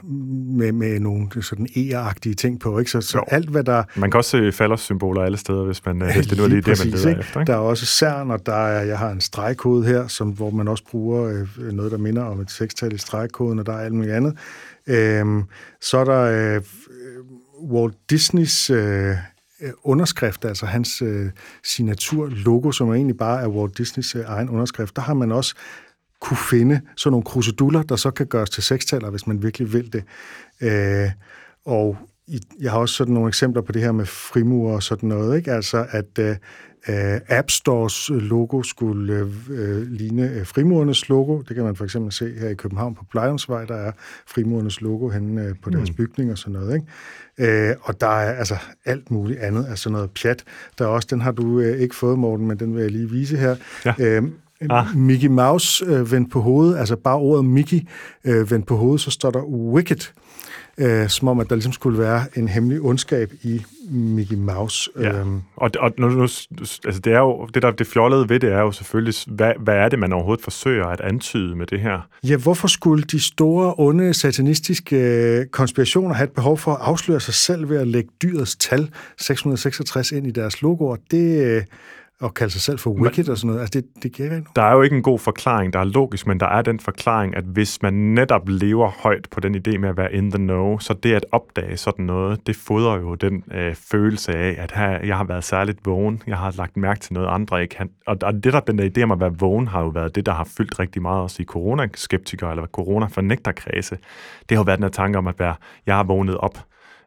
med, 0.57 0.71
med 0.71 0.99
nogle 0.99 1.43
sådan 1.43 1.67
e 1.75 2.33
ting 2.33 2.59
på, 2.59 2.79
ikke? 2.79 2.91
Så, 2.91 3.01
så 3.01 3.23
alt, 3.27 3.49
hvad 3.49 3.63
der... 3.63 3.83
Man 3.95 4.11
kan 4.11 4.17
også 4.17 4.29
se 4.29 4.51
faldersymboler 4.51 5.21
alle 5.21 5.37
steder, 5.37 5.63
hvis, 5.63 5.85
man, 5.85 6.01
ja, 6.01 6.13
hvis 6.13 6.27
det 6.27 6.37
nu 6.37 6.43
er 6.43 6.47
lige 6.57 6.61
præcis, 6.61 6.83
det, 6.83 6.93
man 6.93 6.99
leder 6.99 7.19
efter. 7.19 7.39
Ikke? 7.39 7.51
Der 7.51 7.57
er 7.57 7.61
også 7.61 7.85
CERN, 7.85 8.31
og 8.31 8.45
der 8.45 8.55
er, 8.55 8.83
jeg 8.83 8.97
har 8.97 9.11
en 9.11 9.21
stregkode 9.21 9.85
her, 9.85 10.07
som, 10.07 10.29
hvor 10.29 10.49
man 10.49 10.67
også 10.67 10.83
bruger 10.91 11.45
øh, 11.59 11.73
noget, 11.73 11.91
der 11.91 11.97
minder 11.97 12.23
om 12.23 12.39
et 12.39 12.51
sekstal 12.51 12.93
i 12.93 12.97
stregkoden, 12.97 13.59
og 13.59 13.65
der 13.65 13.73
er 13.73 13.79
alt 13.79 13.93
muligt 13.93 14.13
andet. 14.13 14.37
Øhm, 14.87 15.43
så 15.81 15.97
er 15.97 16.05
der 16.05 16.55
øh, 16.55 16.61
Walt 17.71 17.95
Disneys... 18.09 18.69
Øh, 18.69 18.77
Øh, 19.07 19.15
Øh, 19.61 19.71
underskrift, 19.83 20.45
altså 20.45 20.65
hans 20.65 21.01
øh, 21.01 21.31
signaturlogo, 21.63 22.71
som 22.71 22.89
er 22.89 22.93
egentlig 22.93 23.17
bare 23.17 23.41
er 23.41 23.47
Walt 23.47 23.77
Disneys 23.77 24.15
øh, 24.15 24.23
egen 24.27 24.49
underskrift, 24.49 24.95
der 24.95 25.01
har 25.01 25.13
man 25.13 25.31
også 25.31 25.55
kunne 26.21 26.37
finde 26.37 26.81
sådan 26.97 27.11
nogle 27.11 27.23
kruseduller, 27.23 27.83
der 27.83 27.95
så 27.95 28.11
kan 28.11 28.25
gøres 28.25 28.49
til 28.49 28.63
sekstaller, 28.63 29.09
hvis 29.09 29.27
man 29.27 29.43
virkelig 29.43 29.73
vil 29.73 29.93
det. 29.93 30.03
Øh, 30.61 31.11
og 31.65 31.97
jeg 32.59 32.71
har 32.71 32.79
også 32.79 32.95
sådan 32.95 33.13
nogle 33.13 33.27
eksempler 33.27 33.61
på 33.61 33.71
det 33.71 33.81
her 33.81 33.91
med 33.91 34.05
frimurer 34.05 34.75
og 34.75 34.83
sådan 34.83 35.09
noget, 35.09 35.37
ikke? 35.37 35.51
Altså, 35.51 35.85
at, 35.89 36.19
øh, 36.19 36.35
øh, 36.89 37.19
App 37.27 37.49
Stores 37.49 38.09
logo 38.09 38.63
skulle 38.63 39.13
øh, 39.13 39.27
øh, 39.49 39.91
ligne 39.91 40.31
øh, 40.31 40.45
frimurernes 40.45 41.09
logo. 41.09 41.41
Det 41.41 41.55
kan 41.55 41.63
man 41.65 41.75
for 41.75 41.83
eksempel 41.83 42.11
se 42.11 42.33
her 42.39 42.49
i 42.49 42.53
København 42.53 42.95
på 42.95 43.05
Plejonsvej, 43.11 43.65
der 43.65 43.75
er 43.75 43.91
frimurernes 44.27 44.81
logo 44.81 45.09
henne 45.09 45.43
øh, 45.43 45.55
på 45.63 45.69
deres 45.69 45.89
mm. 45.89 45.95
bygning 45.95 46.31
og 46.31 46.37
sådan 46.37 46.53
noget. 46.53 46.75
Ikke? 46.75 47.69
Øh, 47.69 47.75
og 47.81 48.01
der 48.01 48.07
er 48.07 48.33
altså 48.33 48.55
alt 48.85 49.11
muligt 49.11 49.39
andet, 49.39 49.65
altså 49.69 49.89
noget 49.89 50.11
pjat. 50.11 50.43
Der 50.77 50.85
er 50.85 50.89
også, 50.89 51.07
den 51.11 51.21
har 51.21 51.31
du 51.31 51.59
øh, 51.59 51.79
ikke 51.79 51.95
fået, 51.95 52.19
Morten, 52.19 52.47
men 52.47 52.59
den 52.59 52.75
vil 52.75 52.81
jeg 52.81 52.91
lige 52.91 53.09
vise 53.09 53.37
her. 53.37 53.55
Ja. 53.85 53.93
Øh, 53.99 54.23
Ah. 54.69 54.95
Mickey 54.95 55.27
Mouse 55.27 55.85
øh, 55.85 56.11
vendt 56.11 56.31
på 56.31 56.41
hovedet, 56.41 56.77
altså 56.77 56.95
bare 56.95 57.15
ordet 57.15 57.45
Mickey 57.45 57.87
øh, 58.23 58.51
vendt 58.51 58.67
på 58.67 58.75
hovedet, 58.75 59.01
så 59.01 59.11
står 59.11 59.31
der 59.31 59.43
Wicked 59.43 60.11
øh, 60.77 61.09
som 61.09 61.27
om, 61.27 61.39
at 61.39 61.49
der 61.49 61.55
ligesom 61.55 61.73
skulle 61.73 61.99
være 61.99 62.25
en 62.35 62.47
hemmelig 62.47 62.81
ondskab 62.81 63.31
i 63.43 63.61
Mickey 63.89 64.35
Mouse. 64.35 64.89
Ja. 64.99 65.19
Øhm. 65.19 65.41
Og, 65.55 65.71
og 65.79 65.91
nu, 65.97 66.09
nu, 66.09 66.21
altså 66.21 67.01
det, 67.03 67.07
er 67.13 67.19
jo, 67.19 67.45
det, 67.53 67.61
der 67.61 67.71
det 67.71 67.87
fjollede 67.87 68.29
ved 68.29 68.39
det 68.39 68.51
er 68.51 68.59
jo 68.59 68.71
selvfølgelig, 68.71 69.13
hvad, 69.27 69.53
hvad 69.59 69.75
er 69.75 69.89
det, 69.89 69.99
man 69.99 70.13
overhovedet 70.13 70.43
forsøger 70.43 70.85
at 70.85 71.01
antyde 71.01 71.55
med 71.55 71.65
det 71.65 71.79
her? 71.79 72.07
Ja, 72.23 72.37
hvorfor 72.37 72.67
skulle 72.67 73.03
de 73.03 73.19
store, 73.19 73.73
onde, 73.77 74.13
satanistiske 74.13 74.97
øh, 74.97 75.45
konspirationer 75.45 76.15
have 76.15 76.25
et 76.25 76.31
behov 76.31 76.57
for 76.57 76.71
at 76.71 76.81
afsløre 76.81 77.19
sig 77.19 77.33
selv 77.33 77.69
ved 77.69 77.77
at 77.77 77.87
lægge 77.87 78.09
dyrets 78.21 78.55
tal 78.55 78.89
666 79.17 80.11
ind 80.11 80.27
i 80.27 80.31
deres 80.31 80.61
logoer? 80.61 80.95
Det, 81.11 81.65
og 82.21 82.33
kalde 82.33 82.53
sig 82.53 82.61
selv 82.61 82.79
for 82.79 82.89
wicked 82.89 83.23
men, 83.23 83.31
og 83.31 83.37
sådan 83.37 83.47
noget. 83.47 83.61
Altså, 83.61 83.79
det, 83.79 84.03
det 84.03 84.11
giver 84.11 84.35
ikke 84.35 84.47
Der 84.55 84.61
er 84.61 84.73
jo 84.73 84.81
ikke 84.81 84.95
en 84.95 85.01
god 85.01 85.19
forklaring, 85.19 85.73
der 85.73 85.79
er 85.79 85.83
logisk, 85.83 86.27
men 86.27 86.39
der 86.39 86.45
er 86.45 86.61
den 86.61 86.79
forklaring, 86.79 87.35
at 87.35 87.43
hvis 87.43 87.81
man 87.81 87.93
netop 87.93 88.49
lever 88.49 88.89
højt 88.89 89.27
på 89.31 89.39
den 89.39 89.55
idé 89.55 89.77
med 89.77 89.89
at 89.89 89.97
være 89.97 90.13
in 90.13 90.31
the 90.31 90.37
know, 90.37 90.77
så 90.79 90.93
det 90.93 91.13
at 91.13 91.25
opdage 91.31 91.77
sådan 91.77 92.05
noget, 92.05 92.47
det 92.47 92.55
fodrer 92.55 92.99
jo 92.99 93.15
den 93.15 93.43
øh, 93.51 93.75
følelse 93.75 94.35
af, 94.35 94.55
at 94.57 94.71
her, 94.71 95.05
jeg 95.05 95.17
har 95.17 95.23
været 95.23 95.43
særligt 95.43 95.79
vågen, 95.85 96.21
jeg 96.27 96.37
har 96.37 96.53
lagt 96.57 96.77
mærke 96.77 96.99
til 96.99 97.13
noget, 97.13 97.27
andre 97.27 97.61
ikke 97.61 97.75
kan. 97.75 97.89
Og, 98.07 98.17
og 98.21 98.33
det 98.33 98.53
der, 98.53 98.59
den 98.59 98.77
der 98.77 98.89
idé 98.97 99.03
om 99.03 99.11
at 99.11 99.19
være 99.19 99.33
vågen, 99.39 99.67
har 99.67 99.81
jo 99.81 99.87
været 99.87 100.15
det, 100.15 100.25
der 100.25 100.33
har 100.33 100.49
fyldt 100.57 100.79
rigtig 100.79 101.01
meget 101.01 101.21
også 101.21 101.41
i 101.41 101.45
coronaskeptikere, 101.45 102.51
eller 102.51 102.65
corona-fornægterkredse. 102.65 103.97
Det 104.49 104.57
har 104.57 104.57
jo 104.57 104.63
været 104.63 104.77
den 104.77 104.83
her 104.83 104.91
tanke 104.91 105.17
om 105.17 105.27
at 105.27 105.39
være, 105.39 105.55
jeg 105.85 105.95
har 105.95 106.03
vågnet 106.03 106.37
op, 106.37 106.59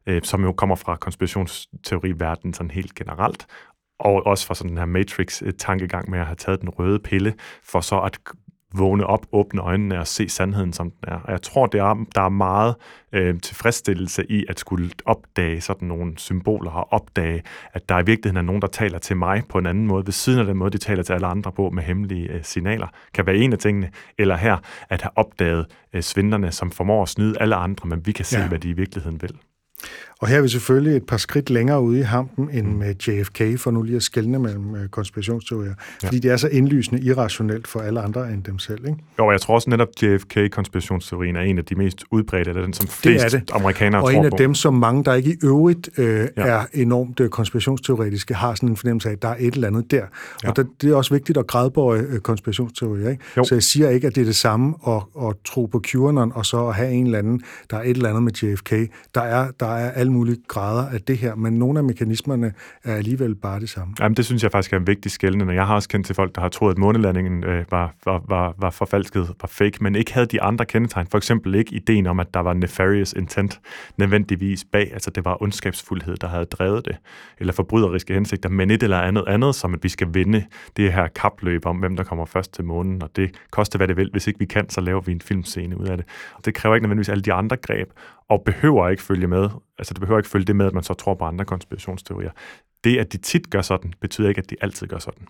øh, 0.06 0.22
som 0.24 0.44
jo 0.44 0.52
kommer 0.52 0.76
fra 0.76 0.96
konspirationsteori-verdenen 0.96 2.54
sådan 2.54 2.70
helt 2.70 2.94
generelt, 2.94 3.46
og 4.00 4.26
også 4.26 4.46
fra 4.46 4.54
sådan 4.54 4.70
den 4.70 4.78
her 4.78 4.86
Matrix-tankegang 4.86 6.10
med 6.10 6.18
at 6.18 6.26
have 6.26 6.36
taget 6.36 6.60
den 6.60 6.68
røde 6.68 6.98
pille, 6.98 7.34
for 7.62 7.80
så 7.80 8.00
at 8.00 8.18
vågne 8.74 9.06
op, 9.06 9.26
åbne 9.32 9.60
øjnene 9.60 9.98
og 9.98 10.06
se 10.06 10.28
sandheden, 10.28 10.72
som 10.72 10.90
den 10.90 11.12
er. 11.12 11.20
Og 11.24 11.32
jeg 11.32 11.42
tror, 11.42 11.66
det 11.66 11.80
er, 11.80 12.06
der 12.14 12.22
er 12.22 12.28
meget 12.28 12.74
øh, 13.12 13.40
tilfredsstillelse 13.40 14.30
i 14.30 14.44
at 14.48 14.60
skulle 14.60 14.90
opdage 15.04 15.60
sådan 15.60 15.88
nogle 15.88 16.12
symboler 16.16 16.70
og 16.70 16.92
opdage, 16.92 17.42
at 17.72 17.88
der 17.88 17.98
i 17.98 18.06
virkeligheden 18.06 18.36
er 18.36 18.42
nogen, 18.42 18.62
der 18.62 18.68
taler 18.68 18.98
til 18.98 19.16
mig 19.16 19.42
på 19.48 19.58
en 19.58 19.66
anden 19.66 19.86
måde, 19.86 20.06
ved 20.06 20.12
siden 20.12 20.40
af 20.40 20.46
den 20.46 20.56
måde, 20.56 20.70
de 20.70 20.78
taler 20.78 21.02
til 21.02 21.12
alle 21.12 21.26
andre 21.26 21.52
på 21.52 21.70
med 21.70 21.82
hemmelige 21.82 22.32
øh, 22.32 22.44
signaler, 22.44 22.86
kan 23.14 23.26
være 23.26 23.36
en 23.36 23.52
af 23.52 23.58
tingene. 23.58 23.90
Eller 24.18 24.36
her, 24.36 24.56
at 24.88 25.02
have 25.02 25.12
opdaget 25.16 25.66
øh, 25.92 26.02
svindlerne, 26.02 26.52
som 26.52 26.70
formår 26.70 27.02
at 27.02 27.08
snyde 27.08 27.40
alle 27.40 27.54
andre, 27.54 27.88
men 27.88 28.06
vi 28.06 28.12
kan 28.12 28.24
se, 28.24 28.38
ja. 28.38 28.48
hvad 28.48 28.58
de 28.58 28.68
i 28.68 28.72
virkeligheden 28.72 29.22
vil. 29.22 29.32
Og 30.20 30.28
her 30.28 30.36
er 30.36 30.42
vi 30.42 30.48
selvfølgelig 30.48 30.96
et 30.96 31.06
par 31.06 31.16
skridt 31.16 31.50
længere 31.50 31.80
ude 31.80 31.98
i 31.98 32.02
hampen 32.02 32.48
end 32.52 32.66
mm. 32.66 32.72
med 32.72 32.94
JFK, 32.94 33.42
for 33.58 33.70
nu 33.70 33.82
lige 33.82 33.96
at 33.96 34.02
skelne 34.02 34.38
mellem 34.38 34.74
øh, 34.74 34.88
konspirationsteorier. 34.88 35.74
Ja. 36.02 36.08
Fordi 36.08 36.18
det 36.18 36.30
er 36.30 36.36
så 36.36 36.48
indlysende 36.48 37.02
irrationelt 37.02 37.68
for 37.68 37.80
alle 37.80 38.00
andre 38.00 38.32
end 38.32 38.44
dem 38.44 38.58
selv. 38.58 38.86
Ikke? 38.86 38.98
Jo, 39.18 39.30
jeg 39.30 39.40
tror 39.40 39.54
også 39.54 39.70
netop, 39.70 39.88
JFK-konspirationsteorien 40.02 41.36
er 41.36 41.40
en 41.40 41.58
af 41.58 41.64
de 41.64 41.74
mest 41.74 42.04
udbredte, 42.10 42.48
eller 42.48 42.62
den 42.62 42.72
som 42.72 42.88
flest 42.88 43.24
det 43.24 43.34
er 43.34 43.38
det. 43.38 43.50
amerikanere 43.52 44.02
Og 44.02 44.14
en 44.14 44.24
af 44.24 44.30
dem, 44.38 44.54
som 44.54 44.74
mange, 44.74 45.04
der 45.04 45.14
ikke 45.14 45.30
i 45.30 45.36
øvrigt 45.42 45.90
øh, 45.98 46.28
ja. 46.36 46.46
er 46.46 46.64
enormt 46.72 47.20
øh, 47.20 47.28
konspirationsteoretiske, 47.28 48.34
har 48.34 48.54
sådan 48.54 48.68
en 48.68 48.76
fornemmelse 48.76 49.08
af, 49.08 49.12
at 49.12 49.22
der 49.22 49.28
er 49.28 49.36
et 49.38 49.54
eller 49.54 49.68
andet 49.68 49.90
der. 49.90 50.04
Ja. 50.42 50.48
Og 50.48 50.56
der, 50.56 50.64
det 50.80 50.90
er 50.90 50.94
også 50.94 51.14
vigtigt 51.14 51.38
at 51.38 51.46
grædbøje 51.46 52.00
øh, 52.08 52.20
konspirationsteorier. 52.20 53.10
Ikke? 53.10 53.24
Så 53.34 53.54
jeg 53.54 53.62
siger 53.62 53.90
ikke, 53.90 54.06
at 54.06 54.14
det 54.14 54.20
er 54.20 54.24
det 54.24 54.36
samme 54.36 54.74
at, 54.86 55.02
at 55.22 55.34
tro 55.44 55.66
på 55.66 55.80
QAnon, 55.86 56.32
og 56.34 56.46
så 56.46 56.66
at 56.66 56.74
have 56.74 56.92
en 56.92 57.04
eller 57.04 57.18
anden, 57.18 57.42
der 57.70 57.76
er 57.76 57.82
et 57.82 57.90
eller 57.90 58.08
andet 58.08 58.22
med 58.22 58.32
JFK. 58.32 58.70
Der 59.14 59.20
er, 59.20 59.50
der 59.60 59.66
er 59.66 59.90
alle 59.90 60.09
mulige 60.10 60.36
grader 60.48 60.88
af 60.88 61.00
det 61.00 61.18
her, 61.18 61.34
men 61.34 61.52
nogle 61.52 61.78
af 61.78 61.84
mekanismerne 61.84 62.52
er 62.84 62.94
alligevel 62.94 63.34
bare 63.34 63.60
det 63.60 63.68
samme. 63.68 63.94
Jamen, 64.00 64.16
det 64.16 64.24
synes 64.24 64.42
jeg 64.42 64.52
faktisk 64.52 64.72
er 64.72 64.76
en 64.76 64.86
vigtig 64.86 65.10
skældende. 65.10 65.54
Jeg 65.54 65.66
har 65.66 65.74
også 65.74 65.88
kendt 65.88 66.06
til 66.06 66.14
folk, 66.14 66.34
der 66.34 66.40
har 66.40 66.48
troet, 66.48 66.72
at 66.72 66.78
månelandingen 66.78 67.44
øh, 67.44 67.64
var, 67.70 67.94
var, 68.04 68.22
var, 68.28 68.54
var 68.58 68.70
forfalsket, 68.70 69.28
var 69.40 69.48
fake, 69.48 69.78
men 69.80 69.94
ikke 69.94 70.14
havde 70.14 70.26
de 70.26 70.42
andre 70.42 70.64
kendetegn. 70.64 71.06
For 71.10 71.18
eksempel 71.18 71.54
ikke 71.54 71.74
ideen 71.74 72.06
om, 72.06 72.20
at 72.20 72.34
der 72.34 72.40
var 72.40 72.52
nefarious 72.52 73.12
intent 73.12 73.60
nødvendigvis 73.96 74.64
bag, 74.72 74.90
altså 74.92 75.10
det 75.10 75.24
var 75.24 75.42
ondskabsfuldhed, 75.42 76.16
der 76.16 76.28
havde 76.28 76.44
drevet 76.44 76.84
det, 76.84 76.96
eller 77.38 77.52
forbryderiske 77.52 78.14
hensigter, 78.14 78.48
men 78.48 78.70
et 78.70 78.82
eller 78.82 79.00
andet 79.00 79.24
andet, 79.26 79.54
som 79.54 79.74
at 79.74 79.82
vi 79.82 79.88
skal 79.88 80.08
vinde 80.14 80.44
det 80.76 80.92
her 80.92 81.08
kapløb 81.08 81.66
om, 81.66 81.76
hvem 81.76 81.96
der 81.96 82.04
kommer 82.04 82.24
først 82.24 82.54
til 82.54 82.64
månen, 82.64 83.02
og 83.02 83.10
det 83.16 83.30
koster, 83.50 83.78
hvad 83.78 83.88
det 83.88 83.96
vil. 83.96 84.10
Hvis 84.12 84.26
ikke 84.26 84.38
vi 84.38 84.44
kan, 84.44 84.70
så 84.70 84.80
laver 84.80 85.00
vi 85.00 85.12
en 85.12 85.20
filmscene 85.20 85.80
ud 85.80 85.86
af 85.86 85.96
det. 85.96 86.06
Og 86.34 86.44
det 86.44 86.54
kræver 86.54 86.74
ikke 86.74 86.84
nødvendigvis 86.84 87.08
alle 87.08 87.22
de 87.22 87.32
andre 87.32 87.56
greb, 87.56 87.88
og 88.30 88.42
behøver 88.44 88.88
ikke 88.88 89.02
følge 89.02 89.26
med. 89.26 89.48
Altså 89.78 89.94
det 89.94 90.00
behøver 90.00 90.18
ikke 90.18 90.28
følge 90.30 90.44
det 90.44 90.56
med, 90.56 90.66
at 90.66 90.74
man 90.74 90.82
så 90.82 90.94
tror 90.94 91.14
på 91.14 91.24
andre 91.24 91.44
konspirationsteorier. 91.44 92.30
Det, 92.84 92.98
at 92.98 93.12
de 93.12 93.18
tit 93.18 93.50
gør 93.50 93.62
sådan, 93.62 93.92
betyder 94.00 94.28
ikke, 94.28 94.38
at 94.38 94.50
de 94.50 94.56
altid 94.60 94.86
gør 94.86 94.98
sådan. 94.98 95.26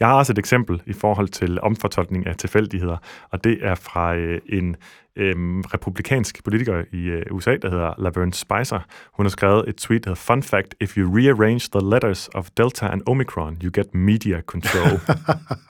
Jeg 0.00 0.08
har 0.08 0.14
også 0.14 0.32
et 0.32 0.38
eksempel 0.38 0.82
i 0.86 0.92
forhold 0.92 1.28
til 1.28 1.60
omfortolkning 1.60 2.26
af 2.26 2.36
tilfældigheder, 2.36 2.96
og 3.30 3.44
det 3.44 3.58
er 3.62 3.74
fra 3.74 4.14
øh, 4.14 4.40
en 4.48 4.76
øh, 5.16 5.34
republikansk 5.74 6.44
politiker 6.44 6.84
i 6.92 7.02
øh, 7.02 7.22
USA, 7.30 7.56
der 7.56 7.70
hedder 7.70 7.94
Laverne 7.98 8.32
Spicer. 8.32 8.80
Hun 9.12 9.26
har 9.26 9.30
skrevet 9.30 9.68
et 9.68 9.76
tweet, 9.76 10.04
der 10.04 10.10
hedder, 10.10 10.22
Fun 10.22 10.42
fact, 10.42 10.74
if 10.80 10.96
you 10.96 11.14
rearrange 11.18 11.68
the 11.72 11.90
letters 11.90 12.28
of 12.34 12.48
Delta 12.56 12.86
and 12.86 13.02
Omicron, 13.06 13.58
you 13.62 13.70
get 13.74 13.94
media 13.94 14.40
control. 14.40 15.00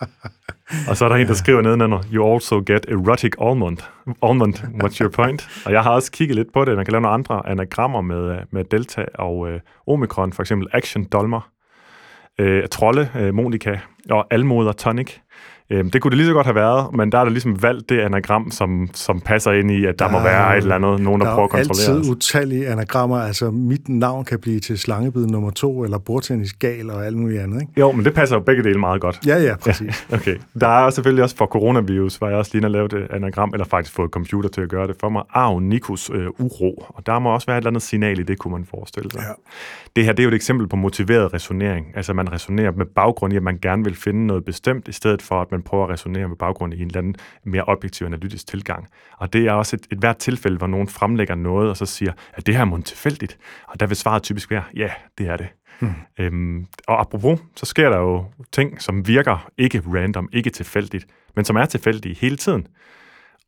og 0.89 0.97
så 0.97 1.05
er 1.05 1.09
der 1.09 1.17
en, 1.17 1.27
der 1.27 1.35
skriver 1.35 1.63
nedenunder, 1.63 2.03
you 2.13 2.35
also 2.35 2.63
get 2.67 2.87
erotic 2.89 3.33
almond. 3.41 3.79
Almond, 4.23 4.55
what's 4.55 5.01
your 5.01 5.11
point? 5.11 5.49
og 5.67 5.73
jeg 5.73 5.83
har 5.83 5.91
også 5.91 6.13
kigget 6.13 6.37
lidt 6.37 6.53
på 6.53 6.65
det. 6.65 6.77
Man 6.77 6.85
kan 6.85 6.93
lave 6.93 7.03
nogle 7.03 7.15
andre 7.15 7.49
anagrammer 7.49 8.01
med, 8.01 8.31
øh, 8.31 8.39
med 8.51 8.65
Delta 8.65 9.05
og 9.15 9.51
øh, 9.51 9.61
Omicron, 9.87 10.33
for 10.33 10.43
eksempel 10.43 10.69
Action 10.73 11.05
Dolmer, 11.05 11.51
øh, 12.43 12.69
Trolle, 12.69 13.11
øh, 13.17 13.35
Monika 13.35 13.79
og 14.11 14.27
Almoder 14.31 14.73
Tonic. 14.73 15.11
Øhm, 15.71 15.91
det 15.91 16.03
kunne 16.03 16.11
det 16.11 16.17
lige 16.17 16.27
så 16.27 16.33
godt 16.33 16.47
have 16.47 16.55
været, 16.55 16.95
men 16.95 17.13
der 17.13 17.19
er 17.19 17.25
der 17.25 17.31
ligesom 17.31 17.63
valgt 17.63 17.89
det 17.89 18.01
anagram, 18.01 18.51
som, 18.51 18.89
som 18.95 19.21
passer 19.21 19.53
ind 19.53 19.71
i, 19.71 19.85
at 19.85 19.99
der, 19.99 20.05
der 20.05 20.13
må 20.13 20.23
være 20.23 20.59
et 20.59 20.63
eller 20.63 20.75
andet, 20.75 21.01
nogen, 21.01 21.21
der, 21.21 21.27
der 21.27 21.35
prøver 21.35 21.45
at 21.45 21.51
kontrollere 21.51 21.87
Der 21.87 21.93
er 21.93 21.97
altid 21.99 22.11
utallige 22.11 22.69
anagrammer. 22.69 23.19
Altså, 23.19 23.51
mit 23.51 23.89
navn 23.89 24.25
kan 24.25 24.39
blive 24.39 24.61
til 24.61 24.79
slangebid 24.79 25.27
nummer 25.27 25.51
to, 25.51 25.85
eller 25.85 25.99
bordtennis 25.99 26.53
gal 26.53 26.91
og 26.91 27.07
alt 27.07 27.17
muligt 27.17 27.41
andet. 27.41 27.61
Ikke? 27.61 27.73
Jo, 27.81 27.93
men 27.93 28.05
det 28.05 28.15
passer 28.15 28.37
jo 28.37 28.43
begge 28.43 28.63
dele 28.63 28.81
meget 28.81 29.01
godt. 29.01 29.21
Ja, 29.27 29.43
ja, 29.43 29.57
præcis. 29.57 30.07
Ja, 30.11 30.17
okay. 30.17 30.37
Der 30.61 30.69
er 30.69 30.91
selvfølgelig 30.91 31.25
også 31.25 31.37
for 31.37 31.47
coronavirus, 31.47 32.21
var 32.21 32.29
jeg 32.29 32.37
også 32.37 32.51
lige 32.55 32.65
at 32.65 32.71
lave 32.71 32.89
det 32.89 33.07
anagram, 33.11 33.51
eller 33.53 33.65
faktisk 33.65 33.95
få 33.95 34.05
et 34.05 34.11
computer 34.11 34.49
til 34.49 34.61
at 34.61 34.69
gøre 34.69 34.87
det 34.87 34.97
for 35.01 35.09
mig. 35.09 35.23
Arv 35.31 35.61
Nikus 35.61 36.11
øh, 36.15 36.27
uro. 36.39 36.85
Og 36.89 37.07
der 37.07 37.19
må 37.19 37.35
også 37.35 37.47
være 37.47 37.57
et 37.57 37.61
eller 37.61 37.71
andet 37.71 37.83
signal 37.83 38.19
i 38.19 38.23
det, 38.23 38.39
kunne 38.39 38.53
man 38.53 38.65
forestille 38.65 39.11
sig. 39.11 39.21
Ja. 39.21 39.33
Det 39.97 40.05
her 40.05 40.13
det 40.13 40.21
er 40.21 40.25
jo 40.25 40.29
et 40.29 40.35
eksempel 40.35 40.69
på 40.69 40.77
motiveret 40.77 41.35
resonering. 41.35 41.87
Altså 41.95 42.13
man 42.13 42.33
resonerer 42.33 42.73
med 42.73 42.87
baggrund 42.87 43.33
i, 43.33 43.37
at 43.37 43.43
man 43.43 43.59
gerne 43.63 43.85
vil 43.85 43.97
finde 43.97 44.27
noget 44.27 44.45
bestemt, 44.45 44.89
i 44.89 44.93
stedet 44.93 45.23
for 45.23 45.41
at 45.41 45.53
man 45.53 45.62
prøver 45.63 45.85
at 45.85 45.91
resonere 45.91 46.29
med 46.29 46.37
baggrund 46.37 46.75
i 46.75 46.81
en 46.81 46.87
eller 46.87 46.99
anden 46.99 47.17
mere 47.45 47.65
objektiv 47.65 48.07
analytisk 48.07 48.47
tilgang. 48.47 48.89
Og 49.19 49.33
det 49.33 49.47
er 49.47 49.53
også 49.53 49.77
et, 49.77 49.87
et 49.93 49.99
hvert 49.99 50.17
tilfælde, 50.17 50.57
hvor 50.57 50.67
nogen 50.67 50.89
fremlægger 50.89 51.35
noget, 51.35 51.71
og 51.71 51.77
så 51.77 51.87
siger, 51.87 52.13
at 52.33 52.47
det 52.47 52.57
her 52.57 52.67
er 52.67 52.81
tilfældigt. 52.81 53.39
Og 53.69 53.81
der 53.81 53.87
vil 53.87 53.97
svaret 53.97 54.23
typisk 54.23 54.51
være, 54.51 54.65
ja, 54.77 54.91
det 55.19 55.29
er 55.29 55.37
det. 55.37 55.49
Hmm. 55.81 55.95
Øhm, 56.19 56.67
og 56.87 57.01
apropos, 57.01 57.41
så 57.57 57.67
sker 57.67 57.91
der 57.91 57.99
jo 57.99 58.25
ting, 58.53 58.83
som 58.83 59.09
virker 59.09 59.51
ikke 59.59 59.83
random, 59.87 60.29
ikke 60.33 60.51
tilfældigt, 60.51 61.07
men 61.37 61.45
som 61.45 61.57
er 61.57 61.65
tilfældige 61.65 62.15
hele 62.15 62.37
tiden. 62.37 62.67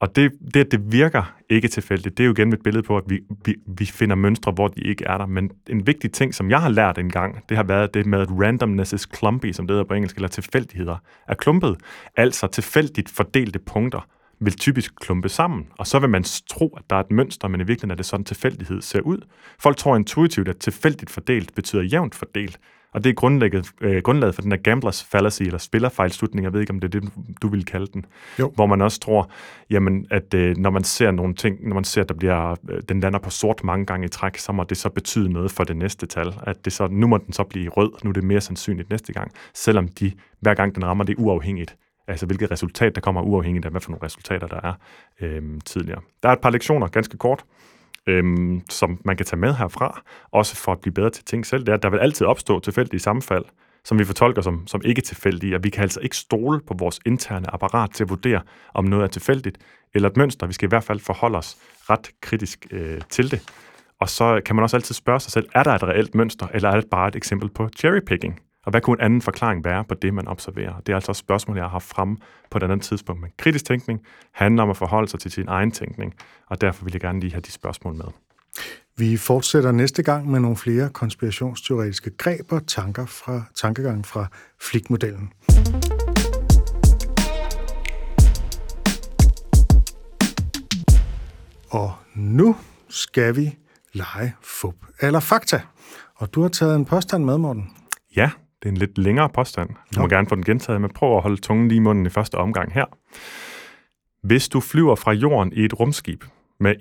Og 0.05 0.17
det, 0.17 0.33
det, 0.55 0.61
at 0.61 0.71
det 0.71 0.93
virker 0.93 1.35
ikke 1.51 1.69
tilfældigt, 1.69 2.19
det 2.19 2.25
er 2.25 2.27
jo 2.27 2.33
igen 2.33 2.53
et 2.53 2.63
billede 2.63 2.83
på, 2.83 2.97
at 2.97 3.05
vi, 3.07 3.21
vi, 3.45 3.55
vi 3.67 3.85
finder 3.85 4.17
mønstre, 4.17 4.53
hvor 4.53 4.69
de 4.69 4.81
ikke 4.81 5.05
er 5.05 5.19
der. 5.19 5.27
Men 5.27 5.51
en 5.69 5.87
vigtig 5.87 6.13
ting, 6.13 6.35
som 6.35 6.51
jeg 6.51 6.61
har 6.63 6.69
lært 6.69 6.99
engang, 6.99 7.49
det 7.49 7.57
har 7.57 7.65
været 7.65 7.95
det 7.95 8.07
med, 8.07 8.21
at 8.21 8.29
randomness 8.31 8.93
is 8.93 9.09
clumpy, 9.17 9.53
som 9.53 9.67
det 9.67 9.75
hedder 9.75 9.85
på 9.85 9.95
engelsk, 9.95 10.17
eller 10.17 10.29
tilfældigheder, 10.29 10.97
er 11.29 11.35
klumpet. 11.35 11.77
Altså 12.17 12.47
tilfældigt 12.47 13.09
fordelte 13.11 13.59
punkter 13.59 14.07
vil 14.41 14.53
typisk 14.53 14.97
klumpe 15.01 15.29
sammen, 15.29 15.67
og 15.79 15.87
så 15.87 15.99
vil 15.99 16.11
man 16.11 16.25
tro, 16.51 16.75
at 16.77 16.91
der 16.91 16.97
er 16.97 17.01
et 17.01 17.11
mønster, 17.11 17.49
men 17.49 17.61
i 17.61 17.65
virkeligheden 17.65 17.91
er 17.91 17.97
det 17.97 18.07
sådan, 18.07 18.25
tilfældighed 18.25 18.83
ser 18.83 19.01
ud. 19.01 19.19
Folk 19.59 19.77
tror 19.77 19.97
intuitivt, 19.97 20.49
at 20.49 20.57
tilfældigt 20.57 21.11
fordelt 21.11 21.55
betyder 21.55 21.83
jævnt 21.83 22.15
fordelt, 22.15 22.59
og 22.95 23.05
det 23.05 23.11
er 23.11 23.15
grundlaget, 23.15 23.71
øh, 23.81 24.03
grundlaget 24.03 24.35
for 24.35 24.43
den 24.43 24.51
der 24.51 24.57
gamblers 24.57 25.05
fallacy, 25.05 25.43
eller 25.43 25.59
spillerfejlslutning, 25.59 26.45
jeg 26.45 26.53
ved 26.53 26.61
ikke, 26.61 26.73
om 26.73 26.81
det 26.81 26.95
er 26.95 27.01
det, 27.01 27.11
du 27.43 27.49
vil 27.49 27.65
kalde 27.65 27.87
den, 27.87 28.07
jo. 28.39 28.53
hvor 28.55 28.67
man 28.67 28.83
også 28.83 29.01
tror, 29.01 29.31
jamen, 29.71 30.07
at 30.11 30.35
øh, 30.35 30.57
når 30.57 30.71
man 30.71 30.85
ser 30.85 31.11
nogle 31.11 31.35
ting, 31.35 31.69
når 31.69 31.75
man 31.75 31.85
ser, 31.85 32.03
at 32.03 32.09
der 32.09 32.15
bliver, 32.15 32.57
øh, 32.69 32.83
den 32.89 33.01
lander 33.01 33.19
på 33.19 33.31
sort 33.31 33.65
mange 33.65 33.87
gange 33.87 34.05
i 34.05 34.09
træk, 34.09 34.39
så 34.39 34.53
må 34.53 34.65
det 34.65 34.77
så 34.77 34.89
betyde 34.89 35.33
noget 35.33 35.51
for 35.51 35.65
det 35.65 35.77
næste 35.77 36.07
tal. 36.07 36.35
At 36.43 36.65
det 36.65 36.73
så, 36.73 36.89
nu 36.91 37.07
må 37.07 37.19
den 37.19 37.33
så 37.33 37.45
blive 37.45 37.69
rød, 37.69 37.93
nu 38.05 38.11
er 38.11 38.15
det 38.15 38.25
mere 38.25 38.41
sandsynligt 38.41 38.91
næste 38.91 39.13
gang, 39.13 39.33
selvom 39.55 39.89
de, 39.89 40.13
hver 40.41 40.55
gang 40.55 40.75
den 40.75 40.85
rammer, 40.85 41.05
det 41.05 41.19
er 41.19 41.23
uafhængigt. 41.23 41.77
Altså 42.09 42.27
hvilket 42.27 42.51
resultat, 42.51 42.95
der 42.95 43.01
kommer 43.01 43.23
uafhængigt 43.23 43.65
af, 43.65 43.71
hvad 43.71 43.81
for 43.81 43.91
nogle 43.91 44.05
resultater, 44.05 44.47
der 44.47 44.61
er 44.63 44.73
øh, 45.21 45.43
tidligere. 45.65 46.01
Der 46.23 46.29
er 46.29 46.33
et 46.33 46.41
par 46.41 46.51
lektioner, 46.51 46.87
ganske 46.87 47.17
kort 47.17 47.45
øhm, 48.07 48.63
som 48.71 49.01
man 49.05 49.17
kan 49.17 49.27
tage 49.27 49.41
med 49.41 49.55
herfra, 49.55 50.03
også 50.31 50.57
for 50.57 50.73
at 50.73 50.81
blive 50.81 50.95
bedre 50.95 51.11
til 51.11 51.25
ting 51.25 51.47
selv, 51.47 51.61
det 51.61 51.69
er, 51.69 51.75
at 51.75 51.83
der 51.83 51.91
vil 51.91 51.99
altid 51.99 52.27
opstå 52.27 52.61
tilfældige 52.61 53.01
sammenfald, 53.01 53.45
som 53.85 53.99
vi 53.99 54.05
fortolker 54.05 54.43
som, 54.43 54.67
som 54.67 54.81
ikke 54.85 55.03
tilfældige, 55.03 55.57
og 55.57 55.65
vi 55.65 55.71
kan 55.71 55.83
altså 55.83 56.01
ikke 56.01 56.17
stole 56.17 56.61
på 56.61 56.75
vores 56.79 57.01
interne 57.07 57.55
apparat 57.55 57.91
til 57.91 58.05
at 58.05 58.11
vurdere, 58.11 58.41
om 58.75 58.85
noget 58.85 59.05
er 59.05 59.09
tilfældigt 59.09 59.59
eller 59.95 60.09
et 60.09 60.17
mønster. 60.17 60.47
Vi 60.47 60.53
skal 60.53 60.67
i 60.67 60.69
hvert 60.69 60.85
fald 60.85 61.01
forholde 61.01 61.39
os 61.39 61.57
ret 61.91 62.11
kritisk 62.21 62.67
øh, 62.71 63.01
til 63.11 63.31
det. 63.31 63.43
Og 64.01 64.09
så 64.09 64.41
kan 64.47 64.57
man 64.57 64.63
også 64.63 64.77
altid 64.77 64.95
spørge 64.95 65.21
sig 65.21 65.33
selv, 65.33 65.49
er 65.55 65.63
der 65.63 65.73
et 65.73 65.83
reelt 65.83 66.15
mønster, 66.15 66.47
eller 66.55 66.69
er 66.69 66.81
det 66.81 66.91
bare 66.91 67.09
et 67.09 67.17
eksempel 67.17 67.49
på 67.49 67.69
cherrypicking? 67.79 68.41
Og 68.65 68.71
hvad 68.71 68.81
kunne 68.81 68.97
en 69.01 69.05
anden 69.05 69.23
forklaring 69.23 69.65
være 69.65 69.85
på 69.85 69.95
det, 69.95 70.15
man 70.15 70.29
observerer? 70.29 70.81
Det 70.81 70.93
er 70.93 70.97
altså 70.97 71.11
et 71.11 71.17
spørgsmål, 71.17 71.57
jeg 71.57 71.65
har 71.65 71.71
haft 71.71 71.89
frem 71.89 72.17
på 72.51 72.59
et 72.59 72.63
andet 72.63 72.83
tidspunkt. 72.83 73.23
Men 73.23 73.31
kritisk 73.39 73.65
tænkning 73.65 74.01
handler 74.33 74.63
om 74.63 74.71
at 74.71 74.77
forholde 74.77 75.09
sig 75.09 75.21
til 75.21 75.31
sin 75.31 75.49
egen 75.49 75.71
tænkning, 75.71 76.15
og 76.47 76.61
derfor 76.61 76.85
vil 76.85 76.93
jeg 76.93 77.01
gerne 77.01 77.21
lige 77.21 77.33
have 77.33 77.41
de 77.41 77.51
spørgsmål 77.51 77.95
med. 77.95 78.05
Vi 78.97 79.17
fortsætter 79.17 79.73
næste 79.73 80.03
gang 80.03 80.31
med 80.31 80.41
nogle 80.41 80.57
flere 80.57 80.89
konspirationsteoretiske 80.89 82.11
greb 82.11 82.53
og 82.53 82.67
tanker 82.67 83.07
fra 83.07 83.43
tankegangen 83.55 84.05
fra 84.05 84.27
Flick-modellen. 84.61 85.33
Og 91.71 91.93
nu 92.15 92.57
skal 92.89 93.37
vi 93.37 93.59
lege 93.93 94.35
fup 94.43 94.75
eller 95.01 95.21
fakta. 95.21 95.61
Og 96.15 96.35
du 96.35 96.43
har 96.43 96.49
taget 96.49 96.77
en 96.77 96.85
påstand 96.85 97.25
med, 97.25 97.39
Morten. 97.39 97.71
Ja, 98.17 98.31
det 98.65 98.71
er 98.71 98.73
en 98.73 98.79
lidt 98.79 98.99
længere 98.99 99.29
påstand. 99.29 99.71
Du 99.95 100.01
må 100.01 100.09
gerne 100.09 100.27
få 100.27 100.35
den 100.35 100.45
gentaget, 100.45 100.81
men 100.81 100.91
prøv 100.91 101.17
at 101.17 101.23
holde 101.23 101.37
tungen 101.41 101.69
lige 101.69 101.77
i 101.77 101.81
munden 101.81 102.07
i 102.07 102.09
første 102.09 102.35
omgang 102.35 102.73
her. 102.73 102.85
Hvis 104.23 104.49
du 104.49 104.61
flyver 104.61 104.95
fra 104.95 105.13
jorden 105.13 105.53
i 105.53 105.65
et 105.65 105.81
rumskib 105.81 106.25
med 106.61 106.75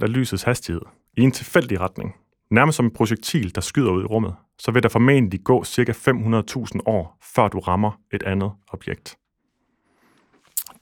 1% 0.00 0.02
af 0.02 0.12
lysets 0.12 0.42
hastighed 0.42 0.82
i 1.16 1.22
en 1.22 1.30
tilfældig 1.30 1.80
retning, 1.80 2.14
nærmest 2.50 2.76
som 2.76 2.86
et 2.86 2.92
projektil, 2.92 3.54
der 3.54 3.60
skyder 3.60 3.90
ud 3.90 4.02
i 4.02 4.06
rummet, 4.06 4.34
så 4.58 4.70
vil 4.70 4.82
der 4.82 4.88
formentlig 4.88 5.40
gå 5.44 5.64
ca. 5.64 5.92
500.000 5.92 6.80
år, 6.86 7.18
før 7.34 7.48
du 7.48 7.58
rammer 7.58 8.00
et 8.12 8.22
andet 8.22 8.52
objekt. 8.68 9.16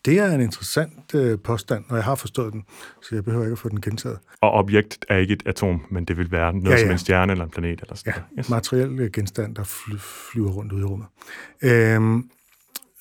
Det 0.04 0.18
er 0.18 0.34
en 0.34 0.40
interessant 0.40 1.14
øh, 1.14 1.38
påstand, 1.38 1.84
og 1.88 1.96
jeg 1.96 2.04
har 2.04 2.14
forstået 2.14 2.52
den, 2.52 2.64
så 3.02 3.14
jeg 3.14 3.24
behøver 3.24 3.44
ikke 3.44 3.52
at 3.52 3.58
få 3.58 3.68
den 3.68 3.80
gentaget. 3.80 4.18
Og 4.40 4.52
objekt 4.52 5.04
er 5.08 5.16
ikke 5.16 5.32
et 5.32 5.42
atom, 5.46 5.86
men 5.90 6.04
det 6.04 6.16
vil 6.16 6.30
være 6.30 6.52
noget 6.52 6.66
ja, 6.66 6.72
ja. 6.72 6.80
som 6.80 6.90
en 6.90 6.98
stjerne 6.98 7.32
eller 7.32 7.44
en 7.44 7.50
planet. 7.50 7.80
Eller 7.80 7.94
sådan 7.94 8.12
ja, 8.16 8.40
yes. 8.40 8.50
materiel 8.50 9.00
øh, 9.00 9.10
genstand, 9.10 9.54
der 9.54 9.64
fly, 9.64 9.94
flyver 9.98 10.50
rundt 10.50 10.72
ud 10.72 10.80
i 10.80 10.84
rummet. 10.84 11.06
Øhm, 11.62 12.30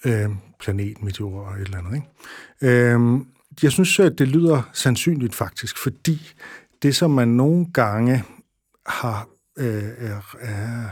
øhm, 0.06 0.38
planet, 0.60 1.04
meteor 1.04 1.48
og 1.48 1.56
et 1.56 1.62
eller 1.62 1.78
andet. 1.78 1.96
Ikke? 1.96 2.92
Øhm, 2.92 3.28
jeg 3.64 3.72
synes, 3.72 4.00
at 4.00 4.20
det 4.20 4.28
lyder 4.28 4.70
sandsynligt 4.74 5.36
faktisk, 5.36 5.78
fordi 5.78 6.34
det, 6.84 6.96
som 6.96 7.12
man 7.12 7.28
nogle 7.28 7.66
gange 7.74 8.24
har... 8.86 9.28
Øh, 9.58 9.84
er, 9.98 10.36
er, 10.40 10.88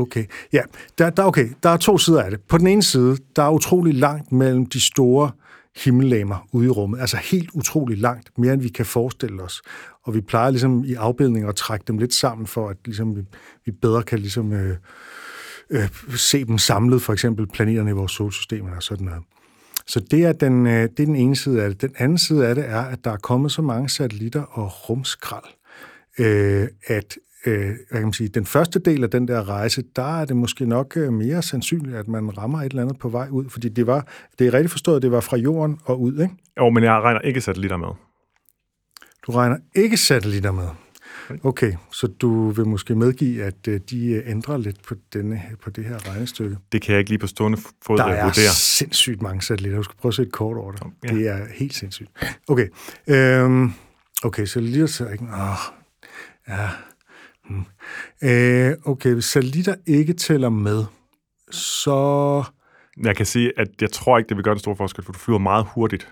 okay, 0.00 0.24
ja, 0.52 0.62
der, 0.98 1.10
der, 1.10 1.24
okay, 1.24 1.48
der 1.62 1.70
er 1.70 1.76
to 1.76 1.98
sider 1.98 2.22
af 2.22 2.30
det. 2.30 2.40
På 2.48 2.58
den 2.58 2.66
ene 2.66 2.82
side, 2.82 3.16
der 3.36 3.42
er 3.42 3.50
utrolig 3.50 3.94
langt 3.94 4.32
mellem 4.32 4.66
de 4.66 4.80
store 4.80 5.30
himmellegemer 5.76 6.48
ude 6.52 6.66
i 6.66 6.70
rummet. 6.70 7.00
Altså 7.00 7.16
helt 7.16 7.50
utrolig 7.54 7.98
langt, 7.98 8.38
mere 8.38 8.52
end 8.54 8.62
vi 8.62 8.68
kan 8.68 8.86
forestille 8.86 9.42
os. 9.42 9.62
Og 10.02 10.14
vi 10.14 10.20
plejer 10.20 10.50
ligesom 10.50 10.84
i 10.84 10.94
afbildninger 10.94 11.48
at 11.48 11.56
trække 11.56 11.84
dem 11.88 11.98
lidt 11.98 12.14
sammen, 12.14 12.46
for 12.46 12.68
at 12.68 12.76
ligesom, 12.84 13.16
vi, 13.16 13.22
vi 13.64 13.70
bedre 13.70 14.02
kan 14.02 14.18
ligesom, 14.18 14.52
øh, 14.52 14.76
øh, 15.70 15.88
se 16.16 16.44
dem 16.44 16.58
samlet, 16.58 17.02
for 17.02 17.12
eksempel 17.12 17.46
planeterne 17.46 17.90
i 17.90 17.92
vores 17.92 18.12
solsystem 18.12 18.64
og 18.64 18.82
sådan 18.82 19.06
noget. 19.06 19.22
Så 19.86 20.00
det 20.00 20.24
er, 20.24 20.32
den, 20.32 20.66
øh, 20.66 20.72
det 20.72 21.00
er 21.00 21.06
den 21.06 21.16
ene 21.16 21.36
side 21.36 21.62
af 21.62 21.68
det. 21.68 21.80
Den 21.80 21.94
anden 21.98 22.18
side 22.18 22.46
af 22.46 22.54
det 22.54 22.64
er, 22.68 22.80
at 22.80 23.04
der 23.04 23.10
er 23.10 23.16
kommet 23.16 23.52
så 23.52 23.62
mange 23.62 23.88
satellitter 23.88 24.42
og 24.42 24.90
rumskrald, 24.90 25.44
øh, 26.18 26.68
at 26.86 27.16
øh, 27.46 27.64
hvad 27.66 27.74
kan 27.92 28.02
man 28.02 28.12
sige, 28.12 28.28
den 28.28 28.46
første 28.46 28.78
del 28.78 29.04
af 29.04 29.10
den 29.10 29.28
der 29.28 29.48
rejse, 29.48 29.82
der 29.96 30.20
er 30.20 30.24
det 30.24 30.36
måske 30.36 30.66
nok 30.66 30.96
øh, 30.96 31.12
mere 31.12 31.42
sandsynligt, 31.42 31.96
at 31.96 32.08
man 32.08 32.38
rammer 32.38 32.58
et 32.62 32.70
eller 32.70 32.82
andet 32.82 32.98
på 32.98 33.08
vej 33.08 33.28
ud, 33.30 33.48
fordi 33.48 33.68
det 33.68 33.86
var, 33.86 34.06
det 34.38 34.46
er 34.46 34.54
rigtig 34.54 34.70
forstået, 34.70 35.02
det 35.02 35.10
var 35.12 35.20
fra 35.20 35.36
jorden 35.36 35.78
og 35.84 36.00
ud, 36.00 36.12
ikke? 36.22 36.34
Jo, 36.58 36.70
men 36.70 36.84
jeg 36.84 36.92
regner 36.92 37.20
ikke 37.20 37.40
satellitter 37.40 37.76
med. 37.76 37.88
Du 39.26 39.32
regner 39.32 39.56
ikke 39.74 39.96
satellitter 39.96 40.52
med? 40.52 40.68
Okay, 41.44 41.72
så 41.92 42.06
du 42.06 42.50
vil 42.50 42.66
måske 42.66 42.94
medgive, 42.94 43.42
at 43.44 43.68
øh, 43.68 43.80
de 43.90 44.06
øh, 44.12 44.30
ændrer 44.30 44.56
lidt 44.56 44.82
på, 44.82 44.94
denne, 45.12 45.42
på 45.62 45.70
det 45.70 45.84
her 45.84 46.10
regnestykke? 46.10 46.56
Det 46.72 46.82
kan 46.82 46.92
jeg 46.92 46.98
ikke 46.98 47.10
lige 47.10 47.18
på 47.18 47.26
stående 47.26 47.58
fod 47.86 47.96
Der 47.98 48.04
er 48.04 48.24
vurdere. 48.24 48.50
sindssygt 48.54 49.22
mange 49.22 49.42
satellitter. 49.42 49.78
Du 49.78 49.82
skal 49.82 49.96
prøve 49.96 50.10
at 50.10 50.14
se 50.14 50.22
et 50.22 50.32
kort 50.32 50.56
over 50.56 50.72
det. 50.72 50.82
Ja. 51.04 51.08
Det 51.08 51.28
er 51.28 51.46
helt 51.54 51.74
sindssygt. 51.74 52.10
Okay, 52.48 52.68
øhm, 53.06 53.72
okay 54.24 54.44
satellitter 54.44 54.86
så 54.86 55.08
ikke... 55.08 55.24
Åh, 55.24 55.56
ja. 56.48 56.68
Hmm. 57.48 57.64
Øh, 58.22 58.72
okay, 58.84 59.12
hvis 59.14 59.24
satellitter 59.24 59.74
ikke 59.86 60.12
tæller 60.12 60.48
med, 60.48 60.84
så... 61.50 62.44
Jeg 63.04 63.16
kan 63.16 63.26
sige, 63.26 63.52
at 63.56 63.68
jeg 63.80 63.90
tror 63.90 64.18
ikke, 64.18 64.28
det 64.28 64.36
vil 64.36 64.44
gøre 64.44 64.52
en 64.52 64.58
stor 64.58 64.74
forskel, 64.74 65.04
for 65.04 65.12
du 65.12 65.18
flyver 65.18 65.38
meget 65.38 65.66
hurtigt 65.74 66.08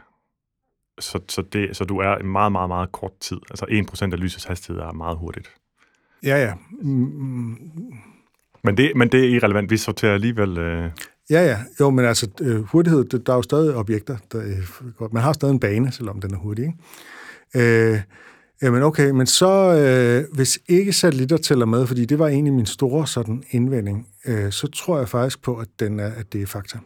så, 1.01 1.21
så, 1.29 1.43
det, 1.43 1.77
så 1.77 1.85
du 1.85 1.99
er 1.99 2.15
en 2.15 2.27
meget, 2.27 2.53
meget, 2.53 2.69
meget 2.69 2.93
kort 2.93 3.13
tid. 3.21 3.37
Altså 3.51 3.65
1% 3.65 4.13
af 4.13 4.21
lysets 4.21 4.45
hastighed 4.45 4.83
er 4.83 4.93
meget 4.93 5.19
hurtigt. 5.19 5.51
Ja, 6.23 6.45
ja. 6.45 6.55
Mm. 6.83 7.57
Men, 8.65 8.77
det, 8.77 8.93
men 8.97 9.09
det 9.09 9.25
er 9.25 9.29
irrelevant. 9.29 9.71
Vi 9.71 9.77
sorterer 9.77 10.15
alligevel... 10.15 10.59
Øh... 10.59 10.91
Ja, 11.31 11.47
ja. 11.47 11.59
Jo, 11.81 11.91
men 11.91 12.05
altså 12.05 12.29
øh, 12.41 12.63
hurtighed, 12.63 13.05
der 13.05 13.33
er 13.33 13.37
jo 13.37 13.43
stadig 13.43 13.75
objekter. 13.75 14.17
Der, 14.33 14.43
øh, 15.01 15.13
man 15.13 15.23
har 15.23 15.33
stadig 15.33 15.53
en 15.53 15.61
bane, 15.61 15.93
selvom 15.93 16.21
den 16.21 16.35
er 16.35 16.39
hurtig. 16.39 16.65
Ikke? 17.55 17.93
Øh, 17.95 18.01
Jamen 18.63 18.83
okay, 18.83 19.11
men 19.11 19.27
så 19.27 19.51
øh, 19.51 20.37
hvis 20.37 20.59
ikke 20.69 20.93
satellitter 20.93 21.37
tæller 21.37 21.67
med, 21.67 21.87
fordi 21.87 22.05
det 22.05 22.19
var 22.19 22.29
egentlig 22.29 22.53
min 22.53 22.67
store 22.67 23.07
sådan 23.07 23.45
indvending, 23.51 24.09
øh, 24.27 24.53
så 24.53 24.67
tror 24.67 24.99
jeg 24.99 25.09
faktisk 25.09 25.43
på, 25.43 25.57
at, 25.57 25.69
den 25.81 26.01
er, 26.01 26.13
at 26.13 26.33
det 26.33 26.43
er 26.43 26.47
fakta. 26.47 26.79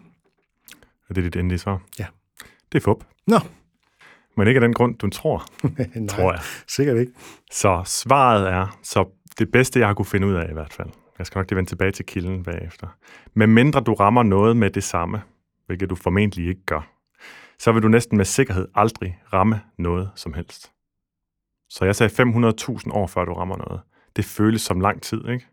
Er 1.09 1.15
det 1.15 1.25
dit 1.25 1.37
endelige 1.37 1.59
svar? 1.59 1.83
Ja. 1.99 2.07
Det 2.73 2.79
er 2.79 2.83
fup. 2.83 3.05
Nå, 3.27 3.39
men 4.37 4.49
ikke 4.49 4.59
af 4.59 4.61
den 4.61 4.73
grund, 4.75 4.99
du 4.99 5.11
tror, 5.11 5.47
Nej, 5.79 6.07
tror 6.09 6.33
jeg. 6.33 6.41
sikkert 6.69 6.99
ikke. 6.99 7.13
Så 7.53 7.83
svaret 7.87 8.49
er, 8.49 8.79
så 8.83 9.05
det 9.39 9.53
bedste, 9.53 9.81
jeg 9.81 9.89
har 9.89 9.95
kunne 9.95 10.07
finde 10.07 10.27
ud 10.27 10.35
af 10.35 10.51
i 10.51 10.53
hvert 10.53 10.73
fald, 10.73 10.89
jeg 11.19 11.27
skal 11.27 11.39
nok 11.39 11.51
lige 11.51 11.57
vende 11.57 11.71
tilbage 11.71 11.91
til 11.91 12.07
kilden 12.07 12.43
bagefter, 12.43 12.87
med 13.35 13.47
mindre 13.47 13.81
du 13.81 13.95
rammer 13.95 14.23
noget 14.23 14.57
med 14.57 14.71
det 14.71 14.85
samme, 14.85 15.23
hvilket 15.67 15.91
du 15.91 15.95
formentlig 15.95 16.49
ikke 16.49 16.65
gør, 16.67 16.89
så 17.59 17.73
vil 17.73 17.83
du 17.83 17.89
næsten 17.89 18.17
med 18.17 18.25
sikkerhed 18.25 18.69
aldrig 18.75 19.19
ramme 19.33 19.61
noget 19.79 20.11
som 20.15 20.35
helst. 20.35 20.73
Så 21.73 21.85
jeg 21.85 21.97
sagde 21.97 22.23
500.000 22.23 22.93
år, 22.93 23.07
før 23.07 23.25
du 23.25 23.33
rammer 23.33 23.57
noget. 23.57 23.81
Det 24.17 24.25
føles 24.25 24.63
som 24.63 24.81
lang 24.81 25.03
tid, 25.03 25.29
ikke? 25.29 25.47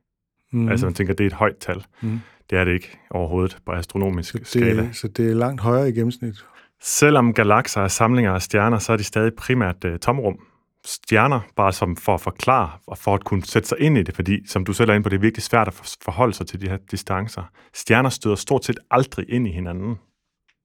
Mm. 0.52 0.70
Altså 0.70 0.86
man 0.86 0.94
tænker, 0.94 1.14
det 1.14 1.24
er 1.24 1.28
et 1.28 1.34
højt 1.34 1.58
tal. 1.58 1.86
Mm. 2.02 2.20
Det 2.50 2.58
er 2.58 2.64
det 2.64 2.74
ikke 2.74 3.00
overhovedet 3.10 3.58
på 3.66 3.72
astronomisk 3.72 4.32
så 4.32 4.38
det, 4.38 4.48
skala. 4.48 4.90
Så 4.94 5.08
det 5.08 5.32
er 5.32 5.36
langt 5.36 5.62
højere 5.62 5.90
i 5.90 5.92
gennemsnit. 5.92 6.46
Selvom 6.82 7.34
galakser 7.34 7.82
er 7.82 7.88
samlinger 7.88 8.34
af 8.34 8.42
stjerner, 8.42 8.78
så 8.78 8.94
er 8.94 8.98
de 8.98 9.04
stadig 9.04 9.34
primært 9.34 9.86
uh, 9.86 9.98
tomrum. 9.98 10.40
Stjerner, 10.86 11.40
bare 11.56 11.74
som 11.74 11.96
for 11.96 12.14
at 12.14 12.22
forklare 12.22 12.72
og 12.88 12.98
for 12.98 13.14
at 13.16 13.24
kunne 13.24 13.44
sætte 13.44 13.68
sig 13.68 13.80
ind 13.80 13.98
i 13.98 14.04
det, 14.04 14.16
fordi 14.16 14.48
som 14.48 14.66
du 14.66 14.74
selv 14.74 14.90
er 14.90 14.94
inde 14.94 15.04
på, 15.04 15.10
det 15.10 15.16
er 15.16 15.22
virkelig 15.22 15.44
svært 15.44 15.68
at 15.68 15.98
forholde 16.02 16.34
sig 16.34 16.48
til 16.48 16.62
de 16.62 16.70
her 16.70 16.78
distancer. 16.92 17.44
Stjerner 17.74 18.10
støder 18.10 18.36
stort 18.36 18.66
set 18.66 18.80
aldrig 18.92 19.26
ind 19.30 19.48
i 19.48 19.52
hinanden. 19.52 19.96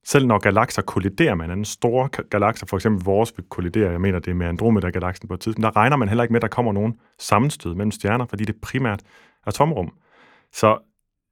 Selv 0.07 0.27
når 0.27 0.39
galakser 0.39 0.83
kolliderer 0.83 1.35
med 1.35 1.45
hinanden, 1.45 1.65
store 1.65 2.09
galakser, 2.09 2.67
for 2.67 2.77
eksempel 2.77 3.05
vores 3.05 3.33
vil 3.37 3.45
kollidere, 3.49 3.91
jeg 3.91 4.01
mener 4.01 4.19
det 4.19 4.31
er 4.31 4.35
med 4.35 4.47
Andromeda-galaksen 4.47 5.29
på 5.29 5.35
et 5.35 5.41
tidspunkt, 5.41 5.65
der 5.65 5.77
regner 5.77 5.97
man 5.97 6.09
heller 6.09 6.25
ikke 6.25 6.33
med, 6.33 6.39
at 6.39 6.43
der 6.43 6.49
kommer 6.49 6.73
nogen 6.73 6.95
sammenstød 7.19 7.75
mellem 7.75 7.91
stjerner, 7.91 8.27
fordi 8.27 8.45
det 8.45 8.57
primært 8.63 9.01
er 9.47 9.51
tomrum. 9.51 9.93
Så 10.53 10.79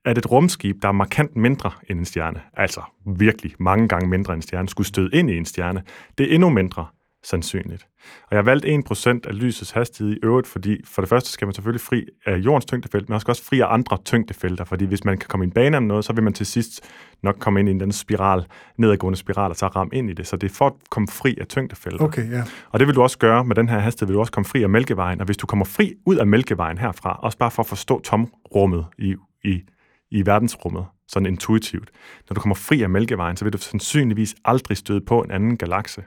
at 0.05 0.19
et 0.19 0.31
rumskib, 0.31 0.83
der 0.83 0.89
er 0.89 0.93
markant 0.93 1.37
mindre 1.37 1.71
end 1.89 1.99
en 1.99 2.05
stjerne, 2.05 2.41
altså 2.55 2.81
virkelig 3.07 3.55
mange 3.59 3.89
gange 3.89 4.09
mindre 4.09 4.33
end 4.33 4.39
en 4.39 4.43
stjerne, 4.43 4.69
skulle 4.69 4.87
støde 4.87 5.11
ind 5.13 5.31
i 5.31 5.37
en 5.37 5.45
stjerne, 5.45 5.83
det 6.19 6.31
er 6.31 6.35
endnu 6.35 6.49
mindre 6.49 6.87
sandsynligt. 7.25 7.87
Og 8.23 8.29
jeg 8.31 8.39
har 8.39 8.43
valgt 8.43 8.67
1% 8.67 9.29
af 9.29 9.39
lysets 9.41 9.71
hastighed 9.71 10.15
i 10.15 10.19
øvrigt, 10.23 10.47
fordi 10.47 10.81
for 10.85 11.03
det 11.03 11.09
første 11.09 11.31
skal 11.31 11.47
man 11.47 11.55
selvfølgelig 11.55 11.81
fri 11.81 12.07
af 12.27 12.37
jordens 12.37 12.65
tyngdefelt, 12.65 13.09
men 13.09 13.21
også 13.27 13.45
fri 13.45 13.61
af 13.61 13.75
andre 13.75 13.99
tyngdefelter, 14.05 14.65
fordi 14.65 14.85
hvis 14.85 15.05
man 15.05 15.19
kan 15.19 15.29
komme 15.29 15.45
i 15.45 15.47
en 15.47 15.53
bane 15.53 15.77
om 15.77 15.83
noget, 15.83 16.05
så 16.05 16.13
vil 16.13 16.25
man 16.25 16.33
til 16.33 16.47
sidst 16.47 16.81
nok 17.23 17.37
komme 17.39 17.61
ind 17.61 17.69
i 17.69 17.73
den 17.73 17.93
spiral, 17.93 18.45
nedadgående 18.79 19.19
spiral, 19.19 19.51
og 19.51 19.57
så 19.57 19.67
ramme 19.67 19.95
ind 19.95 20.11
i 20.11 20.13
det. 20.13 20.27
Så 20.27 20.37
det 20.37 20.51
er 20.51 20.55
for 20.55 20.67
at 20.67 20.73
komme 20.91 21.09
fri 21.09 21.37
af 21.41 21.47
tyngdefelter. 21.47 22.05
Okay, 22.05 22.31
ja. 22.31 22.43
Og 22.71 22.79
det 22.79 22.89
vil 22.89 22.95
du 22.95 23.03
også 23.03 23.19
gøre 23.19 23.45
med 23.45 23.57
den 23.57 23.69
her 23.69 23.79
hastighed, 23.79 24.07
vil 24.07 24.15
du 24.15 24.21
også 24.21 24.33
komme 24.33 24.45
fri 24.45 24.63
af 24.63 24.71
Mælkevejen, 24.71 25.21
og 25.21 25.25
hvis 25.25 25.37
du 25.37 25.47
kommer 25.47 25.65
fri 25.65 25.95
ud 26.07 26.17
af 26.17 26.27
Mælkevejen 26.27 26.79
herfra, 26.79 27.21
også 27.23 27.39
bare 27.39 27.51
for 27.51 27.63
at 27.63 27.67
forstå 27.67 28.01
tomrummet 28.01 28.87
i, 28.99 29.15
i 29.45 29.61
i 30.13 30.27
verdensrummet, 30.27 30.85
sådan 31.09 31.27
intuitivt. 31.27 31.91
Når 32.29 32.35
du 32.35 32.41
kommer 32.41 32.55
fri 32.55 32.83
af 32.83 32.91
Mælkevejen, 32.91 33.37
så 33.37 33.45
vil 33.45 33.53
du 33.53 33.59
sandsynligvis 33.59 34.35
aldrig 34.45 34.77
støde 34.77 35.01
på 35.01 35.23
en 35.23 35.31
anden 35.31 35.57
galakse 35.57 36.03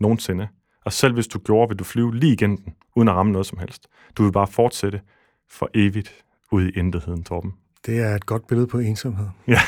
nogensinde. 0.00 0.48
Og 0.84 0.92
selv 0.92 1.14
hvis 1.14 1.26
du 1.26 1.38
gjorde, 1.38 1.68
vil 1.68 1.78
du 1.78 1.84
flyve 1.84 2.16
lige 2.16 2.32
igennem 2.32 2.56
den, 2.56 2.74
uden 2.96 3.08
at 3.08 3.14
ramme 3.14 3.32
noget 3.32 3.46
som 3.46 3.58
helst. 3.58 3.86
Du 4.16 4.24
vil 4.24 4.32
bare 4.32 4.46
fortsætte 4.46 5.00
for 5.50 5.70
evigt 5.74 6.24
ud 6.52 6.62
i 6.62 6.70
intetheden, 6.78 7.24
Torben. 7.24 7.54
Det 7.86 8.00
er 8.00 8.14
et 8.14 8.26
godt 8.26 8.46
billede 8.46 8.66
på 8.66 8.78
ensomhed. 8.78 9.26
Ja. 9.48 9.60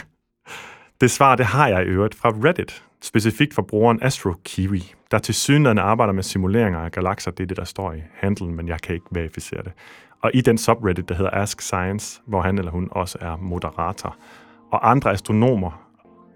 Det 1.01 1.11
svar, 1.11 1.37
det 1.37 1.47
har 1.47 1.69
jeg 1.69 1.83
i 1.83 1.87
øvrigt 1.87 2.15
fra 2.15 2.29
Reddit. 2.29 2.83
specifikt 3.03 3.55
for 3.55 3.63
brugeren 3.63 4.03
AstroKiwi, 4.03 4.95
der 5.11 5.19
til 5.19 5.35
synligheden 5.35 5.79
arbejder 5.79 6.13
med 6.13 6.23
simuleringer 6.23 6.81
af 6.81 6.93
galakser. 6.93 7.31
Det 7.31 7.43
er 7.43 7.47
det, 7.47 7.57
der 7.57 7.65
står 7.65 7.93
i 7.93 8.03
handlen, 8.15 8.55
men 8.55 8.69
jeg 8.69 8.81
kan 8.81 8.95
ikke 8.95 9.07
verificere 9.13 9.63
det. 9.63 9.73
Og 10.23 10.31
i 10.35 10.41
den 10.41 10.59
subreddit, 10.59 11.09
der 11.09 11.15
hedder 11.15 11.31
Ask 11.31 11.61
Science, 11.61 12.21
hvor 12.27 12.43
han 12.43 12.59
eller 12.59 12.71
hun 12.71 12.89
også 12.91 13.19
er 13.21 13.37
moderator. 13.37 14.17
Og 14.73 14.91
andre 14.91 15.11
astronomer 15.11 15.89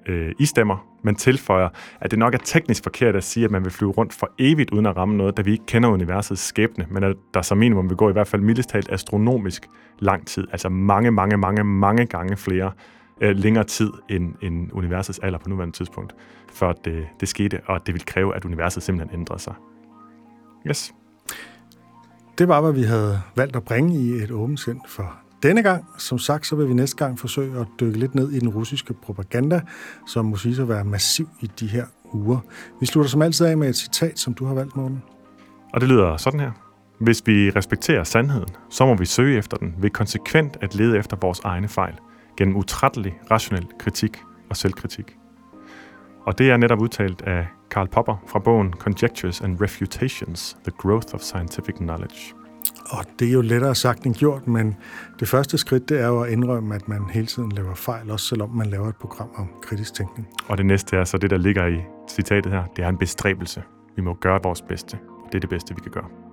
øh, 0.06 0.32
istemmer, 0.38 0.89
men 1.02 1.14
tilføjer, 1.14 1.68
at 2.00 2.10
det 2.10 2.18
nok 2.18 2.34
er 2.34 2.38
teknisk 2.44 2.82
forkert 2.82 3.16
at 3.16 3.24
sige, 3.24 3.44
at 3.44 3.50
man 3.50 3.64
vil 3.64 3.72
flyve 3.72 3.90
rundt 3.90 4.12
for 4.12 4.30
evigt 4.38 4.70
uden 4.70 4.86
at 4.86 4.96
ramme 4.96 5.16
noget, 5.16 5.36
da 5.36 5.42
vi 5.42 5.52
ikke 5.52 5.66
kender 5.66 5.88
universets 5.88 6.42
skæbne, 6.42 6.86
men 6.90 7.04
at 7.04 7.16
der 7.34 7.42
som 7.42 7.58
minimum 7.58 7.88
vil 7.88 7.96
gå 7.96 8.08
i 8.08 8.12
hvert 8.12 8.28
fald 8.28 8.42
mildest 8.42 8.68
talt 8.68 8.92
astronomisk 8.92 9.68
lang 9.98 10.26
tid, 10.26 10.46
altså 10.52 10.68
mange, 10.68 11.10
mange, 11.10 11.36
mange, 11.36 11.64
mange 11.64 12.06
gange 12.06 12.36
flere 12.36 12.72
øh, 13.20 13.36
længere 13.36 13.64
tid 13.64 13.90
end, 14.08 14.34
end 14.42 14.70
universets 14.72 15.18
alder 15.18 15.38
på 15.38 15.48
nuværende 15.48 15.76
tidspunkt, 15.76 16.14
før 16.52 16.72
det, 16.72 17.06
det 17.20 17.28
skete, 17.28 17.60
og 17.66 17.86
det 17.86 17.94
vil 17.94 18.04
kræve, 18.06 18.36
at 18.36 18.44
universet 18.44 18.82
simpelthen 18.82 19.20
ændrer 19.20 19.36
sig. 19.36 19.54
Yes. 20.66 20.94
Det 22.38 22.48
var, 22.48 22.60
hvad 22.60 22.72
vi 22.72 22.82
havde 22.82 23.20
valgt 23.36 23.56
at 23.56 23.64
bringe 23.64 23.94
i 23.94 24.10
et 24.10 24.30
åbent 24.30 24.60
sind 24.60 24.80
for 24.86 25.20
denne 25.42 25.62
gang. 25.62 25.84
Som 25.98 26.18
sagt, 26.18 26.46
så 26.46 26.56
vil 26.56 26.68
vi 26.68 26.74
næste 26.74 26.96
gang 26.96 27.18
forsøge 27.18 27.60
at 27.60 27.66
dykke 27.80 27.98
lidt 27.98 28.14
ned 28.14 28.32
i 28.32 28.38
den 28.38 28.48
russiske 28.48 28.94
propaganda, 28.94 29.60
som 30.06 30.24
må 30.24 30.36
sige 30.36 30.62
at 30.62 30.68
være 30.68 30.84
massiv 30.84 31.28
i 31.40 31.50
de 31.60 31.66
her 31.66 31.84
uger. 32.12 32.38
Vi 32.80 32.86
slutter 32.86 33.10
som 33.10 33.22
altid 33.22 33.46
af 33.46 33.56
med 33.56 33.68
et 33.68 33.76
citat, 33.76 34.18
som 34.18 34.34
du 34.34 34.44
har 34.44 34.54
valgt, 34.54 34.76
Morten. 34.76 35.02
Og 35.72 35.80
det 35.80 35.88
lyder 35.88 36.16
sådan 36.16 36.40
her. 36.40 36.50
Hvis 37.00 37.22
vi 37.26 37.50
respekterer 37.50 38.04
sandheden, 38.04 38.48
så 38.70 38.86
må 38.86 38.94
vi 38.94 39.06
søge 39.06 39.38
efter 39.38 39.56
den 39.56 39.74
ved 39.78 39.90
konsekvent 39.90 40.56
at 40.60 40.74
lede 40.74 40.98
efter 40.98 41.16
vores 41.20 41.40
egne 41.44 41.68
fejl, 41.68 41.94
gennem 42.36 42.56
utrættelig 42.56 43.18
rationel 43.30 43.66
kritik 43.78 44.18
og 44.50 44.56
selvkritik. 44.56 45.16
Og 46.26 46.38
det 46.38 46.50
er 46.50 46.56
netop 46.56 46.80
udtalt 46.80 47.22
af 47.22 47.46
Karl 47.70 47.88
Popper 47.88 48.16
fra 48.26 48.38
bogen 48.38 48.72
Conjectures 48.72 49.40
and 49.40 49.60
Refutations, 49.60 50.56
The 50.64 50.72
Growth 50.78 51.14
of 51.14 51.20
Scientific 51.20 51.74
Knowledge. 51.74 52.39
Og 52.90 53.04
det 53.18 53.28
er 53.28 53.32
jo 53.32 53.40
lettere 53.40 53.74
sagt 53.74 54.06
end 54.06 54.14
gjort, 54.14 54.48
men 54.48 54.76
det 55.20 55.28
første 55.28 55.58
skridt, 55.58 55.88
det 55.88 56.00
er 56.00 56.06
jo 56.06 56.20
at 56.20 56.30
indrømme, 56.30 56.74
at 56.74 56.88
man 56.88 57.02
hele 57.12 57.26
tiden 57.26 57.52
laver 57.52 57.74
fejl, 57.74 58.10
også 58.10 58.26
selvom 58.26 58.50
man 58.50 58.66
laver 58.66 58.88
et 58.88 58.96
program 58.96 59.28
om 59.36 59.48
kritisk 59.62 59.94
tænkning. 59.94 60.28
Og 60.48 60.58
det 60.58 60.66
næste 60.66 60.96
er 60.96 61.04
så 61.04 61.18
det, 61.18 61.30
der 61.30 61.38
ligger 61.38 61.66
i 61.66 61.80
citatet 62.10 62.52
her. 62.52 62.64
Det 62.76 62.84
er 62.84 62.88
en 62.88 62.98
bestræbelse. 62.98 63.62
Vi 63.96 64.02
må 64.02 64.14
gøre 64.14 64.40
vores 64.42 64.62
bedste. 64.62 64.98
Det 65.26 65.34
er 65.34 65.40
det 65.40 65.50
bedste, 65.50 65.74
vi 65.74 65.80
kan 65.80 65.92
gøre. 65.92 66.29